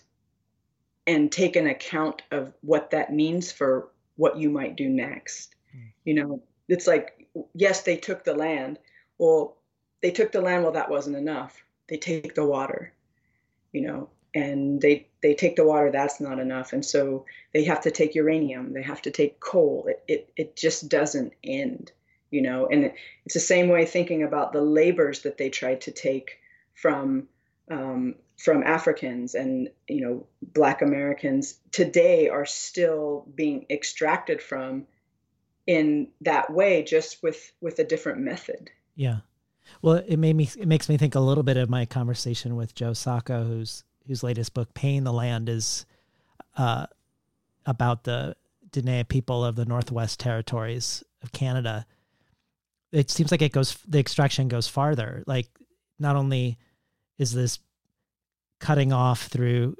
and 1.06 1.30
take 1.30 1.56
an 1.56 1.66
account 1.66 2.22
of 2.30 2.52
what 2.62 2.90
that 2.90 3.12
means 3.12 3.52
for 3.52 3.88
what 4.16 4.38
you 4.38 4.50
might 4.50 4.76
do 4.76 4.88
next. 4.88 5.54
Mm. 5.74 5.92
you 6.04 6.14
know 6.14 6.42
it's 6.68 6.86
like 6.86 7.28
yes 7.54 7.82
they 7.82 7.96
took 7.96 8.24
the 8.24 8.34
land. 8.34 8.78
Well 9.18 9.56
they 10.02 10.10
took 10.10 10.32
the 10.32 10.40
land 10.40 10.62
well 10.62 10.72
that 10.72 10.90
wasn't 10.90 11.16
enough. 11.16 11.62
They 11.88 11.96
take 11.96 12.34
the 12.34 12.46
water 12.46 12.92
you 13.72 13.82
know 13.82 14.08
and 14.34 14.80
they 14.80 15.08
they 15.22 15.34
take 15.34 15.56
the 15.56 15.64
water 15.64 15.90
that's 15.90 16.20
not 16.20 16.38
enough. 16.38 16.72
And 16.72 16.84
so 16.84 17.24
they 17.52 17.64
have 17.64 17.80
to 17.82 17.90
take 17.90 18.14
uranium. 18.14 18.72
They 18.72 18.82
have 18.82 19.02
to 19.02 19.10
take 19.10 19.40
coal. 19.40 19.86
It 19.88 20.04
it, 20.08 20.32
it 20.36 20.56
just 20.56 20.88
doesn't 20.88 21.32
end 21.42 21.92
you 22.34 22.42
know. 22.42 22.66
And 22.66 22.86
it, 22.86 22.94
it's 23.24 23.34
the 23.34 23.40
same 23.40 23.68
way 23.68 23.86
thinking 23.86 24.24
about 24.24 24.52
the 24.52 24.60
labors 24.60 25.22
that 25.22 25.38
they 25.38 25.50
tried 25.50 25.80
to 25.82 25.92
take 25.92 26.40
from 26.74 27.28
um, 27.70 28.16
from 28.36 28.62
Africans 28.62 29.34
and 29.34 29.68
you 29.88 30.00
know 30.00 30.26
Black 30.42 30.82
Americans 30.82 31.58
today 31.70 32.28
are 32.28 32.46
still 32.46 33.26
being 33.34 33.66
extracted 33.70 34.42
from 34.42 34.86
in 35.66 36.08
that 36.20 36.52
way 36.52 36.82
just 36.82 37.22
with 37.22 37.52
with 37.60 37.78
a 37.78 37.84
different 37.84 38.20
method. 38.20 38.70
Yeah. 38.96 39.18
Well 39.82 39.94
it 39.94 40.18
made 40.18 40.36
me 40.36 40.48
it 40.58 40.68
makes 40.68 40.88
me 40.88 40.96
think 40.96 41.14
a 41.14 41.20
little 41.20 41.44
bit 41.44 41.56
of 41.56 41.70
my 41.70 41.86
conversation 41.86 42.56
with 42.56 42.74
joe 42.74 42.92
sacco 42.92 43.44
whose 43.44 43.84
whose 44.06 44.22
latest 44.22 44.52
book 44.52 44.74
paying 44.74 45.04
the 45.04 45.12
land 45.12 45.48
is 45.48 45.86
uh, 46.56 46.86
about 47.66 48.04
the 48.04 48.36
Dene 48.70 49.04
people 49.04 49.44
of 49.44 49.56
the 49.56 49.64
northwest 49.64 50.20
territories 50.20 51.02
of 51.22 51.32
canada. 51.32 51.86
It 52.92 53.10
seems 53.10 53.30
like 53.30 53.42
it 53.42 53.52
goes 53.52 53.78
the 53.86 53.98
extraction 53.98 54.48
goes 54.48 54.68
farther. 54.68 55.22
Like 55.26 55.48
not 55.98 56.16
only 56.16 56.58
is 57.18 57.32
this 57.32 57.58
cutting 58.64 58.94
off 58.94 59.26
through 59.26 59.76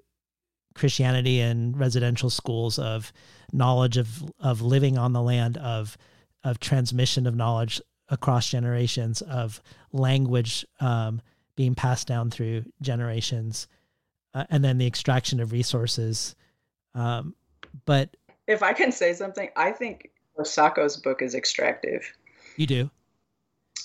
Christianity 0.75 1.41
and 1.41 1.79
residential 1.79 2.29
schools 2.29 2.79
of 2.79 3.13
knowledge 3.51 3.97
of 3.97 4.23
of 4.39 4.61
living 4.61 4.99
on 4.99 5.15
the 5.15 5.23
land 5.23 5.57
of 5.57 5.97
of 6.43 6.61
transmission 6.61 7.27
of 7.27 7.35
knowledge 7.35 7.81
across 8.11 8.51
generations 8.51 9.23
of 9.23 9.63
language 9.93 10.67
um, 10.81 11.23
being 11.57 11.75
passed 11.75 12.07
down 12.07 12.31
through 12.31 12.63
generations 12.83 13.69
uh, 14.35 14.45
and 14.51 14.63
then 14.63 14.77
the 14.77 14.87
extraction 14.87 15.41
of 15.41 15.53
resources. 15.53 16.35
Um, 16.95 17.35
but 17.87 18.15
if 18.47 18.63
i 18.63 18.73
can 18.75 18.93
say 18.93 19.15
something 19.15 19.49
i 19.57 19.71
think 19.71 20.11
Sacco's 20.43 20.97
book 20.97 21.23
is 21.23 21.35
extractive. 21.35 22.13
You 22.57 22.67
do? 22.67 22.91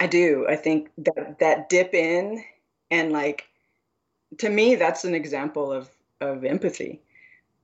I 0.01 0.07
do. 0.07 0.47
I 0.49 0.55
think 0.55 0.89
that 0.97 1.39
that 1.39 1.69
dip 1.69 1.93
in 1.93 2.43
and 2.89 3.11
like 3.11 3.45
to 4.37 4.49
me 4.49 4.75
that's 4.75 5.05
an 5.05 5.15
example 5.15 5.71
of 5.71 5.89
of 6.21 6.43
empathy, 6.43 7.01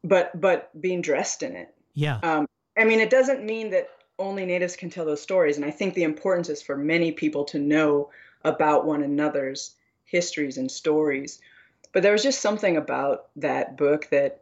but 0.03 0.39
but 0.39 0.69
being 0.79 1.01
dressed 1.01 1.43
in 1.43 1.55
it. 1.55 1.73
Yeah. 1.93 2.19
Um, 2.23 2.47
I 2.77 2.83
mean, 2.83 2.99
it 2.99 3.09
doesn't 3.09 3.43
mean 3.43 3.69
that 3.71 3.89
only 4.17 4.45
natives 4.45 4.75
can 4.75 4.89
tell 4.89 5.05
those 5.05 5.21
stories, 5.21 5.57
and 5.57 5.65
I 5.65 5.71
think 5.71 5.93
the 5.93 6.03
importance 6.03 6.49
is 6.49 6.61
for 6.61 6.77
many 6.77 7.11
people 7.11 7.45
to 7.45 7.59
know 7.59 8.09
about 8.43 8.85
one 8.85 9.03
another's 9.03 9.75
histories 10.05 10.57
and 10.57 10.71
stories. 10.71 11.39
But 11.91 12.03
there 12.03 12.11
was 12.11 12.23
just 12.23 12.41
something 12.41 12.77
about 12.77 13.27
that 13.37 13.77
book 13.77 14.09
that 14.11 14.41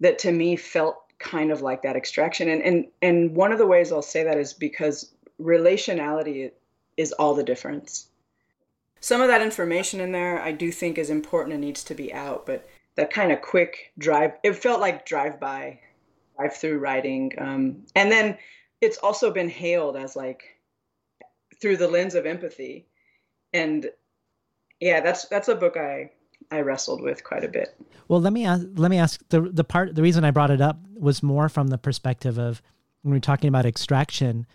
that 0.00 0.18
to 0.20 0.32
me 0.32 0.56
felt 0.56 0.96
kind 1.18 1.50
of 1.50 1.62
like 1.62 1.82
that 1.82 1.96
extraction. 1.96 2.48
And 2.48 2.62
and 2.62 2.86
and 3.02 3.34
one 3.34 3.52
of 3.52 3.58
the 3.58 3.66
ways 3.66 3.92
I'll 3.92 4.02
say 4.02 4.24
that 4.24 4.38
is 4.38 4.52
because 4.52 5.10
relationality 5.40 6.52
is 6.96 7.12
all 7.12 7.34
the 7.34 7.44
difference. 7.44 8.08
Some 9.00 9.20
of 9.20 9.28
that 9.28 9.42
information 9.42 10.00
in 10.00 10.12
there 10.12 10.40
I 10.40 10.52
do 10.52 10.72
think 10.72 10.98
is 10.98 11.10
important 11.10 11.54
and 11.54 11.60
needs 11.60 11.84
to 11.84 11.94
be 11.94 12.12
out, 12.12 12.46
but 12.46 12.68
that 12.96 13.12
kind 13.12 13.30
of 13.30 13.40
quick 13.40 13.92
drive. 13.98 14.32
It 14.42 14.54
felt 14.54 14.80
like 14.80 15.06
drive 15.06 15.38
by, 15.38 15.80
drive 16.36 16.56
through 16.56 16.78
writing. 16.78 17.32
Um, 17.38 17.84
and 17.94 18.10
then 18.10 18.36
it's 18.80 18.98
also 18.98 19.30
been 19.30 19.48
hailed 19.48 19.96
as 19.96 20.16
like 20.16 20.42
through 21.60 21.76
the 21.76 21.88
lens 21.88 22.14
of 22.14 22.26
empathy. 22.26 22.86
And 23.52 23.90
yeah, 24.80 25.00
that's 25.00 25.26
that's 25.26 25.48
a 25.48 25.54
book 25.54 25.76
I 25.76 26.10
I 26.50 26.60
wrestled 26.60 27.02
with 27.02 27.24
quite 27.24 27.44
a 27.44 27.48
bit. 27.48 27.76
Well, 28.08 28.20
let 28.20 28.32
me 28.32 28.44
ask, 28.44 28.66
let 28.74 28.90
me 28.90 28.98
ask 28.98 29.22
the 29.28 29.42
the 29.42 29.64
part 29.64 29.94
the 29.94 30.02
reason 30.02 30.24
I 30.24 30.30
brought 30.30 30.50
it 30.50 30.60
up 30.60 30.78
was 30.94 31.22
more 31.22 31.48
from 31.48 31.68
the 31.68 31.78
perspective 31.78 32.38
of 32.38 32.62
when 33.02 33.14
we're 33.14 33.20
talking 33.20 33.48
about 33.48 33.66
extraction, 33.66 34.46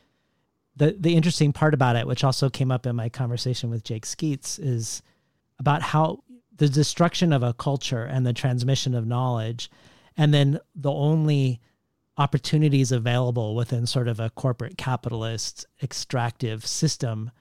the 0.75 0.95
the 0.99 1.15
interesting 1.15 1.53
part 1.53 1.73
about 1.73 1.95
it, 1.95 2.07
which 2.07 2.23
also 2.23 2.49
came 2.49 2.71
up 2.71 2.85
in 2.85 2.95
my 2.95 3.09
conversation 3.09 3.69
with 3.69 3.83
Jake 3.83 4.05
Skeets, 4.05 4.59
is 4.59 5.01
about 5.59 5.81
how 5.81 6.23
the 6.55 6.69
destruction 6.69 7.33
of 7.33 7.43
a 7.43 7.53
culture 7.53 8.03
and 8.03 8.25
the 8.25 8.33
transmission 8.33 8.93
of 8.93 9.05
knowledge, 9.05 9.69
and 10.17 10.33
then 10.33 10.59
the 10.75 10.91
only 10.91 11.59
opportunities 12.17 12.91
available 12.91 13.55
within 13.55 13.87
sort 13.87 14.07
of 14.07 14.19
a 14.19 14.29
corporate 14.29 14.77
capitalist 14.77 15.65
extractive 15.81 16.65
system 16.65 17.31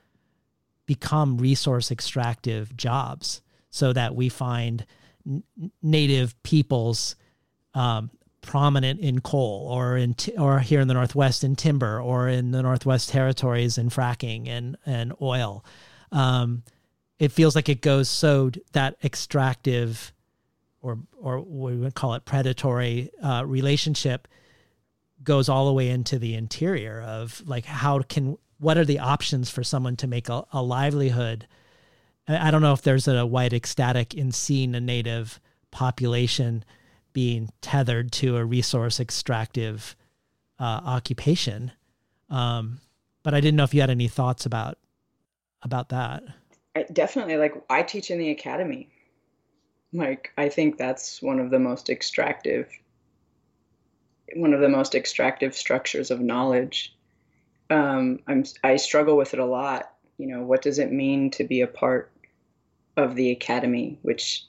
become 0.86 1.36
resource 1.38 1.90
extractive 1.90 2.76
jobs 2.76 3.42
so 3.70 3.92
that 3.92 4.14
we 4.14 4.28
find 4.28 4.86
n- 5.26 5.42
native 5.82 6.40
peoples 6.42 7.16
um, 7.74 8.10
prominent 8.42 9.00
in 9.00 9.20
coal 9.20 9.68
or 9.70 9.96
in 9.96 10.14
t- 10.14 10.36
or 10.36 10.58
here 10.58 10.80
in 10.80 10.88
the 10.88 10.94
northwest 10.94 11.44
in 11.44 11.56
timber 11.56 12.00
or 12.00 12.28
in 12.28 12.50
the 12.50 12.62
northwest 12.62 13.08
territories 13.08 13.78
in 13.78 13.88
fracking 13.88 14.48
and 14.48 14.76
and 14.84 15.12
oil. 15.22 15.64
Um, 16.10 16.64
it 17.18 17.32
feels 17.32 17.54
like 17.54 17.68
it 17.68 17.80
goes 17.80 18.08
so 18.08 18.50
that 18.72 18.96
extractive 19.02 20.12
or 20.82 20.98
or 21.16 21.40
we 21.40 21.76
would 21.76 21.94
call 21.94 22.14
it 22.14 22.24
predatory 22.24 23.10
uh, 23.22 23.44
relationship 23.46 24.28
goes 25.22 25.48
all 25.48 25.66
the 25.66 25.72
way 25.72 25.88
into 25.88 26.18
the 26.18 26.34
interior 26.34 27.00
of 27.00 27.42
like 27.46 27.64
how 27.64 28.00
can 28.00 28.36
what 28.58 28.76
are 28.76 28.84
the 28.84 28.98
options 28.98 29.50
for 29.50 29.64
someone 29.64 29.96
to 29.96 30.06
make 30.06 30.28
a, 30.28 30.44
a 30.52 30.62
livelihood? 30.62 31.46
I, 32.28 32.48
I 32.48 32.50
don't 32.50 32.62
know 32.62 32.72
if 32.72 32.82
there's 32.82 33.08
a 33.08 33.24
white 33.24 33.52
ecstatic 33.52 34.14
in 34.14 34.32
seeing 34.32 34.74
a 34.74 34.80
native 34.80 35.40
population 35.70 36.64
being 37.12 37.50
tethered 37.60 38.12
to 38.12 38.36
a 38.36 38.44
resource 38.44 39.00
extractive 39.00 39.96
uh, 40.58 40.80
occupation 40.84 41.72
um, 42.30 42.80
but 43.22 43.34
i 43.34 43.40
didn't 43.40 43.56
know 43.56 43.64
if 43.64 43.74
you 43.74 43.80
had 43.80 43.90
any 43.90 44.08
thoughts 44.08 44.46
about 44.46 44.78
about 45.62 45.88
that 45.90 46.22
I, 46.74 46.84
definitely 46.92 47.36
like 47.36 47.54
i 47.70 47.82
teach 47.82 48.10
in 48.10 48.18
the 48.18 48.30
academy 48.30 48.88
like 49.92 50.32
i 50.38 50.48
think 50.48 50.78
that's 50.78 51.20
one 51.22 51.38
of 51.38 51.50
the 51.50 51.58
most 51.58 51.90
extractive 51.90 52.68
one 54.34 54.52
of 54.52 54.60
the 54.60 54.68
most 54.68 54.94
extractive 54.94 55.54
structures 55.54 56.10
of 56.10 56.20
knowledge. 56.20 56.94
Um, 57.70 58.20
I'm 58.26 58.44
I 58.62 58.76
struggle 58.76 59.16
with 59.16 59.34
it 59.34 59.40
a 59.40 59.44
lot. 59.44 59.94
You 60.18 60.28
know, 60.28 60.42
what 60.42 60.62
does 60.62 60.78
it 60.78 60.92
mean 60.92 61.30
to 61.32 61.44
be 61.44 61.60
a 61.60 61.66
part 61.66 62.10
of 62.96 63.14
the 63.14 63.30
academy, 63.30 63.98
which 64.02 64.44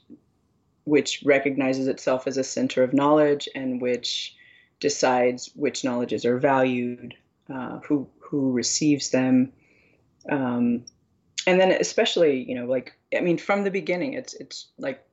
which 0.84 1.22
recognizes 1.24 1.88
itself 1.88 2.26
as 2.26 2.36
a 2.36 2.44
center 2.44 2.82
of 2.82 2.92
knowledge 2.92 3.48
and 3.54 3.80
which 3.80 4.36
decides 4.80 5.50
which 5.54 5.84
knowledges 5.84 6.24
are 6.24 6.38
valued, 6.38 7.14
uh, 7.52 7.78
who 7.80 8.08
who 8.20 8.52
receives 8.52 9.10
them, 9.10 9.52
um, 10.30 10.84
and 11.46 11.60
then 11.60 11.72
especially 11.72 12.42
you 12.42 12.54
know 12.54 12.66
like 12.66 12.96
I 13.16 13.20
mean 13.20 13.38
from 13.38 13.64
the 13.64 13.70
beginning 13.70 14.14
it's 14.14 14.34
it's 14.34 14.66
like 14.78 15.04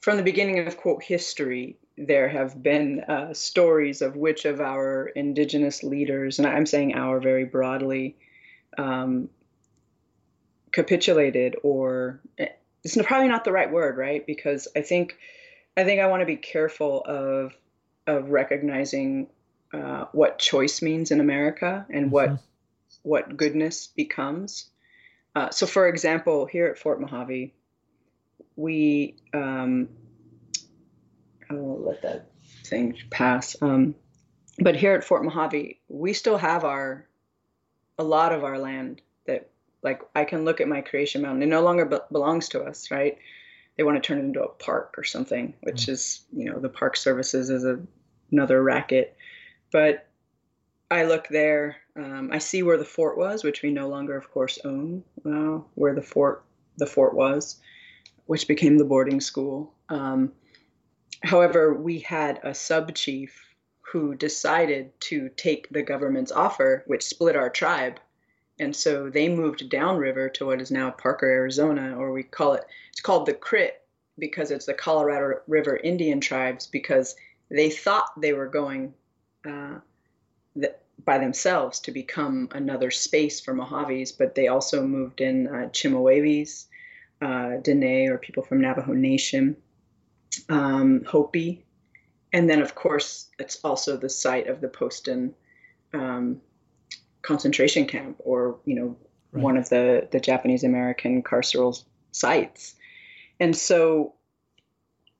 from 0.00 0.16
the 0.16 0.22
beginning 0.22 0.60
of 0.60 0.76
quote 0.76 1.02
history 1.02 1.76
there 1.98 2.28
have 2.28 2.62
been 2.62 3.00
uh, 3.00 3.32
stories 3.32 4.02
of 4.02 4.16
which 4.16 4.44
of 4.44 4.60
our 4.60 5.06
indigenous 5.08 5.82
leaders, 5.82 6.38
and 6.38 6.46
I'm 6.46 6.66
saying 6.66 6.94
our 6.94 7.20
very 7.20 7.44
broadly, 7.44 8.16
um, 8.76 9.30
capitulated 10.72 11.56
or 11.62 12.20
it's 12.94 13.06
probably 13.06 13.28
not 13.28 13.44
the 13.44 13.52
right 13.52 13.70
word, 13.70 13.96
right? 13.96 14.24
Because 14.24 14.68
I 14.76 14.82
think 14.82 15.18
I 15.76 15.84
think 15.84 16.00
I 16.00 16.06
want 16.06 16.20
to 16.20 16.26
be 16.26 16.36
careful 16.36 17.02
of 17.04 17.52
of 18.06 18.30
recognizing 18.30 19.28
uh, 19.74 20.04
what 20.12 20.38
choice 20.38 20.80
means 20.80 21.10
in 21.10 21.20
America 21.20 21.84
and 21.90 22.10
what 22.12 22.28
mm-hmm. 22.28 22.44
what 23.02 23.36
goodness 23.36 23.88
becomes. 23.88 24.70
Uh, 25.34 25.50
so, 25.50 25.66
for 25.66 25.88
example, 25.88 26.46
here 26.46 26.66
at 26.66 26.78
Fort 26.78 27.00
Mojave, 27.00 27.52
we 28.54 29.16
um, 29.34 29.88
I 31.50 31.54
won't 31.54 31.84
let 31.84 32.02
that 32.02 32.30
thing 32.64 32.96
pass. 33.10 33.56
Um, 33.60 33.96
but 34.58 34.76
here 34.76 34.94
at 34.94 35.04
Fort 35.04 35.24
Mojave, 35.24 35.80
we 35.88 36.12
still 36.12 36.38
have 36.38 36.64
our 36.64 37.06
a 37.98 38.04
lot 38.04 38.32
of 38.32 38.44
our 38.44 38.58
land 38.58 39.02
like 39.82 40.02
I 40.14 40.24
can 40.24 40.44
look 40.44 40.60
at 40.60 40.68
my 40.68 40.80
creation 40.80 41.22
mountain. 41.22 41.42
It 41.42 41.46
no 41.46 41.62
longer 41.62 41.84
be- 41.84 41.98
belongs 42.10 42.48
to 42.50 42.62
us, 42.62 42.90
right? 42.90 43.18
They 43.76 43.82
want 43.82 44.02
to 44.02 44.06
turn 44.06 44.18
it 44.18 44.24
into 44.24 44.42
a 44.42 44.48
park 44.48 44.94
or 44.96 45.04
something, 45.04 45.54
which 45.60 45.86
mm. 45.86 45.90
is 45.90 46.24
you 46.32 46.50
know 46.50 46.58
the 46.58 46.68
park 46.68 46.96
services 46.96 47.50
is 47.50 47.64
a, 47.64 47.80
another 48.32 48.62
racket. 48.62 49.16
But 49.72 50.08
I 50.90 51.04
look 51.04 51.28
there, 51.28 51.76
um, 51.96 52.30
I 52.32 52.38
see 52.38 52.62
where 52.62 52.78
the 52.78 52.84
fort 52.84 53.18
was, 53.18 53.42
which 53.42 53.62
we 53.62 53.70
no 53.70 53.88
longer, 53.88 54.16
of 54.16 54.30
course, 54.30 54.58
own. 54.64 55.02
Uh, 55.24 55.60
where 55.74 55.94
the 55.94 56.02
fort 56.02 56.44
the 56.78 56.86
fort 56.86 57.14
was, 57.14 57.60
which 58.26 58.48
became 58.48 58.78
the 58.78 58.84
boarding 58.84 59.20
school. 59.20 59.74
Um, 59.88 60.32
However, 61.22 61.74
we 61.74 62.00
had 62.00 62.40
a 62.42 62.54
sub 62.54 62.94
chief 62.94 63.44
who 63.80 64.14
decided 64.14 64.98
to 65.00 65.28
take 65.30 65.68
the 65.70 65.82
government's 65.82 66.32
offer, 66.32 66.84
which 66.86 67.04
split 67.04 67.36
our 67.36 67.50
tribe. 67.50 67.98
And 68.58 68.74
so 68.74 69.10
they 69.10 69.28
moved 69.28 69.68
downriver 69.68 70.28
to 70.30 70.46
what 70.46 70.62
is 70.62 70.70
now 70.70 70.90
Parker, 70.90 71.26
Arizona, 71.26 71.96
or 71.96 72.12
we 72.12 72.22
call 72.22 72.54
it, 72.54 72.64
it's 72.90 73.00
called 73.00 73.26
the 73.26 73.34
Crit 73.34 73.82
because 74.18 74.50
it's 74.50 74.66
the 74.66 74.74
Colorado 74.74 75.40
River 75.46 75.76
Indian 75.76 76.20
tribes 76.20 76.66
because 76.66 77.16
they 77.50 77.68
thought 77.70 78.18
they 78.20 78.32
were 78.32 78.46
going 78.46 78.94
uh, 79.44 79.78
by 81.04 81.18
themselves 81.18 81.80
to 81.80 81.90
become 81.90 82.48
another 82.52 82.90
space 82.90 83.40
for 83.40 83.54
Mojaves, 83.54 84.16
but 84.16 84.34
they 84.34 84.48
also 84.48 84.86
moved 84.86 85.20
in 85.20 85.46
uh, 85.46 85.68
Chemehuevis, 85.68 86.66
uh, 87.20 87.56
Dene, 87.62 88.08
or 88.10 88.18
people 88.18 88.42
from 88.42 88.60
Navajo 88.60 88.92
Nation 88.92 89.56
um, 90.48 91.04
Hopi, 91.04 91.64
and 92.32 92.48
then 92.48 92.60
of 92.60 92.74
course 92.74 93.28
it's 93.38 93.58
also 93.64 93.96
the 93.96 94.08
site 94.08 94.48
of 94.48 94.60
the 94.60 94.68
Poston 94.68 95.34
um, 95.94 96.40
concentration 97.26 97.86
camp, 97.86 98.16
or 98.20 98.58
you 98.64 98.74
know 98.74 98.96
right. 99.32 99.42
one 99.42 99.56
of 99.56 99.68
the 99.68 100.08
the 100.10 100.20
Japanese 100.20 100.64
American 100.64 101.22
carceral 101.22 101.82
sites, 102.12 102.74
and 103.40 103.56
so 103.56 104.14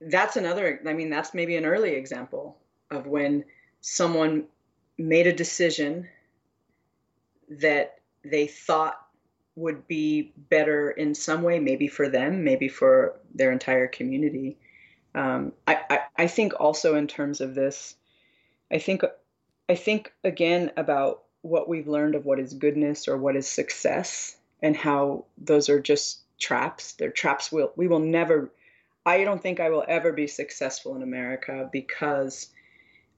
that's 0.01 0.37
another. 0.37 0.81
I 0.87 0.93
mean, 0.93 1.11
that's 1.11 1.35
maybe 1.35 1.57
an 1.57 1.67
early 1.67 1.91
example 1.95 2.59
of 2.91 3.07
when 3.07 3.45
someone 3.81 4.45
made 4.99 5.27
a 5.27 5.33
decision 5.33 6.09
that 7.49 7.99
they 8.25 8.47
thought 8.47 8.97
would 9.55 9.87
be 9.89 10.33
better 10.51 10.91
in 10.91 11.15
some 11.15 11.43
way, 11.43 11.59
maybe 11.59 11.89
for 11.89 12.09
them, 12.09 12.45
maybe 12.45 12.69
for 12.69 13.19
their 13.35 13.51
entire 13.51 13.87
community, 13.87 14.59
um, 15.17 15.53
I, 15.67 15.81
I, 15.89 16.01
I 16.19 16.27
think 16.27 16.53
also 16.61 16.95
in 16.95 17.07
terms 17.07 17.41
of 17.41 17.55
this, 17.55 17.97
I 18.71 18.79
think 18.79 19.03
I 19.69 19.75
think 19.75 20.13
again 20.23 20.71
about 20.77 21.23
what 21.47 21.69
we've 21.69 21.89
learned 21.89 22.15
of 22.15 22.25
what 22.25 22.39
is 22.39 22.55
goodness 22.55 23.09
or 23.09 23.17
what 23.17 23.37
is 23.37 23.49
success 23.49 24.37
and 24.63 24.77
how 24.77 25.25
those 25.39 25.69
are 25.69 25.81
just 25.81 26.21
traps. 26.39 26.93
They're 26.95 27.11
traps 27.11 27.51
we'll, 27.51 27.73
we 27.77 27.89
will 27.89 28.01
never 28.01 28.51
I 29.07 29.23
don't 29.23 29.41
think 29.41 29.61
I 29.61 29.71
will 29.71 29.85
ever 29.87 30.13
be 30.13 30.27
successful 30.27 30.97
in 30.97 31.03
America 31.03 31.69
because 31.73 32.49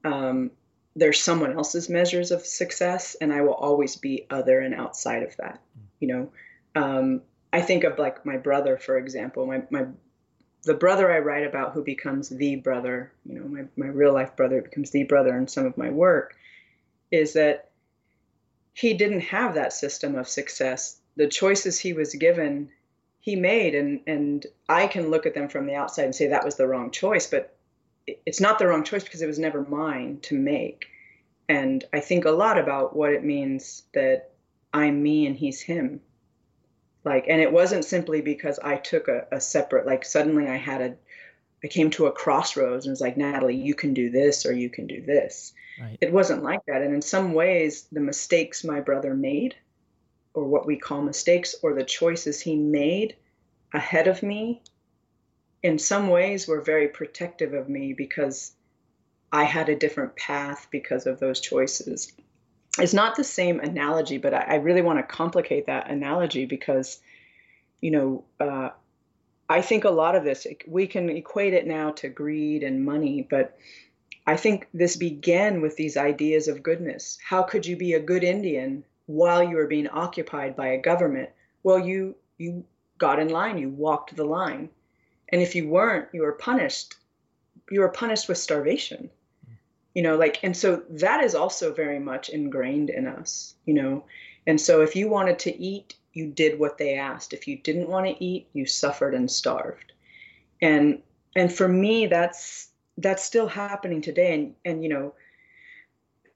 um, 0.05 0.51
there's 0.95 1.21
someone 1.21 1.55
else's 1.55 1.89
measures 1.89 2.31
of 2.31 2.45
success 2.45 3.17
and 3.21 3.33
I 3.33 3.41
will 3.41 3.55
always 3.55 3.97
be 3.97 4.27
other 4.29 4.61
and 4.61 4.75
outside 4.75 5.23
of 5.23 5.35
that. 5.39 5.63
You 5.99 6.09
know, 6.09 6.33
um, 6.75 7.23
I 7.53 7.63
think 7.63 7.85
of 7.85 7.99
like 7.99 8.27
my 8.27 8.37
brother, 8.37 8.77
for 8.77 8.99
example. 8.99 9.47
My, 9.47 9.63
my 9.71 9.87
the 10.65 10.75
brother 10.75 11.11
I 11.11 11.21
write 11.21 11.47
about 11.47 11.73
who 11.73 11.83
becomes 11.83 12.29
the 12.29 12.57
brother, 12.57 13.11
you 13.25 13.41
know, 13.41 13.49
my, 13.49 13.65
my 13.77 13.87
real 13.87 14.13
life 14.13 14.37
brother 14.37 14.61
becomes 14.61 14.91
the 14.91 15.05
brother 15.05 15.37
in 15.39 15.49
some 15.49 15.65
of 15.65 15.79
my 15.79 15.89
work, 15.89 16.37
is 17.11 17.33
that 17.33 17.68
he 18.79 18.95
didn't 18.95 19.21
have 19.21 19.55
that 19.55 19.73
system 19.73 20.15
of 20.15 20.29
success. 20.29 21.01
The 21.17 21.27
choices 21.27 21.81
he 21.81 21.93
was 21.93 22.15
given, 22.15 22.71
he 23.21 23.35
made, 23.35 23.75
and, 23.75 24.01
and 24.07 24.47
I 24.69 24.87
can 24.87 25.11
look 25.11 25.27
at 25.27 25.35
them 25.35 25.49
from 25.49 25.67
the 25.67 25.75
outside 25.75 26.05
and 26.05 26.15
say 26.15 26.29
that 26.29 26.45
was 26.45 26.57
the 26.57 26.67
wrong 26.69 26.91
choice, 26.91 27.27
but 27.27 27.57
it's 28.07 28.41
not 28.41 28.59
the 28.59 28.67
wrong 28.69 28.85
choice 28.85 29.03
because 29.03 29.21
it 29.21 29.27
was 29.27 29.39
never 29.39 29.63
mine 29.63 30.21
to 30.23 30.39
make. 30.39 30.87
And 31.49 31.85
I 31.93 32.01
think 32.01 32.25
a 32.25 32.31
lot 32.31 32.59
about 32.59 32.95
what 32.95 33.13
it 33.13 33.25
means 33.25 33.83
that 33.95 34.31
I'm 34.73 35.03
me 35.03 35.27
and 35.27 35.37
he's 35.37 35.61
him 35.61 36.01
like 37.05 37.27
and 37.29 37.41
it 37.41 37.53
wasn't 37.53 37.85
simply 37.85 38.21
because 38.21 38.59
i 38.59 38.77
took 38.77 39.09
a, 39.09 39.27
a 39.33 39.41
separate 39.41 39.87
like 39.87 40.05
suddenly 40.05 40.47
i 40.47 40.57
had 40.57 40.81
a 40.81 40.95
i 41.65 41.67
came 41.67 41.91
to 41.91 42.07
a 42.07 42.13
crossroads 42.13 42.87
and 42.87 42.93
was 42.93 43.01
like 43.01 43.17
natalie 43.17 43.57
you 43.57 43.75
can 43.75 43.95
do 43.95 44.11
this 44.11 44.47
or 44.47 44.53
you 44.53 44.69
can 44.69 44.87
do 44.87 45.03
this 45.03 45.53
right. 45.81 45.99
it 46.01 46.13
wasn't 46.13 46.43
like 46.43 46.65
that 46.67 46.83
and 46.83 46.95
in 46.95 47.03
some 47.03 47.33
ways 47.33 47.87
the 47.93 48.01
mistakes 48.01 48.65
my 48.65 48.81
brother 48.81 49.15
made 49.15 49.55
or 50.35 50.45
what 50.45 50.67
we 50.67 50.77
call 50.77 51.03
mistakes 51.03 51.55
or 51.63 51.75
the 51.75 51.85
choices 51.85 52.41
he 52.41 52.57
made 52.57 53.17
ahead 53.73 54.07
of 54.07 54.23
me 54.23 54.63
in 55.63 55.79
some 55.79 56.09
ways 56.09 56.47
were 56.47 56.61
very 56.61 56.89
protective 56.89 57.53
of 57.53 57.69
me 57.69 57.93
because 57.93 58.53
I 59.33 59.45
had 59.45 59.69
a 59.69 59.77
different 59.77 60.17
path 60.17 60.69
because 60.71 61.07
of 61.07 61.21
those 61.21 61.41
choices. 61.41 62.13
It's 62.79 62.95
not 62.95 63.17
the 63.17 63.25
same 63.25 63.61
analogy, 63.61 64.19
but 64.19 64.33
I, 64.33 64.41
I 64.41 64.55
really 64.57 64.83
want 64.83 64.99
to 64.99 65.03
complicate 65.03 65.67
that 65.67 65.91
analogy 65.91 66.47
because, 66.47 67.01
you 67.81 67.91
know, 67.91 68.25
uh, 68.41 68.68
I 69.49 69.63
think 69.63 69.85
a 69.85 69.91
lot 69.91 70.15
of 70.15 70.25
this, 70.25 70.47
we 70.67 70.87
can 70.87 71.09
equate 71.09 71.55
it 71.55 71.67
now 71.67 71.93
to 71.93 72.09
greed 72.09 72.63
and 72.63 72.85
money, 72.85 73.27
but 73.29 73.57
I 74.27 74.37
think 74.37 74.69
this 74.75 74.97
began 74.97 75.63
with 75.63 75.77
these 75.77 75.97
ideas 75.97 76.49
of 76.49 76.63
goodness. 76.63 77.19
How 77.25 77.43
could 77.43 77.65
you 77.65 77.77
be 77.77 77.95
a 77.95 78.01
good 78.01 78.23
Indian 78.23 78.85
while 79.07 79.43
you 79.43 79.57
were 79.57 79.67
being 79.67 79.89
occupied 79.89 80.55
by 80.55 80.69
a 80.69 80.83
government? 80.83 81.31
Well, 81.63 81.79
you 81.79 82.15
you 82.37 82.65
got 82.99 83.21
in 83.21 83.31
line, 83.31 83.57
you 83.57 83.71
walked 83.71 84.15
the 84.15 84.27
line. 84.27 84.69
And 85.31 85.41
if 85.41 85.55
you 85.55 85.69
weren't, 85.69 86.09
you 86.13 86.23
were 86.23 86.33
punished. 86.33 86.97
You 87.71 87.81
were 87.81 87.89
punished 87.89 88.29
with 88.29 88.37
starvation. 88.37 89.09
You 89.95 90.03
know, 90.03 90.17
like 90.17 90.45
and 90.45 90.55
so 90.55 90.83
that 90.91 91.25
is 91.25 91.35
also 91.35 91.73
very 91.73 91.99
much 91.99 92.29
ingrained 92.29 92.91
in 92.91 93.07
us, 93.07 93.55
you 93.65 93.73
know. 93.73 94.05
And 94.47 94.61
so 94.61 94.83
if 94.83 94.95
you 94.95 95.09
wanted 95.09 95.39
to 95.41 95.59
eat, 95.59 95.95
you 96.19 96.27
did 96.27 96.59
what 96.59 96.79
they 96.79 96.95
asked. 96.95 97.33
If 97.33 97.47
you 97.47 97.57
didn't 97.57 97.89
want 97.89 98.07
to 98.07 98.25
eat, 98.25 98.49
you 98.53 98.67
suffered 98.67 99.15
and 99.15 99.31
starved. 99.31 99.93
And 100.61 101.01
and 101.37 101.53
for 101.53 101.69
me 101.69 102.07
that's 102.07 102.69
that's 102.99 103.23
still 103.23 103.47
happening 103.47 104.03
today 104.03 104.35
and 104.35 104.55
and 104.65 104.83
you 104.83 104.89
know 104.89 105.15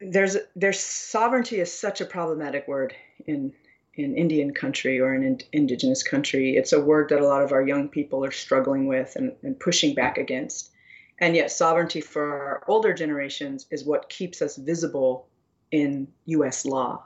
there's 0.00 0.36
there's 0.54 0.78
sovereignty 0.78 1.58
is 1.58 1.72
such 1.72 2.00
a 2.00 2.04
problematic 2.04 2.68
word 2.68 2.94
in 3.26 3.52
in 3.94 4.16
Indian 4.16 4.54
country 4.54 5.00
or 5.00 5.12
in 5.14 5.40
indigenous 5.52 6.02
country. 6.02 6.56
It's 6.56 6.72
a 6.72 6.80
word 6.80 7.08
that 7.08 7.20
a 7.20 7.26
lot 7.26 7.42
of 7.42 7.52
our 7.52 7.66
young 7.66 7.88
people 7.88 8.24
are 8.24 8.30
struggling 8.30 8.86
with 8.86 9.16
and, 9.16 9.32
and 9.42 9.58
pushing 9.58 9.94
back 9.94 10.16
against. 10.16 10.70
And 11.18 11.36
yet, 11.36 11.50
sovereignty 11.50 12.00
for 12.00 12.24
our 12.24 12.64
older 12.68 12.94
generations 12.94 13.66
is 13.70 13.84
what 13.84 14.08
keeps 14.08 14.40
us 14.40 14.56
visible 14.56 15.28
in 15.70 16.08
U.S. 16.26 16.64
law. 16.64 17.04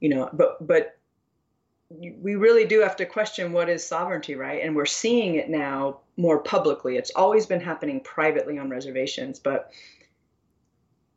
You 0.00 0.08
know, 0.08 0.30
but 0.32 0.66
but 0.66 0.96
we 1.88 2.34
really 2.34 2.66
do 2.66 2.80
have 2.80 2.96
to 2.96 3.06
question 3.06 3.52
what 3.52 3.68
is 3.68 3.86
sovereignty, 3.86 4.34
right? 4.34 4.62
And 4.62 4.74
we're 4.74 4.86
seeing 4.86 5.36
it 5.36 5.48
now 5.48 6.00
more 6.16 6.40
publicly. 6.40 6.96
It's 6.96 7.12
always 7.14 7.46
been 7.46 7.60
happening 7.60 8.00
privately 8.00 8.58
on 8.58 8.68
reservations, 8.68 9.38
but 9.38 9.72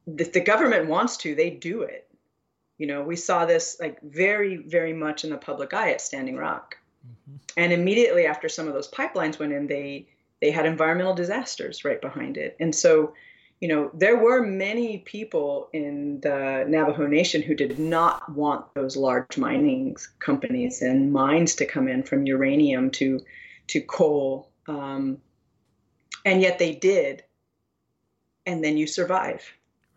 if 0.06 0.32
the 0.32 0.42
government 0.42 0.88
wants 0.88 1.18
to, 1.18 1.34
they 1.34 1.50
do 1.50 1.82
it. 1.82 2.08
You 2.78 2.88
know, 2.88 3.02
we 3.02 3.16
saw 3.16 3.46
this 3.46 3.78
like 3.80 4.00
very, 4.02 4.58
very 4.58 4.94
much 4.94 5.24
in 5.24 5.30
the 5.32 5.38
public 5.38 5.74
eye 5.74 5.92
at 5.92 6.02
Standing 6.02 6.38
Rock. 6.38 6.78
Mm-hmm. 7.06 7.38
And 7.58 7.74
immediately 7.74 8.26
after 8.26 8.48
some 8.48 8.68
of 8.68 8.74
those 8.74 8.90
pipelines 8.90 9.40
went 9.40 9.54
in, 9.54 9.68
they 9.68 10.08
they 10.40 10.52
had 10.52 10.66
environmental 10.66 11.14
disasters 11.14 11.84
right 11.84 12.00
behind 12.00 12.38
it. 12.38 12.56
And 12.60 12.74
so 12.74 13.14
you 13.60 13.68
know, 13.68 13.92
there 13.94 14.18
were 14.18 14.42
many 14.42 15.00
people 15.00 15.70
in 15.74 16.22
the 16.22 16.66
Navajo 16.68 17.08
Nation 17.08 17.42
who 17.42 17.54
did 17.54 17.78
not 17.78 18.32
want 18.32 18.74
those 18.74 18.96
large 18.96 19.38
mining 19.38 19.98
companies 20.20 20.82
and 20.82 21.12
mines 21.12 21.56
to 21.56 21.66
come 21.66 21.88
in 21.88 22.04
from 22.04 22.26
uranium 22.26 22.90
to 22.92 23.20
to 23.68 23.82
coal, 23.82 24.50
um, 24.68 25.18
and 26.26 26.42
yet 26.42 26.58
they 26.58 26.74
did. 26.74 27.24
And 28.46 28.64
then 28.64 28.78
you 28.78 28.88
survive, 28.88 29.44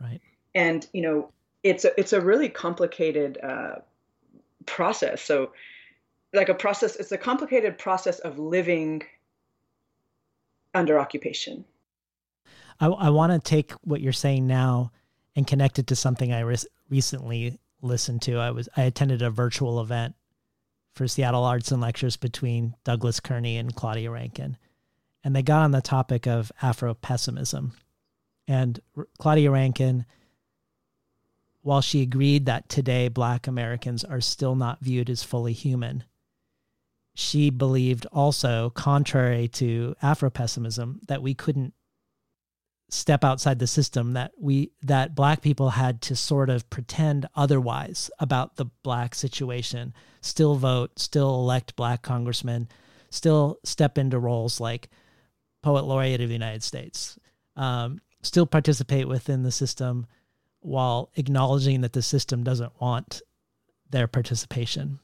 right? 0.00 0.20
And 0.54 0.86
you 0.92 1.02
know, 1.02 1.30
it's 1.62 1.84
a 1.84 1.98
it's 1.98 2.12
a 2.12 2.20
really 2.20 2.48
complicated 2.48 3.38
uh, 3.40 3.76
process. 4.66 5.22
So, 5.22 5.52
like 6.34 6.48
a 6.48 6.54
process, 6.54 6.96
it's 6.96 7.12
a 7.12 7.18
complicated 7.18 7.78
process 7.78 8.18
of 8.18 8.40
living 8.40 9.04
under 10.74 10.98
occupation 10.98 11.64
I, 12.82 12.88
I 12.88 13.10
want 13.10 13.32
to 13.32 13.38
take 13.38 13.72
what 13.84 14.00
you're 14.00 14.12
saying 14.12 14.46
now 14.46 14.90
and 15.36 15.46
connect 15.46 15.78
it 15.78 15.86
to 15.86 15.96
something 15.96 16.32
I 16.32 16.40
re- 16.40 16.56
recently 16.90 17.58
listened 17.80 18.22
to. 18.22 18.38
I 18.38 18.50
was 18.50 18.68
I 18.76 18.82
attended 18.82 19.22
a 19.22 19.30
virtual 19.30 19.80
event 19.80 20.16
for 20.94 21.06
Seattle 21.06 21.44
Arts 21.44 21.70
and 21.70 21.80
Lectures 21.80 22.16
between 22.16 22.74
Douglas 22.84 23.20
Kearney 23.20 23.56
and 23.56 23.74
Claudia 23.74 24.10
Rankine, 24.10 24.58
and 25.22 25.34
they 25.34 25.42
got 25.42 25.62
on 25.62 25.70
the 25.70 25.80
topic 25.80 26.26
of 26.26 26.50
Afro 26.60 26.92
pessimism. 26.92 27.72
And 28.48 28.80
Claudia 29.18 29.52
Rankine, 29.52 30.04
while 31.62 31.80
she 31.80 32.02
agreed 32.02 32.46
that 32.46 32.68
today 32.68 33.06
Black 33.06 33.46
Americans 33.46 34.02
are 34.02 34.20
still 34.20 34.56
not 34.56 34.80
viewed 34.80 35.08
as 35.08 35.22
fully 35.22 35.52
human, 35.52 36.02
she 37.14 37.48
believed 37.48 38.06
also, 38.12 38.70
contrary 38.70 39.46
to 39.46 39.94
Afro 40.02 40.30
pessimism, 40.30 41.00
that 41.06 41.22
we 41.22 41.32
couldn't 41.34 41.74
step 42.92 43.24
outside 43.24 43.58
the 43.58 43.66
system 43.66 44.12
that 44.12 44.32
we 44.38 44.70
that 44.82 45.14
black 45.14 45.40
people 45.40 45.70
had 45.70 46.00
to 46.02 46.14
sort 46.14 46.50
of 46.50 46.68
pretend 46.70 47.26
otherwise 47.34 48.10
about 48.18 48.56
the 48.56 48.66
black 48.82 49.14
situation. 49.14 49.94
Still 50.20 50.56
vote 50.56 50.98
still 50.98 51.34
elect 51.34 51.74
black 51.74 52.02
congressmen 52.02 52.68
still 53.12 53.58
step 53.62 53.98
into 53.98 54.18
roles 54.18 54.58
like 54.58 54.88
poet 55.62 55.84
laureate 55.84 56.20
of 56.20 56.28
the 56.28 56.34
united 56.34 56.62
states 56.62 57.18
um, 57.56 58.00
still 58.22 58.46
participate 58.46 59.06
within 59.06 59.42
the 59.42 59.52
system 59.52 60.06
while 60.60 61.10
acknowledging 61.16 61.82
that 61.82 61.92
the 61.92 62.00
system 62.02 62.42
doesn't 62.42 62.80
want 62.80 63.20
their 63.90 64.06
participation. 64.06 64.98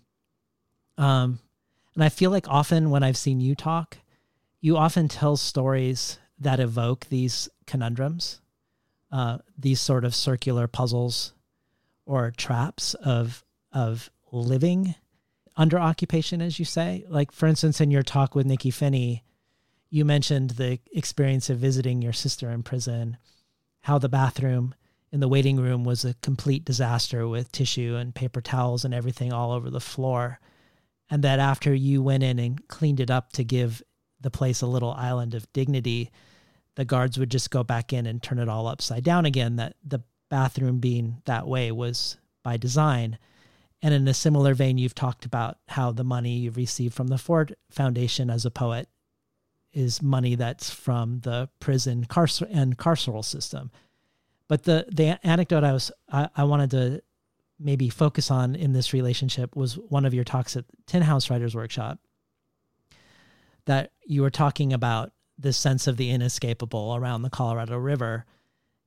Um, 0.97 1.41
and 1.95 2.05
i 2.05 2.09
feel 2.09 2.31
like 2.31 2.49
often 2.49 2.91
when 2.91 3.03
i've 3.03 3.17
seen 3.17 3.41
you 3.41 3.57
talk 3.57 3.99
you 4.61 4.77
often 4.77 5.09
tell 5.09 5.37
stories 5.37 6.19
that 6.39 6.61
evoke 6.61 7.07
these 7.07 7.49
conundrums, 7.69 8.41
uh, 9.13 9.39
these 9.57 9.81
sort 9.81 10.05
of 10.05 10.15
circular 10.15 10.67
puzzles 10.67 11.35
or 12.05 12.33
traps 12.37 12.95
of 12.95 13.45
of 13.73 14.11
living 14.33 14.95
under 15.57 15.79
occupation, 15.79 16.41
as 16.43 16.59
you 16.59 16.65
say. 16.65 17.05
Like 17.09 17.31
for 17.31 17.47
instance, 17.47 17.81
in 17.81 17.91
your 17.91 18.03
talk 18.03 18.35
with 18.35 18.47
Nikky 18.47 18.73
Finney, 18.73 19.23
you 19.91 20.05
mentioned 20.05 20.51
the 20.51 20.81
experience 20.93 21.49
of 21.49 21.59
visiting 21.59 22.03
your 22.03 22.13
sister 22.13 22.51
in 22.51 22.63
prison, 22.63 23.17
how 23.83 23.99
the 23.99 24.09
bathroom 24.09 24.75
in 25.11 25.21
the 25.21 25.29
waiting 25.29 25.57
room 25.57 25.85
was 25.85 26.05
a 26.05 26.15
complete 26.23 26.65
disaster 26.65 27.27
with 27.27 27.53
tissue 27.53 27.97
and 27.97 28.15
paper 28.15 28.41
towels 28.41 28.85
and 28.85 28.93
everything 28.93 29.33
all 29.33 29.53
over 29.53 29.71
the 29.71 29.81
floor. 29.81 30.39
And 31.11 31.25
that 31.25 31.39
after 31.39 31.73
you 31.73 32.03
went 32.03 32.23
in 32.23 32.39
and 32.39 32.67
cleaned 32.69 33.01
it 33.01 33.11
up 33.11 33.33
to 33.33 33.45
give 33.45 33.83
the 34.21 34.31
place 34.31 34.61
a 34.61 34.67
little 34.67 34.93
island 34.93 35.35
of 35.35 35.51
dignity, 35.53 36.11
the 36.79 36.85
guards 36.85 37.19
would 37.19 37.29
just 37.29 37.51
go 37.51 37.65
back 37.65 37.93
in 37.93 38.07
and 38.07 38.23
turn 38.23 38.39
it 38.39 38.49
all 38.49 38.69
upside 38.69 39.03
down 39.03 39.27
again. 39.27 39.57
That 39.57 39.75
the 39.85 40.05
bathroom 40.31 40.79
being 40.79 41.21
that 41.25 41.49
way 41.49 41.73
was 41.73 42.19
by 42.45 42.57
design. 42.57 43.19
And 43.83 43.93
in 43.93 44.07
a 44.07 44.15
similar 44.15 44.55
vein, 44.55 44.79
you've 44.79 44.95
talked 44.95 45.25
about 45.25 45.59
how 45.67 45.91
the 45.91 46.05
money 46.05 46.37
you've 46.37 46.57
received 46.57 46.95
from 46.95 47.09
the 47.09 47.19
Ford 47.19 47.57
Foundation 47.69 48.31
as 48.31 48.45
a 48.45 48.51
poet 48.53 48.89
is 49.73 50.01
money 50.01 50.37
that's 50.37 50.71
from 50.71 51.19
the 51.25 51.49
prison 51.59 52.07
carcer- 52.09 52.49
and 52.49 52.79
carceral 52.79 53.25
system. 53.25 53.73
But 54.47 54.63
the 54.63 54.87
the 54.89 55.19
anecdote 55.27 55.65
I 55.65 55.73
was 55.73 55.91
I, 56.09 56.29
I 56.37 56.45
wanted 56.45 56.71
to 56.71 57.03
maybe 57.59 57.89
focus 57.89 58.31
on 58.31 58.55
in 58.55 58.73
this 58.73 58.93
relationship 58.93 59.57
was 59.57 59.75
one 59.75 60.05
of 60.05 60.15
your 60.15 60.23
talks 60.23 60.57
at 60.57 60.65
Tin 60.87 61.03
House 61.03 61.29
Writers 61.29 61.57
Workshop 61.57 61.99
that 63.65 63.91
you 64.07 64.23
were 64.23 64.31
talking 64.31 64.73
about 64.73 65.11
this 65.39 65.57
sense 65.57 65.87
of 65.87 65.97
the 65.97 66.11
inescapable 66.11 66.97
around 66.97 67.23
the 67.23 67.31
Colorado 67.31 67.79
River 67.79 68.25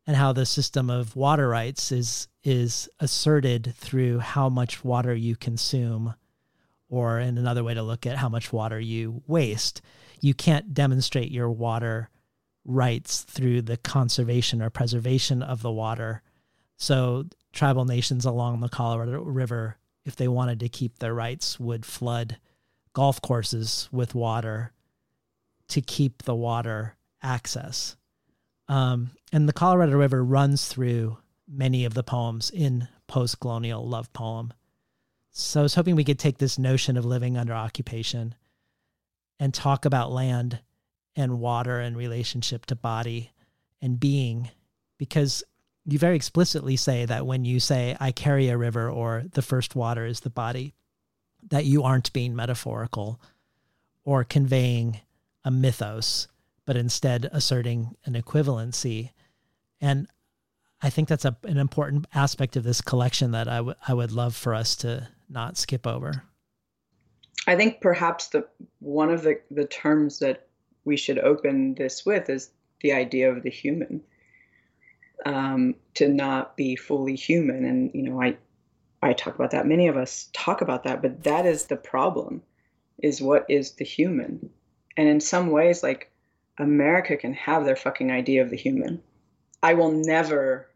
and 0.06 0.18
how 0.18 0.34
the 0.34 0.46
system 0.46 0.90
of 0.90 1.16
water 1.16 1.48
rights 1.48 1.92
is 1.92 2.28
is 2.44 2.90
asserted 3.00 3.74
through 3.78 4.20
how 4.20 4.50
much 4.50 4.84
water 4.84 5.14
you 5.14 5.36
consume 5.36 6.16
or 6.90 7.20
in 7.20 7.38
another 7.38 7.64
way 7.64 7.74
to 7.74 7.84
look 7.84 8.06
at 8.06 8.18
how 8.18 8.28
much 8.28 8.52
water 8.52 8.80
you 8.80 9.22
waste. 9.28 9.82
You 10.20 10.34
can't 10.34 10.74
demonstrate 10.74 11.32
your 11.32 11.50
water 11.50 12.10
rights 12.66 13.22
through 13.22 13.62
the 13.62 13.78
conservation 13.78 14.62
or 14.62 14.70
preservation 14.70 15.42
of 15.42 15.62
the 15.62 15.72
water. 15.72 16.22
So 16.78 17.26
tribal 17.54 17.86
nations 17.86 18.26
along 18.26 18.60
the 18.60 18.70
Colorado 18.70 19.22
River 19.22 19.78
if 20.04 20.16
they 20.16 20.28
wanted 20.28 20.60
to 20.60 20.70
keep 20.70 21.00
their 21.00 21.14
rights 21.14 21.60
would 21.60 21.86
flood 21.86 22.38
golf 22.94 23.22
courses 23.22 23.88
with 23.92 24.16
water 24.16 24.74
to 25.72 25.82
keep 25.82 26.24
the 26.24 26.36
water 26.36 26.96
access. 27.22 27.96
Um, 28.68 29.12
and 29.34 29.48
the 29.48 29.54
Colorado 29.54 29.98
River 29.98 30.24
runs 30.24 30.68
through 30.68 31.18
many 31.48 31.86
of 31.86 31.94
the 31.94 32.04
poems 32.04 32.50
in 32.50 32.88
Postcolonial 33.10 33.86
Love 33.86 34.12
Poem. 34.14 34.54
So 35.32 35.62
I 35.62 35.64
was 35.64 35.76
hoping 35.76 35.96
we 35.96 36.04
could 36.04 36.20
take 36.20 36.38
this 36.38 36.60
notion 36.60 36.98
of 36.98 37.06
living 37.06 37.38
under 37.38 37.54
occupation 37.54 38.36
and 39.40 39.54
talk 39.54 39.86
about 39.86 40.12
land 40.12 40.60
and 41.16 41.40
water 41.40 41.80
and 41.80 41.98
relationship 41.98 42.66
to 42.68 42.76
body 42.76 43.32
and 43.82 44.00
being, 44.00 44.50
because 44.98 45.44
you 45.86 45.98
very 45.98 46.16
explicitly 46.16 46.76
say 46.76 47.06
that 47.06 47.26
when 47.26 47.44
you 47.44 47.60
say, 47.60 47.98
I 48.00 48.12
carry 48.12 48.50
a 48.50 48.58
river 48.58 48.90
or 48.90 49.24
the 49.32 49.42
first 49.42 49.76
water 49.76 50.06
is 50.06 50.20
the 50.20 50.30
body, 50.30 50.74
that 51.50 51.66
you 51.66 51.84
aren't 51.84 52.14
being 52.14 52.36
metaphorical 52.36 53.20
or 54.04 54.24
conveying 54.24 55.00
a 55.44 55.52
mythos, 55.52 56.28
but 56.66 56.76
instead 56.76 57.30
asserting 57.32 57.96
an 58.06 58.14
equivalency. 58.14 59.12
And 59.80 60.08
I 60.82 60.90
think 60.90 61.08
that's 61.08 61.26
a, 61.26 61.36
an 61.44 61.58
important 61.58 62.08
aspect 62.14 62.56
of 62.56 62.64
this 62.64 62.82
collection 62.82 63.32
that 63.32 63.48
I, 63.48 63.58
w- 63.58 63.76
I 63.88 63.94
would 63.94 64.12
love 64.12 64.36
for 64.36 64.54
us 64.54 64.76
to 64.78 65.08
not 65.30 65.58
skip 65.58 65.86
over. 65.86 66.24
I 67.48 67.56
think 67.56 67.82
perhaps 67.82 68.28
the 68.28 68.48
one 68.80 69.10
of 69.10 69.24
the, 69.24 69.40
the 69.50 69.66
terms 69.66 70.20
that 70.20 70.48
we 70.86 70.98
should 70.98 71.20
open 71.20 71.76
this 71.76 72.06
with 72.06 72.30
is 72.30 72.52
the 72.82 72.94
idea 72.94 73.32
of 73.32 73.44
the 73.44 73.50
human. 73.50 74.02
Um, 75.24 75.76
to 75.94 76.08
not 76.08 76.58
be 76.58 76.76
fully 76.76 77.16
human, 77.16 77.64
and 77.64 77.92
you 77.94 78.02
know, 78.02 78.20
I 78.20 78.38
I 79.04 79.14
talk 79.14 79.36
about 79.36 79.52
that. 79.52 79.68
Many 79.68 79.88
of 79.88 79.96
us 79.96 80.32
talk 80.34 80.62
about 80.62 80.84
that, 80.84 81.04
but 81.04 81.24
that 81.24 81.46
is 81.46 81.66
the 81.66 81.76
problem: 81.76 82.42
is 83.04 83.22
what 83.22 83.46
is 83.48 83.74
the 83.74 83.86
human? 83.86 84.50
And 84.98 85.08
in 85.08 85.20
some 85.20 85.50
ways, 85.50 85.84
like 85.84 86.12
America 86.58 87.18
can 87.18 87.34
have 87.34 87.66
their 87.66 87.76
fucking 87.76 88.12
idea 88.12 88.42
of 88.42 88.50
the 88.50 88.58
human. 88.58 89.02
I 89.64 89.74
will 89.74 89.92
never 89.92 90.68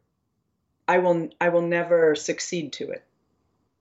I 0.88 1.00
will 1.00 1.30
I 1.42 1.50
will 1.50 1.64
never 1.64 2.16
succeed 2.16 2.74
to 2.74 2.92
it. 2.92 3.04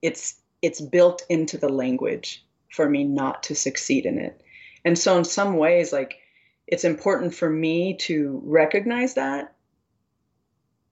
It's 0.02 0.36
it's 0.62 0.80
built 0.80 1.24
into 1.28 1.58
the 1.58 1.68
language 1.68 2.44
for 2.70 2.88
me 2.88 3.04
not 3.04 3.44
to 3.44 3.54
succeed 3.54 4.06
in 4.06 4.18
it. 4.18 4.40
And 4.84 4.98
so 4.98 5.16
in 5.18 5.24
some 5.24 5.56
ways 5.56 5.92
like 5.92 6.18
it's 6.66 6.84
important 6.84 7.34
for 7.34 7.48
me 7.48 7.94
to 7.98 8.40
recognize 8.44 9.14
that 9.14 9.54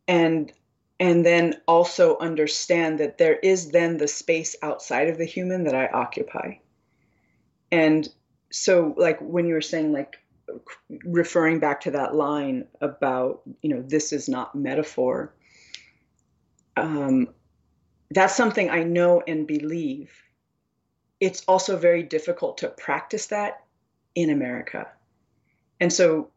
and 0.06 0.52
and 1.01 1.27
then 1.27 1.60
also 1.66 2.19
understand 2.19 3.01
that 3.01 3.19
there 3.19 3.35
is 3.35 3.70
then 3.70 3.97
the 3.97 4.06
space 4.06 4.55
outside 4.62 5.09
of 5.09 5.19
the 5.19 5.24
human 5.24 5.64
that 5.64 5.74
I 5.74 5.89
occupy. 5.89 6.55
And 7.73 8.09
so 8.52 8.94
like 8.96 9.18
when 9.20 9.46
you 9.46 9.54
were 9.54 9.60
saying 9.60 9.92
like 9.92 10.16
referring 11.04 11.58
back 11.58 11.80
to 11.80 11.90
that 11.90 12.14
line 12.14 12.66
about 12.80 13.42
you 13.62 13.70
know 13.70 13.82
this 13.82 14.12
is 14.12 14.28
not 14.28 14.54
metaphor 14.54 15.34
um, 16.76 17.28
that's 18.10 18.36
something 18.36 18.70
I 18.70 18.82
know 18.82 19.22
and 19.26 19.46
believe. 19.46 20.10
It's 21.20 21.44
also 21.46 21.76
very 21.76 22.02
difficult 22.02 22.58
to 22.58 22.68
practice 22.68 23.26
that 23.26 23.64
in 24.14 24.30
America. 24.30 24.88
And 25.80 25.92
so 25.92 26.30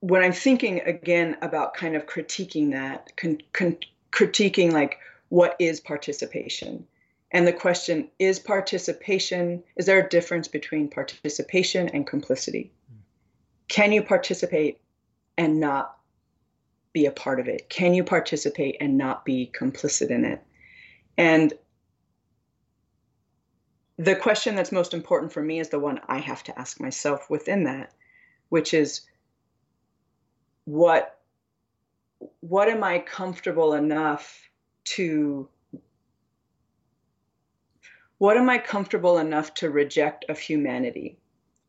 when 0.00 0.22
I'm 0.22 0.32
thinking 0.32 0.80
again 0.80 1.36
about 1.42 1.74
kind 1.74 1.96
of 1.96 2.06
critiquing 2.06 2.72
that, 2.72 3.12
con- 3.16 3.42
con- 3.52 3.78
critiquing 4.12 4.72
like 4.72 4.98
what 5.28 5.56
is 5.58 5.80
participation? 5.80 6.86
And 7.32 7.46
the 7.46 7.52
question 7.52 8.10
is 8.18 8.38
participation, 8.38 9.62
is 9.76 9.86
there 9.86 10.04
a 10.04 10.08
difference 10.08 10.48
between 10.48 10.88
participation 10.88 11.88
and 11.88 12.06
complicity? 12.06 12.72
Can 13.68 13.92
you 13.92 14.02
participate 14.02 14.80
and 15.38 15.60
not 15.60 15.96
be 16.92 17.06
a 17.06 17.12
part 17.12 17.38
of 17.38 17.46
it? 17.46 17.68
Can 17.68 17.94
you 17.94 18.02
participate 18.02 18.76
and 18.80 18.98
not 18.98 19.24
be 19.24 19.50
complicit 19.56 20.10
in 20.10 20.24
it? 20.24 20.42
And 21.16 21.52
the 23.96 24.16
question 24.16 24.54
that's 24.54 24.72
most 24.72 24.94
important 24.94 25.32
for 25.32 25.42
me 25.42 25.60
is 25.60 25.68
the 25.68 25.78
one 25.78 26.00
I 26.08 26.18
have 26.18 26.42
to 26.44 26.58
ask 26.58 26.80
myself 26.80 27.30
within 27.30 27.64
that, 27.64 27.92
which 28.48 28.74
is 28.74 29.02
what 30.64 31.18
what 32.40 32.68
am 32.68 32.82
I 32.82 32.98
comfortable 32.98 33.74
enough 33.74 34.50
to 34.84 35.48
what 38.20 38.36
am 38.36 38.50
I 38.50 38.58
comfortable 38.58 39.16
enough 39.16 39.54
to 39.54 39.70
reject 39.70 40.26
of 40.28 40.38
humanity? 40.38 41.16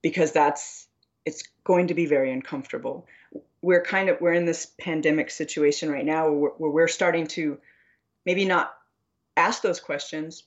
Because 0.02 0.34
that's 0.34 0.86
it's 1.26 1.44
going 1.64 1.88
to 1.88 1.94
be 1.94 2.06
very 2.06 2.30
uncomfortable. 2.30 3.08
We're 3.62 3.82
kind 3.82 4.10
of 4.10 4.20
we're 4.20 4.34
in 4.34 4.46
this 4.46 4.68
pandemic 4.78 5.32
situation 5.32 5.90
right 5.90 6.04
now 6.04 6.30
where, 6.30 6.52
where 6.58 6.70
we're 6.70 6.90
starting 6.90 7.28
to 7.28 7.58
maybe 8.26 8.44
not 8.44 8.74
ask 9.38 9.62
those 9.62 9.80
questions 9.80 10.44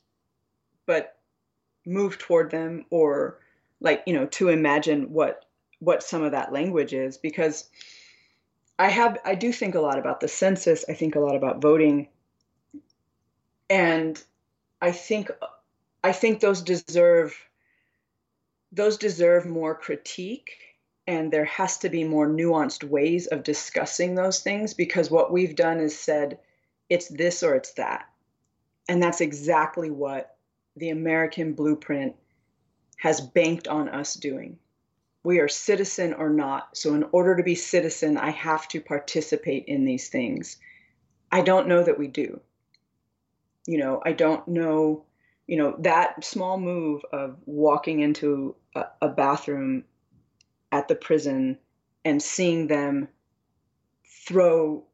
but 0.84 1.16
move 1.86 2.18
toward 2.18 2.50
them 2.50 2.84
or 2.90 3.38
like 3.80 4.02
you 4.06 4.12
know 4.12 4.26
to 4.26 4.50
imagine 4.50 5.10
what 5.10 5.46
what 5.78 6.02
some 6.02 6.22
of 6.22 6.32
that 6.32 6.52
language 6.52 6.92
is. 6.92 7.16
Because 7.16 7.70
i 8.78 8.90
have 8.90 9.16
i 9.24 9.34
do 9.34 9.54
think 9.54 9.74
a 9.74 9.80
lot 9.80 9.98
about 9.98 10.20
the 10.20 10.28
census. 10.28 10.84
I 10.86 10.92
think 10.92 11.14
a 11.14 11.20
lot 11.20 11.34
about 11.34 11.62
voting. 11.62 12.08
And 13.70 14.22
i 14.82 14.92
think 14.92 15.30
i 16.04 16.12
think 16.12 16.38
those 16.38 16.62
deserve 16.62 17.36
those 18.70 18.96
deserve 18.96 19.46
more 19.46 19.74
critique 19.74 20.52
and 21.06 21.30
there 21.30 21.44
has 21.44 21.78
to 21.78 21.88
be 21.88 22.04
more 22.04 22.28
nuanced 22.28 22.82
ways 22.82 23.26
of 23.26 23.42
discussing 23.42 24.14
those 24.14 24.40
things 24.40 24.74
because 24.74 25.10
what 25.10 25.32
we've 25.32 25.54
done 25.54 25.78
is 25.78 25.98
said 25.98 26.38
it's 26.88 27.08
this 27.08 27.42
or 27.42 27.54
it's 27.54 27.72
that. 27.74 28.08
And 28.88 29.02
that's 29.02 29.20
exactly 29.20 29.90
what 29.90 30.36
the 30.76 30.90
american 30.90 31.52
blueprint 31.52 32.16
has 32.96 33.20
banked 33.20 33.68
on 33.68 33.88
us 33.88 34.14
doing. 34.14 34.58
We 35.22 35.40
are 35.40 35.48
citizen 35.48 36.14
or 36.14 36.30
not 36.30 36.76
so 36.76 36.94
in 36.94 37.04
order 37.12 37.36
to 37.36 37.42
be 37.42 37.54
citizen 37.54 38.16
i 38.16 38.30
have 38.30 38.66
to 38.68 38.80
participate 38.80 39.66
in 39.66 39.84
these 39.84 40.08
things. 40.08 40.58
I 41.30 41.42
don't 41.42 41.68
know 41.68 41.82
that 41.82 41.98
we 41.98 42.08
do. 42.08 42.40
You 43.66 43.78
know 43.78 44.02
i 44.04 44.12
don't 44.12 44.46
know 44.48 45.04
you 45.46 45.56
know 45.56 45.76
that 45.80 46.24
small 46.24 46.58
move 46.58 47.02
of 47.12 47.36
walking 47.46 48.00
into 48.00 48.54
a, 48.74 48.84
a 49.02 49.08
bathroom 49.08 49.84
at 50.72 50.88
the 50.88 50.94
prison 50.94 51.58
and 52.04 52.22
seeing 52.22 52.66
them 52.66 53.08
throw 54.26 54.84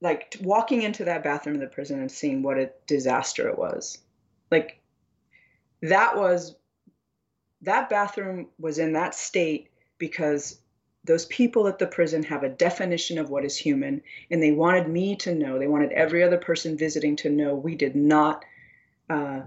like 0.00 0.36
walking 0.42 0.82
into 0.82 1.04
that 1.04 1.24
bathroom 1.24 1.54
in 1.54 1.60
the 1.60 1.66
prison 1.66 2.00
and 2.00 2.10
seeing 2.10 2.42
what 2.42 2.58
a 2.58 2.70
disaster 2.86 3.48
it 3.48 3.58
was. 3.58 3.98
Like 4.50 4.80
that 5.82 6.16
was 6.16 6.56
that 7.62 7.88
bathroom 7.88 8.48
was 8.58 8.78
in 8.78 8.92
that 8.92 9.14
state 9.14 9.70
because 9.98 10.58
those 11.04 11.26
people 11.26 11.66
at 11.68 11.78
the 11.78 11.86
prison 11.86 12.22
have 12.22 12.42
a 12.42 12.48
definition 12.48 13.18
of 13.18 13.30
what 13.30 13.44
is 13.44 13.56
human 13.56 14.02
and 14.30 14.42
they 14.42 14.52
wanted 14.52 14.88
me 14.88 15.16
to 15.16 15.34
know 15.34 15.58
they 15.58 15.68
wanted 15.68 15.92
every 15.92 16.22
other 16.22 16.38
person 16.38 16.76
visiting 16.76 17.16
to 17.16 17.30
know 17.30 17.54
we 17.54 17.74
did 17.74 17.94
not 17.96 18.44
uh, 19.10 19.40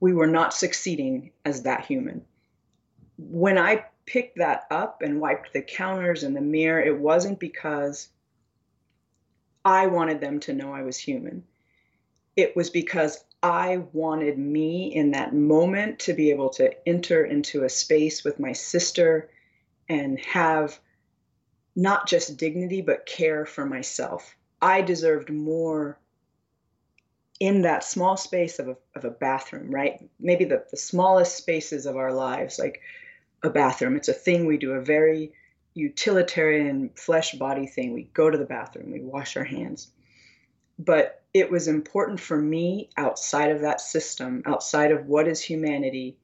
we 0.00 0.12
were 0.12 0.26
not 0.26 0.54
succeeding 0.54 1.30
as 1.44 1.62
that 1.62 1.84
human 1.84 2.24
when 3.16 3.58
i 3.58 3.84
picked 4.08 4.38
that 4.38 4.66
up 4.70 5.02
and 5.02 5.20
wiped 5.20 5.52
the 5.52 5.60
counters 5.60 6.22
and 6.22 6.34
the 6.34 6.40
mirror, 6.40 6.80
it 6.80 6.98
wasn't 6.98 7.38
because 7.38 8.08
I 9.64 9.86
wanted 9.86 10.20
them 10.20 10.40
to 10.40 10.54
know 10.54 10.72
I 10.72 10.82
was 10.82 10.96
human. 10.96 11.44
It 12.34 12.56
was 12.56 12.70
because 12.70 13.22
I 13.42 13.82
wanted 13.92 14.38
me 14.38 14.94
in 14.94 15.10
that 15.10 15.34
moment 15.34 15.98
to 16.00 16.14
be 16.14 16.30
able 16.30 16.48
to 16.50 16.88
enter 16.88 17.22
into 17.22 17.64
a 17.64 17.68
space 17.68 18.24
with 18.24 18.40
my 18.40 18.52
sister 18.54 19.28
and 19.90 20.18
have 20.20 20.80
not 21.76 22.08
just 22.08 22.38
dignity, 22.38 22.80
but 22.80 23.04
care 23.04 23.44
for 23.44 23.66
myself. 23.66 24.34
I 24.62 24.80
deserved 24.80 25.28
more 25.28 25.98
in 27.40 27.62
that 27.62 27.84
small 27.84 28.16
space 28.16 28.58
of 28.58 28.68
a, 28.68 28.76
of 28.94 29.04
a 29.04 29.10
bathroom, 29.10 29.70
right? 29.70 30.08
Maybe 30.18 30.44
the, 30.44 30.64
the 30.70 30.76
smallest 30.76 31.36
spaces 31.36 31.86
of 31.86 31.96
our 31.96 32.12
lives. 32.12 32.58
Like 32.58 32.80
a 33.42 33.50
bathroom. 33.50 33.96
It's 33.96 34.08
a 34.08 34.12
thing 34.12 34.46
we 34.46 34.56
do, 34.56 34.72
a 34.72 34.80
very 34.80 35.32
utilitarian 35.74 36.90
flesh 36.94 37.34
body 37.34 37.66
thing. 37.66 37.92
We 37.92 38.04
go 38.14 38.30
to 38.30 38.38
the 38.38 38.44
bathroom, 38.44 38.90
we 38.90 39.00
wash 39.00 39.36
our 39.36 39.44
hands. 39.44 39.88
But 40.78 41.22
it 41.34 41.50
was 41.50 41.68
important 41.68 42.20
for 42.20 42.36
me 42.40 42.90
outside 42.96 43.50
of 43.50 43.60
that 43.60 43.80
system, 43.80 44.42
outside 44.46 44.92
of 44.92 45.06
what 45.06 45.28
is 45.28 45.40
humanity, 45.40 46.16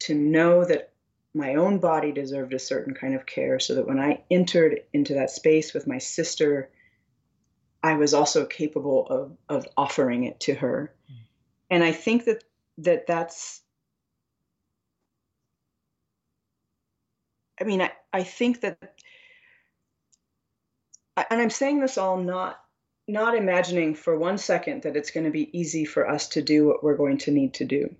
to 0.00 0.14
know 0.14 0.64
that 0.64 0.90
my 1.34 1.54
own 1.54 1.78
body 1.78 2.12
deserved 2.12 2.52
a 2.52 2.58
certain 2.58 2.94
kind 2.94 3.14
of 3.14 3.24
care 3.24 3.58
so 3.58 3.74
that 3.76 3.86
when 3.86 3.98
I 3.98 4.22
entered 4.30 4.80
into 4.92 5.14
that 5.14 5.30
space 5.30 5.72
with 5.72 5.86
my 5.86 5.98
sister, 5.98 6.68
I 7.82 7.94
was 7.94 8.14
also 8.14 8.46
capable 8.46 9.06
of, 9.08 9.36
of 9.48 9.66
offering 9.76 10.24
it 10.24 10.40
to 10.40 10.54
her. 10.54 10.94
Mm. 11.10 11.16
And 11.70 11.84
I 11.84 11.92
think 11.92 12.24
that, 12.26 12.44
that 12.78 13.06
that's 13.06 13.62
I 17.62 17.64
mean, 17.64 17.80
I, 17.80 17.92
I 18.12 18.24
think 18.24 18.62
that, 18.62 18.76
and 21.16 21.40
I'm 21.40 21.50
saying 21.50 21.78
this 21.80 21.96
all 21.96 22.16
not 22.16 22.58
not 23.06 23.36
imagining 23.36 23.94
for 23.94 24.18
one 24.18 24.38
second 24.38 24.82
that 24.82 24.96
it's 24.96 25.10
going 25.10 25.24
to 25.24 25.30
be 25.30 25.56
easy 25.56 25.84
for 25.84 26.08
us 26.08 26.28
to 26.28 26.42
do 26.42 26.66
what 26.66 26.82
we're 26.82 26.96
going 26.96 27.18
to 27.18 27.30
need 27.30 27.54
to 27.54 27.64
do. 27.64 27.94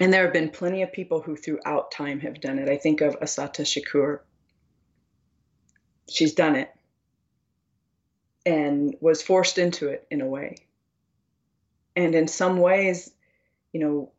And 0.00 0.12
there 0.12 0.24
have 0.24 0.32
been 0.32 0.50
plenty 0.50 0.82
of 0.82 0.92
people 0.92 1.20
who 1.20 1.36
throughout 1.36 1.90
time 1.90 2.20
have 2.20 2.40
done 2.40 2.58
it. 2.58 2.68
I 2.68 2.76
think 2.76 3.00
of 3.00 3.16
Assata 3.20 3.62
Shakur. 3.62 4.20
She's 6.08 6.34
done 6.34 6.56
it 6.56 6.72
and 8.44 8.94
was 9.00 9.22
forced 9.22 9.58
into 9.58 9.88
it 9.88 10.06
in 10.10 10.20
a 10.20 10.26
way. 10.26 10.56
And 11.94 12.14
in 12.14 12.28
some 12.28 12.58
ways, 12.58 13.10
you 13.72 13.80
know, 13.80 14.12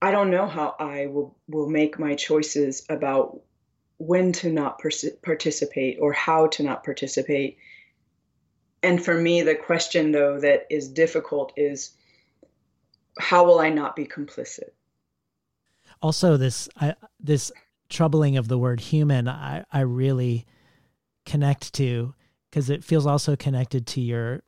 I 0.00 0.10
don't 0.10 0.30
know 0.30 0.46
how 0.46 0.74
I 0.78 1.06
will, 1.06 1.36
will 1.48 1.68
make 1.68 1.98
my 1.98 2.14
choices 2.14 2.84
about 2.88 3.40
when 3.98 4.32
to 4.32 4.50
not 4.52 4.80
participate 5.22 5.98
or 6.00 6.12
how 6.12 6.48
to 6.48 6.62
not 6.62 6.82
participate 6.84 7.58
and 8.82 9.02
for 9.02 9.14
me, 9.14 9.42
the 9.42 9.54
question 9.54 10.12
though 10.12 10.40
that 10.40 10.66
is 10.68 10.88
difficult 10.88 11.52
is 11.56 11.92
how 13.18 13.44
will 13.44 13.60
I 13.60 13.70
not 13.70 13.94
be 13.94 14.06
complicit? 14.06 14.70
Also, 16.00 16.36
this 16.36 16.68
I, 16.76 16.94
this 17.20 17.52
troubling 17.88 18.36
of 18.36 18.48
the 18.48 18.58
word 18.58 18.80
human, 18.80 19.28
I, 19.28 19.64
I 19.72 19.80
really 19.80 20.46
connect 21.24 21.72
to 21.74 22.14
because 22.52 22.68
it 22.68 22.84
feels 22.84 23.06
also 23.06 23.34
connected 23.34 23.86
to 23.86 24.00
your 24.00 24.42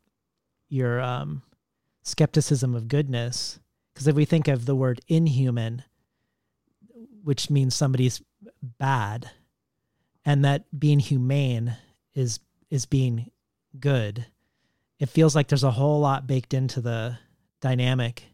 your 0.69 1.01
um, 1.01 1.43
skepticism 2.03 2.75
of 2.75 2.87
goodness. 2.87 3.59
Because 3.93 4.07
if 4.07 4.15
we 4.15 4.25
think 4.25 4.47
of 4.47 4.67
the 4.67 4.75
word 4.75 5.01
inhuman, 5.09 5.85
which 7.23 7.49
means 7.49 7.75
somebody's 7.75 8.21
bad, 8.63 9.31
and 10.25 10.45
that 10.45 10.65
being 10.79 10.99
humane 10.99 11.77
is 12.15 12.41
is 12.71 12.85
being 12.85 13.31
good, 13.81 14.27
it 14.99 15.09
feels 15.09 15.35
like 15.35 15.49
there's 15.49 15.65
a 15.65 15.71
whole 15.71 16.01
lot 16.01 16.27
baked 16.27 16.53
into 16.53 16.81
the 16.83 17.19
dynamic 17.61 18.25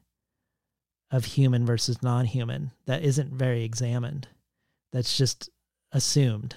of 1.13 1.25
human 1.25 1.65
versus 1.65 2.03
non-human 2.03 2.73
that 2.87 3.03
isn't 3.03 3.33
very 3.33 3.63
examined. 3.63 4.27
That's 4.93 5.17
just 5.17 5.51
assumed. 5.93 6.57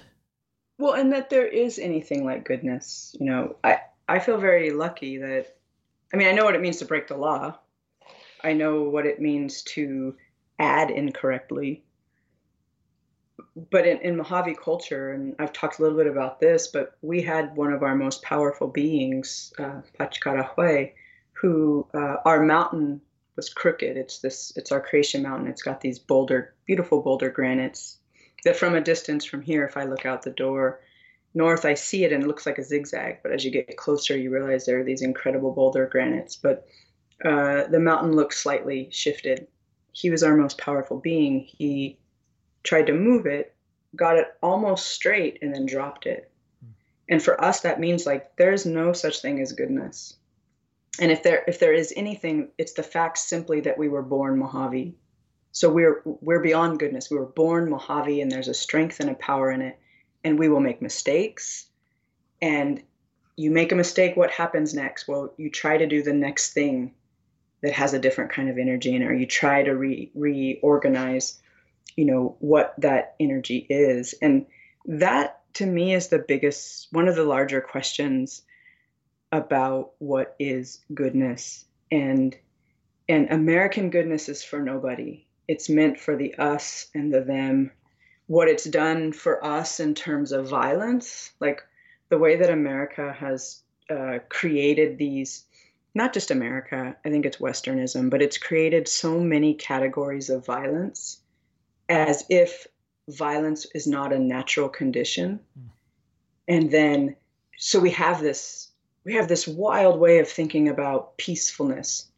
Well, 0.78 0.94
and 0.94 1.12
that 1.12 1.30
there 1.30 1.46
is 1.46 1.78
anything 1.78 2.24
like 2.24 2.44
goodness. 2.44 3.14
You 3.18 3.26
know, 3.26 3.56
I 3.62 3.80
I 4.08 4.18
feel 4.18 4.38
very 4.38 4.70
lucky 4.70 5.18
that 5.18 5.56
I 6.12 6.16
mean, 6.16 6.28
I 6.28 6.32
know 6.32 6.44
what 6.44 6.54
it 6.54 6.60
means 6.60 6.78
to 6.78 6.84
break 6.84 7.08
the 7.08 7.16
law. 7.16 7.58
I 8.42 8.52
know 8.52 8.82
what 8.82 9.06
it 9.06 9.20
means 9.20 9.62
to 9.62 10.14
add 10.58 10.90
incorrectly. 10.90 11.84
But 13.70 13.86
in, 13.86 13.98
in 13.98 14.16
Mojave 14.16 14.56
culture, 14.62 15.12
and 15.12 15.34
I've 15.38 15.52
talked 15.52 15.78
a 15.78 15.82
little 15.82 15.96
bit 15.96 16.06
about 16.06 16.40
this, 16.40 16.68
but 16.68 16.96
we 17.02 17.22
had 17.22 17.56
one 17.56 17.72
of 17.72 17.82
our 17.82 17.94
most 17.94 18.22
powerful 18.22 18.68
beings, 18.68 19.52
uh, 19.58 19.80
Pachkarahue, 19.98 20.92
who 21.32 21.86
uh, 21.94 22.16
our 22.24 22.44
mountain 22.44 23.00
was 23.36 23.48
crooked. 23.48 23.96
It's 23.96 24.18
this, 24.18 24.52
it's 24.56 24.72
our 24.72 24.80
creation 24.80 25.22
mountain. 25.22 25.48
It's 25.48 25.62
got 25.62 25.80
these 25.80 25.98
boulder, 25.98 26.54
beautiful 26.66 27.00
boulder 27.00 27.30
granites 27.30 27.98
that 28.44 28.56
from 28.56 28.74
a 28.74 28.80
distance 28.80 29.24
from 29.24 29.42
here, 29.42 29.64
if 29.66 29.76
I 29.76 29.84
look 29.84 30.06
out 30.06 30.22
the 30.22 30.30
door 30.30 30.80
north, 31.34 31.64
I 31.64 31.74
see 31.74 32.04
it 32.04 32.12
and 32.12 32.22
it 32.22 32.26
looks 32.26 32.46
like 32.46 32.58
a 32.58 32.62
zigzag. 32.62 33.18
But 33.22 33.32
as 33.32 33.44
you 33.44 33.50
get 33.50 33.76
closer, 33.76 34.16
you 34.16 34.30
realize 34.30 34.64
there 34.64 34.80
are 34.80 34.84
these 34.84 35.02
incredible 35.02 35.52
boulder 35.52 35.86
granites. 35.86 36.36
But 36.36 36.66
uh, 37.24 37.64
the 37.64 37.80
mountain 37.80 38.12
looks 38.12 38.40
slightly 38.40 38.88
shifted. 38.90 39.46
He 39.92 40.10
was 40.10 40.22
our 40.22 40.36
most 40.36 40.58
powerful 40.58 40.98
being. 40.98 41.40
He 41.40 41.98
tried 42.62 42.86
to 42.86 42.92
move 42.92 43.26
it, 43.26 43.54
got 43.96 44.16
it 44.16 44.28
almost 44.42 44.88
straight, 44.88 45.38
and 45.42 45.54
then 45.54 45.66
dropped 45.66 46.06
it. 46.06 46.30
And 47.08 47.22
for 47.22 47.42
us, 47.42 47.60
that 47.60 47.80
means 47.80 48.06
like 48.06 48.36
there's 48.36 48.64
no 48.64 48.92
such 48.92 49.20
thing 49.20 49.40
as 49.40 49.52
goodness. 49.52 50.16
And 51.00 51.10
if 51.10 51.22
there 51.22 51.44
if 51.46 51.58
there 51.58 51.72
is 51.72 51.92
anything, 51.96 52.50
it's 52.56 52.72
the 52.72 52.82
fact 52.82 53.18
simply 53.18 53.60
that 53.60 53.78
we 53.78 53.88
were 53.88 54.02
born 54.02 54.38
Mojave. 54.38 54.94
So 55.54 55.70
we're 55.70 56.02
we're 56.04 56.40
beyond 56.40 56.80
goodness. 56.80 57.08
We 57.08 57.16
were 57.16 57.26
born 57.26 57.70
Mojave, 57.70 58.20
and 58.20 58.30
there's 58.30 58.48
a 58.48 58.54
strength 58.54 58.98
and 58.98 59.08
a 59.08 59.14
power 59.14 59.52
in 59.52 59.62
it. 59.62 59.78
And 60.24 60.36
we 60.36 60.48
will 60.48 60.60
make 60.60 60.82
mistakes. 60.82 61.66
And 62.42 62.82
you 63.36 63.52
make 63.52 63.70
a 63.70 63.76
mistake, 63.76 64.16
what 64.16 64.32
happens 64.32 64.74
next? 64.74 65.06
Well, 65.06 65.32
you 65.36 65.50
try 65.50 65.78
to 65.78 65.86
do 65.86 66.02
the 66.02 66.12
next 66.12 66.54
thing 66.54 66.92
that 67.62 67.72
has 67.72 67.94
a 67.94 68.00
different 68.00 68.32
kind 68.32 68.50
of 68.50 68.58
energy 68.58 68.94
in 68.94 69.02
it, 69.02 69.06
or 69.06 69.14
you 69.14 69.26
try 69.26 69.62
to 69.62 69.76
re- 69.76 70.10
reorganize, 70.14 71.40
you 71.96 72.04
know, 72.04 72.36
what 72.40 72.74
that 72.78 73.14
energy 73.20 73.64
is. 73.70 74.14
And 74.20 74.46
that 74.86 75.40
to 75.54 75.66
me 75.66 75.94
is 75.94 76.08
the 76.08 76.18
biggest, 76.18 76.88
one 76.90 77.06
of 77.06 77.14
the 77.14 77.24
larger 77.24 77.60
questions 77.60 78.42
about 79.30 79.92
what 79.98 80.34
is 80.40 80.80
goodness. 80.92 81.64
And 81.92 82.36
and 83.08 83.30
American 83.30 83.90
goodness 83.90 84.28
is 84.28 84.42
for 84.42 84.60
nobody. 84.60 85.26
It's 85.48 85.68
meant 85.68 86.00
for 86.00 86.16
the 86.16 86.34
us 86.36 86.88
and 86.94 87.12
the 87.12 87.20
them. 87.20 87.70
What 88.26 88.48
it's 88.48 88.64
done 88.64 89.12
for 89.12 89.44
us 89.44 89.80
in 89.80 89.94
terms 89.94 90.32
of 90.32 90.48
violence, 90.48 91.32
like 91.40 91.60
the 92.08 92.18
way 92.18 92.36
that 92.36 92.50
America 92.50 93.12
has 93.12 93.62
uh, 93.90 94.18
created 94.28 94.98
these 94.98 95.44
not 95.94 96.12
just 96.12 96.30
America, 96.30 96.96
I 97.04 97.10
think 97.10 97.24
it's 97.24 97.36
Westernism, 97.36 98.10
but 98.10 98.20
it's 98.20 98.38
created 98.38 98.88
so 98.88 99.20
many 99.20 99.54
categories 99.54 100.28
of 100.28 100.44
violence 100.44 101.20
as 101.88 102.24
if 102.28 102.66
violence 103.08 103.66
is 103.74 103.86
not 103.86 104.12
a 104.12 104.18
natural 104.18 104.68
condition. 104.68 105.38
Mm. 105.58 105.68
And 106.48 106.70
then, 106.70 107.16
so 107.58 107.78
we 107.78 107.90
have 107.90 108.20
this, 108.20 108.72
we 109.04 109.14
have 109.14 109.28
this 109.28 109.46
wild 109.46 110.00
way 110.00 110.18
of 110.18 110.28
thinking 110.28 110.68
about 110.68 111.16
peacefulness, 111.16 112.08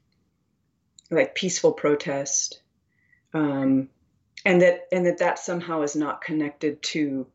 like 1.11 1.35
peaceful 1.35 1.73
protest, 1.73 2.61
um, 3.37 3.89
and 4.45 4.63
that, 4.63 4.87
and 4.93 5.07
that 5.07 5.19
that 5.19 5.39
somehow 5.39 5.83
is 5.83 5.97
not 5.97 6.23
connected 6.23 6.83
to 6.83 7.27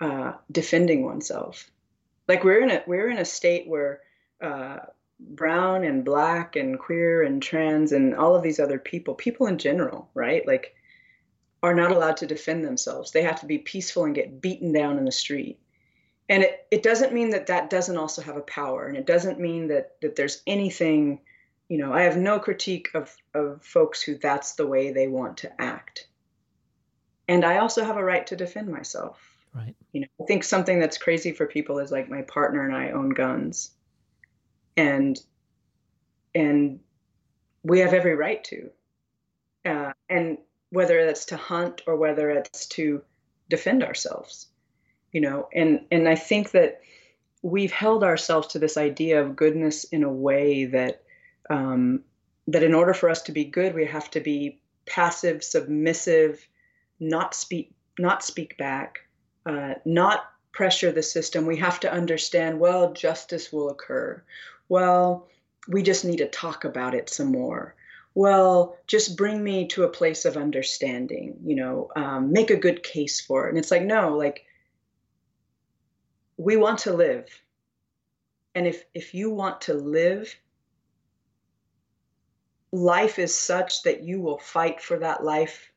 uh, 0.00 0.32
defending 0.50 1.04
oneself. 1.04 1.70
Like 2.28 2.44
we're 2.44 2.62
in 2.62 2.70
a, 2.70 2.82
we're 2.86 3.10
in 3.10 3.18
a 3.18 3.24
state 3.24 3.66
where 3.66 4.00
uh, 4.40 4.78
brown 5.18 5.84
and 5.84 6.04
black 6.04 6.56
and 6.56 6.78
queer 6.78 7.22
and 7.22 7.42
trans 7.42 7.92
and 7.92 8.14
all 8.14 8.36
of 8.36 8.42
these 8.42 8.60
other 8.60 8.78
people, 8.78 9.14
people 9.14 9.46
in 9.46 9.58
general, 9.58 10.08
right? 10.14 10.46
Like, 10.46 10.74
are 11.60 11.74
not 11.74 11.90
allowed 11.90 12.18
to 12.18 12.26
defend 12.26 12.64
themselves. 12.64 13.10
They 13.10 13.22
have 13.22 13.40
to 13.40 13.46
be 13.46 13.58
peaceful 13.58 14.04
and 14.04 14.14
get 14.14 14.40
beaten 14.40 14.72
down 14.72 14.96
in 14.98 15.04
the 15.04 15.12
street. 15.12 15.58
And 16.28 16.44
it, 16.44 16.66
it 16.70 16.82
doesn't 16.84 17.12
mean 17.12 17.30
that 17.30 17.48
that 17.48 17.68
doesn't 17.70 17.96
also 17.96 18.22
have 18.22 18.36
a 18.36 18.42
power. 18.42 18.86
And 18.86 18.96
it 18.96 19.06
doesn't 19.06 19.40
mean 19.40 19.68
that, 19.68 20.00
that 20.00 20.14
there's 20.14 20.42
anything, 20.46 21.20
you 21.68 21.78
know, 21.78 21.92
I 21.92 22.02
have 22.02 22.16
no 22.16 22.38
critique 22.38 22.88
of, 22.94 23.14
of 23.34 23.62
folks 23.62 24.02
who 24.02 24.16
that's 24.16 24.54
the 24.54 24.66
way 24.66 24.92
they 24.92 25.06
want 25.06 25.38
to 25.38 25.60
act. 25.60 26.06
And 27.28 27.44
I 27.44 27.58
also 27.58 27.84
have 27.84 27.98
a 27.98 28.04
right 28.04 28.26
to 28.28 28.36
defend 28.36 28.68
myself. 28.68 29.20
Right. 29.54 29.74
You 29.92 30.02
know, 30.02 30.06
I 30.20 30.24
think 30.24 30.44
something 30.44 30.80
that's 30.80 30.98
crazy 30.98 31.32
for 31.32 31.46
people 31.46 31.78
is 31.78 31.90
like 31.90 32.08
my 32.08 32.22
partner 32.22 32.66
and 32.66 32.74
I 32.74 32.90
own 32.90 33.10
guns 33.10 33.72
and 34.78 35.20
and 36.34 36.78
we 37.64 37.80
have 37.80 37.92
every 37.92 38.14
right 38.14 38.42
to 38.44 38.70
uh, 39.64 39.92
and 40.08 40.38
whether 40.70 41.04
that's 41.04 41.26
to 41.26 41.36
hunt 41.36 41.82
or 41.86 41.96
whether 41.96 42.30
it's 42.30 42.66
to 42.66 43.02
defend 43.50 43.82
ourselves 43.82 44.46
you 45.12 45.20
know 45.20 45.48
and 45.52 45.80
and 45.90 46.08
i 46.08 46.14
think 46.14 46.52
that 46.52 46.80
we've 47.42 47.72
held 47.72 48.04
ourselves 48.04 48.48
to 48.48 48.58
this 48.58 48.76
idea 48.76 49.20
of 49.20 49.34
goodness 49.34 49.84
in 49.84 50.04
a 50.04 50.12
way 50.12 50.66
that 50.66 51.02
um, 51.50 52.02
that 52.46 52.62
in 52.62 52.74
order 52.74 52.94
for 52.94 53.08
us 53.08 53.22
to 53.22 53.32
be 53.32 53.44
good 53.44 53.74
we 53.74 53.86
have 53.86 54.10
to 54.10 54.20
be 54.20 54.60
passive 54.86 55.42
submissive 55.44 56.46
not 57.00 57.34
speak 57.34 57.72
not 57.98 58.22
speak 58.22 58.56
back 58.58 59.00
uh, 59.46 59.74
not 59.84 60.30
pressure 60.52 60.90
the 60.90 61.02
system 61.02 61.46
we 61.46 61.56
have 61.56 61.78
to 61.80 61.92
understand 61.92 62.58
well 62.58 62.92
justice 62.92 63.52
will 63.52 63.70
occur 63.70 64.22
well, 64.68 65.28
we 65.66 65.82
just 65.82 66.04
need 66.04 66.18
to 66.18 66.28
talk 66.28 66.64
about 66.64 66.94
it 66.94 67.08
some 67.08 67.32
more. 67.32 67.74
Well, 68.14 68.76
just 68.86 69.16
bring 69.16 69.42
me 69.42 69.68
to 69.68 69.84
a 69.84 69.88
place 69.88 70.24
of 70.24 70.36
understanding, 70.36 71.38
you 71.44 71.54
know, 71.54 71.90
um, 71.94 72.32
make 72.32 72.50
a 72.50 72.56
good 72.56 72.82
case 72.82 73.20
for 73.20 73.46
it. 73.46 73.50
And 73.50 73.58
it's 73.58 73.70
like, 73.70 73.82
no, 73.82 74.16
like, 74.16 74.44
we 76.36 76.56
want 76.56 76.80
to 76.80 76.92
live. 76.92 77.28
And 78.54 78.66
if, 78.66 78.84
if 78.94 79.14
you 79.14 79.30
want 79.30 79.62
to 79.62 79.74
live, 79.74 80.34
life 82.72 83.18
is 83.18 83.34
such 83.34 83.82
that 83.82 84.02
you 84.02 84.20
will 84.20 84.38
fight 84.38 84.80
for 84.80 84.98
that 84.98 85.24
life 85.24 85.72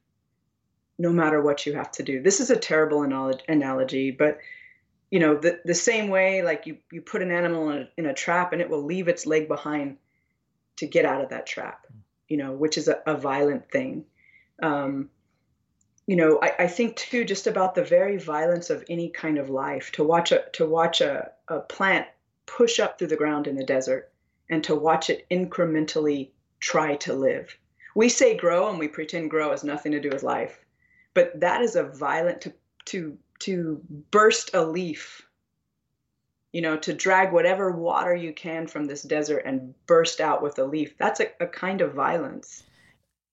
no 0.97 1.11
matter 1.11 1.41
what 1.41 1.65
you 1.65 1.73
have 1.73 1.91
to 1.91 2.03
do. 2.03 2.21
This 2.21 2.39
is 2.39 2.51
a 2.51 2.55
terrible 2.55 3.01
analogy, 3.47 4.11
but 4.11 4.39
you 5.11 5.19
know 5.19 5.35
the 5.35 5.59
the 5.65 5.75
same 5.75 6.09
way 6.09 6.41
like 6.41 6.65
you 6.65 6.77
you 6.91 7.01
put 7.01 7.21
an 7.21 7.31
animal 7.31 7.69
in 7.69 7.77
a, 7.79 7.89
in 7.97 8.05
a 8.07 8.13
trap 8.13 8.53
and 8.53 8.61
it 8.61 8.69
will 8.69 8.83
leave 8.83 9.09
its 9.09 9.27
leg 9.27 9.47
behind 9.47 9.97
to 10.77 10.87
get 10.87 11.05
out 11.05 11.21
of 11.21 11.29
that 11.29 11.45
trap 11.45 11.85
you 12.29 12.37
know 12.37 12.53
which 12.53 12.77
is 12.77 12.87
a, 12.87 13.01
a 13.05 13.15
violent 13.15 13.69
thing 13.69 14.05
um, 14.63 15.09
you 16.07 16.15
know 16.15 16.39
I, 16.41 16.53
I 16.59 16.67
think 16.67 16.95
too 16.95 17.25
just 17.25 17.45
about 17.45 17.75
the 17.75 17.83
very 17.83 18.17
violence 18.17 18.69
of 18.69 18.85
any 18.89 19.09
kind 19.09 19.37
of 19.37 19.49
life 19.49 19.91
to 19.93 20.03
watch 20.03 20.31
a 20.31 20.45
to 20.53 20.65
watch 20.65 21.01
a, 21.01 21.31
a 21.49 21.59
plant 21.59 22.07
push 22.45 22.79
up 22.79 22.97
through 22.97 23.07
the 23.07 23.17
ground 23.17 23.47
in 23.47 23.55
the 23.55 23.65
desert 23.65 24.11
and 24.49 24.63
to 24.63 24.75
watch 24.75 25.09
it 25.09 25.25
incrementally 25.29 26.29
try 26.61 26.95
to 26.95 27.13
live. 27.13 27.57
We 27.95 28.07
say 28.07 28.37
grow 28.37 28.69
and 28.69 28.79
we 28.79 28.87
pretend 28.87 29.29
grow 29.29 29.51
has 29.51 29.63
nothing 29.63 29.91
to 29.91 29.99
do 29.99 30.09
with 30.09 30.23
life 30.23 30.63
but 31.13 31.39
that 31.39 31.61
is 31.61 31.75
a 31.75 31.83
violent 31.83 32.41
to 32.41 32.53
to 32.85 33.17
to 33.39 33.81
burst 34.11 34.51
a 34.53 34.63
leaf 34.63 35.27
you 36.51 36.61
know 36.61 36.77
to 36.77 36.93
drag 36.93 37.31
whatever 37.31 37.71
water 37.71 38.15
you 38.15 38.33
can 38.33 38.67
from 38.67 38.85
this 38.85 39.03
desert 39.03 39.43
and 39.45 39.73
burst 39.85 40.19
out 40.19 40.41
with 40.41 40.57
a 40.59 40.65
leaf. 40.65 40.97
That's 40.97 41.19
a, 41.19 41.27
a 41.39 41.47
kind 41.47 41.81
of 41.81 41.93
violence. 41.93 42.63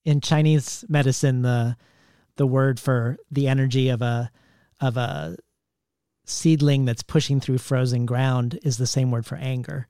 In 0.05 0.21
chinese 0.21 0.85
medicine 0.89 1.43
the 1.43 1.77
the 2.37 2.47
word 2.47 2.79
for 2.81 3.19
the 3.31 3.49
energy 3.49 3.89
of 3.89 4.03
a 4.03 4.31
of 4.81 4.97
a 4.97 5.37
seedling 6.25 6.85
that's 6.85 7.03
pushing 7.03 7.41
through 7.41 7.59
frozen 7.59 8.07
ground 8.07 8.59
is 8.63 8.77
the 8.77 8.87
same 8.87 9.11
word 9.11 9.27
for 9.27 9.37
anger 9.37 9.89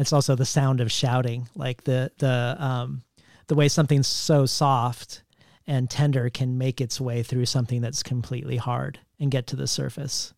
It's 0.00 0.14
also 0.14 0.34
the 0.34 0.46
sound 0.46 0.80
of 0.80 0.90
shouting, 0.90 1.46
like 1.54 1.84
the 1.84 2.10
the 2.16 2.56
um, 2.58 3.02
the 3.48 3.54
way 3.54 3.68
something's 3.68 4.08
so 4.08 4.46
soft 4.46 5.22
and 5.66 5.90
tender 5.90 6.30
can 6.30 6.56
make 6.56 6.80
its 6.80 6.98
way 6.98 7.22
through 7.22 7.44
something 7.44 7.82
that's 7.82 8.02
completely 8.02 8.56
hard 8.56 8.98
and 9.18 9.30
get 9.30 9.46
to 9.48 9.56
the 9.56 9.66
surface. 9.66 10.32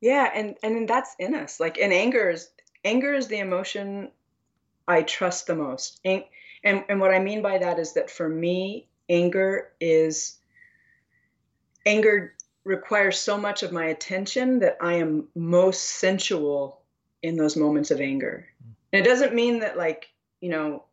Yeah, 0.00 0.30
and 0.34 0.56
and 0.62 0.88
that's 0.88 1.14
in 1.18 1.34
us. 1.34 1.60
Like, 1.60 1.76
and 1.76 1.92
anger 1.92 2.30
is 2.30 2.48
anger 2.86 3.12
is 3.12 3.28
the 3.28 3.38
emotion 3.38 4.12
I 4.88 5.02
trust 5.02 5.46
the 5.46 5.56
most. 5.56 6.00
And 6.02 6.24
and, 6.64 6.82
and 6.88 6.98
what 6.98 7.12
I 7.12 7.18
mean 7.18 7.42
by 7.42 7.58
that 7.58 7.78
is 7.78 7.92
that 7.92 8.10
for 8.10 8.30
me, 8.30 8.88
anger 9.10 9.72
is 9.78 10.38
anger 11.84 12.32
requires 12.64 13.18
so 13.18 13.36
much 13.36 13.62
of 13.62 13.72
my 13.72 13.84
attention 13.84 14.60
that 14.60 14.78
I 14.80 14.94
am 14.94 15.28
most 15.34 15.82
sensual 15.82 16.80
in 17.22 17.36
those 17.36 17.56
moments 17.56 17.90
of 17.90 18.00
anger. 18.00 18.48
And 18.92 19.04
it 19.04 19.08
doesn't 19.08 19.34
mean 19.34 19.60
that 19.60 19.76
like, 19.76 20.12
you 20.40 20.50
know, 20.50 20.84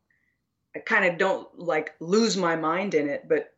I 0.75 0.79
kind 0.79 1.05
of 1.05 1.17
don't 1.17 1.47
like 1.59 1.93
lose 1.99 2.35
my 2.35 2.55
mind 2.55 2.93
in 2.93 3.07
it, 3.07 3.27
but 3.27 3.53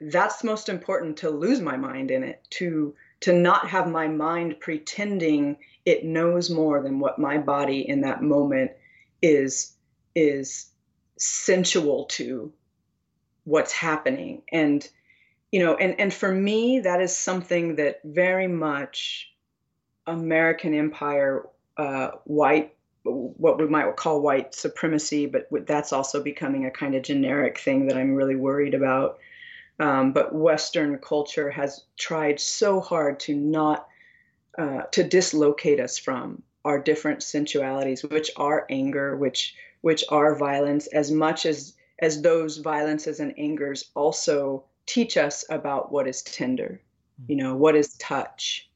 that's 0.00 0.44
most 0.44 0.68
important 0.68 1.16
to 1.18 1.30
lose 1.30 1.60
my 1.60 1.76
mind 1.76 2.10
in 2.10 2.22
it, 2.22 2.46
to 2.50 2.94
to 3.20 3.32
not 3.32 3.68
have 3.68 3.88
my 3.88 4.06
mind 4.06 4.60
pretending 4.60 5.56
it 5.86 6.04
knows 6.04 6.50
more 6.50 6.82
than 6.82 7.00
what 7.00 7.18
my 7.18 7.38
body 7.38 7.88
in 7.88 8.02
that 8.02 8.22
moment 8.22 8.72
is 9.22 9.72
is 10.14 10.66
sensual 11.16 12.04
to 12.04 12.52
what's 13.44 13.72
happening. 13.72 14.42
And 14.52 14.86
you 15.54 15.60
know 15.60 15.76
and 15.76 15.94
and 16.00 16.12
for 16.12 16.32
me 16.32 16.80
that 16.80 17.00
is 17.00 17.16
something 17.16 17.76
that 17.76 18.00
very 18.02 18.48
much 18.48 19.32
american 20.04 20.74
empire 20.74 21.46
uh, 21.76 22.10
white 22.24 22.73
what 23.04 23.58
we 23.58 23.66
might 23.66 23.96
call 23.96 24.20
white 24.20 24.54
supremacy 24.54 25.26
but 25.26 25.46
that's 25.66 25.92
also 25.92 26.22
becoming 26.22 26.64
a 26.64 26.70
kind 26.70 26.94
of 26.94 27.02
generic 27.02 27.58
thing 27.58 27.86
that 27.86 27.96
i'm 27.96 28.14
really 28.14 28.36
worried 28.36 28.74
about. 28.74 29.18
Um, 29.80 30.12
but 30.12 30.32
western 30.34 30.98
culture 30.98 31.50
has 31.50 31.84
tried 31.98 32.38
so 32.38 32.80
hard 32.80 33.18
to 33.20 33.34
not 33.34 33.88
uh, 34.56 34.82
to 34.92 35.02
dislocate 35.02 35.80
us 35.80 35.98
from 35.98 36.42
our 36.64 36.78
different 36.78 37.22
sensualities 37.22 38.04
which 38.04 38.30
are 38.36 38.66
anger 38.70 39.16
which 39.16 39.56
which 39.80 40.04
are 40.08 40.36
violence 40.36 40.86
as 40.86 41.10
much 41.10 41.44
as 41.44 41.74
as 42.00 42.22
those 42.22 42.58
violences 42.58 43.20
and 43.20 43.34
angers 43.36 43.90
also 43.94 44.64
teach 44.86 45.16
us 45.16 45.44
about 45.50 45.90
what 45.90 46.06
is 46.06 46.22
tender 46.22 46.80
hmm. 47.18 47.32
you 47.32 47.36
know 47.36 47.54
what 47.56 47.74
is 47.74 47.94
touch. 47.98 48.70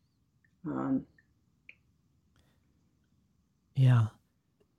Um, 0.67 1.07
yeah 3.77 4.09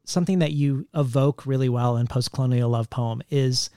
something 0.10 0.40
that 0.40 0.52
you 0.52 0.88
evoke 0.94 1.46
really 1.46 1.70
well 1.70 1.98
in 1.98 2.08
Postcolonial 2.08 2.70
Love 2.70 2.90
Poem 2.90 3.22
is 3.30 3.70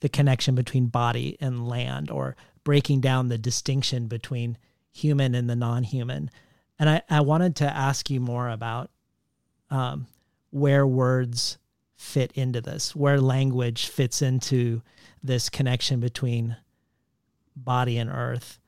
the 0.00 0.08
connection 0.08 0.54
between 0.54 0.86
body 0.86 1.36
and 1.40 1.68
land 1.68 2.10
or 2.10 2.36
breaking 2.64 3.00
down 3.00 3.28
the 3.28 3.38
distinction 3.38 4.06
between 4.06 4.58
human 4.90 5.34
and 5.34 5.48
the 5.48 5.56
non-human 5.56 6.30
and 6.78 6.90
i, 6.90 7.02
I 7.08 7.22
wanted 7.22 7.56
to 7.56 7.64
ask 7.64 8.10
you 8.10 8.20
more 8.20 8.50
about 8.50 8.90
um, 9.70 10.06
where 10.50 10.86
words 10.86 11.56
fit 11.96 12.32
into 12.32 12.60
this, 12.60 12.94
where 12.94 13.20
language 13.20 13.86
fits 13.86 14.20
into 14.22 14.82
this 15.22 15.48
connection 15.48 16.00
between 16.00 16.56
body 17.56 17.96
and 17.96 18.10
earth. 18.10 18.58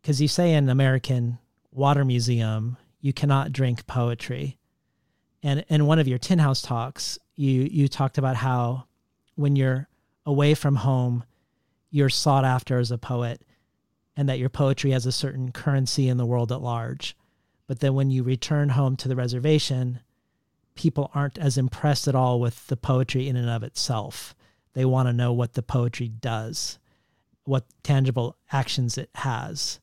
Because 0.00 0.20
you 0.20 0.28
say 0.28 0.54
in 0.54 0.68
American 0.68 1.38
Water 1.70 2.04
Museum, 2.04 2.76
you 3.00 3.12
cannot 3.12 3.52
drink 3.52 3.86
poetry. 3.86 4.58
And 5.44 5.62
in 5.68 5.86
one 5.86 5.98
of 5.98 6.08
your 6.08 6.18
Tin 6.18 6.38
House 6.38 6.62
talks, 6.62 7.18
you 7.36 7.68
you 7.70 7.86
talked 7.86 8.16
about 8.16 8.34
how 8.34 8.86
when 9.36 9.56
you're 9.56 9.88
away 10.24 10.54
from 10.54 10.76
home, 10.76 11.22
you're 11.90 12.08
sought 12.08 12.46
after 12.46 12.78
as 12.78 12.90
a 12.90 12.96
poet, 12.96 13.42
and 14.16 14.26
that 14.28 14.38
your 14.38 14.48
poetry 14.48 14.92
has 14.92 15.04
a 15.04 15.12
certain 15.12 15.52
currency 15.52 16.08
in 16.08 16.16
the 16.16 16.24
world 16.24 16.50
at 16.50 16.62
large. 16.62 17.14
But 17.66 17.80
then 17.80 17.94
when 17.94 18.10
you 18.10 18.22
return 18.22 18.70
home 18.70 18.96
to 18.96 19.08
the 19.08 19.16
reservation, 19.16 20.00
people 20.74 21.10
aren't 21.14 21.38
as 21.38 21.58
impressed 21.58 22.08
at 22.08 22.14
all 22.14 22.40
with 22.40 22.66
the 22.68 22.76
poetry 22.76 23.28
in 23.28 23.36
and 23.36 23.50
of 23.50 23.62
itself. 23.62 24.34
They 24.72 24.86
want 24.86 25.08
to 25.08 25.12
know 25.12 25.32
what 25.32 25.52
the 25.52 25.62
poetry 25.62 26.08
does, 26.08 26.78
what 27.44 27.66
tangible 27.82 28.36
actions 28.50 28.96
it 28.96 29.10
has. 29.14 29.78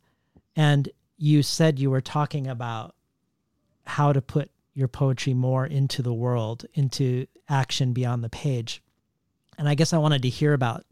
And 0.55 0.89
you 1.17 1.43
said 1.43 1.77
you 1.77 1.91
were 1.91 2.01
talking 2.01 2.47
about 2.47 2.95
how 3.85 4.11
to 4.11 4.21
put 4.21 4.49
your 4.73 4.87
poetry 4.87 5.33
more 5.33 5.65
into 5.65 6.01
the 6.01 6.13
world, 6.13 6.65
into 6.73 7.27
action 7.49 7.93
beyond 7.93 8.23
the 8.23 8.29
page. 8.29 8.81
And 9.57 9.67
I 9.67 9.75
guess 9.75 9.93
I 9.93 9.97
wanted 9.97 10.21
to 10.23 10.29
hear 10.29 10.53
about 10.53 10.85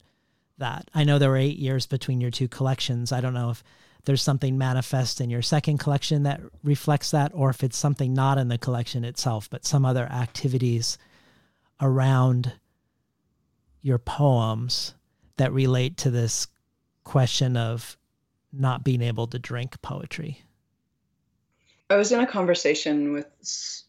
that. 0.57 0.89
I 0.93 1.03
know 1.03 1.17
there 1.17 1.29
were 1.29 1.37
eight 1.37 1.57
years 1.57 1.85
between 1.85 2.21
your 2.21 2.31
two 2.31 2.47
collections. 2.47 3.11
I 3.11 3.21
don't 3.21 3.33
know 3.33 3.51
if 3.51 3.63
there's 4.05 4.21
something 4.21 4.57
manifest 4.57 5.21
in 5.21 5.29
your 5.29 5.41
second 5.41 5.77
collection 5.77 6.23
that 6.23 6.41
reflects 6.63 7.11
that, 7.11 7.31
or 7.33 7.49
if 7.49 7.63
it's 7.63 7.77
something 7.77 8.13
not 8.13 8.37
in 8.37 8.47
the 8.47 8.57
collection 8.57 9.03
itself, 9.03 9.49
but 9.49 9.65
some 9.65 9.85
other 9.85 10.05
activities 10.05 10.97
around 11.81 12.53
your 13.81 13.97
poems 13.97 14.93
that 15.37 15.53
relate 15.53 15.97
to 15.97 16.11
this 16.11 16.47
question 17.03 17.55
of 17.55 17.97
not 18.51 18.83
being 18.83 19.01
able 19.01 19.27
to 19.27 19.39
drink 19.39 19.81
poetry. 19.81 20.43
I 21.89 21.97
was 21.97 22.11
in 22.11 22.19
a 22.19 22.27
conversation 22.27 23.13
with 23.13 23.25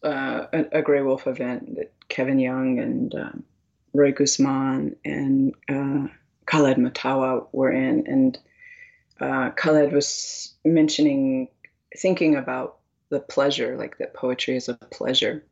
uh, 0.03 0.47
a, 0.51 0.79
a 0.79 0.83
Graywolf 0.83 1.27
event 1.27 1.75
that 1.75 1.93
Kevin 2.09 2.39
Young 2.39 2.79
and 2.79 3.13
um, 3.13 3.43
Roy 3.93 4.11
Guzman 4.11 4.95
and 5.05 5.53
uh, 5.69 6.07
Khaled 6.47 6.77
Mattawa 6.77 7.47
were 7.51 7.71
in, 7.71 8.07
and 8.07 8.39
uh, 9.19 9.51
Khaled 9.51 9.91
was 9.91 10.53
mentioning, 10.65 11.47
thinking 11.95 12.35
about 12.35 12.77
the 13.09 13.19
pleasure, 13.19 13.77
like 13.77 13.97
that 13.99 14.13
poetry 14.15 14.55
is 14.55 14.67
a 14.67 14.73
pleasure. 14.73 15.43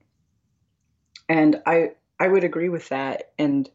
And 1.28 1.62
I 1.68 1.92
I 2.20 2.28
would 2.28 2.44
agree 2.44 2.70
with 2.70 2.90
that, 2.90 3.32
and 3.38 3.70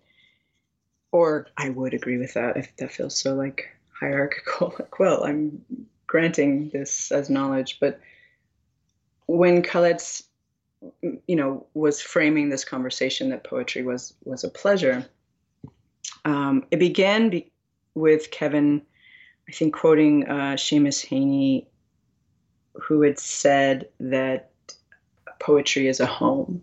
or 1.12 1.46
I 1.56 1.68
would 1.68 1.94
agree 1.94 2.18
with 2.18 2.34
that 2.34 2.56
if 2.56 2.74
that 2.78 2.90
feels 2.90 3.16
so 3.16 3.34
like 3.34 3.68
hierarchical. 3.92 4.74
Like, 4.78 4.98
well, 4.98 5.22
I'm 5.22 5.64
granting 6.08 6.70
this 6.70 7.12
as 7.12 7.30
knowledge, 7.30 7.78
but 7.80 8.00
when 9.26 9.62
Khaled's 9.62 10.24
you 11.26 11.36
know 11.36 11.66
was 11.74 12.00
framing 12.00 12.50
this 12.50 12.64
conversation 12.64 13.30
that 13.30 13.44
poetry 13.44 13.82
was 13.82 14.14
was 14.24 14.44
a 14.44 14.50
pleasure, 14.50 15.06
um, 16.24 16.66
it 16.70 16.78
began 16.78 17.30
be- 17.30 17.50
with 17.94 18.30
Kevin 18.30 18.82
I 19.48 19.52
think 19.52 19.74
quoting 19.74 20.26
uh, 20.28 20.54
Seamus 20.54 21.06
Heaney, 21.06 21.66
who 22.74 23.02
had 23.02 23.18
said 23.18 23.88
that 24.00 24.50
poetry 25.38 25.88
is 25.88 26.00
a 26.00 26.06
home. 26.06 26.62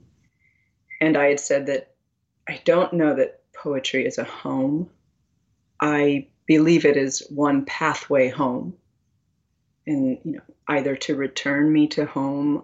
And 0.99 1.17
I 1.17 1.27
had 1.27 1.39
said 1.39 1.67
that 1.67 1.93
I 2.47 2.59
don't 2.65 2.93
know 2.93 3.15
that 3.15 3.41
poetry 3.53 4.05
is 4.05 4.17
a 4.17 4.23
home. 4.23 4.89
I 5.79 6.27
believe 6.47 6.85
it 6.85 6.97
is 6.97 7.23
one 7.29 7.65
pathway 7.65 8.29
home. 8.29 8.73
And, 9.91 10.17
you 10.23 10.31
know, 10.33 10.41
either 10.69 10.95
to 10.95 11.15
return 11.15 11.71
me 11.71 11.87
to 11.89 12.05
home 12.05 12.63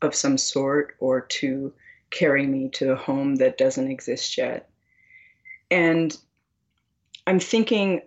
of 0.00 0.14
some 0.14 0.38
sort 0.38 0.94
or 1.00 1.22
to 1.22 1.72
carry 2.10 2.46
me 2.46 2.68
to 2.74 2.92
a 2.92 2.96
home 2.96 3.34
that 3.36 3.58
doesn't 3.58 3.90
exist 3.90 4.38
yet. 4.38 4.70
And 5.72 6.16
I'm 7.26 7.40
thinking 7.40 8.02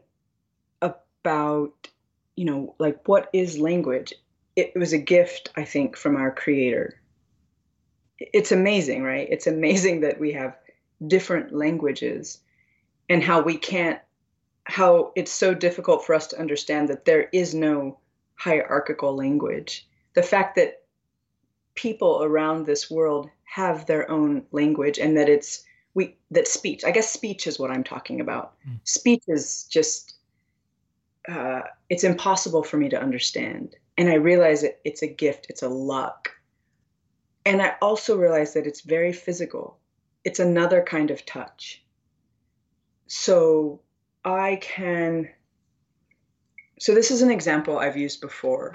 about, 0.81 1.89
you 2.38 2.45
know, 2.45 2.76
like 2.80 3.06
what 3.10 3.30
is 3.34 3.60
language? 3.60 4.14
It 4.56 4.72
was 4.73 4.93
a 4.93 4.98
gift, 4.98 5.49
I 5.57 5.65
think, 5.65 5.98
from 5.98 6.15
our 6.15 6.31
creator. 6.31 6.98
It's 8.19 8.53
amazing, 8.53 9.03
right? 9.03 9.27
It's 9.30 9.48
amazing 9.48 9.99
that 10.02 10.18
we 10.18 10.31
have 10.31 10.56
different 11.06 11.53
languages 11.53 12.39
and 13.10 13.22
how 13.22 13.41
we 13.41 13.57
can't, 13.57 13.99
how 14.64 15.11
it's 15.18 15.31
so 15.31 15.53
difficult 15.53 16.06
for 16.06 16.15
us 16.15 16.27
to 16.27 16.39
understand 16.39 16.88
that 16.88 17.03
there 17.03 17.27
is 17.34 17.53
no 17.53 17.98
hierarchical 18.44 19.16
language. 19.16 19.88
The 20.14 20.24
fact 20.24 20.56
that 20.56 20.84
people 21.76 22.24
around 22.24 22.66
this 22.66 22.90
world 22.92 23.30
have 23.44 23.86
their 23.86 24.10
own 24.10 24.44
language 24.52 24.98
and 25.00 25.18
that 25.18 25.30
it's 25.30 25.64
we 25.94 26.16
that 26.32 26.48
speech 26.48 26.84
i 26.86 26.92
guess 26.92 27.12
speech 27.12 27.48
is 27.48 27.60
what 27.60 27.72
i'm 27.72 27.84
talking 27.84 28.22
about 28.22 28.54
mm. 28.68 28.78
speech 28.84 29.24
is 29.28 29.66
just 29.70 30.16
uh, 31.28 31.62
it's 31.90 32.04
impossible 32.04 32.64
for 32.64 32.78
me 32.78 32.90
to 32.90 33.02
understand. 33.02 33.76
And 33.98 34.10
I 34.10 34.16
realize 34.16 34.62
that 34.62 34.80
it's 34.84 35.04
a 35.04 35.08
gift, 35.08 35.48
it's 35.50 35.62
a 35.62 35.70
luck. 35.70 36.30
And 37.46 37.62
I 37.62 37.76
also 37.82 38.18
realize 38.18 38.54
that 38.54 38.68
it's 38.68 38.82
very 38.82 39.14
physical, 39.14 39.78
it's 40.24 40.40
another 40.40 40.84
kind 40.84 41.12
of 41.12 41.26
touch. 41.26 41.84
So 43.08 43.82
I 44.24 44.58
can. 44.62 45.30
So 46.82 46.95
this 46.95 47.12
is 47.12 47.22
an 47.22 47.30
example 47.30 47.78
I've 47.78 47.95
used 47.95 48.22
before. 48.22 48.74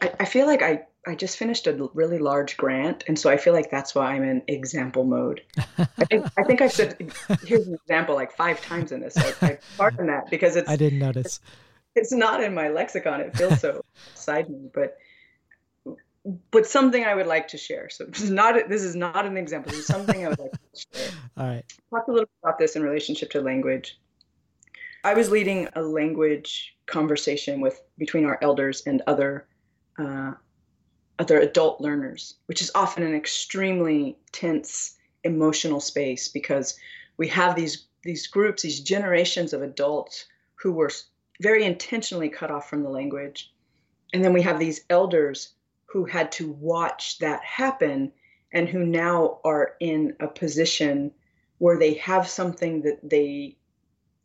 I, 0.00 0.12
I 0.20 0.24
feel 0.24 0.46
like 0.46 0.62
I, 0.62 0.84
I 1.04 1.16
just 1.16 1.36
finished 1.36 1.66
a 1.66 1.90
really 1.92 2.18
large 2.18 2.56
grant, 2.56 3.02
and 3.08 3.18
so 3.18 3.28
I 3.28 3.38
feel 3.38 3.52
like 3.52 3.72
that's 3.72 3.92
why 3.92 4.12
I'm 4.12 4.22
in 4.22 4.42
example 4.46 5.02
mode. 5.02 5.42
I 5.76 6.04
think 6.04 6.26
I 6.38 6.44
think 6.44 6.62
I've 6.62 6.70
said 6.70 7.12
here's 7.44 7.66
an 7.66 7.74
example 7.74 8.14
like 8.14 8.30
five 8.30 8.60
times 8.60 8.92
in 8.92 9.00
this. 9.00 9.16
I, 9.16 9.34
I 9.42 9.58
pardon 9.76 10.06
that 10.06 10.30
because 10.30 10.54
it's 10.54 10.70
I 10.70 10.76
didn't 10.76 11.00
notice. 11.00 11.40
It's, 11.96 12.12
it's 12.12 12.12
not 12.12 12.40
in 12.40 12.54
my 12.54 12.68
lexicon. 12.68 13.20
It 13.20 13.36
feels 13.36 13.60
so 13.60 13.82
beside 14.14 14.48
me, 14.48 14.70
but 14.72 14.96
but 16.52 16.68
something 16.68 17.04
I 17.04 17.16
would 17.16 17.26
like 17.26 17.48
to 17.48 17.58
share. 17.58 17.90
So 17.90 18.04
this 18.04 18.22
is 18.22 18.30
not 18.30 18.68
this 18.68 18.84
is 18.84 18.94
not 18.94 19.26
an 19.26 19.36
example. 19.36 19.72
This 19.72 19.80
is 19.80 19.86
something 19.88 20.24
I 20.24 20.28
would 20.28 20.38
like 20.38 20.52
to 20.52 20.58
share. 20.72 21.10
All 21.36 21.48
right. 21.48 21.64
Talk 21.90 22.06
a 22.06 22.12
little 22.12 22.26
bit 22.26 22.44
about 22.44 22.60
this 22.60 22.76
in 22.76 22.84
relationship 22.84 23.30
to 23.32 23.40
language. 23.40 23.98
I 25.04 25.12
was 25.12 25.30
leading 25.30 25.68
a 25.76 25.82
language 25.82 26.74
conversation 26.86 27.60
with 27.60 27.82
between 27.98 28.24
our 28.24 28.38
elders 28.40 28.82
and 28.86 29.02
other 29.06 29.46
uh, 29.98 30.32
other 31.18 31.38
adult 31.38 31.80
learners, 31.80 32.36
which 32.46 32.62
is 32.62 32.70
often 32.74 33.04
an 33.04 33.14
extremely 33.14 34.18
tense 34.32 34.96
emotional 35.22 35.80
space 35.80 36.28
because 36.28 36.78
we 37.18 37.28
have 37.28 37.54
these 37.54 37.84
these 38.02 38.26
groups, 38.26 38.62
these 38.62 38.80
generations 38.80 39.52
of 39.52 39.62
adults 39.62 40.24
who 40.56 40.72
were 40.72 40.90
very 41.42 41.64
intentionally 41.64 42.30
cut 42.30 42.50
off 42.50 42.70
from 42.70 42.82
the 42.82 42.88
language, 42.88 43.52
and 44.14 44.24
then 44.24 44.32
we 44.32 44.40
have 44.40 44.58
these 44.58 44.86
elders 44.88 45.52
who 45.84 46.06
had 46.06 46.32
to 46.32 46.50
watch 46.52 47.18
that 47.18 47.44
happen 47.44 48.10
and 48.52 48.70
who 48.70 48.86
now 48.86 49.38
are 49.44 49.74
in 49.80 50.16
a 50.20 50.28
position 50.28 51.12
where 51.58 51.78
they 51.78 51.94
have 51.94 52.26
something 52.26 52.80
that 52.82 52.98
they 53.02 53.56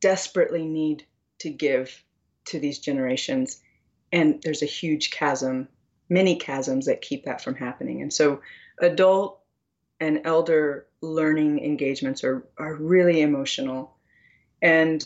desperately 0.01 0.65
need 0.65 1.05
to 1.39 1.49
give 1.49 2.03
to 2.45 2.59
these 2.59 2.79
generations. 2.79 3.61
And 4.11 4.41
there's 4.41 4.63
a 4.63 4.67
huge 4.67 5.11
chasm, 5.11 5.67
many 6.09 6.37
chasms 6.37 6.85
that 6.85 7.01
keep 7.01 7.25
that 7.25 7.41
from 7.41 7.55
happening. 7.55 8.01
And 8.01 8.11
so, 8.11 8.41
adult 8.79 9.39
and 9.99 10.21
elder 10.25 10.87
learning 11.01 11.59
engagements 11.59 12.23
are, 12.23 12.45
are 12.57 12.75
really 12.75 13.21
emotional. 13.21 13.95
And 14.61 15.05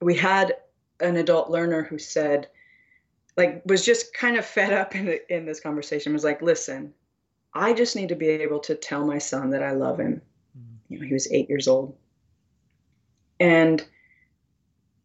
we 0.00 0.16
had 0.16 0.56
an 1.00 1.16
adult 1.16 1.50
learner 1.50 1.82
who 1.82 1.98
said, 1.98 2.48
like, 3.36 3.62
was 3.64 3.84
just 3.84 4.14
kind 4.14 4.36
of 4.36 4.44
fed 4.44 4.72
up 4.72 4.94
in, 4.94 5.06
the, 5.06 5.34
in 5.34 5.44
this 5.44 5.60
conversation, 5.60 6.12
was 6.12 6.24
like, 6.24 6.42
listen, 6.42 6.92
I 7.52 7.72
just 7.72 7.96
need 7.96 8.08
to 8.10 8.16
be 8.16 8.28
able 8.28 8.60
to 8.60 8.74
tell 8.74 9.06
my 9.06 9.18
son 9.18 9.50
that 9.50 9.62
I 9.62 9.72
love 9.72 9.98
him. 9.98 10.20
Mm-hmm. 10.56 10.94
You 10.94 11.00
know, 11.00 11.06
he 11.06 11.12
was 11.12 11.30
eight 11.32 11.48
years 11.48 11.68
old. 11.68 11.96
And, 13.40 13.84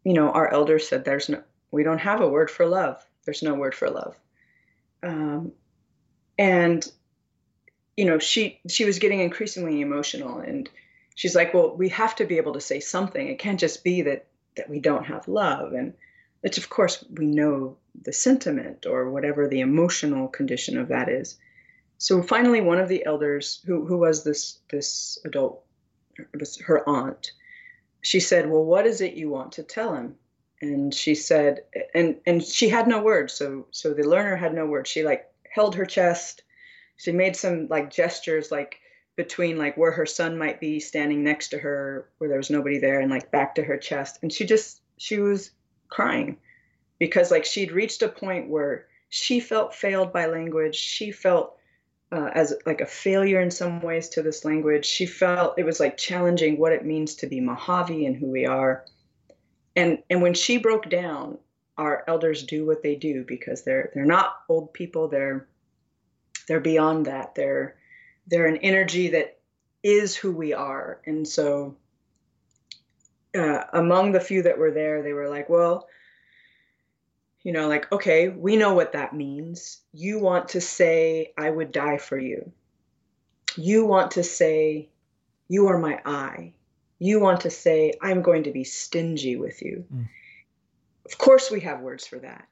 you 0.04 0.14
know, 0.14 0.32
our 0.32 0.52
elders 0.52 0.88
said, 0.88 1.06
there's 1.06 1.30
no, 1.30 1.42
we 1.72 1.84
don't 1.84 2.00
have 2.00 2.22
a 2.22 2.30
word 2.30 2.50
for 2.50 2.66
love. 2.66 3.06
There's 3.26 3.44
no 3.44 3.54
word 3.54 3.76
for 3.76 3.90
love. 3.90 4.16
Um, 5.04 5.52
and, 6.38 6.90
you 7.98 8.06
know, 8.06 8.20
she, 8.20 8.60
she 8.68 8.86
was 8.86 9.00
getting 9.00 9.20
increasingly 9.20 9.82
emotional 9.82 10.40
and 10.40 10.70
she's 11.16 11.36
like, 11.36 11.54
well, 11.54 11.76
we 11.76 11.90
have 11.90 12.16
to 12.16 12.26
be 12.26 12.38
able 12.38 12.54
to 12.54 12.62
say 12.62 12.80
something. 12.80 13.28
It 13.28 13.40
can't 13.40 13.60
just 13.60 13.84
be 13.84 14.02
that, 14.04 14.26
that 14.56 14.70
we 14.70 14.80
don't 14.80 15.06
have 15.06 15.28
love. 15.28 15.74
And 15.74 15.94
which 16.42 16.58
of 16.58 16.70
course 16.70 17.04
we 17.12 17.26
know 17.26 17.78
the 18.02 18.14
sentiment 18.14 18.86
or 18.86 19.10
whatever 19.10 19.48
the 19.48 19.60
emotional 19.60 20.28
condition 20.28 20.78
of 20.78 20.88
that 20.88 21.10
is. 21.10 21.38
So 21.98 22.24
finally, 22.24 22.62
one 22.62 22.80
of 22.80 22.88
the 22.88 23.06
elders, 23.06 23.62
who, 23.66 23.86
who 23.86 23.98
was 23.98 24.24
this, 24.24 24.60
this 24.72 25.20
adult, 25.26 25.64
was 26.40 26.58
her 26.62 26.88
aunt, 26.88 27.32
she 28.02 28.20
said, 28.20 28.50
Well, 28.50 28.64
what 28.64 28.86
is 28.86 29.02
it 29.02 29.14
you 29.14 29.30
want 29.30 29.54
to 29.54 29.64
tell 29.64 29.94
him? 29.94 30.16
And 30.62 30.94
she 30.94 31.16
said, 31.16 31.64
and 31.94 32.18
and 32.26 32.44
she 32.44 32.70
had 32.70 32.88
no 32.88 33.02
words. 33.02 33.34
So 33.34 33.68
so 33.72 33.94
the 33.94 34.04
learner 34.04 34.36
had 34.36 34.54
no 34.54 34.66
words. 34.66 34.90
She 34.90 35.04
like 35.04 35.30
held 35.50 35.76
her 35.76 35.86
chest. 35.86 36.44
She 36.98 37.12
made 37.12 37.36
some 37.36 37.68
like 37.70 37.92
gestures 37.92 38.52
like 38.52 38.80
between 39.16 39.58
like 39.58 39.78
where 39.78 39.92
her 39.92 40.06
son 40.06 40.38
might 40.38 40.60
be 40.60 40.80
standing 40.80 41.24
next 41.24 41.50
to 41.50 41.60
her, 41.60 42.10
where 42.18 42.30
there 42.30 42.38
was 42.38 42.50
nobody 42.50 42.78
there, 42.78 43.00
and 43.00 43.10
like 43.10 43.32
back 43.32 43.56
to 43.56 43.64
her 43.64 43.78
chest. 43.78 44.20
And 44.22 44.32
she 44.32 44.46
just 44.46 44.82
she 44.98 45.20
was 45.20 45.52
crying 45.88 46.38
because 47.00 47.32
like 47.32 47.46
she'd 47.46 47.72
reached 47.72 48.02
a 48.02 48.10
point 48.10 48.50
where 48.50 48.88
she 49.10 49.40
felt 49.40 49.74
failed 49.74 50.14
by 50.14 50.28
language. 50.28 50.76
She 50.76 51.12
felt 51.12 51.59
uh, 52.12 52.30
as 52.34 52.54
like 52.66 52.82
a 52.82 52.86
failure 52.86 53.40
in 53.40 53.52
some 53.52 53.82
ways 53.82 54.10
to 54.10 54.22
this 54.22 54.44
language. 54.44 54.86
She 54.86 55.06
felt 55.06 55.60
it 55.60 55.66
was 55.66 55.80
like 55.80 55.98
challenging 55.98 56.58
what 56.58 56.74
it 56.74 56.86
means 56.86 57.16
to 57.16 57.28
be 57.28 57.40
Mojave 57.40 58.06
and 58.06 58.16
who 58.16 58.28
we 58.28 58.46
are. 58.46 58.86
And 59.76 60.00
and 60.10 60.22
when 60.22 60.34
she 60.34 60.58
broke 60.58 60.90
down, 60.90 61.38
our 61.78 62.04
elders 62.08 62.44
do 62.44 62.66
what 62.66 62.84
they 62.84 62.96
do 62.96 63.24
because 63.24 63.64
they're 63.64 63.92
they're 63.94 64.06
not 64.06 64.42
old 64.50 64.74
people. 64.74 65.08
They're 65.08 65.48
they're 66.48 66.60
beyond 66.60 67.06
that. 67.06 67.36
They're 67.36 67.76
they're 68.28 68.48
an 68.48 68.58
energy 68.58 69.10
that 69.10 69.40
is 69.84 70.16
who 70.16 70.32
we 70.32 70.54
are. 70.54 71.02
And 71.06 71.28
so 71.28 71.78
uh, 73.36 73.64
among 73.74 74.12
the 74.12 74.20
few 74.20 74.42
that 74.44 74.58
were 74.58 74.72
there, 74.72 75.02
they 75.02 75.14
were 75.14 75.30
like, 75.30 75.50
well, 75.50 75.88
you 77.44 77.54
know, 77.54 77.68
like, 77.68 77.92
okay, 77.92 78.30
we 78.30 78.58
know 78.58 78.74
what 78.74 78.94
that 78.94 79.16
means. 79.16 79.80
You 79.94 80.20
want 80.20 80.50
to 80.50 80.62
say, 80.62 81.34
I 81.38 81.50
would 81.50 81.72
die 81.72 81.98
for 81.98 82.18
you. 82.18 82.52
You 83.56 83.86
want 83.86 84.12
to 84.12 84.24
say, 84.24 84.90
you 85.48 85.68
are 85.68 85.78
my 85.78 86.00
eye. 86.06 86.54
You 87.00 87.20
want 87.20 87.42
to 87.42 87.50
say, 87.50 87.94
I'm 88.02 88.22
going 88.22 88.44
to 88.44 88.52
be 88.52 88.66
stingy 88.66 89.38
with 89.38 89.62
you. 89.62 89.86
Mm. 89.94 90.10
Of 91.06 91.18
course, 91.18 91.50
we 91.50 91.62
have 91.62 91.80
words 91.80 92.06
for 92.06 92.20
that. 92.20 92.48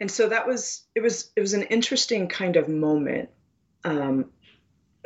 And 0.00 0.10
so 0.10 0.28
that 0.28 0.46
was, 0.46 0.82
it 0.94 1.00
was, 1.00 1.30
it 1.36 1.40
was 1.40 1.54
an 1.54 1.62
interesting 1.64 2.28
kind 2.28 2.56
of 2.56 2.68
moment 2.68 3.28
um, 3.84 4.30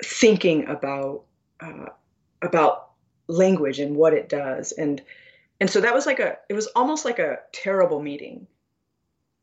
thinking 0.02 0.68
about, 0.68 1.24
uh, 1.60 1.86
about 2.42 2.90
language 3.26 3.80
and 3.80 3.96
what 3.96 4.14
it 4.14 4.28
does. 4.28 4.72
And, 4.72 5.02
and 5.60 5.68
so 5.68 5.80
that 5.80 5.94
was 5.94 6.06
like 6.06 6.20
a, 6.20 6.38
it 6.48 6.54
was 6.54 6.68
almost 6.68 7.04
like 7.04 7.18
a 7.18 7.40
terrible 7.52 8.00
meeting 8.00 8.46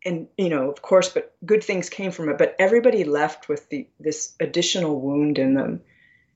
and 0.05 0.27
you 0.37 0.49
know 0.49 0.69
of 0.69 0.81
course 0.81 1.09
but 1.09 1.35
good 1.45 1.63
things 1.63 1.89
came 1.89 2.11
from 2.11 2.29
it 2.29 2.37
but 2.37 2.55
everybody 2.59 3.03
left 3.03 3.49
with 3.49 3.67
the 3.69 3.87
this 3.99 4.35
additional 4.39 4.99
wound 4.99 5.37
in 5.39 5.53
them. 5.53 5.81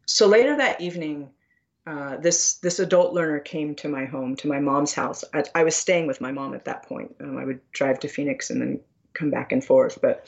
So 0.06 0.28
later 0.28 0.58
that 0.58 0.82
evening 0.82 1.30
uh, 1.88 2.18
this 2.18 2.56
this 2.56 2.80
adult 2.80 3.14
learner 3.14 3.40
came 3.40 3.76
to 3.76 3.90
my 3.90 4.06
home 4.06 4.36
to 4.38 4.48
my 4.48 4.60
mom's 4.60 4.94
house. 4.94 5.24
I, 5.34 5.44
I 5.56 5.64
was 5.64 5.76
staying 5.76 6.08
with 6.08 6.22
my 6.22 6.32
mom 6.32 6.54
at 6.54 6.66
that 6.66 6.84
point. 6.84 7.16
Um, 7.22 7.38
i 7.38 7.46
would 7.46 7.60
drive 7.72 8.00
to 8.00 8.08
phoenix 8.08 8.50
and 8.50 8.62
then 8.62 8.80
come 9.14 9.30
back 9.30 9.52
and 9.52 9.64
forth 9.64 10.00
but 10.02 10.26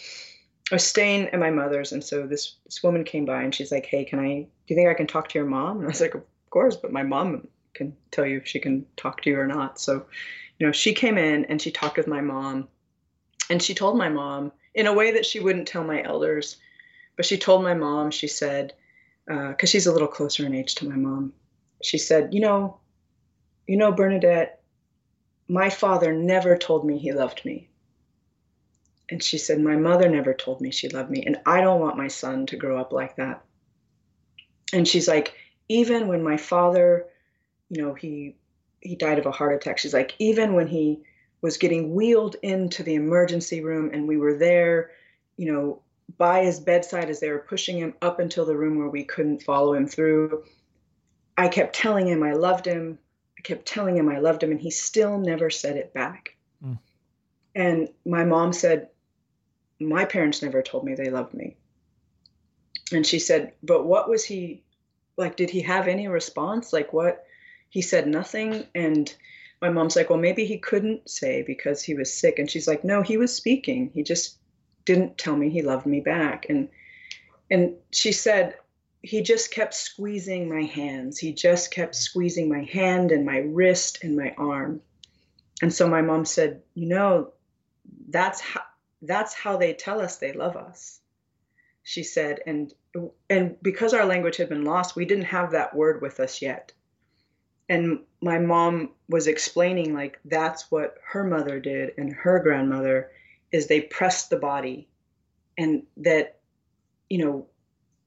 i 0.72 0.76
was 0.76 0.84
staying 0.84 1.28
at 1.30 1.40
my 1.40 1.50
mother's 1.50 1.94
and 1.94 2.04
so 2.04 2.28
this 2.28 2.56
this 2.66 2.84
woman 2.84 3.06
came 3.06 3.24
by 3.24 3.42
and 3.44 3.56
she's 3.56 3.72
like 3.72 3.86
hey 3.86 4.04
can 4.04 4.20
i 4.20 4.28
do 4.42 4.50
you 4.68 4.76
think 4.76 4.90
i 4.90 4.94
can 4.94 5.08
talk 5.08 5.30
to 5.30 5.40
your 5.40 5.48
mom? 5.48 5.78
And 5.78 5.86
i 5.86 5.90
was 5.90 6.02
like 6.02 6.16
of 6.16 6.24
course 6.50 6.76
but 6.76 6.92
my 6.92 7.04
mom 7.04 7.48
can 7.74 7.96
tell 8.12 8.26
you 8.26 8.38
if 8.38 8.48
she 8.48 8.60
can 8.60 8.86
talk 8.96 9.22
to 9.22 9.30
you 9.30 9.40
or 9.40 9.48
not. 9.48 9.80
So 9.80 10.06
you 10.60 10.66
know 10.66 10.72
she 10.72 10.94
came 10.94 11.18
in 11.18 11.46
and 11.46 11.62
she 11.62 11.72
talked 11.72 11.98
with 11.98 12.08
my 12.08 12.22
mom 12.22 12.68
and 13.54 13.62
she 13.62 13.76
told 13.76 13.96
my 13.96 14.10
mom 14.10 14.52
in 14.74 14.88
a 14.88 14.94
way 14.94 15.12
that 15.12 15.28
she 15.28 15.40
wouldn't 15.40 15.68
tell 15.68 15.84
my 15.84 16.02
elders, 16.02 16.58
but 17.16 17.24
she 17.24 17.38
told 17.38 17.62
my 17.62 17.76
mom, 17.76 18.10
she 18.10 18.28
said, 18.28 18.74
because 19.28 19.70
uh, 19.70 19.72
she's 19.72 19.86
a 19.86 19.92
little 19.92 20.08
closer 20.08 20.44
in 20.44 20.56
age 20.56 20.74
to 20.74 20.90
my 20.90 20.96
mom, 20.96 21.34
she 21.84 22.00
said, 22.00 22.34
you 22.34 22.40
know, 22.40 22.80
you 23.68 23.78
know, 23.78 23.92
Bernadette, 23.92 24.64
my 25.48 25.70
father 25.70 26.14
never 26.14 26.58
told 26.58 26.84
me 26.84 26.98
he 26.98 27.14
loved 27.14 27.46
me. 27.46 27.70
And 29.12 29.22
she 29.22 29.38
said, 29.38 29.60
my 29.60 29.76
mother 29.76 30.10
never 30.10 30.34
told 30.34 30.60
me 30.60 30.72
she 30.72 30.90
loved 30.90 31.12
me. 31.12 31.24
And 31.24 31.38
I 31.46 31.62
don't 31.62 31.80
want 31.80 31.96
my 31.96 32.08
son 32.08 32.48
to 32.48 32.58
grow 32.58 32.80
up 32.80 32.92
like 32.92 33.18
that. 33.18 33.44
And 34.74 34.88
she's 34.88 35.08
like, 35.08 35.36
even 35.70 36.08
when 36.08 36.24
my 36.24 36.38
father, 36.38 37.06
you 37.70 37.84
know, 37.84 37.94
he 37.94 38.36
he 38.82 38.96
died 38.96 39.20
of 39.20 39.28
a 39.28 39.32
heart 39.32 39.54
attack. 39.54 39.78
She's 39.78 39.94
like, 39.94 40.16
even 40.18 40.56
when 40.56 40.66
he 40.66 41.04
was 41.44 41.58
getting 41.58 41.94
wheeled 41.94 42.38
into 42.42 42.82
the 42.82 42.96
emergency 42.96 43.62
room 43.62 43.92
and 43.94 44.08
we 44.08 44.18
were 44.18 44.36
there 44.36 44.92
you 45.38 45.52
know 45.52 45.82
by 46.18 46.44
his 46.44 46.60
bedside 46.60 47.10
as 47.10 47.20
they 47.20 47.30
were 47.30 47.40
pushing 47.40 47.78
him 47.78 47.94
up 48.02 48.20
until 48.20 48.46
the 48.46 48.56
room 48.56 48.80
where 48.80 48.90
we 48.90 49.04
couldn't 49.04 49.44
follow 49.44 49.74
him 49.74 49.88
through. 49.88 50.44
I 51.38 51.48
kept 51.48 51.76
telling 51.76 52.08
him 52.08 52.24
i 52.24 52.34
loved 52.34 52.66
him. 52.66 53.00
I 53.38 53.42
kept 53.42 53.66
telling 53.66 53.98
him 53.98 54.10
i 54.10 54.20
loved 54.20 54.44
him 54.44 54.52
and 54.52 54.60
he 54.60 54.72
still 54.72 55.18
never 55.18 55.50
said 55.50 55.78
it 55.78 55.94
back. 55.94 56.36
Mm. 56.64 56.80
and 57.56 57.90
my 58.06 58.24
mom 58.24 58.54
said 58.54 58.90
my 59.80 60.06
parents 60.06 60.42
never 60.42 60.62
told 60.62 60.86
me 60.86 60.96
they 60.96 61.10
loved 61.10 61.34
me. 61.34 61.58
And 62.92 63.06
she 63.06 63.20
said 63.20 63.54
but 63.64 63.86
what 63.86 64.10
was 64.10 64.24
he 64.24 64.64
like 65.18 65.36
did 65.36 65.50
he 65.50 65.62
have 65.62 65.88
any 65.88 66.08
response? 66.08 66.72
Like 66.72 66.94
what 66.94 67.26
he 67.70 67.82
said 67.82 68.08
nothing? 68.08 68.66
And 68.76 69.14
my 69.64 69.70
mom's 69.70 69.96
like, 69.96 70.10
well, 70.10 70.20
maybe 70.20 70.46
he 70.46 70.60
couldn't 70.60 71.10
say 71.10 71.42
because 71.42 71.82
he 71.82 71.96
was 71.96 72.14
sick. 72.14 72.38
And 72.40 72.52
she's 72.52 72.68
like, 72.68 72.84
no, 72.84 73.02
he 73.02 73.18
was 73.18 73.36
speaking. 73.36 73.92
He 73.94 74.04
just 74.04 74.38
didn't 74.86 75.18
tell 75.18 75.36
me 75.38 75.50
he 75.50 75.64
loved 75.64 75.86
me 75.88 76.02
back. 76.02 76.48
And 76.50 76.70
and 77.50 77.76
she 77.92 78.12
said, 78.12 78.56
he 79.02 79.22
just 79.22 79.52
kept 79.52 79.74
squeezing 79.74 80.50
my 80.50 80.64
hands. 80.64 81.20
He 81.20 81.34
just 81.34 81.72
kept 81.72 81.96
squeezing 81.96 82.50
my 82.50 82.64
hand 82.64 83.12
and 83.12 83.26
my 83.26 83.40
wrist 83.40 84.00
and 84.04 84.18
my 84.18 84.36
arm. 84.38 84.82
And 85.62 85.74
so 85.74 85.88
my 85.88 86.02
mom 86.02 86.26
said, 86.26 86.64
you 86.74 86.88
know, 86.88 87.34
that's 88.10 88.42
how 88.42 88.62
that's 89.02 89.34
how 89.34 89.58
they 89.58 89.74
tell 89.74 90.02
us 90.02 90.18
they 90.18 90.34
love 90.34 90.58
us. 90.58 91.00
she 91.84 92.04
said, 92.04 92.40
and 92.48 92.74
and 93.30 93.58
because 93.62 93.94
our 93.94 94.06
language 94.06 94.38
had 94.38 94.50
been 94.50 94.66
lost, 94.66 94.96
we 94.96 95.06
didn't 95.06 95.26
have 95.26 95.52
that 95.52 95.76
word 95.76 96.02
with 96.02 96.20
us 96.20 96.42
yet. 96.42 96.72
And 97.70 98.00
my 98.22 98.40
mom 98.40 98.92
was 99.10 99.28
explaining 99.28 99.94
like 99.94 100.20
that's 100.26 100.70
what 100.70 100.98
her 101.12 101.24
mother 101.24 101.60
did 101.60 101.94
and 101.98 102.14
her 102.14 102.40
grandmother 102.40 103.12
is 103.52 103.68
they 103.68 103.82
pressed 103.82 104.30
the 104.30 104.38
body 104.38 104.88
and 105.58 105.84
that 105.98 106.40
you 107.10 107.20
know 107.20 107.48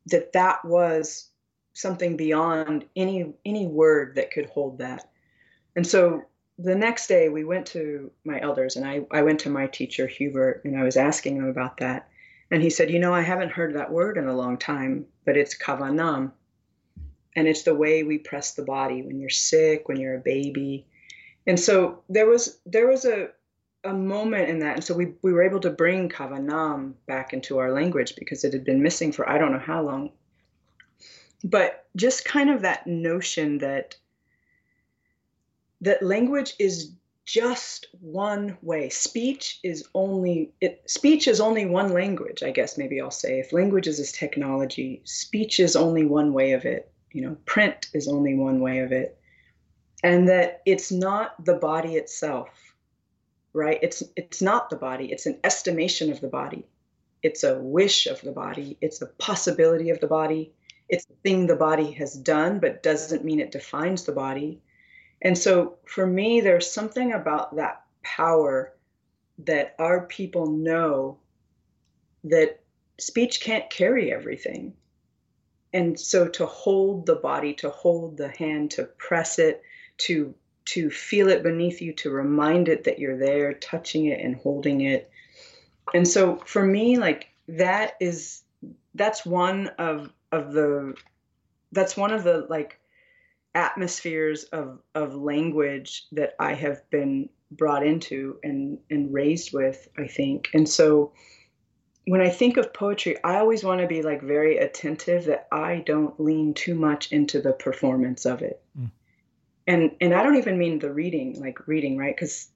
that 0.07 0.33
that 0.33 0.65
was 0.65 1.29
something 1.73 2.17
beyond 2.17 2.85
any 2.97 3.35
any 3.45 3.67
word 3.67 4.15
that 4.17 4.31
could 4.31 4.47
hold 4.47 4.79
that. 4.79 5.09
And 5.75 5.87
so 5.87 6.25
the 6.59 6.75
next 6.75 7.07
day 7.07 7.29
we 7.29 7.45
went 7.45 7.67
to 7.67 8.11
my 8.25 8.41
elders 8.41 8.77
and 8.77 8.87
I, 8.87 9.03
I 9.11 9.23
went 9.23 9.41
to 9.41 9.51
my 9.51 9.67
teacher 9.67 10.07
Hubert 10.07 10.63
and 10.65 10.79
I 10.79 10.85
was 10.85 10.97
asking 10.97 11.37
him 11.37 11.49
about 11.49 11.77
that. 11.79 12.09
And 12.51 12.63
he 12.63 12.71
said, 12.71 12.91
You 12.91 12.99
know, 12.99 13.13
I 13.13 13.23
haven't 13.23 13.53
heard 13.53 13.75
that 13.75 13.93
word 13.93 14.17
in 14.17 14.29
a 14.29 14.37
long 14.37 14.57
time, 14.57 15.07
but 15.25 15.37
it's 15.37 15.57
kavanam. 15.57 16.33
And 17.37 17.47
it's 17.47 17.63
the 17.63 17.75
way 17.75 18.03
we 18.03 18.19
press 18.19 18.55
the 18.55 18.65
body 18.65 19.03
when 19.03 19.21
you're 19.21 19.31
sick, 19.31 19.89
when 19.89 20.01
you're 20.01 20.17
a 20.17 20.21
baby. 20.21 20.87
And 21.47 21.61
so 21.61 22.03
there 22.09 22.27
was 22.27 22.59
there 22.67 22.89
was 22.89 23.05
a 23.05 23.29
a 23.85 23.93
moment 23.93 24.49
in 24.49 24.59
that. 24.61 24.75
And 24.77 24.85
so 24.85 24.95
we, 24.95 25.15
we 25.23 25.33
were 25.33 25.43
able 25.43 25.61
to 25.61 25.71
bring 25.71 26.09
kavanam 26.09 26.95
back 27.07 27.33
into 27.33 27.59
our 27.59 27.73
language 27.73 28.17
because 28.17 28.43
it 28.43 28.53
had 28.53 28.65
been 28.65 28.83
missing 28.83 29.13
for 29.13 29.29
I 29.29 29.39
don't 29.39 29.53
know 29.53 29.59
how 29.59 29.83
long. 29.83 30.11
But 31.45 31.87
just 31.95 32.25
kind 32.25 32.51
of 32.51 32.63
that 32.63 32.87
notion 32.87 33.59
that 33.59 33.95
that 35.83 36.03
language 36.03 36.55
is 36.59 36.93
just 37.25 37.87
one 38.01 38.57
way. 38.63 38.89
Speech 38.89 39.61
is 39.63 39.87
only 39.95 40.53
it 40.61 40.83
speech 40.87 41.29
is 41.29 41.41
only 41.41 41.67
one 41.67 41.93
language, 41.93 42.43
I 42.43 42.51
guess 42.51 42.79
maybe 42.79 43.01
I'll 43.01 43.11
say. 43.11 43.41
If 43.41 43.53
language 43.53 43.87
is 43.87 44.13
technology, 44.13 45.03
speech 45.05 45.61
is 45.61 45.77
only 45.77 46.05
one 46.05 46.33
way 46.33 46.53
of 46.53 46.65
it. 46.65 46.91
You 47.13 47.23
know, 47.23 47.37
print 47.47 47.89
is 47.95 48.09
only 48.09 48.35
one 48.35 48.61
way 48.61 48.81
of 48.81 48.93
it. 48.93 49.19
And 50.03 50.29
that 50.29 50.63
it's 50.67 50.93
not 50.93 51.43
the 51.45 51.55
body 51.55 51.97
itself, 51.97 52.49
right? 53.53 53.79
It's 53.83 54.03
it's 54.15 54.43
not 54.43 54.71
the 54.71 54.77
body, 54.77 55.11
it's 55.11 55.27
an 55.27 55.39
estimation 55.43 56.13
of 56.13 56.21
the 56.21 56.29
body. 56.29 56.67
It's 57.23 57.43
a 57.45 57.59
wish 57.59 58.07
of 58.07 58.21
the 58.21 58.33
body, 58.33 58.77
it's 58.81 59.03
a 59.03 59.07
possibility 59.07 59.91
of 59.91 60.01
the 60.01 60.07
body. 60.07 60.53
It's 60.89 61.07
a 61.11 61.15
thing 61.25 61.47
the 61.47 61.57
body 61.57 61.91
has 61.93 62.15
done, 62.15 62.61
but 62.61 62.83
doesn't 62.83 63.25
mean 63.25 63.41
it 63.41 63.51
defines 63.51 64.05
the 64.05 64.13
body 64.13 64.61
and 65.23 65.37
so 65.37 65.79
for 65.87 66.07
me, 66.07 66.41
there's 66.41 66.71
something 66.71 67.13
about 67.13 67.57
that 67.57 67.83
power 68.03 68.75
that 69.39 69.75
our 69.79 70.07
people 70.07 70.47
know 70.47 71.19
that 72.25 72.61
speech 72.99 73.41
can't 73.41 73.69
carry 73.71 74.13
everything. 74.13 74.75
And 75.77 76.01
so 76.01 76.27
to 76.27 76.47
hold 76.47 77.05
the 77.05 77.17
body, 77.17 77.53
to 77.57 77.69
hold 77.69 78.17
the 78.17 78.29
hand, 78.29 78.71
to 78.73 78.85
press 78.85 79.39
it, 79.39 79.63
to 79.99 80.35
to 80.65 80.89
feel 80.91 81.29
it 81.29 81.43
beneath 81.43 81.83
you, 81.83 81.93
to 81.93 82.11
remind 82.11 82.69
it 82.69 82.85
that 82.85 82.99
you're 82.99 83.19
there, 83.19 83.53
touching 83.53 84.07
it 84.07 84.19
and 84.19 84.37
holding 84.37 84.81
it. 84.81 85.11
And 85.95 86.09
so 86.09 86.39
for 86.39 86.65
me, 86.65 86.97
like 86.97 87.29
that 87.49 87.93
is 88.01 88.43
that's 88.95 89.27
one 89.27 89.67
of 89.79 90.11
of 90.33 90.55
the 90.55 90.95
that's 91.73 91.95
one 91.95 92.11
of 92.11 92.25
the 92.25 92.47
like 92.49 92.81
atmospheres 93.55 94.45
of 94.45 94.81
of 94.95 95.15
language 95.15 96.07
that 96.13 96.37
I 96.41 96.55
have 96.55 96.89
been 96.89 97.29
brought 97.51 97.87
into 97.87 98.39
and 98.43 98.79
and 98.89 99.13
raised 99.13 99.53
with, 99.53 99.89
I 99.99 100.07
think. 100.07 100.49
And 100.55 100.67
so 100.67 101.13
when 102.07 102.21
I 102.21 102.29
think 102.29 102.57
of 102.57 102.73
poetry, 102.73 103.17
I 103.23 103.39
always 103.39 103.65
want 103.65 103.81
to 103.81 103.87
be 103.87 104.03
like 104.03 104.23
very 104.23 104.59
attentive 104.59 105.27
that 105.27 105.49
I 105.51 105.83
don't 105.85 106.19
lean 106.21 106.55
too 106.55 106.75
much 106.75 107.13
into 107.13 107.41
the 107.41 107.53
performance 107.53 108.27
of 108.27 108.43
it. 108.43 108.63
Mm. 108.79 108.91
And 109.67 109.97
and 110.01 110.15
I 110.15 110.23
don't 110.23 110.37
even 110.37 110.59
mean 110.59 110.79
the 110.79 110.93
reading, 110.93 111.41
like 111.41 111.67
reading, 111.67 111.97
right? 111.97 112.17
Cuz 112.17 112.49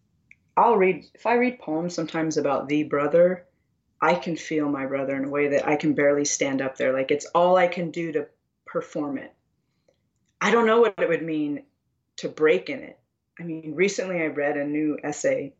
I'll 0.56 0.77
read 0.77 1.05
if 1.14 1.27
I 1.27 1.35
read 1.35 1.59
poems 1.59 1.94
sometimes 1.94 2.36
about 2.36 2.68
the 2.68 2.85
brother, 2.85 3.47
I 4.01 4.14
can 4.14 4.36
feel 4.36 4.68
my 4.68 4.86
brother 4.86 5.16
in 5.16 5.24
a 5.24 5.31
way 5.31 5.48
that 5.48 5.66
I 5.66 5.77
can 5.77 5.94
barely 5.94 6.24
stand 6.24 6.62
up 6.62 6.77
there. 6.77 6.93
Like 6.93 7.10
it's 7.10 7.27
all 7.27 7.56
I 7.56 7.66
can 7.66 7.90
do 7.90 8.12
to 8.12 8.28
perform 8.66 9.18
it 9.18 9.35
I 10.40 10.51
don't 10.51 10.66
know 10.66 10.81
what 10.81 10.94
it 10.98 11.09
would 11.09 11.22
mean 11.22 11.64
to 12.16 12.28
break 12.28 12.70
in 12.70 12.81
it. 12.81 12.98
I 13.39 13.43
mean, 13.43 13.74
recently 13.74 14.22
I 14.22 14.27
read 14.27 14.56
a 14.56 14.64
new 14.64 14.98
essay 15.02 15.52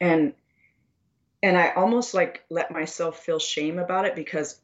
and 0.00 0.32
and 1.44 1.58
I 1.58 1.72
almost 1.72 2.14
like 2.14 2.42
let 2.48 2.70
myself 2.70 3.18
feel 3.18 3.38
shame 3.38 3.78
about 3.78 4.06
it 4.06 4.16
because 4.16 4.62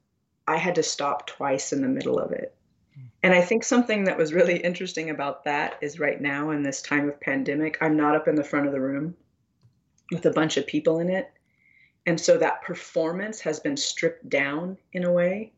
I 0.48 0.56
had 0.56 0.76
to 0.76 0.82
stop 0.82 1.26
twice 1.26 1.74
in 1.74 1.82
the 1.82 1.88
middle 1.88 2.18
of 2.18 2.32
it. 2.32 2.54
Hmm. 2.94 3.02
And 3.22 3.34
I 3.34 3.42
think 3.42 3.64
something 3.64 4.04
that 4.04 4.16
was 4.16 4.32
really 4.32 4.56
interesting 4.56 5.10
about 5.10 5.44
that 5.44 5.76
is 5.82 6.00
right 6.00 6.18
now 6.18 6.52
in 6.52 6.62
this 6.62 6.80
time 6.80 7.06
of 7.06 7.20
pandemic, 7.20 7.76
I'm 7.82 7.98
not 7.98 8.16
up 8.16 8.28
in 8.28 8.34
the 8.34 8.42
front 8.42 8.66
of 8.66 8.72
the 8.72 8.80
room 8.80 9.14
with 10.10 10.24
a 10.24 10.30
bunch 10.30 10.56
of 10.56 10.66
people 10.66 11.00
in 11.00 11.10
it. 11.10 11.30
And 12.06 12.18
so 12.18 12.38
that 12.38 12.62
performance 12.62 13.40
has 13.40 13.60
been 13.60 13.76
stripped 13.76 14.30
down 14.30 14.78
in 14.94 15.04
a 15.04 15.12
way 15.12 15.52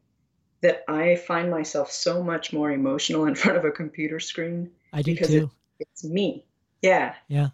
that 0.60 0.82
I 0.88 1.14
find 1.14 1.48
myself 1.48 1.92
so 1.92 2.20
much 2.20 2.52
more 2.52 2.72
emotional 2.72 3.26
in 3.26 3.34
front 3.36 3.56
of 3.56 3.64
a 3.64 3.70
computer 3.70 4.18
screen. 4.18 4.72
I 4.92 5.02
do 5.02 5.14
too. 5.14 5.50
It, 5.78 5.86
it's 5.88 6.02
me. 6.02 6.44
Yeah. 6.82 7.14
Yeah. 7.28 7.50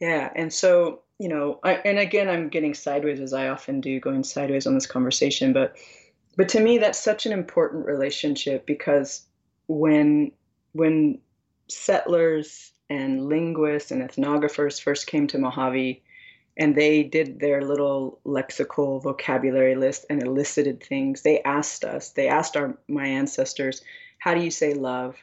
Yeah. 0.00 0.32
And 0.34 0.50
so, 0.50 1.02
you 1.18 1.28
know, 1.28 1.60
I, 1.64 1.74
and 1.74 1.98
again, 1.98 2.28
I'm 2.28 2.48
getting 2.48 2.74
sideways 2.74 3.20
as 3.20 3.32
I 3.32 3.48
often 3.48 3.80
do, 3.80 4.00
going 4.00 4.24
sideways 4.24 4.66
on 4.66 4.74
this 4.74 4.86
conversation. 4.86 5.52
But, 5.52 5.76
but 6.36 6.48
to 6.50 6.60
me, 6.60 6.78
that's 6.78 7.02
such 7.02 7.26
an 7.26 7.32
important 7.32 7.86
relationship 7.86 8.66
because 8.66 9.22
when, 9.66 10.32
when 10.72 11.18
settlers 11.68 12.72
and 12.88 13.28
linguists 13.28 13.90
and 13.90 14.02
ethnographers 14.02 14.80
first 14.80 15.06
came 15.06 15.26
to 15.28 15.38
Mojave, 15.38 16.02
and 16.58 16.74
they 16.74 17.04
did 17.04 17.38
their 17.38 17.62
little 17.62 18.18
lexical 18.26 19.00
vocabulary 19.00 19.76
list 19.76 20.04
and 20.10 20.22
elicited 20.22 20.82
things. 20.82 21.22
They 21.22 21.40
asked 21.42 21.84
us, 21.84 22.10
they 22.10 22.26
asked 22.28 22.56
our 22.56 22.76
my 22.88 23.06
ancestors, 23.06 23.80
how 24.18 24.34
do 24.34 24.40
you 24.40 24.50
say 24.50 24.74
love? 24.74 25.16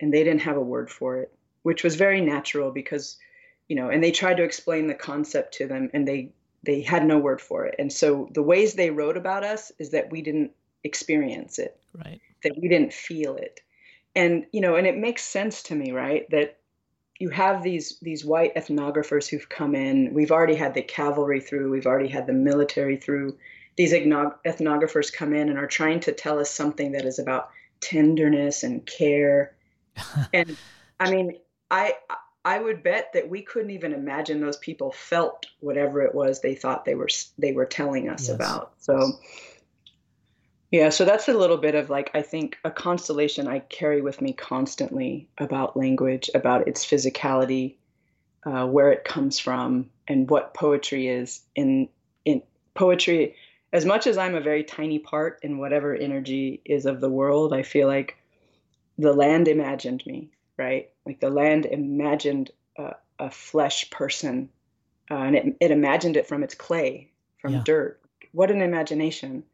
And 0.00 0.14
they 0.14 0.22
didn't 0.22 0.42
have 0.42 0.56
a 0.56 0.60
word 0.60 0.88
for 0.88 1.18
it, 1.18 1.34
which 1.62 1.82
was 1.82 1.96
very 1.96 2.20
natural 2.20 2.70
because, 2.70 3.16
you 3.72 3.76
know, 3.76 3.88
and 3.88 4.04
they 4.04 4.10
tried 4.10 4.36
to 4.36 4.42
explain 4.42 4.86
the 4.86 4.94
concept 4.94 5.54
to 5.54 5.66
them 5.66 5.88
and 5.94 6.06
they 6.06 6.30
they 6.62 6.82
had 6.82 7.06
no 7.06 7.16
word 7.16 7.40
for 7.40 7.64
it. 7.64 7.74
And 7.78 7.90
so 7.90 8.28
the 8.34 8.42
ways 8.42 8.74
they 8.74 8.90
wrote 8.90 9.16
about 9.16 9.44
us 9.44 9.72
is 9.78 9.92
that 9.92 10.12
we 10.12 10.20
didn't 10.20 10.50
experience 10.84 11.58
it. 11.58 11.80
Right. 11.94 12.20
That 12.44 12.52
we 12.60 12.68
didn't 12.68 12.92
feel 12.92 13.36
it. 13.36 13.60
And 14.14 14.44
you 14.52 14.60
know, 14.60 14.76
and 14.76 14.86
it 14.86 14.98
makes 14.98 15.24
sense 15.24 15.62
to 15.64 15.74
me, 15.74 15.90
right? 15.90 16.28
That 16.28 16.58
you 17.18 17.30
have 17.30 17.62
these 17.62 17.98
these 18.02 18.26
white 18.26 18.54
ethnographers 18.56 19.26
who've 19.26 19.48
come 19.48 19.74
in. 19.74 20.12
We've 20.12 20.32
already 20.32 20.56
had 20.56 20.74
the 20.74 20.82
cavalry 20.82 21.40
through. 21.40 21.70
We've 21.70 21.86
already 21.86 22.10
had 22.10 22.26
the 22.26 22.34
military 22.34 22.98
through. 22.98 23.38
These 23.78 23.94
ethnographers 23.94 25.10
come 25.10 25.32
in 25.32 25.48
and 25.48 25.58
are 25.58 25.66
trying 25.66 26.00
to 26.00 26.12
tell 26.12 26.38
us 26.38 26.50
something 26.50 26.92
that 26.92 27.06
is 27.06 27.18
about 27.18 27.48
tenderness 27.80 28.64
and 28.64 28.84
care. 28.84 29.54
and 30.34 30.58
I 31.00 31.10
mean, 31.10 31.38
I 31.70 31.94
I 32.44 32.58
would 32.58 32.82
bet 32.82 33.12
that 33.12 33.28
we 33.28 33.42
couldn't 33.42 33.70
even 33.70 33.92
imagine 33.92 34.40
those 34.40 34.56
people 34.56 34.90
felt 34.90 35.46
whatever 35.60 36.02
it 36.02 36.14
was 36.14 36.40
they 36.40 36.54
thought 36.54 36.84
they 36.84 36.96
were 36.96 37.08
they 37.38 37.52
were 37.52 37.66
telling 37.66 38.08
us 38.08 38.28
yes. 38.28 38.34
about. 38.34 38.72
So 38.78 39.12
yeah, 40.72 40.88
so 40.88 41.04
that's 41.04 41.28
a 41.28 41.34
little 41.34 41.58
bit 41.58 41.74
of 41.74 41.90
like, 41.90 42.10
I 42.14 42.22
think, 42.22 42.58
a 42.64 42.70
constellation 42.70 43.46
I 43.46 43.58
carry 43.58 44.00
with 44.00 44.22
me 44.22 44.32
constantly 44.32 45.28
about 45.36 45.76
language, 45.76 46.30
about 46.34 46.66
its 46.66 46.82
physicality, 46.82 47.74
uh, 48.44 48.66
where 48.66 48.90
it 48.90 49.04
comes 49.04 49.38
from, 49.38 49.90
and 50.08 50.28
what 50.30 50.54
poetry 50.54 51.08
is. 51.08 51.42
In, 51.54 51.90
in 52.24 52.42
poetry, 52.72 53.36
as 53.74 53.84
much 53.84 54.06
as 54.06 54.16
I'm 54.16 54.34
a 54.34 54.40
very 54.40 54.64
tiny 54.64 54.98
part 54.98 55.40
in 55.42 55.58
whatever 55.58 55.94
energy 55.94 56.62
is 56.64 56.86
of 56.86 57.02
the 57.02 57.10
world, 57.10 57.52
I 57.52 57.62
feel 57.64 57.86
like 57.86 58.16
the 58.96 59.12
land 59.12 59.48
imagined 59.48 60.02
me, 60.06 60.30
right? 60.56 60.88
Like 61.04 61.20
the 61.20 61.30
land 61.30 61.66
imagined 61.66 62.50
a, 62.76 62.94
a 63.18 63.30
flesh 63.30 63.90
person, 63.90 64.48
uh, 65.10 65.16
and 65.16 65.36
it, 65.36 65.56
it 65.60 65.70
imagined 65.70 66.16
it 66.16 66.26
from 66.26 66.42
its 66.42 66.54
clay, 66.54 67.10
from 67.38 67.54
yeah. 67.54 67.62
dirt. 67.64 68.00
What 68.32 68.50
an 68.50 68.62
imagination 68.62 69.44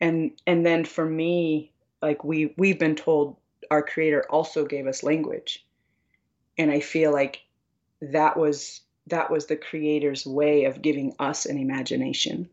and 0.00 0.32
and 0.46 0.64
then 0.64 0.84
for 0.84 1.04
me 1.04 1.72
like 2.02 2.24
we 2.24 2.54
we've 2.56 2.78
been 2.78 2.96
told 2.96 3.36
our 3.70 3.82
creator 3.82 4.24
also 4.30 4.64
gave 4.64 4.86
us 4.86 5.02
language 5.02 5.64
and 6.58 6.70
i 6.70 6.80
feel 6.80 7.12
like 7.12 7.42
that 8.00 8.36
was 8.36 8.80
that 9.06 9.30
was 9.30 9.46
the 9.46 9.56
creator's 9.56 10.24
way 10.26 10.64
of 10.64 10.82
giving 10.82 11.14
us 11.18 11.46
an 11.46 11.58
imagination 11.58 12.48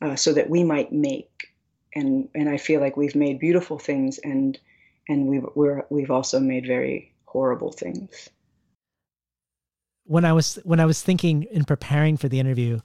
uh, 0.00 0.16
so 0.16 0.32
that 0.32 0.50
we 0.50 0.64
might 0.64 0.92
make 0.92 1.52
and 1.94 2.28
and 2.34 2.48
i 2.48 2.56
feel 2.56 2.80
like 2.80 2.96
we've 2.96 3.14
made 3.14 3.38
beautiful 3.38 3.78
things 3.78 4.18
and 4.18 4.58
and 5.08 5.26
we've 5.26 5.46
we're 5.54 5.84
we've 5.90 6.10
also 6.10 6.40
made 6.40 6.66
very 6.66 7.11
horrible 7.32 7.72
things 7.72 8.28
when 10.04 10.24
i 10.24 10.32
was 10.32 10.58
when 10.64 10.80
i 10.80 10.86
was 10.86 11.02
thinking 11.02 11.44
in 11.44 11.64
preparing 11.64 12.16
for 12.16 12.28
the 12.28 12.38
interview 12.38 12.78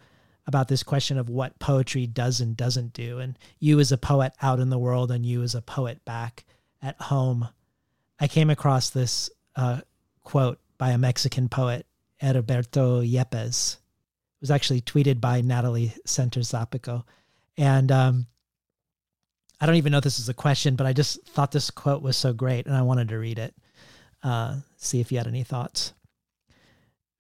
about 0.48 0.70
this 0.70 0.82
question 0.82 1.18
of 1.18 1.30
what 1.30 1.60
poetry 1.60 2.08
does 2.08 2.40
and 2.40 2.56
doesn't 2.56 2.94
do. 2.94 3.20
And 3.20 3.38
you 3.60 3.80
as 3.80 3.92
a 3.92 3.98
poet 3.98 4.32
out 4.42 4.60
in 4.60 4.70
the 4.70 4.80
world 4.80 5.12
and 5.12 5.26
you 5.26 5.44
as 5.44 5.54
a 5.54 5.62
poet 5.62 6.04
back 6.06 6.46
at 6.82 7.00
home. 7.02 7.50
I 8.20 8.28
came 8.28 8.50
across 8.50 8.90
this 8.90 9.30
uh, 9.56 9.82
quote 10.24 10.60
by 10.78 10.92
a 10.92 10.98
Mexican 10.98 11.50
poet, 11.50 11.86
Heriberto 12.22 13.06
Yépez. 13.06 13.76
It 13.76 14.42
was 14.42 14.52
actually 14.52 14.82
tweeted 14.82 15.20
by 15.20 15.42
Natalie 15.42 15.94
Scenters-Zapico. 16.06 17.04
And 17.58 17.92
um, 17.92 18.28
I 19.60 19.66
don't 19.66 19.76
even 19.76 19.92
know 19.92 19.98
if 19.98 20.04
this 20.04 20.20
is 20.20 20.30
a 20.30 20.34
question, 20.34 20.76
but 20.76 20.88
I 20.88 20.94
just 20.94 21.26
thought 21.28 21.52
this 21.52 21.72
quote 21.72 22.02
was 22.02 22.16
so 22.16 22.32
great 22.32 22.68
and 22.68 22.76
I 22.76 22.84
wanted 22.84 23.10
to 23.10 23.18
read 23.18 23.38
it. 23.38 23.54
Uh, 24.28 24.58
see 24.76 25.00
if 25.00 25.10
you 25.10 25.18
had 25.18 25.26
any 25.26 25.42
thoughts. 25.42 25.94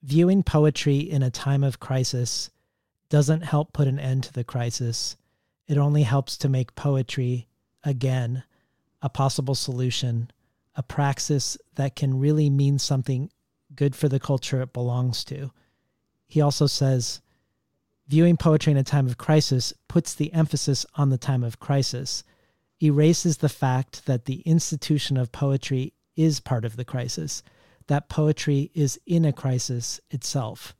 Viewing 0.03 0.43
poetry 0.43 0.97
in 0.97 1.23
a 1.23 1.31
time 1.31 1.63
of 1.63 1.79
crisis 1.79 2.49
doesn't 3.07 3.45
help 3.45 3.71
put 3.71 3.87
an 3.87 3.97
end 3.97 4.25
to 4.25 4.33
the 4.33 4.43
crisis. 4.43 5.15
It 5.69 5.77
only 5.77 6.03
helps 6.03 6.35
to 6.39 6.49
make 6.49 6.75
poetry, 6.75 7.47
again, 7.81 8.43
a 9.01 9.07
possible 9.07 9.55
solution, 9.55 10.31
a 10.75 10.83
praxis 10.83 11.57
that 11.75 11.95
can 11.95 12.19
really 12.19 12.49
mean 12.49 12.77
something 12.77 13.31
good 13.73 13.95
for 13.95 14.09
the 14.09 14.19
culture 14.19 14.61
it 14.61 14.73
belongs 14.73 15.23
to. 15.23 15.51
He 16.27 16.41
also 16.41 16.67
says, 16.67 17.21
viewing 18.09 18.35
poetry 18.35 18.71
in 18.71 18.77
a 18.77 18.83
time 18.83 19.07
of 19.07 19.17
crisis 19.17 19.73
puts 19.87 20.13
the 20.13 20.33
emphasis 20.33 20.85
on 20.95 21.09
the 21.09 21.17
time 21.17 21.45
of 21.45 21.61
crisis, 21.61 22.25
erases 22.83 23.37
the 23.37 23.47
fact 23.47 24.07
that 24.07 24.25
the 24.25 24.41
institution 24.41 25.15
of 25.15 25.31
poetry 25.31 25.93
is 26.17 26.41
part 26.41 26.65
of 26.65 26.75
the 26.75 26.83
crisis, 26.83 27.43
that 27.87 28.09
poetry 28.09 28.71
is 28.73 28.99
in 29.05 29.23
a 29.23 29.31
crisis 29.31 30.01
itself. 30.09 30.75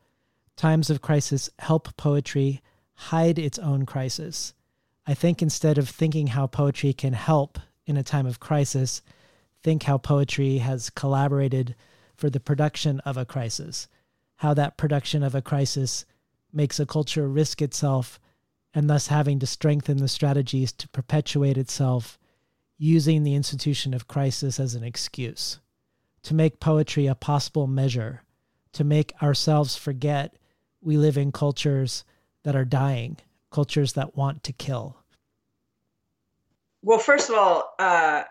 Times 0.57 0.89
of 0.89 1.01
crisis 1.01 1.49
help 1.59 1.95
poetry 1.95 2.61
hide 2.95 3.39
its 3.39 3.59
own 3.59 3.85
crisis. 3.85 4.53
I 5.05 5.13
think 5.13 5.41
instead 5.41 5.77
of 5.77 5.87
thinking 5.87 6.27
how 6.27 6.47
poetry 6.47 6.91
can 6.91 7.13
help 7.13 7.59
in 7.85 7.95
a 7.95 8.03
time 8.03 8.25
of 8.25 8.39
crisis, 8.41 9.01
think 9.63 9.83
how 9.83 9.97
poetry 9.97 10.57
has 10.57 10.89
collaborated 10.89 11.75
for 12.15 12.29
the 12.29 12.39
production 12.39 12.99
of 13.01 13.15
a 13.15 13.25
crisis, 13.25 13.87
how 14.37 14.53
that 14.55 14.77
production 14.77 15.23
of 15.23 15.35
a 15.35 15.41
crisis 15.41 16.05
makes 16.51 16.79
a 16.79 16.85
culture 16.85 17.27
risk 17.27 17.61
itself 17.61 18.19
and 18.73 18.89
thus 18.89 19.07
having 19.07 19.39
to 19.39 19.47
strengthen 19.47 19.97
the 19.97 20.07
strategies 20.07 20.71
to 20.71 20.89
perpetuate 20.89 21.57
itself 21.57 22.17
using 22.77 23.23
the 23.23 23.35
institution 23.35 23.93
of 23.93 24.07
crisis 24.07 24.59
as 24.59 24.75
an 24.75 24.83
excuse, 24.83 25.59
to 26.23 26.33
make 26.33 26.59
poetry 26.59 27.07
a 27.07 27.15
possible 27.15 27.67
measure, 27.67 28.23
to 28.73 28.83
make 28.83 29.13
ourselves 29.21 29.75
forget 29.75 30.37
we 30.81 30.97
live 30.97 31.17
in 31.17 31.31
cultures 31.31 32.03
that 32.43 32.55
are 32.55 32.65
dying, 32.65 33.17
cultures 33.51 33.93
that 33.93 34.15
want 34.15 34.43
to 34.43 34.53
kill? 34.53 34.97
Well, 36.83 36.99
first 36.99 37.29
of 37.29 37.35
all, 37.35 37.73
uh, 37.79 38.23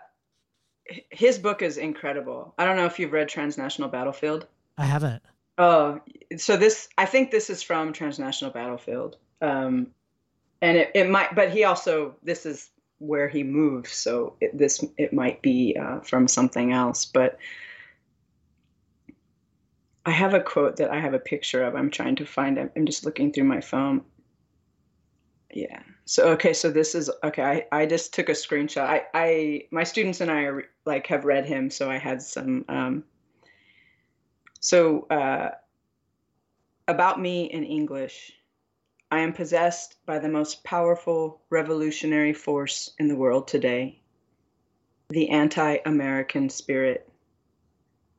his 1.11 1.37
book 1.37 1.61
is 1.61 1.77
incredible. 1.77 2.53
I 2.57 2.65
don't 2.65 2.77
know 2.77 2.85
if 2.85 2.97
you've 2.97 3.11
read 3.11 3.27
Transnational 3.27 3.89
Battlefield. 3.89 4.47
I 4.77 4.85
haven't. 4.85 5.21
Oh, 5.57 5.99
so 6.37 6.55
this, 6.55 6.87
I 6.97 7.05
think 7.05 7.31
this 7.31 7.49
is 7.49 7.61
from 7.61 7.91
Transnational 7.91 8.53
Battlefield. 8.53 9.17
Um, 9.41 9.87
and 10.61 10.77
it, 10.77 10.91
it 10.95 11.09
might, 11.09 11.35
but 11.35 11.51
he 11.51 11.65
also, 11.65 12.15
this 12.23 12.45
is 12.45 12.69
where 12.99 13.27
he 13.27 13.43
moves. 13.43 13.91
So 13.91 14.35
it, 14.41 14.57
this, 14.57 14.83
it 14.97 15.13
might 15.13 15.41
be 15.41 15.77
uh, 15.79 15.99
from 15.99 16.27
something 16.27 16.71
else. 16.71 17.05
But 17.05 17.37
I 20.05 20.11
have 20.11 20.33
a 20.33 20.39
quote 20.39 20.77
that 20.77 20.89
I 20.89 20.99
have 20.99 21.13
a 21.13 21.19
picture 21.19 21.63
of. 21.63 21.75
I'm 21.75 21.91
trying 21.91 22.15
to 22.15 22.25
find 22.25 22.57
it. 22.57 22.71
I'm 22.75 22.85
just 22.85 23.05
looking 23.05 23.31
through 23.31 23.43
my 23.43 23.59
phone. 23.59 24.03
Yeah. 25.53 25.81
So 26.05 26.29
okay. 26.29 26.53
So 26.53 26.71
this 26.71 26.95
is 26.95 27.11
okay. 27.23 27.43
I, 27.43 27.81
I 27.81 27.85
just 27.85 28.13
took 28.13 28.29
a 28.29 28.33
screenshot. 28.33 28.83
I, 28.83 29.03
I 29.13 29.63
my 29.71 29.83
students 29.83 30.21
and 30.21 30.31
I 30.31 30.43
are 30.43 30.63
like 30.85 31.07
have 31.07 31.25
read 31.25 31.45
him, 31.45 31.69
so 31.69 31.91
I 31.91 31.97
had 31.97 32.21
some. 32.21 32.63
Um, 32.69 33.03
so 34.59 35.07
uh, 35.09 35.49
about 36.87 37.19
me 37.19 37.45
in 37.45 37.63
English, 37.63 38.31
I 39.09 39.19
am 39.19 39.33
possessed 39.33 39.95
by 40.05 40.19
the 40.19 40.29
most 40.29 40.63
powerful 40.63 41.41
revolutionary 41.49 42.33
force 42.33 42.91
in 42.99 43.07
the 43.07 43.15
world 43.15 43.47
today, 43.47 43.99
the 45.09 45.29
anti-American 45.29 46.49
spirit. 46.49 47.09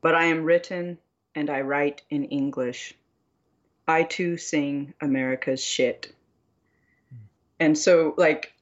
But 0.00 0.14
I 0.14 0.24
am 0.24 0.44
written 0.44 0.98
and 1.34 1.50
I 1.50 1.60
write 1.60 2.02
in 2.08 2.24
English. 2.24 2.94
I 3.86 4.02
too 4.02 4.36
sing 4.38 4.94
America's 5.00 5.62
shit. 5.62 6.14
And 7.60 7.76
so 7.76 8.14
like 8.16 8.52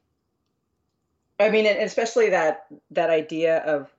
I 1.38 1.50
mean 1.50 1.66
especially 1.66 2.30
that 2.30 2.66
that 2.90 3.10
idea 3.10 3.58
of 3.58 3.94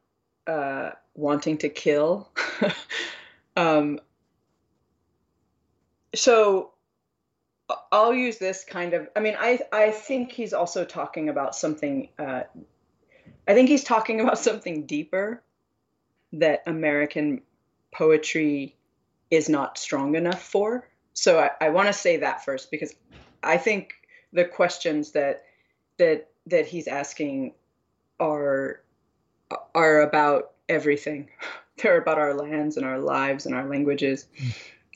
uh 0.47 0.91
wanting 1.13 1.57
to 1.59 1.69
kill 1.69 2.29
um 3.57 3.99
so 6.15 6.71
I'll 7.91 8.13
use 8.13 8.37
this 8.37 8.63
kind 8.63 8.93
of 8.93 9.09
I 9.15 9.19
mean 9.19 9.35
I 9.37 9.59
I 9.71 9.91
think 9.91 10.31
he's 10.31 10.53
also 10.53 10.85
talking 10.85 11.29
about 11.29 11.55
something 11.55 12.09
uh 12.17 12.43
I 13.47 13.53
think 13.53 13.69
he's 13.69 13.83
talking 13.83 14.21
about 14.21 14.39
something 14.39 14.85
deeper 14.85 15.43
that 16.33 16.63
American 16.67 17.41
poetry 17.91 18.75
is 19.31 19.49
not 19.49 19.77
strong 19.77 20.15
enough 20.15 20.41
for. 20.41 20.87
So 21.13 21.39
I, 21.39 21.51
I 21.59 21.69
want 21.69 21.87
to 21.87 21.93
say 21.93 22.17
that 22.17 22.45
first 22.45 22.69
because 22.71 22.93
I 23.43 23.57
think 23.57 23.93
the 24.33 24.45
questions 24.45 25.11
that 25.11 25.43
that 25.97 26.29
that 26.47 26.67
he's 26.67 26.87
asking 26.87 27.53
are 28.19 28.81
are 29.73 30.01
about 30.01 30.51
everything. 30.69 31.29
They're 31.77 32.01
about 32.01 32.17
our 32.17 32.33
lands 32.33 32.77
and 32.77 32.85
our 32.85 32.97
lives 32.97 33.45
and 33.45 33.53
our 33.53 33.67
languages. 33.67 34.25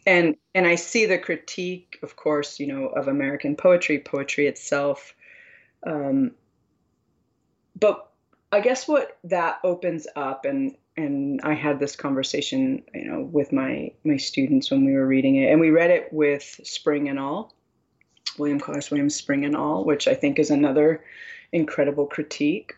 And 0.05 0.35
and 0.55 0.65
I 0.65 0.75
see 0.75 1.05
the 1.05 1.17
critique, 1.17 1.99
of 2.01 2.15
course, 2.15 2.59
you 2.59 2.67
know, 2.67 2.87
of 2.87 3.07
American 3.07 3.55
poetry, 3.55 3.99
poetry 3.99 4.47
itself. 4.47 5.13
Um, 5.85 6.31
but 7.79 8.11
I 8.51 8.59
guess 8.59 8.87
what 8.87 9.17
that 9.25 9.59
opens 9.63 10.07
up, 10.15 10.45
and 10.45 10.75
and 10.97 11.39
I 11.43 11.53
had 11.53 11.79
this 11.79 11.95
conversation, 11.95 12.83
you 12.93 13.05
know, 13.05 13.21
with 13.21 13.51
my 13.51 13.91
my 14.03 14.17
students 14.17 14.71
when 14.71 14.85
we 14.85 14.93
were 14.93 15.07
reading 15.07 15.35
it, 15.35 15.51
and 15.51 15.59
we 15.59 15.69
read 15.69 15.91
it 15.91 16.11
with 16.11 16.59
Spring 16.63 17.07
and 17.07 17.19
All, 17.19 17.53
William 18.37 18.59
Carlos 18.59 18.91
Williams 18.91 19.15
Spring 19.15 19.45
and 19.45 19.55
All, 19.55 19.85
which 19.85 20.07
I 20.07 20.15
think 20.15 20.39
is 20.39 20.49
another 20.49 21.03
incredible 21.51 22.07
critique. 22.07 22.73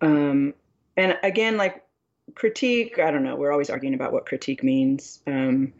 Um, 0.00 0.54
and 0.96 1.18
again, 1.22 1.56
like 1.56 1.82
critique, 2.36 3.00
I 3.00 3.10
don't 3.10 3.24
know. 3.24 3.34
We're 3.34 3.50
always 3.50 3.70
arguing 3.70 3.94
about 3.94 4.12
what 4.12 4.26
critique 4.26 4.62
means. 4.62 5.20
Um, 5.26 5.72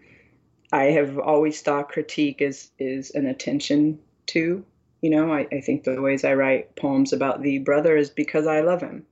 I 0.72 0.84
have 0.86 1.18
always 1.18 1.60
thought 1.60 1.92
critique 1.92 2.42
is 2.42 2.70
is 2.78 3.12
an 3.12 3.26
attention 3.26 4.00
to. 4.26 4.64
You 5.02 5.10
know, 5.10 5.32
I, 5.32 5.46
I 5.52 5.60
think 5.60 5.84
the 5.84 6.02
ways 6.02 6.24
I 6.24 6.34
write 6.34 6.74
poems 6.74 7.12
about 7.12 7.42
the 7.42 7.58
brother 7.60 7.96
is 7.96 8.10
because 8.10 8.48
I 8.48 8.62
love 8.62 8.80
him 8.80 9.06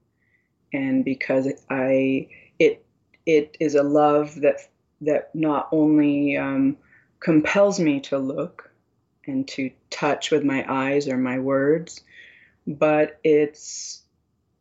and 0.73 1.05
because 1.05 1.47
I 1.71 2.29
it 2.59 2.85
it 3.25 3.57
is 3.61 3.77
a 3.77 3.85
love 3.85 4.35
that 4.41 4.61
that 5.03 5.33
not 5.35 5.69
only 5.71 6.37
um, 6.37 6.79
compels 7.21 7.79
me 7.79 8.01
to 8.01 8.19
look 8.19 8.71
and 9.27 9.47
to 9.49 9.71
touch 9.91 10.31
with 10.31 10.45
my 10.45 10.65
eyes 10.69 11.09
or 11.09 11.19
my 11.19 11.39
words, 11.39 12.01
but 12.67 13.21
it's 13.23 14.03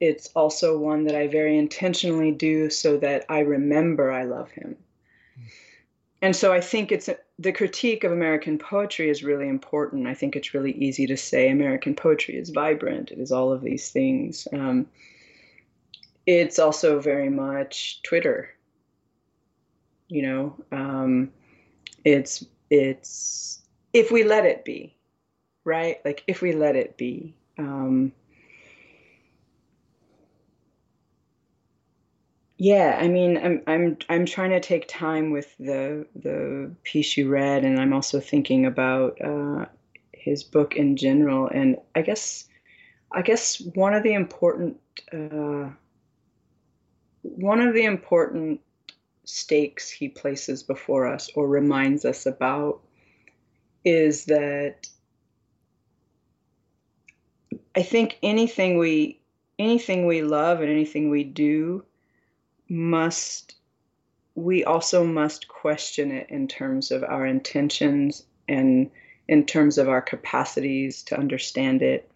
it's 0.03 0.29
also 0.35 0.77
one 0.77 1.05
that 1.05 1.15
I 1.15 1.27
very 1.27 1.57
intentionally 1.57 2.31
do 2.31 2.69
so 2.69 2.97
that 2.97 3.25
I 3.29 3.39
remember 3.39 4.11
I 4.11 4.23
love 4.23 4.51
him. 4.51 4.75
And 6.21 6.35
so 6.35 6.51
I 6.51 6.59
think 6.59 6.91
it's 6.91 7.09
the 7.39 7.53
critique 7.53 8.03
of 8.03 8.11
American 8.11 8.57
poetry 8.57 9.09
is 9.09 9.23
really 9.23 9.47
important. 9.47 10.07
I 10.07 10.13
think 10.13 10.35
it's 10.35 10.53
really 10.53 10.73
easy 10.73 11.07
to 11.07 11.15
say 11.15 11.49
American 11.49 11.95
poetry 11.95 12.35
is 12.35 12.49
vibrant. 12.49 13.11
It 13.11 13.19
is 13.19 13.31
all 13.31 13.53
of 13.53 13.61
these 13.61 13.91
things. 13.91 14.45
Um, 14.51 14.87
it's 16.25 16.59
also 16.59 16.99
very 16.99 17.29
much 17.29 18.01
Twitter. 18.03 18.49
You 20.09 20.21
know, 20.21 20.65
um, 20.73 21.31
it's 22.03 22.45
it's 22.69 23.61
if 23.93 24.11
we 24.11 24.25
let 24.25 24.45
it 24.45 24.65
be, 24.65 24.95
right? 25.63 25.99
Like 26.03 26.23
if 26.27 26.41
we 26.41 26.51
let 26.51 26.75
it 26.75 26.97
be. 26.97 27.35
Um, 27.57 28.11
yeah, 32.63 32.97
I 32.97 33.09
mean, 33.09 33.37
I'm 33.37 33.61
I'm 33.67 33.97
I'm 34.07 34.25
trying 34.25 34.51
to 34.51 34.61
take 34.61 34.87
time 34.87 35.31
with 35.31 35.53
the 35.57 36.07
the 36.15 36.73
piece 36.83 37.17
you 37.17 37.27
read, 37.27 37.65
and 37.65 37.77
I'm 37.77 37.91
also 37.91 38.21
thinking 38.21 38.65
about 38.65 39.19
uh, 39.21 39.65
his 40.13 40.45
book 40.45 40.77
in 40.77 40.95
general. 40.95 41.49
And 41.49 41.75
I 41.93 42.03
guess 42.03 42.47
I 43.11 43.21
guess 43.21 43.59
one 43.75 43.93
of 43.93 44.03
the 44.03 44.13
important 44.13 44.79
uh, 45.11 45.71
one 47.21 47.59
of 47.59 47.73
the 47.73 47.83
important 47.83 48.61
stakes 49.25 49.89
he 49.89 50.07
places 50.07 50.63
before 50.63 51.05
us 51.05 51.29
or 51.35 51.49
reminds 51.49 52.05
us 52.05 52.25
about 52.25 52.79
is 53.83 54.23
that 54.25 54.87
I 57.75 57.83
think 57.83 58.19
anything 58.23 58.77
we 58.77 59.19
anything 59.59 60.07
we 60.07 60.21
love 60.21 60.61
and 60.61 60.69
anything 60.69 61.09
we 61.09 61.25
do 61.25 61.83
must 62.69 63.55
we 64.35 64.63
also 64.63 65.03
must 65.03 65.47
question 65.47 66.11
it 66.11 66.27
in 66.29 66.47
terms 66.47 66.91
of 66.91 67.03
our 67.03 67.25
intentions 67.25 68.25
and 68.47 68.89
in 69.27 69.45
terms 69.45 69.77
of 69.77 69.87
our 69.87 70.01
capacities 70.01 71.03
to 71.03 71.17
understand 71.17 71.81
it. 71.81 72.11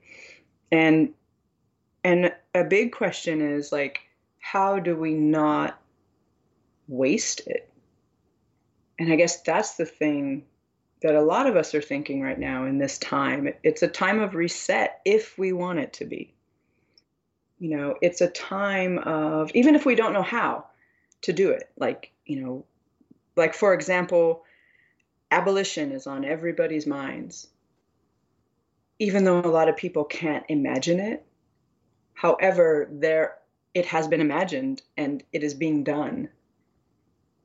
And 0.71 1.13
and 2.03 2.33
a 2.55 2.63
big 2.63 2.91
question 2.91 3.41
is 3.41 3.71
like 3.71 4.01
how 4.39 4.79
do 4.79 4.95
we 4.95 5.13
not 5.13 5.79
waste 6.87 7.41
it? 7.47 7.69
And 8.99 9.11
i 9.11 9.15
guess 9.15 9.41
that's 9.41 9.75
the 9.75 9.85
thing 9.85 10.43
that 11.01 11.13
a 11.13 11.21
lot 11.21 11.45
of 11.45 11.55
us 11.55 11.75
are 11.75 11.81
thinking 11.81 12.21
right 12.21 12.39
now 12.39 12.65
in 12.65 12.79
this 12.79 12.97
time. 12.97 13.53
It's 13.61 13.83
a 13.83 13.87
time 13.87 14.19
of 14.19 14.33
reset 14.33 14.99
if 15.05 15.37
we 15.37 15.53
want 15.53 15.77
it 15.77 15.93
to 15.93 16.05
be 16.05 16.33
you 17.59 17.75
know 17.75 17.95
it's 18.01 18.21
a 18.21 18.27
time 18.29 18.99
of 18.99 19.51
even 19.55 19.75
if 19.75 19.85
we 19.85 19.95
don't 19.95 20.13
know 20.13 20.21
how 20.21 20.65
to 21.21 21.33
do 21.33 21.49
it 21.49 21.69
like 21.77 22.11
you 22.25 22.39
know 22.39 22.65
like 23.35 23.53
for 23.53 23.73
example 23.73 24.43
abolition 25.31 25.91
is 25.91 26.07
on 26.07 26.23
everybody's 26.23 26.87
minds. 26.87 27.47
Even 28.99 29.23
though 29.23 29.39
a 29.39 29.41
lot 29.41 29.69
of 29.69 29.77
people 29.77 30.03
can't 30.03 30.45
imagine 30.49 30.99
it 30.99 31.25
however 32.13 32.87
there 32.91 33.37
it 33.73 33.85
has 33.85 34.07
been 34.07 34.21
imagined 34.21 34.81
and 34.95 35.23
it 35.31 35.43
is 35.43 35.53
being 35.53 35.83
done. 35.83 36.29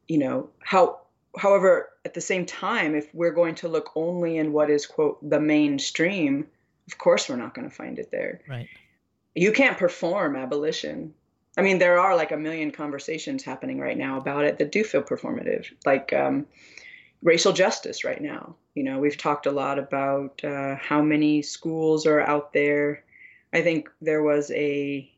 You 0.08 0.18
know 0.18 0.50
how 0.60 1.00
however 1.36 1.90
at 2.04 2.14
the 2.14 2.20
same 2.20 2.46
time 2.46 2.94
if 2.94 3.14
we're 3.14 3.32
going 3.32 3.54
to 3.56 3.68
look 3.68 3.92
only 3.94 4.38
in 4.38 4.52
what 4.52 4.70
is 4.70 4.86
quote 4.86 5.18
the 5.28 5.40
mainstream 5.40 6.46
of 6.86 6.98
course 6.98 7.28
we're 7.28 7.36
not 7.36 7.54
going 7.54 7.68
to 7.68 7.74
find 7.74 7.98
it 7.98 8.10
there. 8.10 8.40
Right 8.48 8.68
you 9.34 9.52
can't 9.52 9.78
perform 9.78 10.36
abolition 10.36 11.12
i 11.56 11.62
mean 11.62 11.78
there 11.78 11.98
are 11.98 12.16
like 12.16 12.32
a 12.32 12.36
million 12.36 12.70
conversations 12.70 13.42
happening 13.42 13.78
right 13.78 13.98
now 13.98 14.18
about 14.18 14.44
it 14.44 14.58
that 14.58 14.72
do 14.72 14.84
feel 14.84 15.02
performative 15.02 15.66
like 15.84 16.12
um, 16.12 16.46
racial 17.22 17.52
justice 17.52 18.04
right 18.04 18.20
now. 18.20 18.56
You 18.74 18.84
know, 18.84 18.98
we've 18.98 19.16
talked 19.16 19.46
a 19.46 19.52
lot 19.52 19.78
about 19.78 20.42
uh, 20.44 20.76
how 20.76 21.02
many 21.02 21.42
schools 21.42 22.06
are 22.06 22.20
out 22.20 22.52
there. 22.52 23.04
I 23.52 23.62
think 23.62 23.88
there 24.00 24.22
was 24.22 24.50
a 24.50 25.10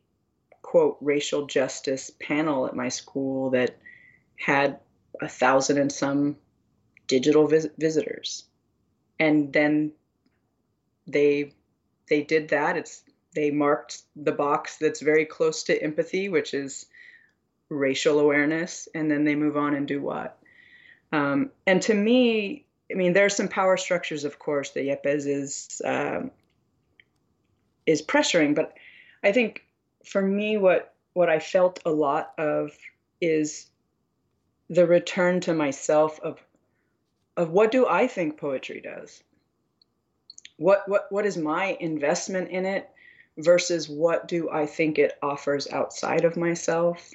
quote 0.63 0.99
racial 1.01 1.47
justice 1.47 2.11
panel 2.21 2.67
at 2.67 2.77
my 2.77 2.89
school 2.89 3.51
that 3.51 3.79
had 4.37 4.81
a 5.21 5.29
thousand 5.29 5.79
and 5.79 5.93
some 5.93 6.37
digital 7.07 7.47
vis- 7.47 7.69
visitors, 7.79 8.45
and 9.19 9.53
then 9.53 9.93
they 11.07 11.53
they 12.09 12.23
did 12.23 12.49
that. 12.49 12.77
It's 12.77 13.03
they 13.35 13.51
marked 13.51 14.03
the 14.17 14.33
box 14.33 14.77
that's 14.77 15.01
very 15.01 15.25
close 15.25 15.65
to 15.65 15.83
empathy, 15.83 16.29
which 16.29 16.55
is 16.55 16.87
racial 17.69 18.21
awareness, 18.21 18.89
and 18.95 19.11
then 19.11 19.25
they 19.25 19.35
move 19.35 19.57
on 19.57 19.75
and 19.75 19.89
do 19.89 20.01
what? 20.01 20.39
Um, 21.13 21.51
and 21.67 21.83
to 21.83 21.95
me, 21.95 22.65
I 22.91 22.95
mean, 22.95 23.13
there 23.13 23.25
are 23.25 23.31
some 23.31 23.49
power 23.49 23.77
structures, 23.77 24.25
of 24.25 24.39
course, 24.39 24.71
that 24.71 24.85
Yépez 24.85 25.27
is 25.27 25.83
um, 25.85 26.31
is 27.87 28.03
pressuring, 28.03 28.55
but 28.55 28.75
I 29.23 29.33
think 29.33 29.65
for 30.05 30.23
me, 30.23 30.57
what 30.57 30.95
what 31.13 31.29
I 31.29 31.39
felt 31.39 31.81
a 31.85 31.91
lot 31.91 32.33
of 32.39 32.77
is 33.21 33.67
the 34.69 34.87
return 34.87 35.41
to 35.41 35.55
myself 35.55 36.21
of 36.21 36.43
of 37.37 37.51
what 37.51 37.71
do 37.71 37.87
I 37.87 38.07
think 38.07 38.39
poetry 38.39 38.81
does? 38.81 39.23
What 40.57 40.89
what 40.89 41.11
what 41.11 41.27
is 41.27 41.37
my 41.37 41.77
investment 41.81 42.51
in 42.51 42.65
it 42.65 42.91
versus 43.39 43.89
what 43.89 44.29
do 44.29 44.51
I 44.51 44.67
think 44.67 44.99
it 44.99 45.19
offers 45.23 45.67
outside 45.69 46.25
of 46.25 46.37
myself? 46.37 47.11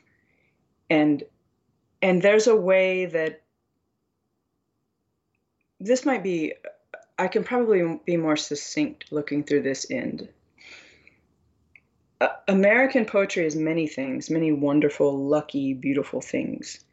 And 0.89 1.23
and 2.01 2.21
there's 2.21 2.47
a 2.47 2.55
way 2.55 3.05
that 3.07 3.41
this 5.79 6.05
might 6.05 6.23
be 6.23 6.53
I 7.17 7.27
can 7.27 7.43
probably 7.43 7.99
be 8.05 8.17
more 8.17 8.37
succinct 8.37 9.11
looking 9.11 9.43
through 9.43 9.63
this 9.63 9.89
end. 9.91 10.29
American 12.47 13.05
poetry 13.05 13.45
is 13.45 13.55
many 13.55 13.87
things, 13.87 14.29
many 14.29 14.51
wonderful, 14.51 15.25
lucky, 15.25 15.73
beautiful 15.73 16.21
things. 16.21 16.83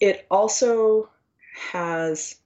It 0.00 0.26
also 0.30 1.08
has 1.72 2.36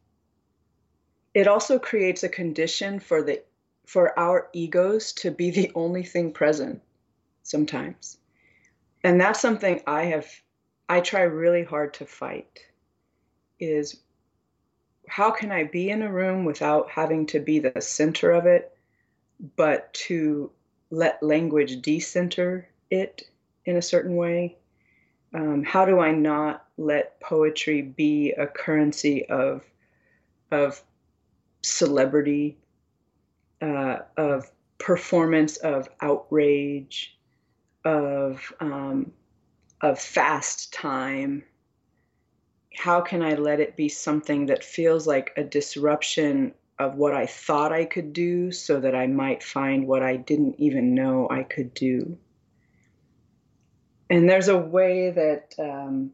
it 1.34 1.46
also 1.48 1.78
creates 1.78 2.22
a 2.22 2.28
condition 2.28 3.00
for 3.00 3.22
the 3.22 3.42
for 3.86 4.18
our 4.18 4.48
egos 4.52 5.12
to 5.12 5.30
be 5.30 5.50
the 5.50 5.72
only 5.74 6.02
thing 6.02 6.32
present 6.32 6.80
sometimes. 7.42 8.18
And 9.04 9.20
that's 9.20 9.40
something 9.40 9.82
I 9.86 10.04
have 10.04 10.26
I 10.88 11.00
try 11.00 11.22
really 11.22 11.64
hard 11.64 11.94
to 11.94 12.06
fight 12.06 12.60
is 13.58 14.00
how 15.08 15.30
can 15.30 15.50
I 15.50 15.64
be 15.64 15.90
in 15.90 16.02
a 16.02 16.12
room 16.12 16.44
without 16.44 16.90
having 16.90 17.26
to 17.26 17.40
be 17.40 17.58
the 17.58 17.80
center 17.80 18.30
of 18.30 18.46
it, 18.46 18.76
but 19.56 19.92
to 19.94 20.50
let 20.90 21.22
language 21.22 21.82
decenter 21.82 22.68
it 22.90 23.22
in 23.64 23.76
a 23.76 23.82
certain 23.82 24.16
way? 24.16 24.56
Um, 25.34 25.64
how 25.64 25.86
do 25.86 25.98
I 26.00 26.12
not 26.12 26.66
let 26.76 27.18
poetry 27.20 27.82
be 27.82 28.32
a 28.32 28.46
currency 28.46 29.24
of 29.26 29.64
of 30.50 30.82
celebrity, 31.62 32.58
uh, 33.62 34.00
of 34.16 34.50
performance, 34.78 35.56
of 35.58 35.88
outrage, 36.00 37.16
of 37.84 38.52
um, 38.60 39.12
of 39.80 39.98
fast 39.98 40.72
time, 40.72 41.44
how 42.74 43.00
can 43.00 43.22
I 43.22 43.34
let 43.34 43.60
it 43.60 43.76
be 43.76 43.88
something 43.88 44.46
that 44.46 44.64
feels 44.64 45.06
like 45.06 45.32
a 45.36 45.44
disruption 45.44 46.54
of 46.78 46.96
what 46.96 47.14
I 47.14 47.26
thought 47.26 47.72
I 47.72 47.84
could 47.84 48.12
do 48.12 48.50
so 48.50 48.80
that 48.80 48.94
I 48.94 49.06
might 49.06 49.42
find 49.42 49.86
what 49.86 50.02
I 50.02 50.16
didn't 50.16 50.56
even 50.58 50.94
know 50.94 51.28
I 51.30 51.42
could 51.42 51.74
do? 51.74 52.18
And 54.10 54.28
there's 54.28 54.48
a 54.48 54.58
way 54.58 55.10
that, 55.10 55.54
um, 55.58 56.12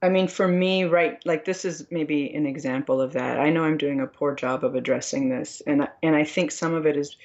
I 0.00 0.08
mean, 0.08 0.28
for 0.28 0.46
me, 0.46 0.84
right, 0.84 1.20
like 1.26 1.44
this 1.44 1.64
is 1.64 1.86
maybe 1.90 2.32
an 2.32 2.46
example 2.46 3.00
of 3.00 3.12
that. 3.14 3.40
I 3.40 3.50
know 3.50 3.64
I'm 3.64 3.78
doing 3.78 4.00
a 4.00 4.06
poor 4.06 4.34
job 4.34 4.64
of 4.64 4.74
addressing 4.74 5.28
this, 5.28 5.60
and 5.66 5.88
and 6.02 6.14
I 6.14 6.24
think 6.24 6.52
some 6.52 6.74
of 6.74 6.86
it 6.86 6.96
is 6.96 7.16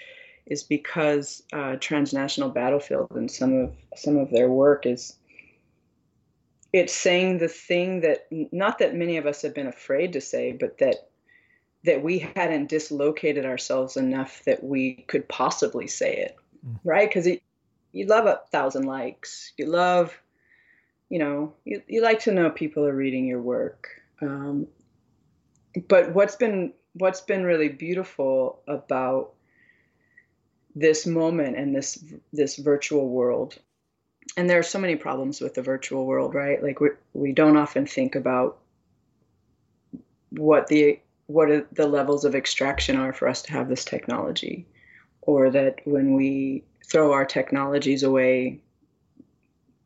is 0.46 0.64
because 0.64 1.44
uh, 1.54 1.76
transnational 1.80 2.50
battlefield 2.50 3.12
and 3.12 3.30
some 3.30 3.54
of 3.54 3.76
some 3.96 4.18
of 4.18 4.32
their 4.32 4.50
work 4.50 4.86
is 4.86 5.16
it's 6.74 6.94
saying 6.94 7.38
the 7.38 7.48
thing 7.48 8.02
that 8.02 8.26
not 8.52 8.80
that 8.80 8.96
many 8.96 9.18
of 9.18 9.28
us 9.28 9.44
have 9.44 9.54
been 9.54 9.68
afraid 9.68 10.14
to 10.14 10.22
say, 10.22 10.52
but 10.52 10.80
that 10.80 11.08
that 11.84 12.02
we 12.02 12.20
hadn't 12.36 12.70
dislocated 12.70 13.46
ourselves 13.46 13.98
enough 13.98 14.44
that 14.46 14.64
we 14.64 15.06
could 15.08 15.28
possibly 15.28 15.86
say 15.86 16.16
it, 16.16 16.36
mm. 16.66 16.80
right? 16.84 17.10
Because 17.10 17.28
you 17.92 18.06
love 18.08 18.26
a 18.26 18.42
thousand 18.52 18.86
likes, 18.86 19.54
you 19.58 19.68
love, 19.68 20.18
you 21.14 21.20
know, 21.20 21.54
you, 21.64 21.80
you 21.88 22.02
like 22.02 22.22
to 22.22 22.32
know 22.32 22.50
people 22.50 22.88
are 22.88 22.96
reading 22.96 23.28
your 23.28 23.40
work. 23.40 23.88
Um, 24.20 24.66
but 25.88 26.12
what's 26.16 26.36
been 26.36 26.74
what's 26.94 27.22
been 27.22 27.44
really 27.44 27.70
beautiful 27.70 28.64
about 28.68 29.34
this 30.74 31.06
moment 31.06 31.56
and 31.56 31.76
this 31.76 32.04
this 32.32 32.56
virtual 32.56 33.10
world 33.10 33.60
and 34.38 34.50
there 34.50 34.58
are 34.58 34.64
so 34.64 34.80
many 34.80 34.96
problems 34.96 35.40
with 35.40 35.54
the 35.54 35.62
virtual 35.62 36.08
world, 36.08 36.34
right? 36.34 36.64
Like 36.64 36.80
we 36.80 36.90
we 37.14 37.32
don't 37.32 37.58
often 37.58 37.86
think 37.86 38.16
about 38.16 38.58
what 40.32 40.66
the 40.66 41.00
what 41.28 41.68
the 41.76 41.86
levels 41.86 42.26
of 42.26 42.34
extraction 42.34 42.98
are 42.98 43.14
for 43.14 43.28
us 43.28 43.44
to 43.44 43.52
have 43.52 43.70
this 43.70 43.86
technology, 43.86 44.66
or 45.22 45.52
that 45.52 45.82
when 45.86 46.16
we 46.16 46.64
throw 46.84 47.14
our 47.14 47.26
technologies 47.26 48.02
away, 48.02 48.63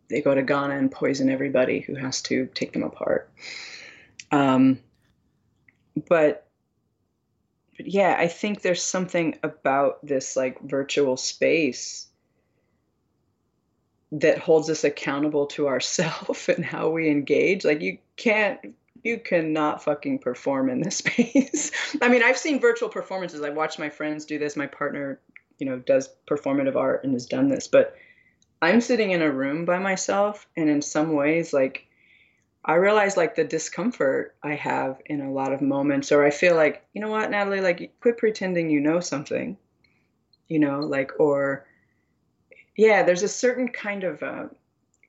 they 0.10 0.22
go 0.22 0.34
to 0.34 0.42
Ghana 0.42 0.78
and 0.78 0.92
poison 0.92 1.30
everybody 1.30 1.80
who 1.80 1.96
has 1.96 2.22
to 2.24 2.48
take 2.54 2.74
them 2.74 2.84
apart. 2.84 3.30
Um, 4.32 4.80
but, 6.08 6.48
but 7.76 7.88
yeah, 7.88 8.16
I 8.18 8.28
think 8.28 8.62
there's 8.62 8.82
something 8.82 9.38
about 9.44 10.06
this 10.06 10.36
like 10.36 10.62
virtual 10.62 11.18
space 11.18 12.08
that 14.12 14.38
holds 14.40 14.70
us 14.70 14.84
accountable 14.84 15.48
to 15.48 15.68
ourselves 15.68 16.50
and 16.56 16.64
how 16.64 16.90
we 16.90 17.10
engage. 17.10 17.66
Like 17.66 17.82
you 17.82 17.98
can't 18.16 18.60
you 19.04 19.20
cannot 19.20 19.84
fucking 19.84 20.20
perform 20.20 20.70
in 20.70 20.82
this 20.82 20.98
space. 20.98 21.72
I 22.02 22.10
mean, 22.10 22.24
I've 22.24 22.38
seen 22.38 22.60
virtual 22.60 22.90
performances. 22.90 23.42
I've 23.42 23.56
watched 23.56 23.80
my 23.80 23.90
friends 23.90 24.26
do 24.26 24.40
this. 24.40 24.56
My 24.56 24.68
partner, 24.68 25.20
you 25.60 25.66
know, 25.66 25.78
does 25.80 26.10
performative 26.30 26.76
art 26.76 27.04
and 27.04 27.14
has 27.14 27.26
done 27.26 27.48
this, 27.48 27.68
but 27.68 27.96
I'm 28.62 28.82
sitting 28.82 29.12
in 29.12 29.22
a 29.22 29.32
room 29.32 29.66
by 29.66 29.80
myself 29.80 30.48
and 30.56 30.70
in 30.70 30.82
some 30.82 31.14
ways 31.14 31.54
like 31.54 31.88
I 32.68 32.76
realize 32.76 33.16
like 33.16 33.36
the 33.36 33.46
discomfort 33.46 34.36
I 34.44 34.56
have 34.56 35.00
in 35.06 35.22
a 35.22 35.32
lot 35.32 35.54
of 35.54 35.62
moments, 35.62 36.12
or 36.12 36.26
I 36.26 36.32
feel 36.32 36.56
like, 36.56 36.86
you 36.94 37.00
know 37.00 37.10
what, 37.10 37.32
Natalie, 37.32 37.62
like 37.62 37.94
quit 38.02 38.18
pretending 38.18 38.70
you 38.70 38.82
know 38.82 39.00
something, 39.00 39.58
you 40.50 40.60
know, 40.60 40.82
like, 40.82 41.14
or 41.18 41.66
yeah, 42.76 43.04
there's 43.04 43.24
a 43.24 43.30
certain 43.30 43.70
kind 43.70 44.04
of 44.04 44.22
uh, 44.22 44.48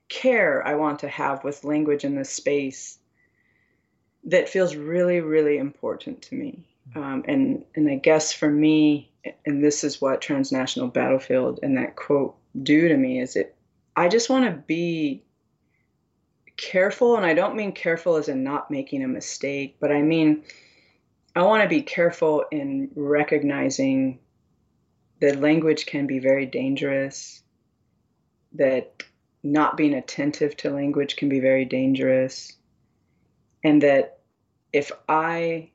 care 0.07 0.65
I 0.65 0.75
want 0.75 0.99
to 0.99 1.09
have 1.09 1.43
with 1.43 1.65
language 1.65 2.05
in 2.05 2.15
this 2.15 2.29
space 2.29 2.97
that 4.23 4.47
feels 4.47 4.77
really, 4.77 5.19
really 5.19 5.57
important 5.57 6.21
to 6.23 6.35
me. 6.35 6.65
Um, 6.95 7.25
and 7.27 7.65
and 7.75 7.89
I 7.89 7.95
guess 7.95 8.31
for 8.31 8.49
me, 8.49 9.11
and 9.45 9.61
this 9.61 9.83
is 9.83 10.01
what 10.01 10.21
transnational 10.21 10.87
battlefield 10.87 11.59
and 11.61 11.77
that 11.77 11.97
quote 11.97 12.35
do 12.61 12.87
to 12.87 12.97
me 12.97 13.19
is 13.19 13.35
it. 13.35 13.55
I 13.95 14.07
just 14.07 14.29
want 14.29 14.45
to 14.45 14.51
be 14.51 15.23
careful, 16.57 17.15
and 17.15 17.25
I 17.25 17.33
don't 17.33 17.55
mean 17.55 17.71
careful 17.71 18.15
as 18.15 18.29
in 18.29 18.43
not 18.43 18.71
making 18.71 19.03
a 19.03 19.07
mistake, 19.07 19.77
but 19.79 19.91
I 19.91 20.01
mean 20.01 20.43
I 21.35 21.43
want 21.43 21.63
to 21.63 21.69
be 21.69 21.81
careful 21.81 22.45
in 22.51 22.91
recognizing 22.95 24.19
that 25.21 25.39
language 25.39 25.85
can 25.85 26.07
be 26.07 26.19
very 26.19 26.45
dangerous, 26.45 27.43
that 28.53 29.03
not 29.43 29.77
being 29.77 29.93
attentive 29.93 30.57
to 30.57 30.69
language 30.69 31.15
can 31.15 31.29
be 31.29 31.39
very 31.39 31.65
dangerous, 31.65 32.55
and 33.63 33.83
that 33.83 34.19
if 34.73 34.91
I 35.07 35.69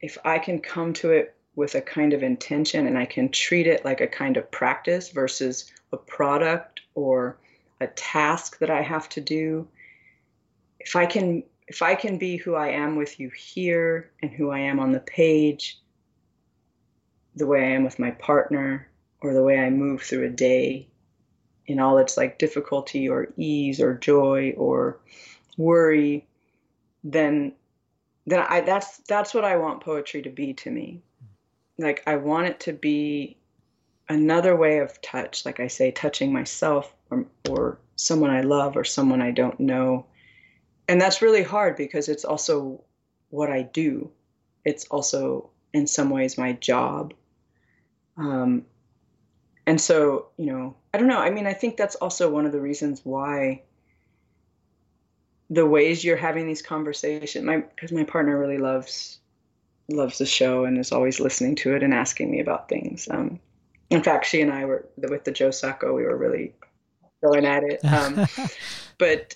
if 0.00 0.18
I 0.24 0.38
can 0.38 0.60
come 0.60 0.92
to 0.94 1.10
it 1.10 1.34
with 1.58 1.74
a 1.74 1.80
kind 1.80 2.12
of 2.12 2.22
intention 2.22 2.86
and 2.86 2.96
I 2.96 3.04
can 3.04 3.30
treat 3.30 3.66
it 3.66 3.84
like 3.84 4.00
a 4.00 4.06
kind 4.06 4.36
of 4.36 4.48
practice 4.52 5.08
versus 5.08 5.72
a 5.92 5.96
product 5.96 6.82
or 6.94 7.36
a 7.80 7.88
task 7.88 8.60
that 8.60 8.70
I 8.70 8.80
have 8.80 9.08
to 9.08 9.20
do. 9.20 9.66
If 10.78 10.94
I 10.94 11.04
can 11.04 11.42
if 11.66 11.82
I 11.82 11.96
can 11.96 12.16
be 12.16 12.36
who 12.36 12.54
I 12.54 12.68
am 12.68 12.94
with 12.94 13.18
you 13.18 13.30
here 13.30 14.08
and 14.22 14.30
who 14.30 14.52
I 14.52 14.60
am 14.60 14.78
on 14.78 14.92
the 14.92 15.00
page, 15.00 15.80
the 17.34 17.46
way 17.46 17.64
I 17.64 17.74
am 17.74 17.82
with 17.82 17.98
my 17.98 18.12
partner, 18.12 18.88
or 19.20 19.34
the 19.34 19.42
way 19.42 19.58
I 19.58 19.68
move 19.68 20.02
through 20.02 20.26
a 20.26 20.30
day 20.30 20.86
in 21.66 21.80
all 21.80 21.98
its 21.98 22.16
like 22.16 22.38
difficulty 22.38 23.08
or 23.08 23.32
ease 23.36 23.80
or 23.80 23.94
joy 23.94 24.54
or 24.56 25.00
worry, 25.56 26.24
then 27.02 27.52
then 28.28 28.46
I 28.48 28.60
that's 28.60 28.98
that's 29.08 29.34
what 29.34 29.44
I 29.44 29.56
want 29.56 29.82
poetry 29.82 30.22
to 30.22 30.30
be 30.30 30.54
to 30.54 30.70
me. 30.70 31.02
Like 31.78 32.02
I 32.06 32.16
want 32.16 32.48
it 32.48 32.60
to 32.60 32.72
be 32.72 33.36
another 34.08 34.56
way 34.56 34.78
of 34.78 35.00
touch, 35.00 35.44
like 35.44 35.60
I 35.60 35.68
say, 35.68 35.90
touching 35.90 36.32
myself 36.32 36.92
or, 37.10 37.26
or 37.48 37.78
someone 37.96 38.30
I 38.30 38.40
love 38.40 38.76
or 38.76 38.84
someone 38.84 39.22
I 39.22 39.30
don't 39.30 39.58
know. 39.60 40.06
And 40.88 41.00
that's 41.00 41.22
really 41.22 41.42
hard 41.42 41.76
because 41.76 42.08
it's 42.08 42.24
also 42.24 42.82
what 43.30 43.50
I 43.50 43.62
do. 43.62 44.10
It's 44.64 44.86
also, 44.86 45.50
in 45.72 45.86
some 45.86 46.10
ways, 46.10 46.38
my 46.38 46.52
job. 46.54 47.14
Um, 48.16 48.64
and 49.66 49.80
so, 49.80 50.28
you 50.38 50.46
know, 50.46 50.76
I 50.92 50.98
don't 50.98 51.08
know. 51.08 51.18
I 51.18 51.30
mean, 51.30 51.46
I 51.46 51.52
think 51.52 51.76
that's 51.76 51.96
also 51.96 52.30
one 52.30 52.46
of 52.46 52.52
the 52.52 52.60
reasons 52.60 53.02
why 53.04 53.62
the 55.50 55.66
ways 55.66 56.04
you're 56.04 56.16
having 56.16 56.46
these 56.46 56.62
conversations, 56.62 57.44
my 57.44 57.58
because 57.58 57.92
my 57.92 58.04
partner 58.04 58.38
really 58.38 58.58
loves 58.58 59.18
loves 59.88 60.18
the 60.18 60.26
show 60.26 60.64
and 60.64 60.78
is 60.78 60.92
always 60.92 61.20
listening 61.20 61.54
to 61.56 61.74
it 61.74 61.82
and 61.82 61.94
asking 61.94 62.30
me 62.30 62.40
about 62.40 62.68
things. 62.68 63.08
Um, 63.10 63.40
in 63.90 64.02
fact, 64.02 64.26
she 64.26 64.42
and 64.42 64.52
I 64.52 64.64
were 64.64 64.86
with 64.96 65.24
the 65.24 65.32
Joe 65.32 65.50
Sacco. 65.50 65.94
We 65.94 66.04
were 66.04 66.16
really 66.16 66.52
going 67.22 67.46
at 67.46 67.64
it. 67.64 67.84
Um, 67.84 68.26
but 68.98 69.34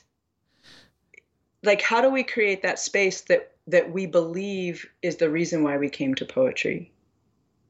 like, 1.62 1.80
how 1.80 2.00
do 2.00 2.10
we 2.10 2.22
create 2.22 2.62
that 2.62 2.78
space 2.78 3.22
that 3.22 3.52
that 3.68 3.92
we 3.92 4.06
believe 4.06 4.86
is 5.02 5.16
the 5.16 5.30
reason 5.30 5.62
why 5.62 5.78
we 5.78 5.88
came 5.88 6.14
to 6.16 6.24
poetry? 6.24 6.92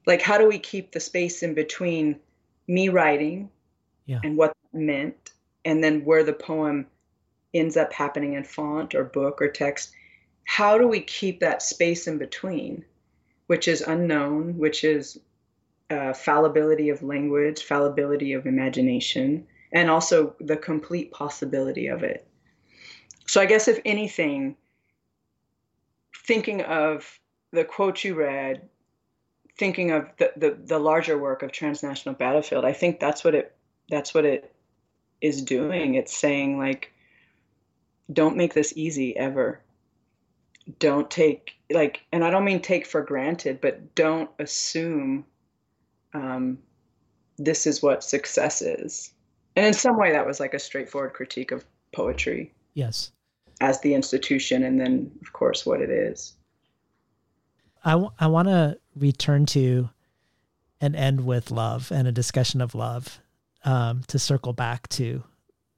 Like, 0.06 0.22
how 0.22 0.38
do 0.38 0.48
we 0.48 0.58
keep 0.58 0.92
the 0.92 1.00
space 1.00 1.42
in 1.42 1.54
between 1.54 2.18
me 2.66 2.88
writing 2.88 3.50
yeah. 4.06 4.20
and 4.24 4.36
what 4.36 4.52
that 4.72 4.78
meant, 4.78 5.32
and 5.64 5.84
then 5.84 6.04
where 6.04 6.24
the 6.24 6.32
poem 6.32 6.86
ends 7.54 7.76
up 7.76 7.92
happening 7.92 8.32
in 8.32 8.42
font 8.42 8.94
or 8.94 9.04
book 9.04 9.40
or 9.40 9.48
text? 9.48 9.92
How 10.44 10.78
do 10.78 10.86
we 10.86 11.00
keep 11.00 11.40
that 11.40 11.62
space 11.62 12.06
in 12.06 12.18
between, 12.18 12.84
which 13.46 13.68
is 13.68 13.80
unknown, 13.80 14.58
which 14.58 14.84
is 14.84 15.18
uh, 15.90 16.12
fallibility 16.12 16.88
of 16.88 17.02
language, 17.02 17.62
fallibility 17.62 18.32
of 18.32 18.46
imagination, 18.46 19.46
and 19.72 19.90
also 19.90 20.34
the 20.40 20.56
complete 20.56 21.10
possibility 21.12 21.86
of 21.86 22.02
it. 22.02 22.26
So, 23.26 23.40
I 23.40 23.46
guess 23.46 23.68
if 23.68 23.80
anything, 23.84 24.56
thinking 26.26 26.62
of 26.62 27.18
the 27.52 27.64
quote 27.64 28.04
you 28.04 28.14
read, 28.14 28.68
thinking 29.58 29.90
of 29.90 30.08
the, 30.18 30.32
the, 30.36 30.58
the 30.64 30.78
larger 30.78 31.18
work 31.18 31.42
of 31.42 31.52
transnational 31.52 32.14
battlefield, 32.14 32.64
I 32.64 32.72
think 32.72 33.00
that's 33.00 33.24
what 33.24 33.34
it 33.34 33.54
that's 33.88 34.14
what 34.14 34.24
it 34.24 34.52
is 35.20 35.42
doing. 35.42 35.94
It's 35.94 36.16
saying 36.16 36.58
like, 36.58 36.92
don't 38.12 38.36
make 38.36 38.54
this 38.54 38.72
easy 38.76 39.16
ever. 39.16 39.60
Don't 40.78 41.10
take 41.10 41.54
like, 41.70 42.02
and 42.12 42.24
I 42.24 42.30
don't 42.30 42.44
mean 42.44 42.60
take 42.60 42.86
for 42.86 43.02
granted, 43.02 43.60
but 43.60 43.94
don't 43.94 44.30
assume 44.38 45.24
um, 46.14 46.58
this 47.38 47.66
is 47.66 47.82
what 47.82 48.04
success 48.04 48.62
is. 48.62 49.12
And 49.56 49.66
in 49.66 49.74
some 49.74 49.98
way, 49.98 50.12
that 50.12 50.26
was 50.26 50.40
like 50.40 50.54
a 50.54 50.58
straightforward 50.58 51.14
critique 51.14 51.50
of 51.50 51.64
poetry. 51.92 52.54
Yes. 52.74 53.10
As 53.60 53.80
the 53.80 53.94
institution, 53.94 54.64
and 54.64 54.80
then, 54.80 55.10
of 55.20 55.32
course, 55.32 55.66
what 55.66 55.80
it 55.80 55.90
is. 55.90 56.34
I, 57.84 57.92
w- 57.92 58.10
I 58.18 58.26
want 58.28 58.48
to 58.48 58.78
return 58.96 59.46
to 59.46 59.90
and 60.80 60.96
end 60.96 61.24
with 61.24 61.50
love 61.50 61.92
and 61.92 62.08
a 62.08 62.12
discussion 62.12 62.60
of 62.60 62.74
love 62.74 63.20
um, 63.64 64.02
to 64.08 64.18
circle 64.18 64.52
back 64.52 64.88
to 64.88 65.22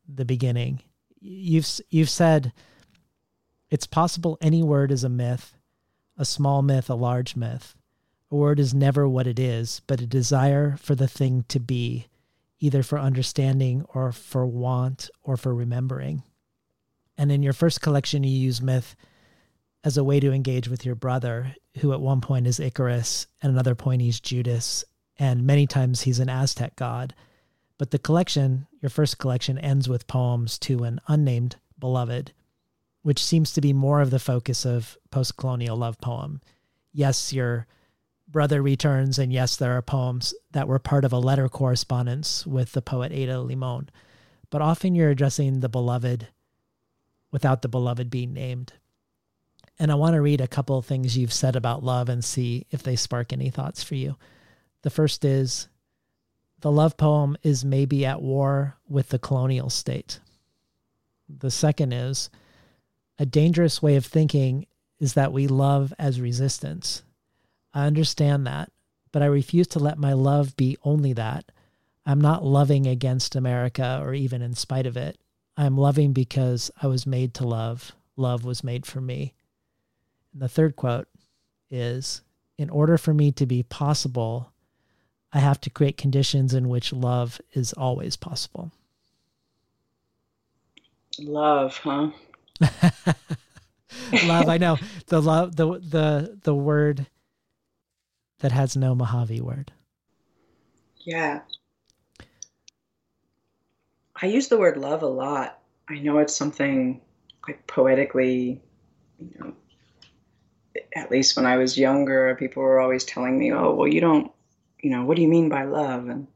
the 0.09 0.25
beginning. 0.25 0.83
You've 1.21 1.69
you've 1.91 2.11
said 2.11 2.53
it's 3.75 3.89
possible 3.89 4.39
any 4.41 4.63
word 4.63 4.93
is 4.93 5.03
a 5.03 5.09
myth, 5.09 5.57
a 6.17 6.25
small 6.25 6.63
myth, 6.63 6.89
a 6.89 6.95
large 6.95 7.35
myth. 7.35 7.75
A 8.31 8.37
word 8.37 8.61
is 8.61 8.73
never 8.73 9.09
what 9.09 9.27
it 9.27 9.41
is, 9.41 9.83
but 9.89 10.01
a 10.01 10.07
desire 10.07 10.77
for 10.77 10.95
the 10.95 11.09
thing 11.09 11.45
to 11.49 11.59
be, 11.59 12.07
either 12.61 12.85
for 12.85 13.01
understanding 13.01 13.85
or 13.93 14.13
for 14.13 14.47
want 14.47 15.11
or 15.25 15.37
for 15.37 15.53
remembering. 15.53 16.23
And 17.19 17.33
in 17.33 17.43
your 17.43 17.53
first 17.53 17.81
collection, 17.81 18.23
you 18.23 18.31
use 18.31 18.63
myth 18.63 18.95
as 19.83 19.97
a 19.97 20.05
way 20.05 20.21
to 20.21 20.31
engage 20.31 20.69
with 20.69 20.87
your 20.87 20.95
brother, 20.95 21.57
who 21.81 21.93
at 21.93 22.01
one 22.01 22.21
point 22.21 22.47
is 22.47 22.61
Icarus, 22.61 23.27
and 23.43 23.51
another 23.51 23.75
point 23.75 24.03
he's 24.03 24.21
Judas, 24.21 24.85
and 25.19 25.45
many 25.45 25.67
times 25.67 26.03
he's 26.03 26.21
an 26.21 26.31
Aztec 26.31 26.77
god. 26.77 27.13
But 27.77 27.91
the 27.91 27.99
collection, 27.99 28.69
your 28.81 28.91
first 28.91 29.19
collection, 29.19 29.59
ends 29.59 29.89
with 29.89 30.07
poems 30.07 30.61
to 30.61 30.85
an 30.85 31.01
unnamed 31.09 31.57
beloved, 31.77 32.33
which 33.05 33.23
seems 33.23 33.53
to 33.53 33.61
be 33.61 33.75
more 33.75 34.01
of 34.01 34.11
the 34.11 34.19
focus 34.19 34.65
of 34.65 34.97
post 35.11 35.37
colonial 35.37 35.77
love 35.77 36.01
poem. 36.01 36.41
Yes, 36.91 37.35
your 37.35 37.67
brother 38.27 38.63
returns, 38.63 39.19
and 39.19 39.31
yes, 39.31 39.57
there 39.57 39.77
are 39.77 39.83
poems 39.83 40.35
that 40.53 40.67
were 40.67 40.79
part 40.79 41.05
of 41.05 41.13
a 41.13 41.19
letter 41.19 41.51
correspondence 41.51 42.47
with 42.47 42.73
the 42.73 42.81
poet 42.81 43.13
Ada 43.13 43.35
Limón. 43.35 43.89
But 44.49 44.63
often 44.63 44.95
you're 44.95 45.11
addressing 45.11 45.61
the 45.61 45.69
beloved 45.69 46.29
without 47.31 47.61
the 47.61 47.69
beloved 47.69 48.09
being 48.09 48.33
named. 48.33 48.73
And 49.79 49.93
I 49.93 49.97
want 49.97 50.15
to 50.15 50.23
read 50.23 50.41
a 50.41 50.49
couple 50.49 50.79
of 50.79 50.87
things 50.87 51.19
you've 51.19 51.33
said 51.33 51.57
about 51.57 51.85
love 51.85 52.09
and 52.09 52.25
see 52.25 52.67
if 52.71 52.83
they 52.83 52.97
spark 52.97 53.35
any 53.35 53.51
thoughts 53.51 53.83
for 53.83 53.97
you. 53.97 54.17
The 54.81 54.91
first 54.91 55.27
is 55.27 55.69
the 56.61 56.73
love 56.73 56.97
poem 56.97 57.37
is 57.43 57.67
maybe 57.67 58.07
at 58.07 58.23
war 58.23 58.79
with 58.89 59.11
the 59.11 59.19
colonial 59.19 59.69
state. 59.69 60.21
The 61.29 61.51
second 61.51 61.93
is 61.93 62.31
a 63.19 63.27
dangerous 63.27 63.83
way 63.83 63.97
of 63.97 64.05
thinking 64.05 64.67
is 64.99 65.15
that 65.15 65.33
we 65.33 65.47
love 65.47 65.93
as 65.99 66.21
resistance. 66.21 67.03
I 67.73 67.87
understand 67.87 68.47
that, 68.47 68.71
but 69.13 69.23
I 69.23 69.27
refuse 69.27 69.67
to 69.69 69.79
let 69.79 69.99
my 69.99 70.13
love 70.13 70.57
be 70.57 70.77
only 70.83 71.13
that. 71.15 71.51
I'm 72.07 72.21
not 72.21 72.45
loving 72.45 72.87
against 72.87 73.37
America 73.37 74.01
or 74.03 74.15
even 74.15 74.43
in 74.43 74.55
spite 74.55 74.87
of 74.87 74.97
it. 74.97 75.19
I'm 75.57 75.77
loving 75.77 76.13
because 76.13 76.71
I 76.83 76.87
was 76.87 77.07
made 77.07 77.35
to 77.35 77.47
love. 77.47 77.93
Love 78.17 78.45
was 78.45 78.65
made 78.65 78.87
for 78.87 79.01
me. 79.01 79.35
And 80.33 80.43
the 80.43 80.49
third 80.49 80.77
quote 80.77 81.09
is 81.71 82.23
In 82.59 82.71
order 82.71 82.99
for 82.99 83.15
me 83.15 83.33
to 83.33 83.47
be 83.47 83.63
possible, 83.63 84.53
I 85.33 85.39
have 85.39 85.61
to 85.63 85.71
create 85.71 85.97
conditions 85.97 86.55
in 86.55 86.69
which 86.69 86.93
love 86.93 87.41
is 87.53 87.73
always 87.73 88.17
possible. 88.17 88.71
Love, 91.19 91.77
huh? 91.79 92.11
love, 94.27 94.49
I 94.49 94.59
know. 94.59 94.79
The 95.07 95.21
love 95.21 95.57
the 95.57 95.79
the 95.79 96.39
the 96.43 96.55
word 96.55 97.07
that 98.41 98.53
has 98.53 98.77
no 98.77 98.95
Mojave 98.95 99.41
word. 99.41 99.73
Yeah. 101.01 101.41
I 104.21 104.27
use 104.27 104.49
the 104.49 104.59
word 104.59 104.77
love 104.77 105.03
a 105.03 105.07
lot 105.07 105.61
I 105.89 105.99
know 105.99 106.19
it's 106.19 106.35
something 106.35 107.01
like 107.47 107.67
poetically, 107.67 108.63
you 109.19 109.35
know, 109.39 109.55
at 110.97 111.11
least 111.11 111.37
when 111.37 111.47
I 111.47 111.57
was 111.57 111.79
younger, 111.79 112.35
people 112.37 112.63
were 112.63 112.81
always 112.81 113.05
telling 113.05 113.39
me, 113.39 113.53
"Oh, 113.53 113.75
well, 113.75 113.89
you 113.89 114.01
don't, 114.01 114.33
you 114.81 114.91
know, 114.91 115.05
what 115.05 115.17
do 115.17 115.23
you 115.23 115.29
mean 115.29 115.49
by 115.49 115.65
love?" 115.65 116.09
And 116.09 116.27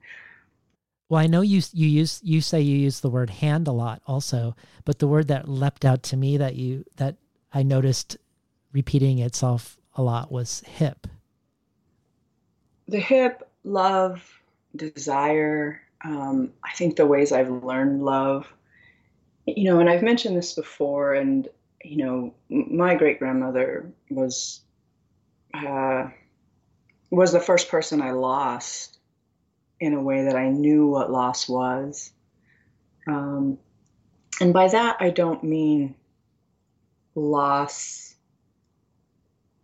well, 1.08 1.20
I 1.22 1.26
know 1.26 1.40
you 1.40 1.62
you 1.72 1.88
use 1.88 2.20
you 2.22 2.40
say 2.40 2.60
you 2.60 2.76
use 2.76 3.00
the 3.00 3.08
word 3.08 3.30
hand 3.30 3.66
a 3.66 3.72
lot 3.72 4.02
also, 4.06 4.54
but 4.84 4.98
the 4.98 5.08
word 5.08 5.28
that 5.28 5.48
leapt 5.48 5.84
out 5.84 6.02
to 6.04 6.16
me 6.16 6.36
that 6.36 6.54
you 6.54 6.84
that 6.96 7.16
I 7.52 7.62
noticed 7.62 8.18
repeating 8.72 9.18
itself 9.20 9.78
a 9.94 10.02
lot 10.02 10.30
was 10.30 10.62
hip. 10.66 11.06
The 12.88 13.00
hip, 13.00 13.48
love, 13.64 14.22
desire. 14.76 15.80
Um, 16.04 16.52
I 16.62 16.72
think 16.72 16.96
the 16.96 17.06
ways 17.06 17.32
I've 17.32 17.50
learned 17.50 18.04
love, 18.04 18.46
you 19.46 19.64
know, 19.64 19.80
and 19.80 19.88
I've 19.88 20.02
mentioned 20.02 20.36
this 20.36 20.54
before, 20.54 21.14
and 21.14 21.48
you 21.82 21.96
know, 21.96 22.34
my 22.50 22.96
great 22.96 23.18
grandmother 23.18 23.90
was 24.10 24.60
uh, 25.54 26.08
was 27.10 27.32
the 27.32 27.40
first 27.40 27.70
person 27.70 28.02
I 28.02 28.10
lost 28.10 28.97
in 29.80 29.94
a 29.94 30.02
way 30.02 30.24
that 30.24 30.36
I 30.36 30.48
knew 30.48 30.86
what 30.86 31.10
loss 31.10 31.48
was. 31.48 32.12
Um, 33.06 33.58
and 34.40 34.52
by 34.52 34.68
that, 34.68 34.96
I 35.00 35.10
don't 35.10 35.42
mean 35.44 35.94
loss. 37.14 38.14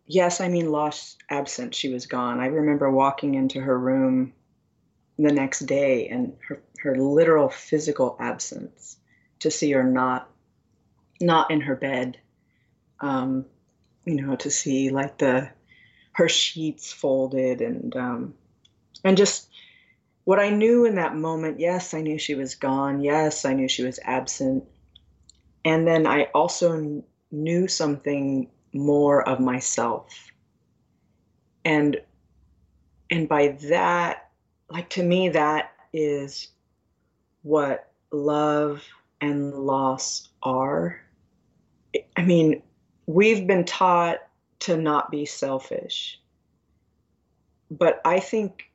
Yes, 0.07 0.41
I 0.41 0.49
mean 0.49 0.71
loss 0.71 1.17
absent. 1.31 1.75
She 1.75 1.93
was 1.93 2.07
gone. 2.07 2.41
I 2.41 2.47
remember 2.47 2.91
walking 2.91 3.35
into 3.35 3.61
her 3.61 3.79
room 3.79 4.33
the 5.19 5.33
next 5.33 5.61
day 5.61 6.09
and 6.09 6.37
her, 6.49 6.61
her 6.79 6.97
literal 6.97 7.49
physical 7.49 8.17
absence 8.19 8.97
to 9.41 9.51
see 9.51 9.71
her 9.73 9.85
not 9.85 10.29
not 11.21 11.51
in 11.51 11.61
her 11.61 11.77
bed 11.77 12.19
um, 13.01 13.45
you 14.05 14.21
know 14.21 14.35
to 14.37 14.51
see 14.51 14.91
like 14.91 15.19
the 15.19 15.49
her 16.13 16.29
sheets 16.29 16.93
folded 16.93 17.61
and 17.61 17.95
um, 17.97 18.35
and 19.05 19.17
just 19.17 19.49
what 20.25 20.41
I 20.41 20.51
knew 20.51 20.87
in 20.87 20.95
that 20.97 21.15
moment, 21.17 21.61
yes, 21.61 21.95
I 21.95 22.01
knew 22.01 22.19
she 22.19 22.35
was 22.35 22.55
gone. 22.55 23.01
Yes, 23.01 23.45
I 23.45 23.53
knew 23.53 23.69
she 23.69 23.85
was 23.85 24.01
absent. 24.03 24.65
And 25.65 25.87
then 25.87 26.07
I 26.07 26.25
also 26.35 27.03
knew 27.31 27.69
something 27.69 28.51
more 28.73 29.27
of 29.29 29.41
myself. 29.41 30.15
And 31.65 32.01
and 33.11 33.29
by 33.29 33.59
that, 33.69 34.31
like 34.71 34.91
to 34.91 35.03
me 35.03 35.29
that 35.31 35.73
is 35.93 36.49
what 37.43 37.93
love 38.11 38.83
and 39.21 39.55
loss 39.55 40.29
are. 40.43 41.01
I 42.17 42.23
mean, 42.23 42.63
we've 43.07 43.47
been 43.47 43.65
taught 43.65 44.19
to 44.61 44.77
not 44.77 45.11
be 45.11 45.27
selfish. 45.27 46.21
But 47.71 48.01
I 48.05 48.21
think 48.21 48.71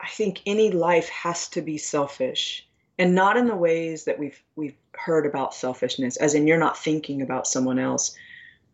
I 0.00 0.08
think 0.08 0.40
any 0.46 0.70
life 0.70 1.08
has 1.10 1.48
to 1.48 1.62
be 1.62 1.78
selfish 1.78 2.66
and 2.98 3.14
not 3.14 3.36
in 3.36 3.46
the 3.46 3.56
ways 3.56 4.04
that 4.04 4.18
we've 4.18 4.42
we've 4.56 4.76
heard 4.94 5.26
about 5.26 5.54
selfishness 5.54 6.16
as 6.16 6.34
in 6.34 6.46
you're 6.46 6.58
not 6.58 6.78
thinking 6.78 7.22
about 7.22 7.46
someone 7.46 7.78
else 7.78 8.16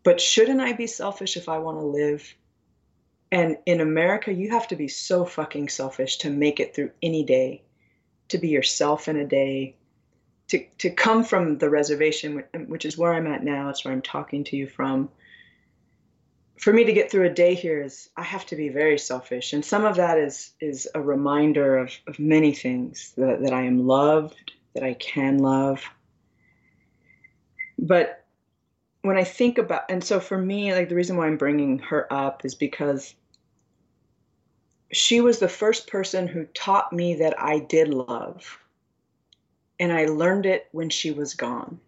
but 0.03 0.21
shouldn't 0.21 0.61
I 0.61 0.71
be 0.71 0.87
selfish 0.87 1.35
if 1.35 1.49
I 1.49 1.57
want 1.57 1.79
to 1.79 1.85
live? 1.85 2.33
And 3.29 3.57
in 3.65 3.81
America 3.81 4.33
you 4.33 4.51
have 4.51 4.67
to 4.69 4.75
be 4.77 4.87
so 4.87 5.25
fucking 5.25 5.67
selfish 5.67 6.17
to 6.19 6.29
make 6.29 6.61
it 6.61 6.73
through 6.73 6.91
any 7.03 7.25
day 7.25 7.63
to 8.29 8.37
be 8.37 8.47
yourself 8.47 9.09
in 9.09 9.17
a 9.17 9.25
day 9.25 9.75
to 10.47 10.65
to 10.77 10.89
come 10.89 11.25
from 11.25 11.57
the 11.57 11.69
reservation 11.69 12.43
which 12.67 12.85
is 12.85 12.97
where 12.97 13.13
I'm 13.13 13.27
at 13.27 13.43
now 13.43 13.69
it's 13.69 13.83
where 13.83 13.93
I'm 13.93 14.01
talking 14.01 14.45
to 14.45 14.55
you 14.55 14.67
from 14.67 15.09
for 16.59 16.73
me 16.73 16.83
to 16.83 16.93
get 16.93 17.11
through 17.11 17.25
a 17.25 17.33
day 17.33 17.53
here 17.53 17.81
is 17.81 18.09
I 18.17 18.23
have 18.23 18.45
to 18.47 18.55
be 18.55 18.69
very 18.69 18.97
selfish. 18.97 19.53
And 19.53 19.63
some 19.63 19.85
of 19.85 19.95
that 19.95 20.17
is 20.17 20.53
is 20.59 20.87
a 20.95 21.01
reminder 21.01 21.77
of, 21.77 21.93
of 22.07 22.19
many 22.19 22.53
things 22.53 23.13
that, 23.17 23.41
that 23.43 23.53
I 23.53 23.63
am 23.63 23.85
loved, 23.87 24.53
that 24.73 24.83
I 24.83 24.93
can 24.95 25.37
love. 25.39 25.83
But 27.77 28.25
when 29.03 29.17
I 29.17 29.23
think 29.23 29.57
about, 29.57 29.83
and 29.89 30.03
so 30.03 30.19
for 30.19 30.37
me, 30.37 30.73
like 30.73 30.89
the 30.89 30.95
reason 30.95 31.15
why 31.15 31.27
I'm 31.27 31.37
bringing 31.37 31.79
her 31.79 32.11
up 32.11 32.43
is 32.43 32.55
because 32.55 33.13
she 34.91 35.21
was 35.21 35.39
the 35.39 35.47
first 35.47 35.87
person 35.87 36.27
who 36.27 36.45
taught 36.45 36.91
me 36.91 37.15
that 37.15 37.39
I 37.39 37.59
did 37.59 37.89
love. 37.89 38.59
And 39.79 39.93
I 39.93 40.05
learned 40.05 40.47
it 40.47 40.67
when 40.71 40.89
she 40.89 41.11
was 41.11 41.35
gone. 41.35 41.79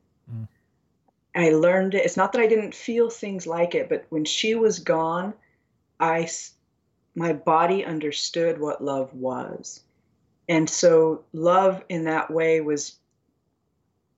I 1.39 1.51
learned 1.51 1.95
it. 1.95 2.03
It's 2.03 2.17
not 2.17 2.33
that 2.33 2.41
I 2.41 2.47
didn't 2.47 2.75
feel 2.75 3.09
things 3.09 3.47
like 3.47 3.73
it, 3.73 3.87
but 3.87 4.05
when 4.09 4.25
she 4.25 4.55
was 4.55 4.79
gone, 4.79 5.33
I 5.97 6.29
my 7.15 7.31
body 7.31 7.85
understood 7.85 8.59
what 8.59 8.83
love 8.83 9.13
was. 9.13 9.81
And 10.49 10.69
so 10.69 11.23
love 11.31 11.81
in 11.87 12.03
that 12.03 12.29
way 12.29 12.59
was 12.59 12.97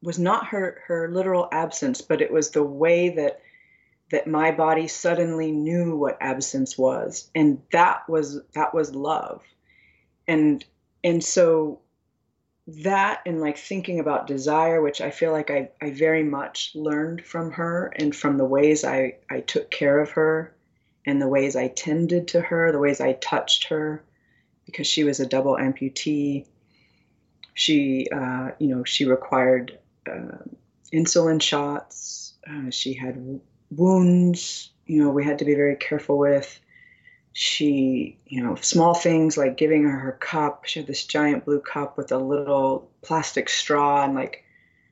was 0.01 0.17
not 0.17 0.48
her 0.48 0.82
her 0.88 1.11
literal 1.11 1.48
absence, 1.51 2.01
but 2.01 2.24
it 2.24 2.33
was 2.33 2.50
the 2.50 2.64
way 2.64 3.09
that 3.09 3.41
that 4.09 4.25
my 4.25 4.51
body 4.51 4.88
suddenly 4.88 5.51
knew 5.51 5.95
what 5.95 6.17
absence 6.22 6.75
was. 6.75 7.30
And 7.35 7.61
that 7.72 8.09
was 8.09 8.41
that 8.56 8.74
was 8.74 8.95
love. 8.95 9.43
And 10.27 10.66
and 11.03 11.24
so 11.24 11.82
that 12.80 13.22
and 13.25 13.41
like 13.41 13.58
thinking 13.58 14.00
about 14.00 14.27
desire, 14.27 14.82
which 14.82 15.01
I 15.01 15.11
feel 15.11 15.32
like 15.32 15.50
I, 15.50 15.69
I 15.82 15.91
very 15.91 16.24
much 16.24 16.72
learned 16.75 17.25
from 17.25 17.51
her 17.51 17.91
and 17.95 18.16
from 18.16 18.38
the 18.38 18.45
ways 18.45 18.83
I, 18.83 19.16
I 19.30 19.41
took 19.41 19.69
care 19.72 20.00
of 20.00 20.11
her 20.11 20.53
and 21.06 21.22
the 21.22 21.27
ways 21.27 21.56
I 21.56 21.67
tended 21.67 22.30
to 22.30 22.41
her, 22.41 22.72
the 22.72 22.80
ways 22.80 23.01
I 23.01 23.14
touched 23.14 23.66
her, 23.66 24.03
because 24.66 24.88
she 24.88 25.03
was 25.03 25.19
a 25.19 25.25
double 25.25 25.56
amputee. 25.56 26.45
She, 27.53 28.08
uh, 28.14 28.51
you 28.59 28.67
know, 28.67 28.83
she 28.83 29.06
required 29.06 29.77
uh, 30.09 30.38
insulin 30.93 31.41
shots. 31.41 32.33
Uh, 32.48 32.69
she 32.69 32.93
had 32.93 33.41
wounds, 33.72 34.72
you 34.85 35.03
know, 35.03 35.09
we 35.09 35.24
had 35.24 35.40
to 35.40 35.45
be 35.45 35.56
very 35.56 35.75
careful 35.75 36.17
with 36.17 36.59
she, 37.33 38.17
you 38.25 38.43
know, 38.43 38.55
small 38.55 38.93
things 38.93 39.37
like 39.37 39.57
giving 39.57 39.83
her 39.83 39.97
her 39.97 40.13
cup. 40.13 40.65
She 40.65 40.79
had 40.79 40.87
this 40.87 41.05
giant 41.05 41.45
blue 41.45 41.61
cup 41.61 41.97
with 41.97 42.11
a 42.11 42.17
little 42.17 42.89
plastic 43.01 43.49
straw, 43.49 44.03
and 44.03 44.15
like 44.15 44.43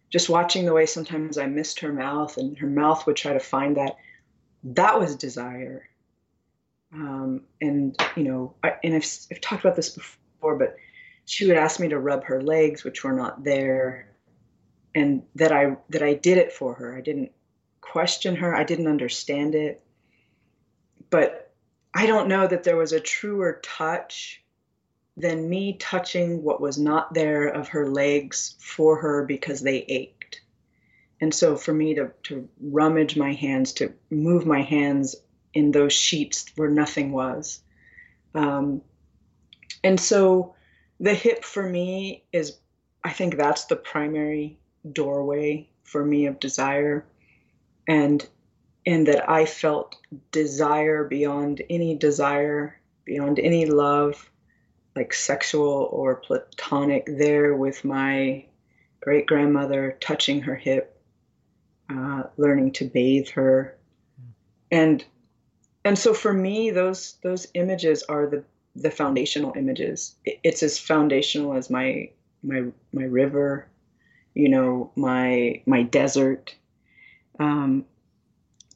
just 0.09 0.29
watching 0.29 0.65
the 0.65 0.73
way 0.73 0.85
sometimes 0.85 1.37
I 1.37 1.45
missed 1.45 1.79
her 1.81 1.93
mouth 1.93 2.37
and 2.37 2.57
her 2.57 2.67
mouth 2.67 3.05
would 3.05 3.15
try 3.15 3.33
to 3.33 3.39
find 3.39 3.77
that. 3.77 3.97
That 4.63 4.99
was 4.99 5.15
desire. 5.15 5.87
Um, 6.93 7.43
and, 7.61 7.95
you 8.15 8.23
know, 8.23 8.55
I, 8.63 8.73
and 8.83 8.95
I've, 8.95 9.05
I've 9.31 9.41
talked 9.41 9.63
about 9.63 9.75
this 9.75 9.89
before, 9.89 10.57
but 10.57 10.75
she 11.25 11.45
would 11.45 11.55
ask 11.55 11.79
me 11.79 11.87
to 11.89 11.99
rub 11.99 12.23
her 12.23 12.41
legs, 12.41 12.83
which 12.83 13.03
were 13.03 13.13
not 13.13 13.43
there. 13.43 14.09
And 14.95 15.23
that 15.35 15.51
I 15.51 15.77
that 15.89 16.01
I 16.01 16.15
did 16.15 16.39
it 16.39 16.51
for 16.51 16.73
her. 16.73 16.97
I 16.97 17.01
didn't 17.01 17.31
question 17.79 18.35
her. 18.37 18.55
I 18.55 18.63
didn't 18.63 18.87
understand 18.87 19.53
it. 19.53 19.83
But 21.11 21.48
I 21.93 22.05
don't 22.05 22.27
know 22.27 22.47
that 22.47 22.63
there 22.63 22.77
was 22.77 22.93
a 22.93 22.99
truer 22.99 23.59
touch 23.63 24.43
than 25.17 25.49
me 25.49 25.73
touching 25.73 26.43
what 26.43 26.61
was 26.61 26.77
not 26.77 27.13
there 27.13 27.47
of 27.47 27.69
her 27.69 27.89
legs 27.89 28.55
for 28.59 29.01
her 29.01 29.25
because 29.25 29.61
they 29.61 29.79
ached. 29.87 30.41
And 31.19 31.33
so 31.33 31.57
for 31.57 31.73
me 31.73 31.95
to, 31.95 32.11
to 32.23 32.47
rummage 32.61 33.17
my 33.17 33.33
hands, 33.33 33.73
to 33.73 33.93
move 34.09 34.45
my 34.45 34.61
hands 34.61 35.15
in 35.53 35.71
those 35.71 35.91
sheets 35.91 36.45
where 36.55 36.69
nothing 36.69 37.11
was. 37.11 37.61
Um, 38.33 38.81
and 39.83 39.99
so 39.99 40.55
the 40.99 41.13
hip 41.13 41.43
for 41.43 41.67
me 41.67 42.23
is, 42.31 42.57
I 43.03 43.11
think 43.11 43.35
that's 43.35 43.65
the 43.65 43.75
primary 43.75 44.57
doorway 44.89 45.69
for 45.83 46.05
me 46.05 46.27
of 46.27 46.39
desire. 46.39 47.05
And 47.87 48.25
and 48.85 49.07
that 49.07 49.29
I 49.29 49.45
felt 49.45 49.95
desire 50.31 51.03
beyond 51.03 51.61
any 51.69 51.95
desire, 51.95 52.79
beyond 53.05 53.39
any 53.39 53.65
love, 53.65 54.29
like 54.95 55.13
sexual 55.13 55.89
or 55.91 56.15
platonic, 56.15 57.05
there 57.05 57.55
with 57.55 57.85
my 57.85 58.45
great 59.01 59.27
grandmother, 59.27 59.97
touching 60.01 60.41
her 60.41 60.55
hip, 60.55 61.01
uh, 61.89 62.23
learning 62.37 62.71
to 62.73 62.85
bathe 62.85 63.29
her, 63.29 63.77
and 64.71 65.03
and 65.85 65.97
so 65.97 66.13
for 66.13 66.33
me, 66.33 66.71
those 66.71 67.17
those 67.23 67.47
images 67.53 68.03
are 68.03 68.27
the 68.27 68.43
the 68.75 68.91
foundational 68.91 69.53
images. 69.55 70.15
It's 70.25 70.63
as 70.63 70.77
foundational 70.77 71.53
as 71.53 71.69
my 71.69 72.09
my 72.43 72.65
my 72.93 73.03
river, 73.03 73.67
you 74.33 74.49
know, 74.49 74.91
my 74.95 75.61
my 75.65 75.83
desert. 75.83 76.55
Um, 77.39 77.85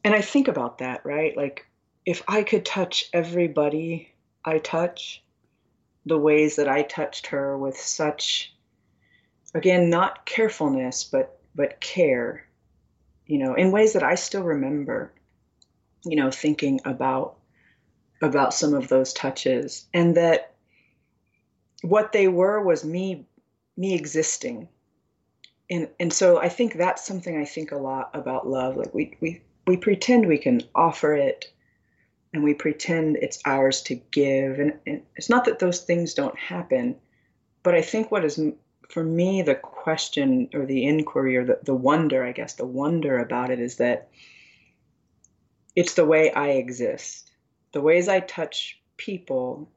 and 0.04 0.14
I 0.14 0.22
think 0.22 0.48
about 0.48 0.80
that, 0.80 1.06
right? 1.06 1.36
Like, 1.36 1.66
if 2.06 2.24
I 2.28 2.44
could 2.44 2.66
touch 2.66 3.10
everybody 3.14 4.14
I 4.46 4.60
touch, 4.60 5.24
the 6.06 6.18
ways 6.18 6.58
that 6.58 6.68
I 6.68 6.82
touched 6.84 7.28
her 7.28 7.58
with 7.58 7.78
such, 7.78 8.54
again, 9.54 9.90
not 9.90 10.26
carefulness, 10.26 11.04
but 11.04 11.40
but 11.56 11.80
care, 11.80 12.46
you 13.26 13.38
know, 13.38 13.54
in 13.54 13.72
ways 13.72 13.94
that 13.94 14.04
I 14.04 14.16
still 14.16 14.44
remember, 14.44 15.14
you 16.04 16.16
know, 16.18 16.32
thinking 16.32 16.82
about 16.84 17.38
about 18.22 18.54
some 18.54 18.74
of 18.74 18.88
those 18.88 19.14
touches. 19.14 19.86
And 19.94 20.16
that 20.18 20.56
what 21.84 22.12
they 22.12 22.28
were 22.28 22.62
was 22.62 22.84
me 22.84 23.26
me 23.78 23.94
existing. 23.94 24.68
And 25.70 25.88
and 26.00 26.12
so 26.12 26.40
i 26.40 26.50
think 26.50 26.74
that's 26.74 27.06
something 27.06 27.38
i 27.38 27.46
think 27.46 27.72
a 27.72 27.78
lot 27.78 28.10
about 28.14 28.48
love. 28.48 28.76
Like 28.76 28.94
we 28.94 29.18
we 29.22 29.42
we 29.66 29.78
pretend 29.78 30.26
we 30.26 30.38
can 30.38 30.62
offer 30.76 31.14
it 31.14 31.52
and 32.34 32.44
we 32.44 32.54
pretend 32.54 33.18
it's 33.18 33.40
ours 33.46 33.82
to 33.84 33.96
give 34.12 34.60
and, 34.60 34.74
and 34.86 35.02
it's 35.16 35.30
not 35.30 35.46
that 35.46 35.60
those 35.60 35.82
things 35.82 36.14
don't 36.14 36.38
happen 36.38 36.96
but 37.64 37.76
i 37.76 37.82
think 37.82 38.12
what 38.12 38.26
is 38.26 38.40
for 38.90 39.04
me 39.04 39.42
the 39.42 39.56
question 39.56 40.50
or 40.54 40.66
the 40.66 40.86
inquiry 40.86 41.38
or 41.38 41.46
the, 41.46 41.60
the 41.64 41.76
wonder 41.76 42.24
i 42.24 42.32
guess 42.32 42.54
the 42.54 42.66
wonder 42.66 43.20
about 43.20 43.52
it 43.52 43.60
is 43.60 43.78
that 43.78 44.10
it's 45.76 45.96
the 45.96 46.06
way 46.06 46.32
i 46.34 46.50
exist 46.50 47.32
the 47.72 47.82
ways 47.82 48.08
i 48.08 48.20
touch 48.20 48.80
people 48.98 49.70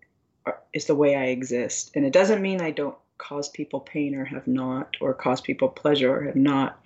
is 0.72 0.86
the 0.86 0.94
way 0.94 1.16
i 1.16 1.24
exist 1.24 1.90
and 1.94 2.04
it 2.04 2.12
doesn't 2.12 2.42
mean 2.42 2.60
i 2.60 2.70
don't 2.70 2.96
cause 3.18 3.48
people 3.48 3.80
pain 3.80 4.14
or 4.14 4.24
have 4.24 4.46
not, 4.46 4.96
or 5.00 5.14
cause 5.14 5.40
people 5.40 5.68
pleasure 5.68 6.16
or 6.16 6.22
have 6.24 6.36
not. 6.36 6.80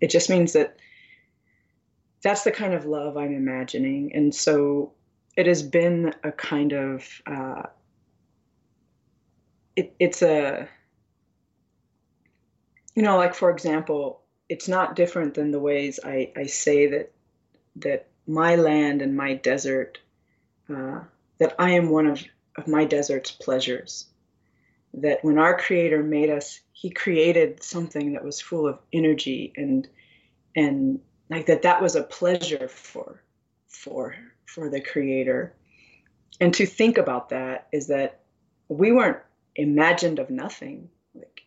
It 0.00 0.10
just 0.10 0.30
means 0.30 0.52
that 0.52 0.76
that's 2.22 2.44
the 2.44 2.50
kind 2.50 2.74
of 2.74 2.86
love 2.86 3.16
I'm 3.16 3.34
imagining. 3.34 4.14
And 4.14 4.34
so 4.34 4.92
it 5.36 5.46
has 5.46 5.62
been 5.62 6.14
a 6.22 6.32
kind 6.32 6.72
of, 6.72 7.08
uh, 7.26 7.62
it, 9.76 9.94
it's 9.98 10.22
a, 10.22 10.68
you 12.94 13.02
know, 13.02 13.16
like 13.16 13.34
for 13.34 13.50
example, 13.50 14.20
it's 14.48 14.68
not 14.68 14.96
different 14.96 15.34
than 15.34 15.50
the 15.50 15.60
ways 15.60 15.98
I, 16.04 16.32
I 16.36 16.46
say 16.46 16.86
that 16.88 17.12
that 17.76 18.08
my 18.26 18.54
land 18.56 19.00
and 19.00 19.16
my 19.16 19.34
desert, 19.34 19.98
uh, 20.68 21.00
that 21.38 21.54
I 21.58 21.70
am 21.70 21.88
one 21.88 22.06
of, 22.06 22.22
of 22.56 22.68
my 22.68 22.84
desert's 22.84 23.30
pleasures 23.30 24.12
that 24.94 25.24
when 25.24 25.38
our 25.38 25.56
creator 25.58 26.02
made 26.02 26.30
us 26.30 26.60
he 26.72 26.90
created 26.90 27.62
something 27.62 28.12
that 28.12 28.24
was 28.24 28.40
full 28.40 28.66
of 28.66 28.78
energy 28.92 29.52
and 29.56 29.88
and 30.54 31.00
like 31.30 31.46
that 31.46 31.62
that 31.62 31.82
was 31.82 31.96
a 31.96 32.02
pleasure 32.02 32.68
for 32.68 33.22
for 33.68 34.14
for 34.46 34.68
the 34.68 34.80
creator. 34.80 35.54
And 36.40 36.52
to 36.54 36.66
think 36.66 36.98
about 36.98 37.30
that 37.30 37.68
is 37.72 37.86
that 37.88 38.20
we 38.68 38.92
weren't 38.92 39.18
imagined 39.54 40.18
of 40.18 40.30
nothing. 40.30 40.88
Like 41.14 41.42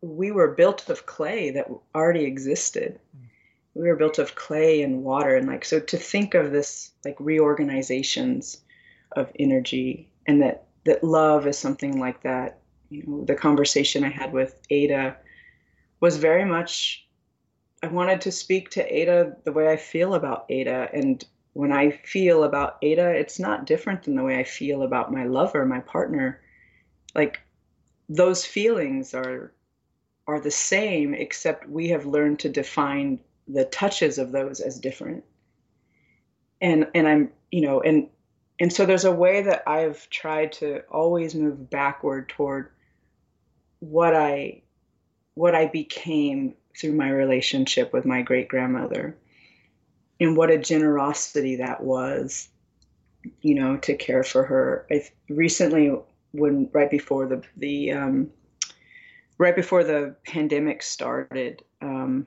we 0.00 0.30
were 0.32 0.54
built 0.54 0.88
of 0.88 1.06
clay 1.06 1.50
that 1.50 1.68
already 1.94 2.24
existed. 2.24 2.98
Mm. 3.16 3.28
We 3.74 3.88
were 3.88 3.96
built 3.96 4.18
of 4.18 4.34
clay 4.34 4.82
and 4.82 5.02
water. 5.02 5.36
And 5.36 5.46
like 5.46 5.64
so 5.64 5.80
to 5.80 5.96
think 5.96 6.34
of 6.34 6.52
this 6.52 6.92
like 7.04 7.16
reorganizations 7.18 8.62
of 9.12 9.30
energy 9.38 10.08
and 10.26 10.42
that 10.42 10.66
that 10.84 11.04
love 11.04 11.46
is 11.46 11.58
something 11.58 12.00
like 12.00 12.22
that 12.22 12.58
you 12.90 13.04
know, 13.06 13.24
the 13.24 13.34
conversation 13.34 14.04
I 14.04 14.10
had 14.10 14.32
with 14.32 14.58
Ada 14.70 15.16
was 16.00 16.16
very 16.16 16.44
much 16.44 17.06
I 17.82 17.88
wanted 17.88 18.20
to 18.22 18.32
speak 18.32 18.70
to 18.70 18.94
Ada 18.94 19.36
the 19.44 19.52
way 19.52 19.68
I 19.68 19.76
feel 19.76 20.14
about 20.14 20.46
Ada. 20.48 20.88
And 20.92 21.24
when 21.54 21.72
I 21.72 21.90
feel 21.90 22.44
about 22.44 22.78
Ada, 22.82 23.10
it's 23.10 23.40
not 23.40 23.66
different 23.66 24.04
than 24.04 24.14
the 24.14 24.22
way 24.22 24.38
I 24.38 24.44
feel 24.44 24.82
about 24.82 25.12
my 25.12 25.24
lover, 25.24 25.66
my 25.66 25.80
partner. 25.80 26.40
Like 27.14 27.40
those 28.08 28.46
feelings 28.46 29.14
are 29.14 29.52
are 30.28 30.38
the 30.38 30.50
same, 30.52 31.14
except 31.14 31.68
we 31.68 31.88
have 31.88 32.06
learned 32.06 32.38
to 32.38 32.48
define 32.48 33.18
the 33.48 33.64
touches 33.64 34.18
of 34.18 34.30
those 34.30 34.60
as 34.60 34.78
different. 34.78 35.24
And 36.60 36.86
and 36.94 37.08
I'm, 37.08 37.32
you 37.50 37.62
know, 37.62 37.80
and 37.80 38.08
and 38.60 38.72
so 38.72 38.86
there's 38.86 39.04
a 39.04 39.10
way 39.10 39.42
that 39.42 39.64
I've 39.66 40.08
tried 40.08 40.52
to 40.52 40.82
always 40.88 41.34
move 41.34 41.68
backward 41.68 42.28
toward 42.28 42.70
what 43.80 44.14
I 44.14 44.62
what 45.34 45.56
I 45.56 45.66
became 45.66 46.54
through 46.78 46.92
my 46.92 47.10
relationship 47.10 47.92
with 47.92 48.04
my 48.04 48.22
great 48.22 48.48
grandmother 48.48 49.16
and 50.20 50.36
what 50.36 50.50
a 50.50 50.58
generosity 50.58 51.56
that 51.56 51.82
was 51.82 52.48
you 53.40 53.54
know 53.54 53.76
to 53.78 53.94
care 53.96 54.24
for 54.24 54.44
her. 54.44 54.86
I 54.90 55.02
recently 55.28 55.94
when 56.32 56.68
right 56.72 56.90
before 56.90 57.26
the 57.26 57.42
the 57.56 57.92
um, 57.92 58.30
right 59.38 59.54
before 59.54 59.84
the 59.84 60.16
pandemic 60.26 60.82
started 60.82 61.62
um, 61.80 62.26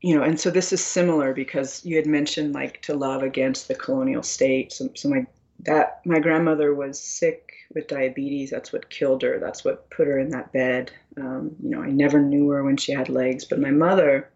you 0.00 0.16
know 0.16 0.22
and 0.22 0.38
so 0.38 0.50
this 0.50 0.72
is 0.72 0.84
similar 0.84 1.32
because 1.32 1.84
you 1.84 1.96
had 1.96 2.06
mentioned 2.06 2.54
like 2.54 2.80
to 2.82 2.94
love 2.94 3.22
against 3.22 3.68
the 3.68 3.74
colonial 3.74 4.22
state 4.22 4.72
so, 4.72 4.88
so 4.94 5.08
my 5.08 5.26
that 5.60 6.00
my 6.04 6.18
grandmother 6.18 6.74
was 6.74 7.00
sick 7.00 7.51
with 7.74 7.88
diabetes. 7.88 8.50
That's 8.50 8.72
what 8.72 8.90
killed 8.90 9.22
her. 9.22 9.38
That's 9.38 9.64
what 9.64 9.90
put 9.90 10.06
her 10.06 10.18
in 10.18 10.30
that 10.30 10.52
bed. 10.52 10.92
Um, 11.16 11.56
you 11.62 11.70
know, 11.70 11.82
I 11.82 11.90
never 11.90 12.20
knew 12.20 12.48
her 12.50 12.62
when 12.62 12.76
she 12.76 12.92
had 12.92 13.08
legs. 13.08 13.44
But 13.44 13.60
my 13.60 13.70
mother, 13.70 14.30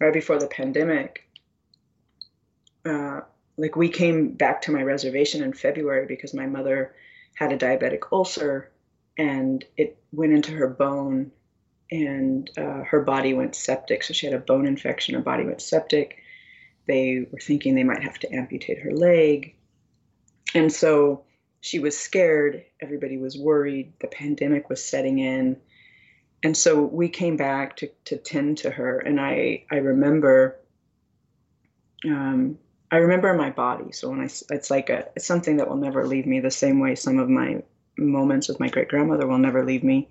right 0.00 0.12
before 0.12 0.38
the 0.38 0.46
pandemic, 0.46 1.28
uh, 2.84 3.20
like 3.56 3.76
we 3.76 3.88
came 3.88 4.32
back 4.32 4.62
to 4.62 4.72
my 4.72 4.82
reservation 4.82 5.42
in 5.42 5.52
February 5.52 6.06
because 6.06 6.34
my 6.34 6.46
mother 6.46 6.94
had 7.34 7.52
a 7.52 7.58
diabetic 7.58 8.00
ulcer 8.12 8.70
and 9.16 9.64
it 9.76 9.98
went 10.12 10.32
into 10.32 10.52
her 10.52 10.68
bone 10.68 11.30
and 11.90 12.50
uh, 12.56 12.82
her 12.82 13.02
body 13.02 13.34
went 13.34 13.54
septic. 13.54 14.02
So 14.02 14.12
she 14.12 14.26
had 14.26 14.34
a 14.34 14.40
bone 14.40 14.66
infection. 14.66 15.14
Her 15.14 15.20
body 15.20 15.44
went 15.44 15.62
septic. 15.62 16.22
They 16.86 17.26
were 17.30 17.38
thinking 17.38 17.74
they 17.74 17.84
might 17.84 18.02
have 18.02 18.18
to 18.20 18.32
amputate 18.32 18.80
her 18.80 18.92
leg. 18.92 19.54
And 20.54 20.72
so 20.72 21.24
she 21.64 21.78
was 21.78 21.96
scared. 21.96 22.62
Everybody 22.82 23.16
was 23.16 23.38
worried. 23.38 23.94
The 24.00 24.06
pandemic 24.06 24.68
was 24.68 24.84
setting 24.84 25.18
in. 25.18 25.56
And 26.42 26.54
so 26.54 26.82
we 26.82 27.08
came 27.08 27.38
back 27.38 27.76
to, 27.76 27.88
to 28.04 28.18
tend 28.18 28.58
to 28.58 28.70
her. 28.70 28.98
And 28.98 29.18
I, 29.18 29.64
I 29.72 29.76
remember, 29.76 30.60
um, 32.04 32.58
I 32.92 32.96
remember 32.96 33.32
my 33.32 33.48
body. 33.48 33.92
So 33.92 34.10
when 34.10 34.20
I, 34.20 34.24
it's 34.24 34.70
like 34.70 34.90
a, 34.90 35.08
it's 35.16 35.26
something 35.26 35.56
that 35.56 35.66
will 35.66 35.78
never 35.78 36.06
leave 36.06 36.26
me 36.26 36.38
the 36.38 36.50
same 36.50 36.80
way 36.80 36.94
some 36.94 37.18
of 37.18 37.30
my 37.30 37.62
moments 37.96 38.46
with 38.46 38.60
my 38.60 38.68
great 38.68 38.88
grandmother 38.88 39.26
will 39.26 39.38
never 39.38 39.64
leave 39.64 39.82
me. 39.82 40.10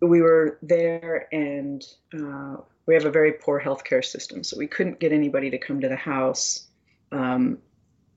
We 0.00 0.20
were 0.20 0.58
there 0.62 1.28
and 1.30 1.84
uh, 2.12 2.56
we 2.86 2.94
have 2.94 3.04
a 3.04 3.10
very 3.12 3.34
poor 3.34 3.60
healthcare 3.60 4.04
system. 4.04 4.42
So 4.42 4.58
we 4.58 4.66
couldn't 4.66 4.98
get 4.98 5.12
anybody 5.12 5.48
to 5.50 5.58
come 5.58 5.80
to 5.80 5.88
the 5.88 5.94
house. 5.94 6.66
Um, 7.12 7.58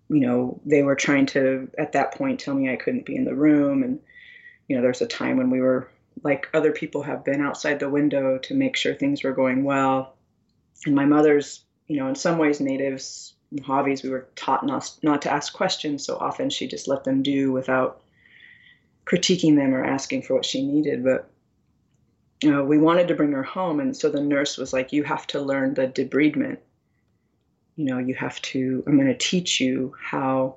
you 0.09 0.21
know, 0.21 0.59
they 0.65 0.83
were 0.83 0.95
trying 0.95 1.25
to, 1.27 1.69
at 1.77 1.91
that 1.93 2.13
point, 2.13 2.39
tell 2.39 2.53
me 2.53 2.71
I 2.71 2.75
couldn't 2.77 3.05
be 3.05 3.15
in 3.15 3.25
the 3.25 3.35
room. 3.35 3.83
And, 3.83 3.99
you 4.67 4.75
know, 4.75 4.81
there's 4.81 5.01
a 5.01 5.07
time 5.07 5.37
when 5.37 5.49
we 5.49 5.59
were, 5.59 5.89
like 6.23 6.47
other 6.53 6.71
people 6.71 7.03
have 7.03 7.23
been, 7.23 7.41
outside 7.41 7.79
the 7.79 7.89
window 7.89 8.37
to 8.39 8.55
make 8.55 8.75
sure 8.75 8.93
things 8.93 9.23
were 9.23 9.33
going 9.33 9.63
well. 9.63 10.15
And 10.85 10.95
my 10.95 11.05
mother's, 11.05 11.63
you 11.87 11.97
know, 11.97 12.07
in 12.07 12.15
some 12.15 12.37
ways, 12.37 12.59
natives, 12.59 13.33
Mojaves, 13.53 14.03
we 14.03 14.09
were 14.09 14.27
taught 14.35 14.65
not, 14.65 14.91
not 15.03 15.21
to 15.23 15.31
ask 15.31 15.53
questions. 15.53 16.05
So 16.05 16.17
often 16.17 16.49
she 16.49 16.67
just 16.67 16.87
let 16.87 17.03
them 17.03 17.23
do 17.23 17.51
without 17.51 18.01
critiquing 19.05 19.55
them 19.55 19.73
or 19.73 19.83
asking 19.83 20.23
for 20.23 20.35
what 20.35 20.45
she 20.45 20.65
needed. 20.65 21.03
But 21.03 21.29
you 22.43 22.51
know, 22.51 22.63
we 22.63 22.77
wanted 22.77 23.07
to 23.07 23.15
bring 23.15 23.31
her 23.31 23.43
home. 23.43 23.79
And 23.79 23.95
so 23.95 24.09
the 24.09 24.21
nurse 24.21 24.57
was 24.57 24.73
like, 24.73 24.93
You 24.93 25.03
have 25.03 25.25
to 25.27 25.41
learn 25.41 25.73
the 25.73 25.87
debridement 25.87 26.57
you 27.77 27.85
know, 27.85 27.99
you 27.99 28.15
have 28.15 28.41
to, 28.41 28.83
I'm 28.85 28.97
going 28.97 29.07
to 29.07 29.17
teach 29.17 29.61
you 29.61 29.95
how 30.01 30.55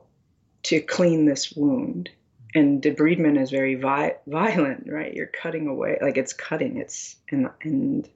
to 0.65 0.81
clean 0.81 1.27
this 1.27 1.53
wound. 1.53 2.11
And 2.55 2.83
debridement 2.83 3.41
is 3.41 3.51
very 3.51 3.77
vi- 3.77 4.17
violent, 4.27 4.89
right? 4.89 5.15
You're 5.15 5.27
cutting 5.27 5.69
away, 5.69 5.99
like 6.03 6.17
it's 6.17 6.33
cutting. 6.33 6.79
It's, 6.79 7.17
and, 7.31 7.49
and, 7.63 8.09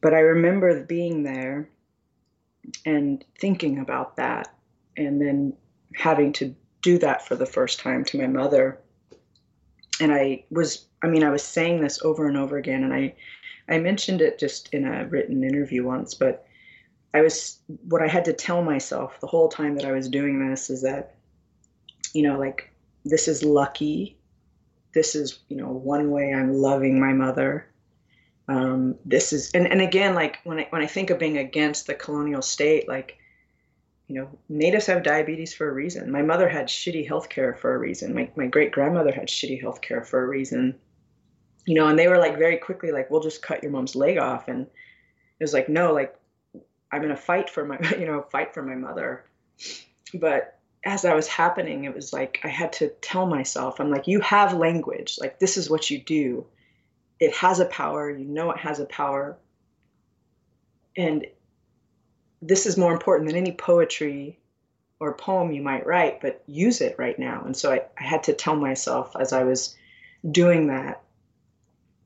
but 0.00 0.14
I 0.14 0.20
remember 0.20 0.82
being 0.84 1.24
there 1.24 1.68
and 2.86 3.22
thinking 3.38 3.78
about 3.78 4.16
that 4.16 4.54
and 4.96 5.20
then 5.20 5.52
having 5.94 6.32
to 6.34 6.54
do 6.82 6.96
that 6.98 7.26
for 7.26 7.34
the 7.34 7.44
first 7.44 7.80
time 7.80 8.04
to 8.04 8.18
my 8.18 8.28
mother. 8.28 8.78
And 10.00 10.12
I 10.12 10.44
was, 10.50 10.86
I 11.02 11.08
mean, 11.08 11.24
I 11.24 11.30
was 11.30 11.42
saying 11.42 11.82
this 11.82 12.00
over 12.02 12.26
and 12.26 12.36
over 12.36 12.56
again, 12.56 12.84
and 12.84 12.94
I, 12.94 13.14
I 13.68 13.78
mentioned 13.78 14.22
it 14.22 14.38
just 14.38 14.72
in 14.72 14.86
a 14.86 15.06
written 15.06 15.44
interview 15.44 15.84
once, 15.84 16.14
but 16.14 16.46
I 17.12 17.20
was 17.22 17.58
what 17.88 18.02
I 18.02 18.08
had 18.08 18.24
to 18.26 18.32
tell 18.32 18.62
myself 18.62 19.18
the 19.20 19.26
whole 19.26 19.48
time 19.48 19.74
that 19.76 19.84
I 19.84 19.92
was 19.92 20.08
doing 20.08 20.48
this 20.48 20.70
is 20.70 20.82
that 20.82 21.16
you 22.12 22.22
know 22.22 22.38
like 22.38 22.72
this 23.04 23.28
is 23.28 23.42
lucky. 23.42 24.18
This 24.94 25.14
is 25.14 25.40
you 25.48 25.56
know 25.56 25.68
one 25.68 26.10
way 26.10 26.32
I'm 26.32 26.52
loving 26.52 27.00
my 27.00 27.12
mother. 27.12 27.66
Um, 28.48 28.96
this 29.04 29.32
is 29.32 29.50
and, 29.52 29.66
and 29.66 29.80
again 29.80 30.14
like 30.14 30.38
when 30.44 30.60
I 30.60 30.66
when 30.70 30.82
I 30.82 30.86
think 30.86 31.10
of 31.10 31.18
being 31.18 31.38
against 31.38 31.86
the 31.86 31.94
colonial 31.94 32.42
state 32.42 32.88
like 32.88 33.18
you 34.10 34.16
know 34.16 34.28
natives 34.48 34.86
have 34.86 35.04
diabetes 35.04 35.54
for 35.54 35.68
a 35.68 35.72
reason. 35.72 36.10
My 36.10 36.22
mother 36.22 36.48
had 36.48 36.66
shitty 36.66 37.06
health 37.06 37.28
care 37.28 37.54
for 37.54 37.74
a 37.74 37.78
reason. 37.78 38.12
My, 38.12 38.28
my 38.36 38.46
great 38.46 38.72
grandmother 38.72 39.12
had 39.12 39.28
shitty 39.28 39.60
health 39.60 39.80
care 39.80 40.02
for 40.02 40.22
a 40.22 40.26
reason. 40.26 40.76
You 41.66 41.76
know, 41.76 41.86
and 41.86 41.98
they 41.98 42.08
were 42.08 42.18
like 42.18 42.38
very 42.38 42.56
quickly 42.56 42.90
like, 42.90 43.10
we'll 43.10 43.20
just 43.20 43.42
cut 43.42 43.62
your 43.62 43.70
mom's 43.70 43.94
leg 43.94 44.18
off. 44.18 44.48
And 44.48 44.62
it 44.62 45.44
was 45.44 45.52
like, 45.52 45.68
no, 45.68 45.92
like 45.92 46.16
I'm 46.92 47.00
going 47.00 47.14
to 47.14 47.20
fight 47.20 47.50
for 47.50 47.64
my, 47.64 47.78
you 47.98 48.06
know, 48.06 48.22
fight 48.22 48.54
for 48.54 48.62
my 48.62 48.74
mother. 48.74 49.24
But 50.14 50.58
as 50.84 51.02
that 51.02 51.14
was 51.14 51.28
happening, 51.28 51.84
it 51.84 51.94
was 51.94 52.12
like 52.12 52.40
I 52.42 52.48
had 52.48 52.72
to 52.74 52.88
tell 53.00 53.26
myself, 53.26 53.80
I'm 53.80 53.90
like, 53.90 54.06
you 54.06 54.20
have 54.20 54.54
language. 54.54 55.18
Like, 55.20 55.38
this 55.38 55.56
is 55.56 55.68
what 55.68 55.90
you 55.90 56.00
do. 56.00 56.46
It 57.18 57.34
has 57.36 57.60
a 57.60 57.66
power. 57.66 58.10
You 58.10 58.24
know, 58.24 58.50
it 58.50 58.58
has 58.58 58.80
a 58.80 58.86
power. 58.86 59.36
And 60.96 61.26
this 62.42 62.66
is 62.66 62.76
more 62.76 62.92
important 62.92 63.28
than 63.28 63.36
any 63.36 63.52
poetry 63.52 64.38
or 64.98 65.14
poem 65.14 65.52
you 65.52 65.62
might 65.62 65.86
write, 65.86 66.20
but 66.20 66.42
use 66.46 66.80
it 66.80 66.96
right 66.98 67.18
now. 67.18 67.42
And 67.44 67.56
so 67.56 67.72
I, 67.72 67.82
I 67.98 68.04
had 68.04 68.22
to 68.24 68.32
tell 68.32 68.56
myself 68.56 69.14
as 69.18 69.32
I 69.32 69.44
was 69.44 69.76
doing 70.30 70.66
that, 70.68 71.02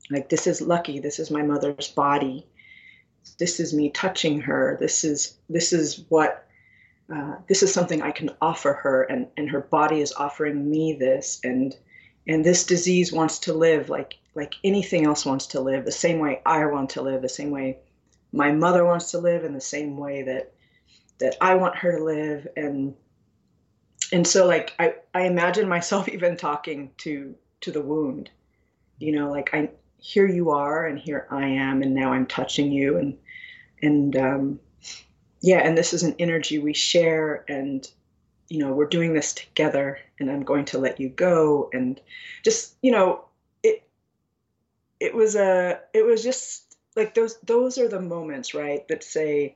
like, 0.09 0.29
this 0.29 0.47
is 0.47 0.61
lucky. 0.61 0.99
This 0.99 1.19
is 1.19 1.31
my 1.31 1.41
mother's 1.41 1.87
body. 1.87 2.45
This 3.37 3.59
is 3.59 3.73
me 3.73 3.89
touching 3.89 4.41
her. 4.41 4.77
This 4.79 5.03
is 5.03 5.37
this 5.49 5.73
is 5.73 6.05
what 6.09 6.47
uh, 7.13 7.35
this 7.47 7.61
is 7.61 7.73
something 7.73 8.01
I 8.01 8.11
can 8.11 8.31
offer 8.41 8.73
her, 8.73 9.03
and 9.03 9.27
and 9.37 9.49
her 9.49 9.61
body 9.61 10.01
is 10.01 10.13
offering 10.13 10.69
me 10.69 10.93
this, 10.93 11.39
and 11.43 11.75
and 12.27 12.43
this 12.43 12.65
disease 12.65 13.11
wants 13.11 13.39
to 13.39 13.53
live 13.53 13.89
like 13.89 14.15
like 14.33 14.55
anything 14.63 15.05
else 15.05 15.25
wants 15.25 15.47
to 15.47 15.61
live, 15.61 15.85
the 15.85 15.91
same 15.91 16.19
way 16.19 16.41
I 16.45 16.65
want 16.65 16.91
to 16.91 17.01
live, 17.01 17.21
the 17.21 17.29
same 17.29 17.51
way 17.51 17.79
my 18.33 18.51
mother 18.51 18.83
wants 18.83 19.11
to 19.11 19.19
live, 19.19 19.43
in 19.43 19.53
the 19.53 19.61
same 19.61 19.97
way 19.97 20.23
that 20.23 20.53
that 21.19 21.37
I 21.41 21.55
want 21.55 21.77
her 21.77 21.97
to 21.97 22.03
live, 22.03 22.47
and 22.55 22.95
and 24.11 24.27
so 24.27 24.45
like 24.47 24.73
I 24.79 24.95
I 25.13 25.23
imagine 25.23 25.67
myself 25.67 26.09
even 26.15 26.37
talking 26.37 26.91
to 26.99 27.35
to 27.61 27.71
the 27.71 27.81
wound, 27.81 28.29
you 28.99 29.11
know, 29.11 29.31
like 29.31 29.53
I 29.53 29.69
here 29.99 30.27
you 30.27 30.51
are 30.51 30.85
and 30.85 30.99
here 30.99 31.27
I 31.29 31.47
am 31.47 31.81
and 31.81 31.93
now 31.93 32.13
I'm 32.13 32.27
touching 32.27 32.71
you. 32.71 32.97
And 32.97 33.17
and 33.81 34.15
um, 34.15 34.59
yeah 35.41 35.59
and 35.59 35.77
this 35.77 35.93
is 35.93 36.03
an 36.03 36.15
energy 36.19 36.59
we 36.59 36.73
share 36.73 37.43
and 37.47 37.87
you 38.49 38.59
know 38.59 38.73
we're 38.73 38.87
doing 38.87 39.13
this 39.13 39.33
together 39.33 39.99
and 40.19 40.31
I'm 40.31 40.43
going 40.43 40.65
to 40.65 40.77
let 40.77 40.99
you 40.99 41.09
go. 41.09 41.69
And 41.73 41.99
just 42.43 42.75
you 42.81 42.91
know 42.91 43.25
it 43.63 43.83
it 44.99 45.13
was 45.13 45.35
a 45.35 45.79
it 45.93 46.05
was 46.05 46.23
just 46.23 46.77
like 46.95 47.13
those 47.13 47.37
those 47.39 47.77
are 47.77 47.89
the 47.89 48.01
moments 48.01 48.53
right 48.53 48.87
that 48.87 49.03
say 49.03 49.55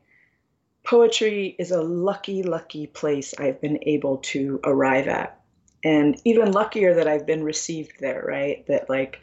poetry 0.84 1.56
is 1.60 1.72
a 1.72 1.82
lucky 1.82 2.44
lucky 2.44 2.88
place 2.88 3.34
I've 3.38 3.62
been 3.62 3.80
able 3.84 4.18
to 4.18 4.60
arrive 4.64 5.08
at. 5.08 5.40
And 5.84 6.20
even 6.26 6.52
luckier 6.52 6.96
that 6.96 7.08
I've 7.08 7.26
been 7.26 7.44
received 7.44 8.00
there 8.00 8.26
right 8.28 8.66
that 8.68 8.90
like 8.90 9.22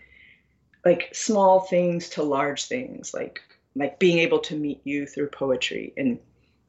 like 0.87 1.11
small 1.13 1.61
things 1.61 2.09
to 2.09 2.23
large 2.23 2.67
things 2.67 3.13
like 3.13 3.43
like 3.75 3.99
being 3.99 4.19
able 4.21 4.39
to 4.39 4.55
meet 4.57 4.81
you 4.85 5.05
through 5.05 5.29
poetry 5.29 5.93
and 5.97 6.19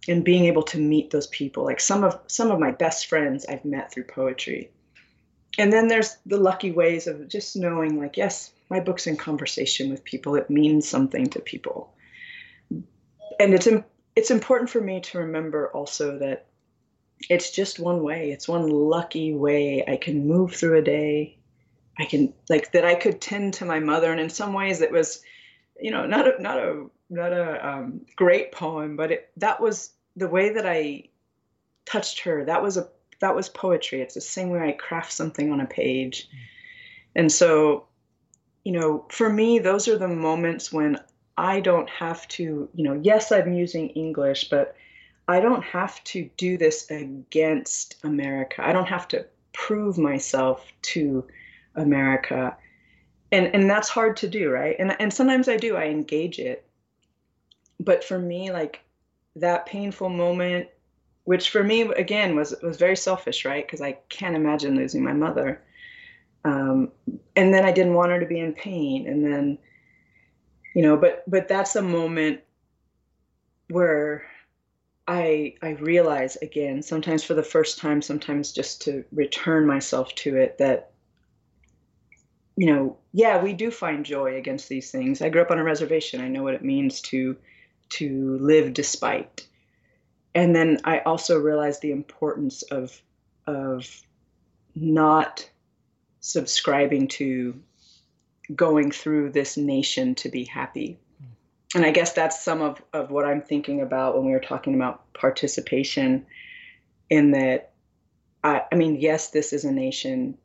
and 0.07 0.23
being 0.23 0.45
able 0.45 0.63
to 0.63 0.79
meet 0.79 1.11
those 1.11 1.27
people. 1.27 1.63
Like 1.63 1.79
some 1.79 2.03
of 2.03 2.19
some 2.27 2.49
of 2.49 2.59
my 2.59 2.71
best 2.71 3.05
friends 3.05 3.45
I've 3.45 3.63
met 3.63 3.91
through 3.91 4.05
poetry. 4.05 4.71
And 5.59 5.71
then 5.71 5.87
there's 5.87 6.17
the 6.25 6.37
lucky 6.37 6.71
ways 6.71 7.07
of 7.07 7.27
just 7.27 7.55
knowing 7.55 7.99
like 7.99 8.17
yes 8.17 8.51
my 8.69 8.79
book's 8.79 9.07
in 9.07 9.17
conversation 9.17 9.89
with 9.89 10.03
people. 10.03 10.35
It 10.35 10.49
means 10.49 10.87
something 10.87 11.27
to 11.27 11.39
people. 11.39 11.93
And 13.39 13.53
it's 13.53 13.67
it's 14.15 14.31
important 14.31 14.71
for 14.71 14.81
me 14.81 14.99
to 15.01 15.19
remember 15.19 15.69
also 15.69 16.17
that 16.17 16.47
it's 17.29 17.51
just 17.51 17.79
one 17.79 18.01
way. 18.01 18.31
It's 18.31 18.47
one 18.47 18.67
lucky 18.67 19.33
way 19.33 19.83
I 19.87 19.97
can 19.97 20.27
move 20.27 20.55
through 20.55 20.77
a 20.79 20.81
day 20.81 21.36
I 21.99 22.05
can 22.05 22.33
like 22.49 22.71
that 22.73 22.85
I 22.85 22.95
could 22.95 23.21
tend 23.21 23.53
to 23.55 23.65
my 23.65 23.79
mother, 23.79 24.11
and 24.11 24.19
in 24.19 24.29
some 24.29 24.53
ways 24.53 24.81
it 24.81 24.91
was, 24.91 25.21
you 25.79 25.91
know, 25.91 26.05
not 26.05 26.27
a 26.27 26.41
not 26.41 26.57
a 26.57 26.85
not 27.09 27.33
a 27.33 27.67
um, 27.67 28.01
great 28.15 28.51
poem, 28.51 28.95
but 28.95 29.11
it, 29.11 29.29
that 29.37 29.59
was 29.59 29.91
the 30.15 30.27
way 30.27 30.53
that 30.53 30.65
I 30.65 31.03
touched 31.85 32.19
her. 32.19 32.45
That 32.45 32.61
was 32.61 32.77
a 32.77 32.87
that 33.19 33.35
was 33.35 33.49
poetry. 33.49 34.01
It's 34.01 34.13
the 34.13 34.21
same 34.21 34.49
way 34.49 34.59
I 34.59 34.73
craft 34.73 35.11
something 35.11 35.51
on 35.51 35.61
a 35.61 35.65
page, 35.65 36.29
and 37.15 37.31
so, 37.31 37.87
you 38.63 38.71
know, 38.71 39.05
for 39.09 39.31
me, 39.31 39.59
those 39.59 39.87
are 39.87 39.97
the 39.97 40.07
moments 40.07 40.71
when 40.71 40.99
I 41.37 41.59
don't 41.59 41.89
have 41.89 42.27
to, 42.29 42.69
you 42.73 42.83
know, 42.83 42.99
yes, 43.03 43.31
I'm 43.31 43.53
using 43.53 43.89
English, 43.89 44.49
but 44.49 44.75
I 45.27 45.39
don't 45.39 45.63
have 45.63 46.03
to 46.05 46.29
do 46.37 46.57
this 46.57 46.89
against 46.89 47.97
America. 48.03 48.65
I 48.65 48.71
don't 48.71 48.87
have 48.87 49.07
to 49.09 49.25
prove 49.53 49.97
myself 49.97 50.65
to 50.83 51.27
America. 51.77 52.57
And 53.31 53.47
and 53.53 53.69
that's 53.69 53.89
hard 53.89 54.17
to 54.17 54.27
do, 54.27 54.49
right? 54.49 54.75
And 54.79 54.95
and 54.99 55.13
sometimes 55.13 55.47
I 55.47 55.57
do, 55.57 55.75
I 55.75 55.85
engage 55.85 56.39
it. 56.39 56.65
But 57.79 58.03
for 58.03 58.17
me, 58.17 58.51
like 58.51 58.81
that 59.35 59.65
painful 59.65 60.09
moment, 60.09 60.67
which 61.25 61.49
for 61.49 61.63
me 61.63 61.81
again 61.81 62.35
was 62.35 62.55
was 62.63 62.77
very 62.77 62.95
selfish, 62.95 63.45
right? 63.45 63.65
Because 63.65 63.81
I 63.81 63.93
can't 64.09 64.35
imagine 64.35 64.75
losing 64.75 65.03
my 65.03 65.13
mother. 65.13 65.61
Um, 66.45 66.91
and 67.35 67.53
then 67.53 67.65
I 67.65 67.71
didn't 67.71 67.93
want 67.93 68.11
her 68.11 68.19
to 68.19 68.25
be 68.25 68.39
in 68.39 68.53
pain. 68.53 69.07
And 69.07 69.25
then, 69.25 69.57
you 70.73 70.81
know, 70.81 70.95
but 70.95 71.23
but 71.27 71.47
that's 71.47 71.75
a 71.75 71.81
moment 71.81 72.41
where 73.69 74.25
I 75.07 75.55
I 75.61 75.71
realize 75.71 76.37
again, 76.37 76.81
sometimes 76.81 77.23
for 77.23 77.33
the 77.33 77.43
first 77.43 77.77
time, 77.77 78.01
sometimes 78.01 78.51
just 78.51 78.81
to 78.83 79.03
return 79.11 79.65
myself 79.65 80.13
to 80.15 80.37
it, 80.37 80.57
that 80.59 80.91
you 82.57 82.65
know, 82.65 82.97
yeah, 83.13 83.41
we 83.41 83.53
do 83.53 83.69
find 83.69 84.03
joy 84.03 84.35
against 84.35 84.67
these 84.67 84.91
things. 84.91 85.21
I 85.21 85.29
grew 85.29 85.41
up 85.41 85.51
on 85.51 85.59
a 85.59 85.63
reservation. 85.63 86.19
I 86.19 86.27
know 86.27 86.43
what 86.43 86.55
it 86.55 86.63
means 86.63 86.99
to 87.01 87.37
to 87.89 88.37
live 88.41 88.73
despite. 88.73 89.47
And 90.35 90.53
then 90.55 90.79
I 90.83 90.99
also 90.99 91.37
realized 91.37 91.81
the 91.81 91.91
importance 91.91 92.63
of 92.63 92.99
of 93.45 94.01
not 94.75 95.49
subscribing 96.19 97.07
to 97.07 97.61
going 98.55 98.91
through 98.91 99.31
this 99.31 99.55
nation 99.55 100.15
to 100.15 100.29
be 100.29 100.43
happy. 100.43 100.97
And 101.75 101.85
I 101.85 101.91
guess 101.91 102.13
that's 102.13 102.43
some 102.43 102.61
of, 102.61 102.81
of 102.93 103.11
what 103.11 103.25
I'm 103.25 103.41
thinking 103.41 103.81
about 103.81 104.15
when 104.15 104.25
we 104.25 104.31
were 104.31 104.39
talking 104.39 104.73
about 104.73 105.13
participation 105.13 106.25
in 107.09 107.31
that 107.31 107.71
I, 108.43 108.63
I 108.71 108.75
mean, 108.75 108.95
yes, 108.95 109.31
this 109.31 109.51
is 109.53 109.65
a 109.65 109.71
nation 109.71 110.37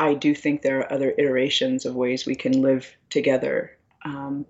I 0.00 0.14
do 0.14 0.34
think 0.34 0.62
there 0.62 0.78
are 0.78 0.90
other 0.90 1.14
iterations 1.18 1.84
of 1.84 1.94
ways 1.94 2.24
we 2.24 2.34
can 2.34 2.62
live 2.62 2.96
together, 3.10 3.76
um, 4.02 4.46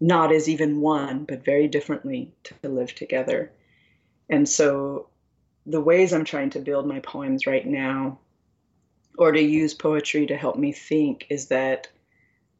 not 0.00 0.32
as 0.32 0.48
even 0.48 0.80
one, 0.80 1.26
but 1.26 1.44
very 1.44 1.68
differently 1.68 2.32
to 2.44 2.54
live 2.66 2.94
together. 2.94 3.52
And 4.30 4.48
so, 4.48 5.10
the 5.66 5.82
ways 5.82 6.14
I'm 6.14 6.24
trying 6.24 6.48
to 6.50 6.60
build 6.60 6.86
my 6.86 6.98
poems 7.00 7.46
right 7.46 7.66
now, 7.66 8.20
or 9.18 9.32
to 9.32 9.40
use 9.40 9.74
poetry 9.74 10.24
to 10.28 10.36
help 10.36 10.56
me 10.56 10.72
think, 10.72 11.26
is 11.28 11.48
that 11.48 11.88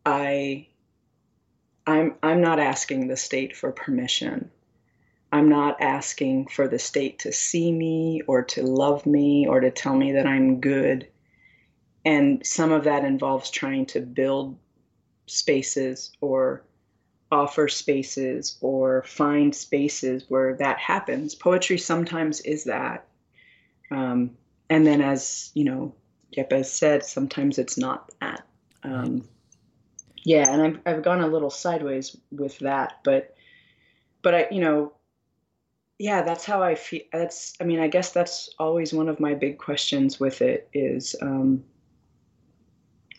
I, 0.04 0.68
I'm 1.86 2.16
I'm 2.22 2.42
not 2.42 2.60
asking 2.60 3.08
the 3.08 3.16
state 3.16 3.56
for 3.56 3.72
permission. 3.72 4.50
I'm 5.32 5.48
not 5.48 5.80
asking 5.80 6.48
for 6.48 6.68
the 6.68 6.78
state 6.78 7.20
to 7.20 7.32
see 7.32 7.72
me 7.72 8.20
or 8.26 8.42
to 8.42 8.62
love 8.62 9.06
me 9.06 9.46
or 9.46 9.60
to 9.60 9.70
tell 9.70 9.96
me 9.96 10.12
that 10.12 10.26
I'm 10.26 10.60
good 10.60 11.08
and 12.04 12.44
some 12.46 12.72
of 12.72 12.84
that 12.84 13.04
involves 13.04 13.50
trying 13.50 13.86
to 13.86 14.00
build 14.00 14.58
spaces 15.26 16.12
or 16.20 16.64
offer 17.32 17.68
spaces 17.68 18.56
or 18.60 19.02
find 19.04 19.54
spaces 19.54 20.24
where 20.28 20.56
that 20.56 20.78
happens. 20.78 21.34
Poetry 21.34 21.78
sometimes 21.78 22.40
is 22.40 22.64
that. 22.64 23.06
Um, 23.90 24.32
and 24.68 24.86
then, 24.86 25.00
as 25.00 25.50
you 25.54 25.64
know, 25.64 25.94
Yépez 26.36 26.66
said, 26.66 27.04
sometimes 27.04 27.58
it's 27.58 27.76
not 27.76 28.10
that. 28.20 28.46
Um, 28.82 29.28
yeah, 30.24 30.52
and 30.52 30.62
I've, 30.62 30.80
I've 30.86 31.02
gone 31.02 31.20
a 31.20 31.26
little 31.28 31.50
sideways 31.50 32.16
with 32.30 32.58
that, 32.60 32.98
but, 33.04 33.34
but 34.22 34.34
I, 34.34 34.48
you 34.50 34.60
know, 34.60 34.92
yeah, 35.98 36.22
that's 36.22 36.44
how 36.44 36.62
I 36.62 36.74
feel. 36.74 37.02
That's, 37.12 37.54
I 37.60 37.64
mean, 37.64 37.80
I 37.80 37.88
guess 37.88 38.12
that's 38.12 38.50
always 38.58 38.92
one 38.92 39.08
of 39.08 39.20
my 39.20 39.34
big 39.34 39.58
questions 39.58 40.18
with 40.18 40.40
it 40.40 40.68
is, 40.72 41.14
um, 41.20 41.64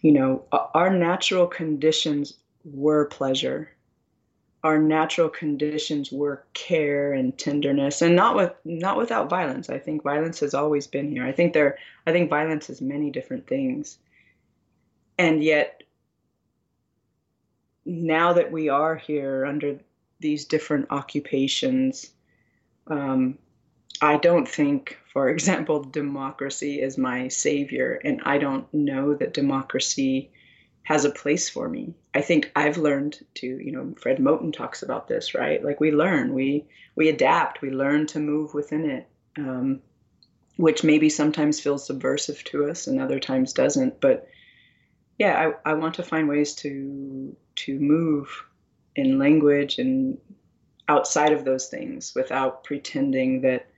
you 0.01 0.11
know, 0.11 0.43
our 0.51 0.89
natural 0.89 1.47
conditions 1.47 2.33
were 2.65 3.05
pleasure. 3.05 3.69
Our 4.63 4.77
natural 4.77 5.29
conditions 5.29 6.11
were 6.11 6.43
care 6.53 7.13
and 7.13 7.37
tenderness, 7.37 8.01
and 8.01 8.15
not 8.15 8.35
with 8.35 8.53
not 8.63 8.97
without 8.97 9.29
violence. 9.29 9.69
I 9.69 9.79
think 9.79 10.03
violence 10.03 10.39
has 10.41 10.53
always 10.53 10.85
been 10.85 11.09
here. 11.09 11.25
I 11.25 11.31
think 11.31 11.53
there. 11.53 11.77
I 12.05 12.11
think 12.11 12.29
violence 12.29 12.69
is 12.69 12.81
many 12.81 13.09
different 13.09 13.47
things, 13.47 13.97
and 15.17 15.43
yet 15.43 15.81
now 17.85 18.33
that 18.33 18.51
we 18.51 18.69
are 18.69 18.95
here 18.95 19.45
under 19.45 19.79
these 20.19 20.45
different 20.45 20.91
occupations, 20.91 22.11
um, 22.87 23.39
I 24.01 24.17
don't 24.17 24.47
think, 24.47 24.97
for 25.13 25.29
example, 25.29 25.83
democracy 25.83 26.81
is 26.81 26.97
my 26.97 27.27
savior, 27.27 28.01
and 28.03 28.21
I 28.25 28.39
don't 28.39 28.71
know 28.73 29.13
that 29.15 29.33
democracy 29.33 30.31
has 30.83 31.05
a 31.05 31.11
place 31.11 31.47
for 31.47 31.69
me. 31.69 31.93
I 32.15 32.21
think 32.21 32.51
I've 32.55 32.77
learned 32.77 33.19
to, 33.35 33.47
you 33.47 33.71
know, 33.71 33.93
Fred 33.99 34.17
Moten 34.17 34.51
talks 34.51 34.81
about 34.81 35.07
this, 35.07 35.35
right? 35.35 35.63
Like 35.63 35.79
we 35.79 35.91
learn, 35.91 36.33
we 36.33 36.65
we 36.95 37.07
adapt, 37.09 37.61
we 37.61 37.69
learn 37.69 38.07
to 38.07 38.19
move 38.19 38.53
within 38.53 38.89
it, 38.89 39.07
um, 39.37 39.81
which 40.57 40.83
maybe 40.83 41.07
sometimes 41.07 41.59
feels 41.59 41.85
subversive 41.85 42.43
to 42.45 42.69
us 42.69 42.87
and 42.87 42.99
other 42.99 43.19
times 43.19 43.53
doesn't. 43.53 44.01
But 44.01 44.27
yeah, 45.19 45.53
I, 45.65 45.71
I 45.71 45.73
want 45.75 45.93
to 45.95 46.03
find 46.03 46.27
ways 46.27 46.55
to 46.55 47.35
to 47.57 47.79
move 47.79 48.45
in 48.95 49.19
language 49.19 49.77
and 49.77 50.17
outside 50.89 51.31
of 51.31 51.45
those 51.45 51.67
things 51.67 52.13
without 52.15 52.63
pretending 52.63 53.41
that 53.41 53.70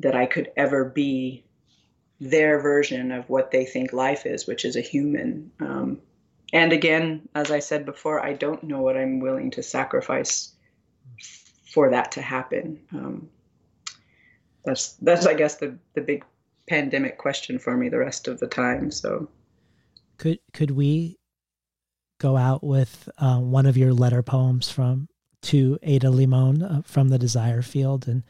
that 0.00 0.14
I 0.14 0.26
could 0.26 0.50
ever 0.56 0.84
be 0.84 1.44
their 2.20 2.60
version 2.60 3.12
of 3.12 3.28
what 3.28 3.50
they 3.50 3.64
think 3.64 3.92
life 3.92 4.26
is, 4.26 4.46
which 4.46 4.64
is 4.64 4.76
a 4.76 4.80
human. 4.80 5.50
Um, 5.60 6.00
and 6.52 6.72
again, 6.72 7.28
as 7.34 7.50
I 7.50 7.58
said 7.58 7.84
before, 7.84 8.24
I 8.24 8.32
don't 8.32 8.62
know 8.62 8.80
what 8.80 8.96
I'm 8.96 9.20
willing 9.20 9.50
to 9.52 9.62
sacrifice 9.62 10.52
for 11.72 11.90
that 11.90 12.12
to 12.12 12.22
happen. 12.22 12.80
Um, 12.92 13.28
that's 14.64 14.94
that's 14.94 15.26
I 15.26 15.34
guess 15.34 15.56
the 15.56 15.76
the 15.94 16.00
big 16.00 16.24
pandemic 16.68 17.18
question 17.18 17.58
for 17.58 17.76
me 17.76 17.88
the 17.88 17.98
rest 17.98 18.28
of 18.28 18.40
the 18.40 18.46
time. 18.46 18.90
So 18.90 19.28
could 20.18 20.38
could 20.52 20.72
we 20.72 21.18
go 22.18 22.36
out 22.36 22.64
with 22.64 23.08
uh, 23.18 23.38
one 23.38 23.66
of 23.66 23.76
your 23.76 23.92
letter 23.92 24.22
poems 24.22 24.70
from 24.70 25.08
to 25.42 25.78
Ada 25.82 26.08
Limón 26.08 26.78
uh, 26.78 26.82
from 26.82 27.08
the 27.08 27.18
Desire 27.18 27.62
Field, 27.62 28.08
and 28.08 28.24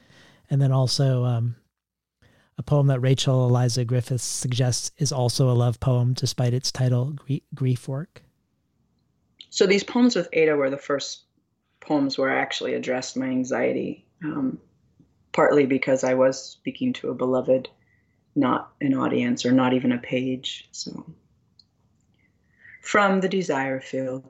and 0.51 0.61
then 0.61 0.73
also 0.73 1.25
um, 1.25 1.57
a 2.59 2.63
poem 2.63 2.87
that 2.87 3.01
Rachel 3.01 3.47
Eliza 3.47 3.85
Griffiths 3.85 4.25
suggests 4.25 4.93
is 4.99 5.13
also 5.13 5.51
a 5.51 5.53
love 5.53 5.79
poem, 5.81 6.15
despite 6.15 6.55
its 6.55 6.73
title, 6.73 7.17
Grief 7.55 7.89
Work. 7.89 8.23
So 9.51 9.67
these 9.67 9.85
poems 9.85 10.17
with 10.17 10.29
Ada 10.33 10.57
were 10.57 10.71
the 10.71 10.77
first 10.77 11.25
poems 11.81 12.19
where 12.19 12.31
I 12.31 12.41
actually 12.41 12.75
addressed 12.75 13.17
my 13.17 13.27
anxiety, 13.27 14.07
um, 14.25 14.59
partly 15.33 15.67
because 15.67 16.05
I 16.05 16.15
was 16.15 16.43
speaking 16.43 16.93
to 16.95 17.11
a 17.11 17.15
beloved, 17.15 17.69
not 18.35 18.73
an 18.81 18.95
audience 18.95 19.45
or 19.45 19.53
not 19.53 19.73
even 19.73 19.93
a 19.93 19.99
page. 19.99 20.69
So, 20.73 21.07
from 22.83 23.21
the 23.21 23.29
Desire 23.29 23.81
Field. 23.81 24.25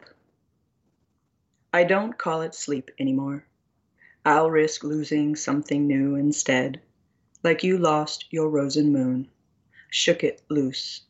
I 1.72 1.84
don't 1.84 2.16
call 2.16 2.40
it 2.40 2.54
sleep 2.54 2.90
anymore. 2.98 3.44
I'll 4.26 4.50
risk 4.50 4.82
losing 4.82 5.36
something 5.36 5.86
new 5.86 6.16
instead 6.16 6.80
like 7.44 7.62
you 7.62 7.78
lost 7.78 8.24
your 8.32 8.48
rosen 8.48 8.90
moon, 8.90 9.28
shook 9.88 10.24
it 10.24 10.42
loose. 10.48 11.02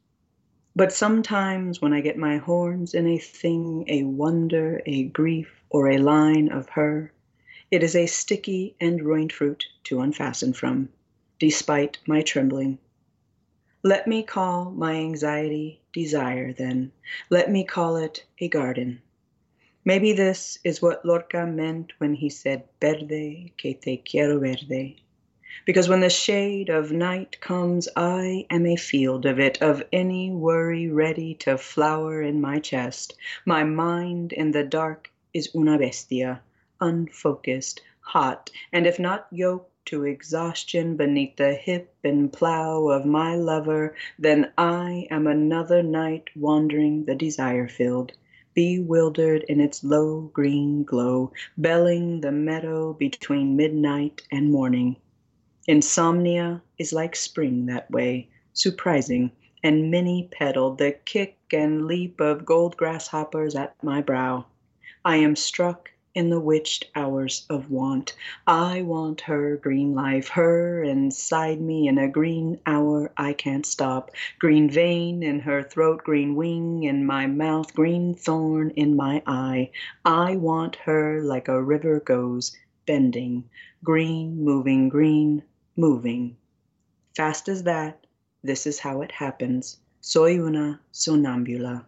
But 0.74 0.92
sometimes 0.92 1.80
when 1.80 1.94
I 1.94 2.02
get 2.02 2.18
my 2.18 2.36
horns 2.36 2.92
in 2.92 3.06
a 3.06 3.16
thing, 3.16 3.86
a 3.88 4.02
wonder, 4.02 4.82
a 4.84 5.04
grief, 5.04 5.62
or 5.70 5.88
a 5.88 5.96
line 5.96 6.50
of 6.50 6.68
her, 6.68 7.10
it 7.70 7.82
is 7.82 7.96
a 7.96 8.04
sticky 8.04 8.76
and 8.82 9.00
ruined 9.00 9.32
fruit 9.32 9.64
to 9.84 10.00
unfasten 10.00 10.52
from, 10.52 10.90
despite 11.38 11.96
my 12.06 12.20
trembling. 12.20 12.76
Let 13.82 14.06
me 14.06 14.24
call 14.24 14.72
my 14.72 14.94
anxiety 14.94 15.80
desire, 15.94 16.52
then. 16.52 16.92
Let 17.30 17.50
me 17.50 17.64
call 17.64 17.96
it 17.96 18.26
a 18.40 18.48
garden. 18.48 19.00
Maybe 19.86 20.12
this 20.12 20.58
is 20.64 20.82
what 20.82 21.04
Lorca 21.04 21.46
meant 21.46 21.92
when 21.98 22.14
he 22.14 22.28
said, 22.28 22.64
Verde, 22.80 23.52
que 23.56 23.72
te 23.72 23.98
quiero 23.98 24.40
verde 24.40 24.96
because 25.64 25.88
when 25.88 26.00
the 26.00 26.10
shade 26.10 26.68
of 26.68 26.92
night 26.92 27.40
comes, 27.40 27.88
I 27.96 28.46
am 28.50 28.66
a 28.66 28.76
field 28.76 29.26
of 29.26 29.40
it, 29.40 29.62
of 29.62 29.82
any 29.92 30.30
worry 30.30 30.88
ready 30.88 31.34
to 31.36 31.56
flower 31.56 32.20
in 32.20 32.40
my 32.40 32.58
chest. 32.58 33.14
My 33.44 33.64
mind 33.64 34.32
in 34.32 34.50
the 34.50 34.64
dark 34.64 35.10
is 35.32 35.54
una 35.54 35.78
bestia, 35.78 36.40
unfocused, 36.80 37.80
hot, 38.00 38.50
and 38.72 38.86
if 38.86 38.98
not 38.98 39.26
yoked 39.30 39.70
to 39.86 40.04
exhaustion 40.04 40.96
beneath 40.96 41.36
the 41.36 41.54
hip 41.54 41.94
and 42.04 42.32
plow 42.32 42.88
of 42.88 43.06
my 43.06 43.36
lover, 43.36 43.94
then 44.18 44.52
I 44.58 45.06
am 45.10 45.26
another 45.26 45.82
night 45.82 46.30
wandering 46.36 47.04
the 47.04 47.14
desire 47.14 47.68
field 47.68 48.12
bewildered 48.56 49.44
in 49.48 49.60
its 49.60 49.84
low 49.84 50.22
green 50.32 50.82
glow, 50.82 51.30
belling 51.58 52.20
the 52.22 52.32
meadow 52.32 52.94
between 52.94 53.54
midnight 53.54 54.22
and 54.32 54.50
morning. 54.50 54.96
Insomnia 55.68 56.62
is 56.78 56.92
like 56.92 57.14
spring 57.14 57.66
that 57.66 57.88
way, 57.90 58.28
surprising 58.54 59.30
and 59.62 59.90
many 59.90 60.28
petaled, 60.32 60.78
the 60.78 60.92
kick 61.04 61.36
and 61.52 61.86
leap 61.86 62.20
of 62.20 62.44
gold 62.44 62.76
grasshoppers 62.76 63.54
at 63.54 63.74
my 63.82 64.00
brow. 64.00 64.46
I 65.04 65.16
am 65.16 65.36
struck 65.36 65.90
in 66.16 66.30
the 66.30 66.40
witched 66.40 66.86
hours 66.94 67.44
of 67.50 67.70
want. 67.70 68.16
I 68.46 68.80
want 68.80 69.20
her 69.20 69.58
green 69.58 69.94
life, 69.94 70.28
her 70.28 70.82
inside 70.82 71.60
me 71.60 71.88
in 71.88 71.98
a 71.98 72.08
green 72.08 72.58
hour 72.64 73.12
I 73.18 73.34
can't 73.34 73.66
stop. 73.66 74.10
Green 74.38 74.70
vein 74.70 75.22
in 75.22 75.40
her 75.40 75.62
throat, 75.62 76.02
green 76.04 76.34
wing 76.34 76.84
in 76.84 77.04
my 77.04 77.26
mouth, 77.26 77.74
green 77.74 78.14
thorn 78.14 78.70
in 78.70 78.96
my 78.96 79.22
eye. 79.26 79.70
I 80.06 80.36
want 80.36 80.76
her 80.76 81.20
like 81.20 81.48
a 81.48 81.62
river 81.62 82.00
goes, 82.00 82.56
bending, 82.86 83.44
green, 83.84 84.42
moving, 84.42 84.88
green, 84.88 85.42
moving. 85.76 86.38
Fast 87.14 87.46
as 87.46 87.64
that, 87.64 88.06
this 88.42 88.66
is 88.66 88.78
how 88.78 89.02
it 89.02 89.12
happens. 89.12 89.78
Soy 90.00 90.38
una 90.40 90.80
sonambula. 90.94 91.84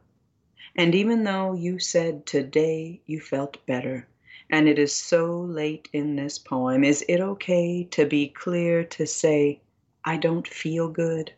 And 0.76 0.94
even 0.94 1.24
though 1.24 1.54
you 1.54 1.78
said 1.78 2.26
today 2.26 3.00
you 3.06 3.20
felt 3.20 3.64
better, 3.64 4.06
and 4.50 4.68
it 4.68 4.78
is 4.78 4.94
so 4.94 5.40
late 5.40 5.88
in 5.92 6.16
this 6.16 6.38
poem, 6.38 6.84
is 6.84 7.04
it 7.08 7.20
okay 7.20 7.84
to 7.90 8.06
be 8.06 8.28
clear 8.28 8.84
to 8.84 9.06
say, 9.06 9.60
I 10.04 10.16
don't 10.16 10.48
feel 10.48 10.88
good? 10.88 11.32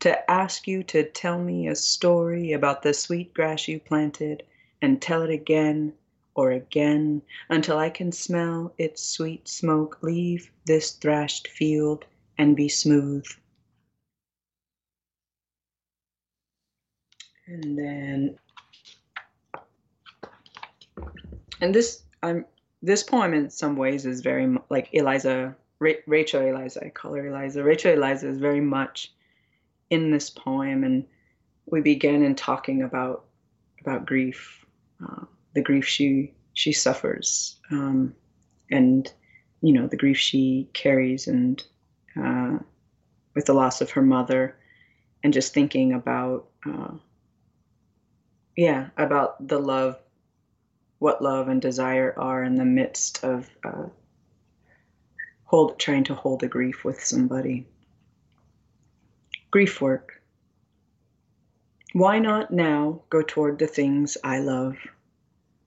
To 0.00 0.30
ask 0.30 0.66
you 0.66 0.82
to 0.84 1.04
tell 1.04 1.38
me 1.38 1.68
a 1.68 1.76
story 1.76 2.52
about 2.52 2.82
the 2.82 2.92
sweet 2.92 3.32
grass 3.32 3.68
you 3.68 3.80
planted 3.80 4.42
and 4.82 5.00
tell 5.00 5.22
it 5.22 5.30
again 5.30 5.94
or 6.34 6.50
again 6.50 7.22
until 7.48 7.78
I 7.78 7.90
can 7.90 8.12
smell 8.12 8.74
its 8.78 9.02
sweet 9.02 9.48
smoke 9.48 9.98
leave 10.02 10.50
this 10.66 10.92
thrashed 10.92 11.48
field 11.48 12.04
and 12.38 12.56
be 12.56 12.68
smooth. 12.68 13.24
And 17.46 17.78
then, 17.78 18.38
and 21.60 21.74
this, 21.74 22.02
I'm 22.22 22.44
this 22.82 23.02
poem 23.02 23.34
in 23.34 23.50
some 23.50 23.76
ways 23.76 24.06
is 24.06 24.20
very 24.20 24.56
like 24.70 24.88
Eliza, 24.92 25.56
Ra- 25.78 25.92
Rachel 26.06 26.42
Eliza. 26.42 26.84
I 26.84 26.90
call 26.90 27.14
her 27.14 27.26
Eliza. 27.26 27.62
Rachel 27.62 27.92
Eliza 27.92 28.28
is 28.28 28.38
very 28.38 28.60
much 28.60 29.12
in 29.90 30.10
this 30.10 30.30
poem, 30.30 30.84
and 30.84 31.06
we 31.66 31.80
begin 31.80 32.22
in 32.22 32.34
talking 32.34 32.82
about 32.82 33.24
about 33.80 34.06
grief. 34.06 34.64
Uh, 35.04 35.24
the 35.54 35.62
grief 35.62 35.86
she 35.86 36.32
she 36.54 36.72
suffers 36.72 37.56
um, 37.70 38.14
and 38.70 39.12
you 39.62 39.72
know 39.72 39.86
the 39.86 39.96
grief 39.96 40.18
she 40.18 40.68
carries 40.72 41.26
and 41.26 41.64
uh, 42.22 42.58
with 43.34 43.46
the 43.46 43.54
loss 43.54 43.80
of 43.80 43.90
her 43.90 44.02
mother 44.02 44.56
and 45.24 45.32
just 45.32 45.54
thinking 45.54 45.92
about 45.92 46.48
uh, 46.66 46.92
yeah 48.56 48.88
about 48.96 49.46
the 49.46 49.58
love 49.58 49.98
what 51.02 51.20
love 51.20 51.48
and 51.48 51.60
desire 51.60 52.14
are 52.16 52.44
in 52.44 52.54
the 52.54 52.64
midst 52.64 53.24
of 53.24 53.50
uh, 53.64 53.86
hold 55.42 55.76
trying 55.76 56.04
to 56.04 56.14
hold 56.14 56.44
a 56.44 56.46
grief 56.46 56.84
with 56.84 57.04
somebody. 57.04 57.66
Grief 59.50 59.80
work. 59.80 60.22
Why 61.92 62.20
not 62.20 62.52
now 62.52 63.02
go 63.10 63.20
toward 63.20 63.58
the 63.58 63.66
things 63.66 64.16
i 64.22 64.38
love? 64.38 64.76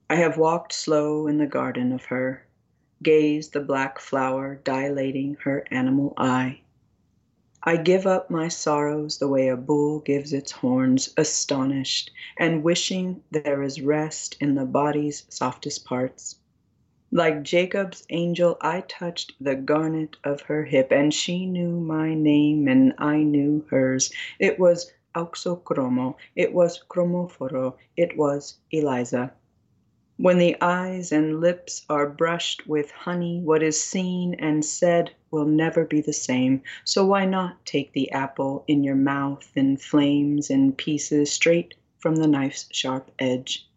I 0.08 0.14
have 0.14 0.38
walked 0.38 0.72
slow 0.72 1.26
in 1.26 1.36
the 1.36 1.46
garden 1.46 1.92
of 1.92 2.06
her, 2.06 2.46
Gazed 3.02 3.52
the 3.52 3.60
black 3.60 3.98
flower 3.98 4.54
dilating 4.64 5.36
her 5.44 5.66
animal 5.70 6.14
eye. 6.16 6.62
I 7.68 7.76
give 7.78 8.06
up 8.06 8.30
my 8.30 8.46
sorrows 8.46 9.18
the 9.18 9.26
way 9.26 9.48
a 9.48 9.56
bull 9.56 9.98
gives 9.98 10.32
its 10.32 10.52
horns, 10.52 11.12
astonished, 11.16 12.12
and 12.38 12.62
wishing 12.62 13.24
there 13.32 13.60
is 13.60 13.80
rest 13.82 14.36
in 14.40 14.54
the 14.54 14.64
body's 14.64 15.26
softest 15.30 15.84
parts. 15.84 16.36
Like 17.10 17.42
Jacob's 17.42 18.06
angel, 18.08 18.56
I 18.60 18.82
touched 18.82 19.32
the 19.40 19.56
garnet 19.56 20.14
of 20.22 20.42
her 20.42 20.62
hip, 20.62 20.92
and 20.92 21.12
she 21.12 21.44
knew 21.44 21.80
my 21.80 22.14
name 22.14 22.68
and 22.68 22.94
I 22.98 23.24
knew 23.24 23.66
hers. 23.68 24.12
It 24.38 24.60
was 24.60 24.92
auxochromo, 25.16 26.14
it 26.36 26.54
was 26.54 26.84
chromophoro, 26.88 27.74
it 27.96 28.16
was 28.16 28.58
Eliza. 28.70 29.32
When 30.18 30.38
the 30.38 30.56
eyes 30.62 31.12
and 31.12 31.40
lips 31.40 31.84
are 31.90 32.08
brushed 32.08 32.66
with 32.66 32.90
honey, 32.90 33.42
what 33.42 33.62
is 33.62 33.82
seen 33.82 34.32
and 34.38 34.64
said 34.64 35.10
will 35.30 35.44
never 35.44 35.84
be 35.84 36.00
the 36.00 36.14
same. 36.14 36.62
So 36.84 37.04
why 37.04 37.26
not 37.26 37.66
take 37.66 37.92
the 37.92 38.10
apple 38.12 38.64
in 38.66 38.82
your 38.82 38.94
mouth 38.94 39.52
in 39.54 39.76
flames 39.76 40.48
and 40.48 40.74
pieces 40.76 41.30
straight 41.30 41.74
from 41.98 42.16
the 42.16 42.26
knife's 42.26 42.66
sharp 42.72 43.10
edge. 43.18 43.68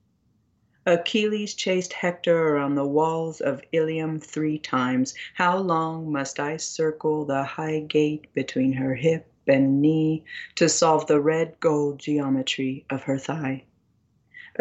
Achilles 0.86 1.56
chased 1.56 1.92
Hector 1.92 2.56
around 2.56 2.76
the 2.76 2.88
walls 2.88 3.42
of 3.42 3.62
Ilium 3.74 4.22
three 4.22 4.60
times. 4.60 5.14
How 5.34 5.58
long 5.58 6.10
must 6.10 6.40
I 6.40 6.56
circle 6.56 7.26
the 7.26 7.44
high 7.44 7.82
gate 7.82 8.28
between 8.34 8.72
her 8.72 8.96
hip 8.96 9.30
and 9.46 9.82
knee 9.82 10.24
to 10.56 10.70
solve 10.70 11.06
the 11.08 11.20
red 11.20 11.60
gold 11.60 12.00
geometry 12.00 12.86
of 12.90 13.04
her 13.04 13.18
thigh? 13.18 13.66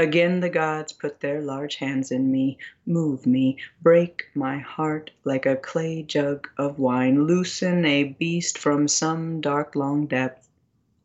Again 0.00 0.38
the 0.38 0.48
gods 0.48 0.92
put 0.92 1.18
their 1.18 1.40
large 1.40 1.74
hands 1.74 2.12
in 2.12 2.30
me, 2.30 2.56
move 2.86 3.26
me, 3.26 3.58
break 3.82 4.26
my 4.32 4.58
heart 4.58 5.10
like 5.24 5.44
a 5.44 5.56
clay 5.56 6.04
jug 6.04 6.48
of 6.56 6.78
wine, 6.78 7.24
loosen 7.24 7.84
a 7.84 8.04
beast 8.04 8.58
from 8.58 8.86
some 8.86 9.40
dark 9.40 9.74
long 9.74 10.06
depth. 10.06 10.48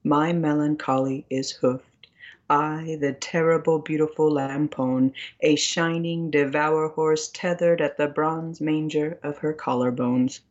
My 0.03 0.31
melancholy 0.31 1.25
is 1.27 1.53
hoofed. 1.53 2.05
I, 2.47 2.97
the 3.01 3.13
terrible, 3.13 3.79
beautiful 3.79 4.29
Lampone, 4.29 5.13
a 5.41 5.55
shining 5.55 6.29
devour 6.29 6.89
horse 6.89 7.29
tethered 7.29 7.81
at 7.81 7.97
the 7.97 8.07
bronze 8.07 8.61
manger 8.61 9.17
of 9.23 9.39
her 9.39 9.53
collarbones. 9.53 10.41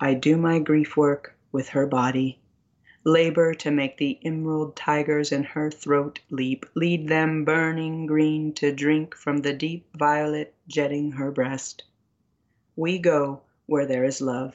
I 0.00 0.14
do 0.14 0.38
my 0.38 0.58
grief 0.58 0.96
work 0.96 1.36
with 1.52 1.68
her 1.68 1.86
body, 1.86 2.38
labor 3.08 3.54
to 3.54 3.70
make 3.70 3.96
the 3.96 4.18
emerald 4.22 4.76
tigers 4.76 5.32
in 5.32 5.42
her 5.42 5.70
throat 5.70 6.20
leap, 6.28 6.66
lead 6.74 7.08
them 7.08 7.42
burning 7.42 8.04
green 8.04 8.52
to 8.52 8.70
drink 8.70 9.14
from 9.14 9.38
the 9.38 9.52
deep 9.54 9.86
violet 9.96 10.54
jetting 10.66 11.10
her 11.12 11.30
breast. 11.30 11.82
We 12.76 12.98
go 12.98 13.40
where 13.64 13.86
there 13.86 14.04
is 14.04 14.20
love, 14.20 14.54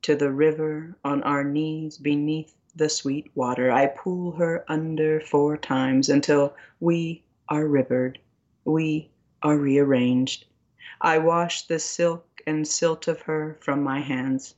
to 0.00 0.16
the 0.16 0.30
river 0.32 0.96
on 1.04 1.22
our 1.24 1.44
knees 1.44 1.98
beneath 1.98 2.54
the 2.74 2.88
sweet 2.88 3.30
water. 3.34 3.70
I 3.70 3.86
pull 3.86 4.32
her 4.32 4.64
under 4.66 5.20
four 5.20 5.58
times 5.58 6.08
until 6.08 6.54
we 6.80 7.22
are 7.50 7.66
rivered, 7.66 8.18
we 8.64 9.10
are 9.42 9.58
rearranged. 9.58 10.46
I 11.02 11.18
wash 11.18 11.66
the 11.66 11.78
silk 11.78 12.40
and 12.46 12.66
silt 12.66 13.08
of 13.08 13.20
her 13.22 13.58
from 13.60 13.82
my 13.82 14.00
hands. 14.00 14.54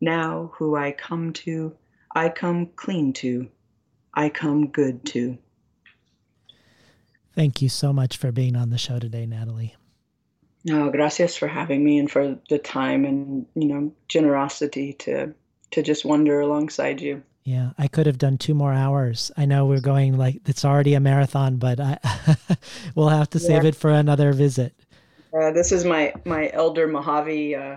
Now, 0.00 0.52
who 0.56 0.74
I 0.74 0.90
come 0.90 1.32
to, 1.32 1.76
I 2.16 2.30
come 2.30 2.70
clean 2.76 3.12
to, 3.14 3.50
I 4.14 4.30
come 4.30 4.68
good 4.68 5.04
to. 5.08 5.36
Thank 7.34 7.60
you 7.60 7.68
so 7.68 7.92
much 7.92 8.16
for 8.16 8.32
being 8.32 8.56
on 8.56 8.70
the 8.70 8.78
show 8.78 8.98
today, 8.98 9.26
Natalie. 9.26 9.76
No, 10.64 10.90
gracias 10.90 11.36
for 11.36 11.46
having 11.46 11.84
me 11.84 11.98
and 11.98 12.10
for 12.10 12.38
the 12.48 12.58
time 12.58 13.04
and 13.04 13.44
you 13.54 13.68
know 13.68 13.92
generosity 14.08 14.94
to 14.94 15.34
to 15.72 15.82
just 15.82 16.06
wander 16.06 16.40
alongside 16.40 17.02
you. 17.02 17.22
Yeah, 17.44 17.72
I 17.76 17.86
could 17.86 18.06
have 18.06 18.16
done 18.16 18.38
two 18.38 18.54
more 18.54 18.72
hours. 18.72 19.30
I 19.36 19.44
know 19.44 19.66
we're 19.66 19.80
going 19.80 20.16
like 20.16 20.40
it's 20.46 20.64
already 20.64 20.94
a 20.94 21.00
marathon, 21.00 21.56
but 21.56 21.78
I 21.78 21.98
we'll 22.94 23.10
have 23.10 23.28
to 23.30 23.38
save 23.38 23.66
it 23.66 23.76
for 23.76 23.90
another 23.90 24.32
visit. 24.32 24.74
Uh, 25.38 25.50
this 25.50 25.70
is 25.70 25.84
my 25.84 26.14
my 26.24 26.48
elder 26.54 26.88
Mojave 26.88 27.54
uh, 27.54 27.76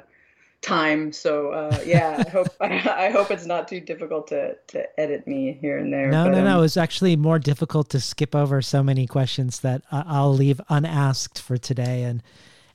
time, 0.62 1.12
so 1.12 1.52
uh, 1.52 1.80
yeah, 1.86 2.24
I 2.26 2.30
hope 2.30 2.48
I, 2.60 2.66
I, 3.08 3.10
hope 3.10 3.32
it's 3.32 3.46
not 3.46 3.68
too 3.68 3.80
difficult 3.80 4.28
to 4.28 4.56
to 4.68 5.00
edit 5.00 5.28
me 5.28 5.58
here 5.62 5.78
and 5.78 5.92
there. 5.92 6.10
No, 6.10 6.26
but, 6.26 6.32
no, 6.32 6.40
um, 6.40 6.44
no. 6.46 6.64
It's 6.64 6.78
actually 6.78 7.16
more 7.16 7.40
difficult 7.40 7.90
to 7.90 8.00
skip 8.00 8.36
over 8.36 8.62
so 8.62 8.84
many 8.84 9.08
questions 9.08 9.60
that 9.62 9.84
I'll 9.92 10.34
leave 10.34 10.60
unasked 10.70 11.40
for 11.42 11.58
today, 11.58 12.04
and 12.04 12.22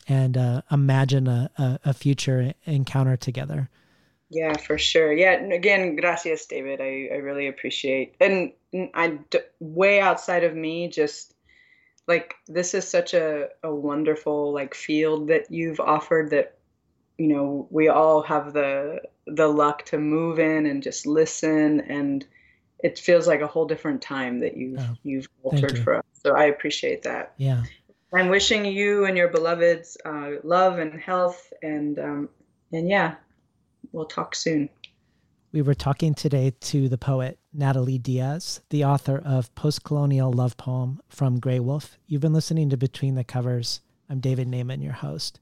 and 0.09 0.37
uh, 0.37 0.63
imagine 0.71 1.29
a, 1.29 1.51
a, 1.59 1.79
a 1.87 1.95
future 1.95 2.55
encounter 2.65 3.17
together. 3.17 3.69
Yeah, 4.31 4.57
for 4.57 4.79
sure. 4.79 5.13
Yeah, 5.13 5.33
again, 5.33 5.97
gracias, 5.97 6.47
David. 6.47 6.81
I, 6.81 7.09
I 7.15 7.19
really 7.19 7.47
appreciate, 7.47 8.17
and 8.21 8.53
I 8.95 9.19
way 9.61 10.01
outside 10.01 10.45
of 10.45 10.57
me, 10.57 10.89
just 10.89 11.35
like 12.07 12.35
this 12.49 12.75
is 12.75 12.89
such 12.89 13.15
a 13.15 13.49
a 13.63 13.75
wonderful 13.75 14.53
like 14.53 14.75
field 14.75 15.29
that 15.29 15.51
you've 15.51 15.81
offered 15.81 16.31
that 16.31 16.59
you 17.19 17.29
know 17.29 17.67
we 17.71 17.89
all 17.89 18.23
have 18.23 18.53
the 18.53 19.01
the 19.27 19.47
luck 19.47 19.85
to 19.85 19.99
move 19.99 20.39
in 20.39 20.67
and 20.67 20.83
just 20.83 21.07
listen 21.07 21.81
and 21.83 22.27
it 22.81 22.99
feels 22.99 23.27
like 23.27 23.41
a 23.41 23.47
whole 23.47 23.67
different 23.67 24.03
time 24.03 24.41
that 24.41 24.57
you've 24.57 24.81
oh, 24.81 24.97
you've 25.03 25.29
altered 25.43 25.77
you. 25.77 25.83
for 25.83 25.97
us 25.97 26.05
so 26.23 26.35
i 26.35 26.45
appreciate 26.45 27.03
that 27.03 27.33
yeah 27.39 27.63
i'm 28.13 28.29
wishing 28.29 28.65
you 28.65 29.07
and 29.07 29.17
your 29.17 29.29
beloveds 29.29 29.97
uh, 30.05 30.33
love 30.43 30.79
and 30.79 31.01
health 31.01 31.53
and 31.63 31.99
um, 31.99 32.29
and 32.73 32.89
yeah 32.89 33.15
we'll 33.95 34.05
talk 34.05 34.35
soon. 34.35 34.69
We 35.53 35.63
were 35.63 35.75
talking 35.75 36.15
today 36.15 36.53
to 36.61 36.89
the 36.89 36.99
poet 36.99 37.39
Natalie 37.53 37.99
Diaz, 37.99 38.61
the 38.71 38.85
author 38.85 39.23
of 39.25 39.55
Postcolonial 39.55 40.35
Love 40.35 40.57
Poem 40.57 41.01
from 41.09 41.41
Graywolf. 41.41 41.97
You've 42.07 42.21
been 42.21 42.33
listening 42.33 42.71
to 42.71 42.77
Between 42.77 43.15
the 43.15 43.25
Covers. 43.25 43.81
I'm 44.11 44.19
David 44.19 44.49
Naimon, 44.49 44.83
your 44.83 44.93
host. 44.93 45.39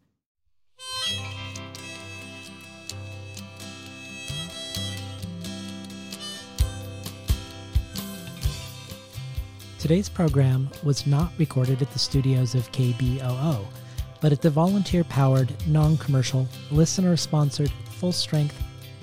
Today's 9.82 10.08
program 10.08 10.70
was 10.84 11.08
not 11.08 11.32
recorded 11.38 11.82
at 11.82 11.90
the 11.90 11.98
studios 11.98 12.54
of 12.54 12.70
KBOO, 12.70 13.66
but 14.20 14.30
at 14.30 14.40
the 14.40 14.48
volunteer 14.48 15.02
powered, 15.02 15.52
non 15.66 15.96
commercial, 15.96 16.46
listener 16.70 17.16
sponsored 17.16 17.72
full 17.98 18.12
strength, 18.12 18.54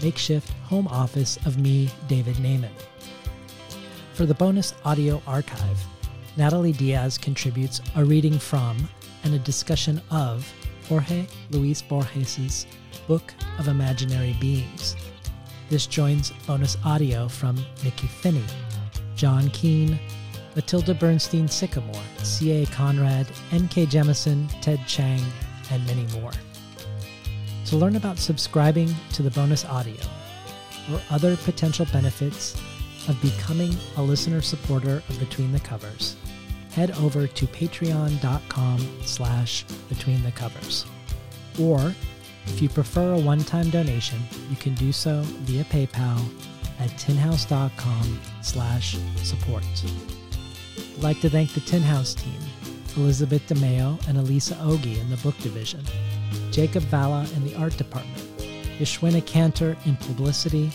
makeshift 0.02 0.50
home 0.70 0.88
office 0.88 1.36
of 1.46 1.60
me, 1.60 1.90
David 2.08 2.38
Naimon. 2.38 2.72
For 4.14 4.26
the 4.26 4.34
bonus 4.34 4.74
audio 4.86 5.22
archive, 5.28 5.86
Natalie 6.38 6.72
Diaz 6.72 7.18
contributes 7.18 7.82
a 7.98 8.06
reading 8.06 8.40
from 8.40 8.78
and 9.26 9.34
a 9.34 9.40
discussion 9.40 10.02
of 10.12 10.50
Jorge 10.88 11.28
Luis 11.52 11.82
Borges's 11.82 12.66
Book 13.06 13.34
of 13.58 13.68
Imaginary 13.68 14.34
Beings. 14.40 14.96
This 15.70 15.86
joins 15.86 16.32
bonus 16.48 16.78
audio 16.86 17.28
from 17.28 17.58
Nikky 17.82 18.08
Finney, 18.08 18.46
John 19.18 19.50
Keene, 19.50 20.00
Mattilda 20.60 20.94
Bernstein 20.94 21.48
Sycamore, 21.48 22.04
C.A. 22.22 22.66
Conrad, 22.66 23.26
N.K. 23.54 23.86
Jemisin, 23.86 24.46
Ted 24.60 24.86
Chiang, 24.86 25.24
and 25.72 25.88
many 25.88 26.06
more. 26.20 26.34
To 27.68 27.78
learn 27.78 27.96
about 27.96 28.20
subscribing 28.20 28.94
to 29.14 29.24
the 29.24 29.32
bonus 29.32 29.64
audio 29.64 29.96
or 30.92 31.00
other 31.12 31.38
potential 31.38 31.88
benefits 31.94 32.60
of 33.08 33.22
becoming 33.22 33.74
a 33.96 34.04
listener 34.04 34.42
supporter 34.42 35.02
of 35.08 35.18
Between 35.18 35.54
the 35.54 35.62
Covers, 35.62 36.18
head 36.74 36.92
over 36.98 37.26
to 37.26 37.48
patreon.com 37.48 38.86
slash 39.06 39.64
between 39.88 40.22
the 40.24 40.32
covers. 40.32 40.86
Or 41.58 41.96
if 42.48 42.62
you 42.62 42.68
prefer 42.68 43.14
a 43.14 43.20
one-time 43.20 43.70
donation, 43.70 44.20
you 44.50 44.58
can 44.58 44.74
do 44.74 44.92
so 44.92 45.22
via 45.22 45.64
PayPal 45.64 46.20
at 46.80 46.90
tinhouse.com 46.98 48.20
slash 48.42 48.98
support. 49.24 49.64
I'd 50.80 51.04
like 51.04 51.22
to 51.22 51.30
thank 51.30 51.54
the 51.54 51.60
Tin 51.62 51.82
House 51.82 52.14
team, 52.14 52.40
Elizabeth 52.96 53.46
DeMeo 53.48 54.06
and 54.08 54.18
Elisa 54.18 54.56
Ogie 54.56 55.00
in 55.00 55.10
the 55.10 55.18
book 55.18 55.38
division, 55.40 55.84
Jakob 56.52 56.84
Vala 56.84 57.26
in 57.36 57.46
the 57.46 57.56
art 57.56 57.78
department, 57.78 58.18
Yashwina 58.80 59.26
Canter 59.26 59.76
in 59.86 59.96
publicity, 59.98 60.72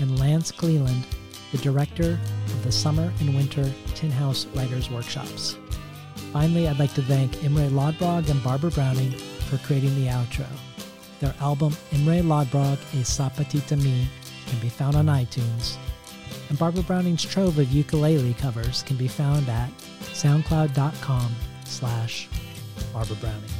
and 0.00 0.18
Lance 0.18 0.50
Cleland, 0.50 1.06
the 1.52 1.58
director 1.58 2.18
of 2.46 2.64
the 2.64 2.72
Summer 2.72 3.12
and 3.20 3.34
Winter 3.34 3.70
Tin 3.94 4.10
House 4.10 4.46
Writers 4.46 4.90
Workshops. 4.90 5.56
Finally, 6.32 6.68
I'd 6.68 6.78
like 6.78 6.94
to 6.94 7.02
thank 7.02 7.42
Imre 7.44 7.68
Lodbrog 7.70 8.28
and 8.28 8.42
Barbara 8.42 8.70
Browning 8.70 9.12
for 9.48 9.58
creating 9.58 9.94
the 9.94 10.08
outro. 10.08 10.46
Their 11.20 11.34
album 11.40 11.74
Imre 11.92 12.20
Lodbrog 12.22 12.78
A 12.92 13.04
Sapatita 13.04 13.80
Me 13.82 14.06
can 14.46 14.60
be 14.60 14.68
found 14.68 14.96
on 14.96 15.06
iTunes, 15.06 15.76
and 16.48 16.58
Barbara 16.58 16.82
Browning's 16.82 17.24
trove 17.24 17.58
of 17.58 17.70
ukulele 17.72 18.34
covers 18.34 18.82
can 18.82 18.96
be 18.96 19.08
found 19.08 19.48
at 19.48 19.70
soundcloud.com 20.12 21.34
slash 21.64 22.28
Barbara 22.92 23.16
Browning. 23.16 23.50